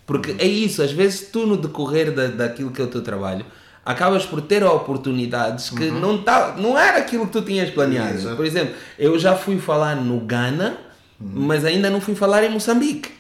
Porque 0.07 0.35
é 0.39 0.47
isso, 0.47 0.83
às 0.83 0.93
vezes 0.93 1.29
tu 1.31 1.47
no 1.47 1.57
decorrer 1.57 2.13
da, 2.13 2.27
daquilo 2.29 2.71
que 2.71 2.81
é 2.81 2.85
o 2.85 2.89
teu 2.89 3.03
trabalho, 3.03 3.45
acabas 3.85 4.25
por 4.25 4.41
ter 4.41 4.63
oportunidades 4.65 5.71
que 5.71 5.91
não, 5.91 6.19
tá, 6.19 6.55
não 6.57 6.79
era 6.79 6.99
aquilo 6.99 7.27
que 7.27 7.33
tu 7.33 7.43
tinhas 7.43 7.71
planeado. 7.71 8.15
Exato. 8.15 8.37
Por 8.37 8.45
exemplo, 8.47 8.75
eu 8.99 9.19
já 9.19 9.35
fui 9.35 9.59
falar 9.59 9.97
no 9.97 10.21
Ghana, 10.21 10.77
mas 11.21 11.65
ainda 11.65 11.91
não 11.91 12.01
fui 12.01 12.15
falar 12.15 12.43
em 12.45 12.51
Moçambique. 12.51 13.11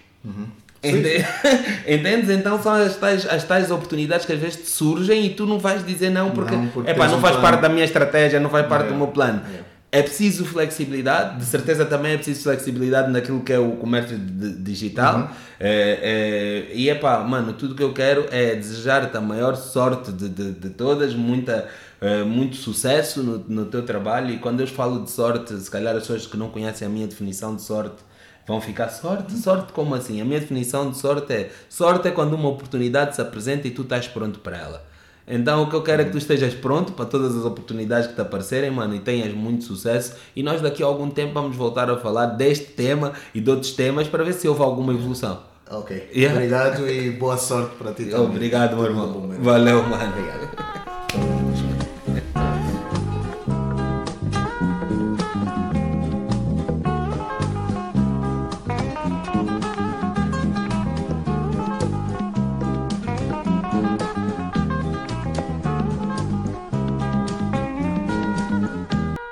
Ente- 0.82 1.24
Entendes? 1.86 2.28
Então 2.30 2.60
são 2.62 2.74
as 2.74 2.96
tais, 2.96 3.26
as 3.26 3.44
tais 3.44 3.70
oportunidades 3.70 4.26
que 4.26 4.32
às 4.32 4.38
vezes 4.38 4.56
te 4.62 4.68
surgem 4.68 5.26
e 5.26 5.30
tu 5.30 5.46
não 5.46 5.58
vais 5.58 5.84
dizer 5.86 6.10
não 6.10 6.30
porque, 6.30 6.54
Não, 6.56 6.66
porque 6.68 6.90
epá, 6.90 7.06
não 7.06 7.18
um 7.18 7.20
faz 7.20 7.36
plano. 7.36 7.48
parte 7.50 7.60
da 7.62 7.68
minha 7.68 7.84
estratégia, 7.84 8.40
não 8.40 8.50
faz 8.50 8.66
parte 8.66 8.86
É. 8.86 8.88
do 8.88 8.94
meu 8.96 9.06
plano. 9.08 9.40
É. 9.54 9.71
É 9.94 10.00
preciso 10.02 10.46
flexibilidade, 10.46 11.38
de 11.38 11.44
certeza 11.44 11.84
também 11.84 12.12
é 12.12 12.16
preciso 12.16 12.44
flexibilidade 12.44 13.12
naquilo 13.12 13.42
que 13.42 13.52
é 13.52 13.58
o 13.58 13.72
comércio 13.72 14.18
di- 14.18 14.54
digital. 14.54 15.18
Uhum. 15.20 15.28
É, 15.60 16.68
é, 16.70 16.74
e 16.74 16.88
é 16.88 16.94
pá, 16.94 17.18
mano, 17.22 17.52
tudo 17.52 17.74
que 17.74 17.82
eu 17.82 17.92
quero 17.92 18.26
é 18.30 18.54
desejar-te 18.54 19.14
a 19.14 19.20
maior 19.20 19.54
sorte 19.54 20.10
de, 20.10 20.30
de, 20.30 20.52
de 20.52 20.70
todas, 20.70 21.14
muita, 21.14 21.68
eh, 22.00 22.24
muito 22.24 22.56
sucesso 22.56 23.22
no, 23.22 23.38
no 23.46 23.66
teu 23.66 23.84
trabalho. 23.84 24.30
E 24.30 24.38
quando 24.38 24.60
eu 24.60 24.66
falo 24.66 25.04
de 25.04 25.10
sorte, 25.10 25.54
se 25.54 25.70
calhar 25.70 25.94
as 25.94 26.00
pessoas 26.04 26.26
que 26.26 26.38
não 26.38 26.48
conhecem 26.48 26.86
a 26.88 26.90
minha 26.90 27.06
definição 27.06 27.54
de 27.54 27.60
sorte 27.60 28.02
vão 28.46 28.62
ficar 28.62 28.88
sorte? 28.88 29.36
Sorte 29.38 29.72
como 29.74 29.94
assim? 29.94 30.22
A 30.22 30.24
minha 30.24 30.40
definição 30.40 30.90
de 30.90 30.96
sorte 30.96 31.30
é 31.34 31.50
sorte 31.68 32.08
é 32.08 32.10
quando 32.10 32.32
uma 32.32 32.48
oportunidade 32.48 33.14
se 33.14 33.20
apresenta 33.20 33.68
e 33.68 33.70
tu 33.70 33.82
estás 33.82 34.08
pronto 34.08 34.38
para 34.40 34.56
ela. 34.56 34.91
Então 35.26 35.62
o 35.62 35.70
que 35.70 35.76
eu 35.76 35.82
quero 35.82 36.02
é 36.02 36.04
que 36.04 36.10
tu 36.10 36.18
estejas 36.18 36.52
pronto 36.54 36.92
para 36.92 37.04
todas 37.04 37.36
as 37.36 37.44
oportunidades 37.44 38.08
que 38.08 38.14
te 38.14 38.20
aparecerem, 38.20 38.70
mano, 38.70 38.94
e 38.94 39.00
tenhas 39.00 39.32
muito 39.32 39.64
sucesso. 39.64 40.14
E 40.34 40.42
nós 40.42 40.60
daqui 40.60 40.82
a 40.82 40.86
algum 40.86 41.08
tempo 41.10 41.34
vamos 41.34 41.56
voltar 41.56 41.90
a 41.90 41.96
falar 41.96 42.26
deste 42.26 42.66
tema 42.66 43.12
e 43.34 43.40
de 43.40 43.50
outros 43.50 43.72
temas 43.72 44.08
para 44.08 44.24
ver 44.24 44.32
se 44.34 44.48
houve 44.48 44.62
alguma 44.62 44.92
evolução. 44.92 45.40
Ok. 45.70 46.10
Yeah. 46.14 46.36
Obrigado 46.36 46.88
e 46.88 47.10
boa 47.10 47.36
sorte 47.36 47.76
para 47.76 47.92
ti 47.92 48.04
também. 48.04 48.26
Obrigado, 48.26 48.76
meu 48.76 48.84
irmão. 48.84 49.30
Valeu, 49.40 49.82
mano. 49.82 50.12
Obrigado. 50.12 50.81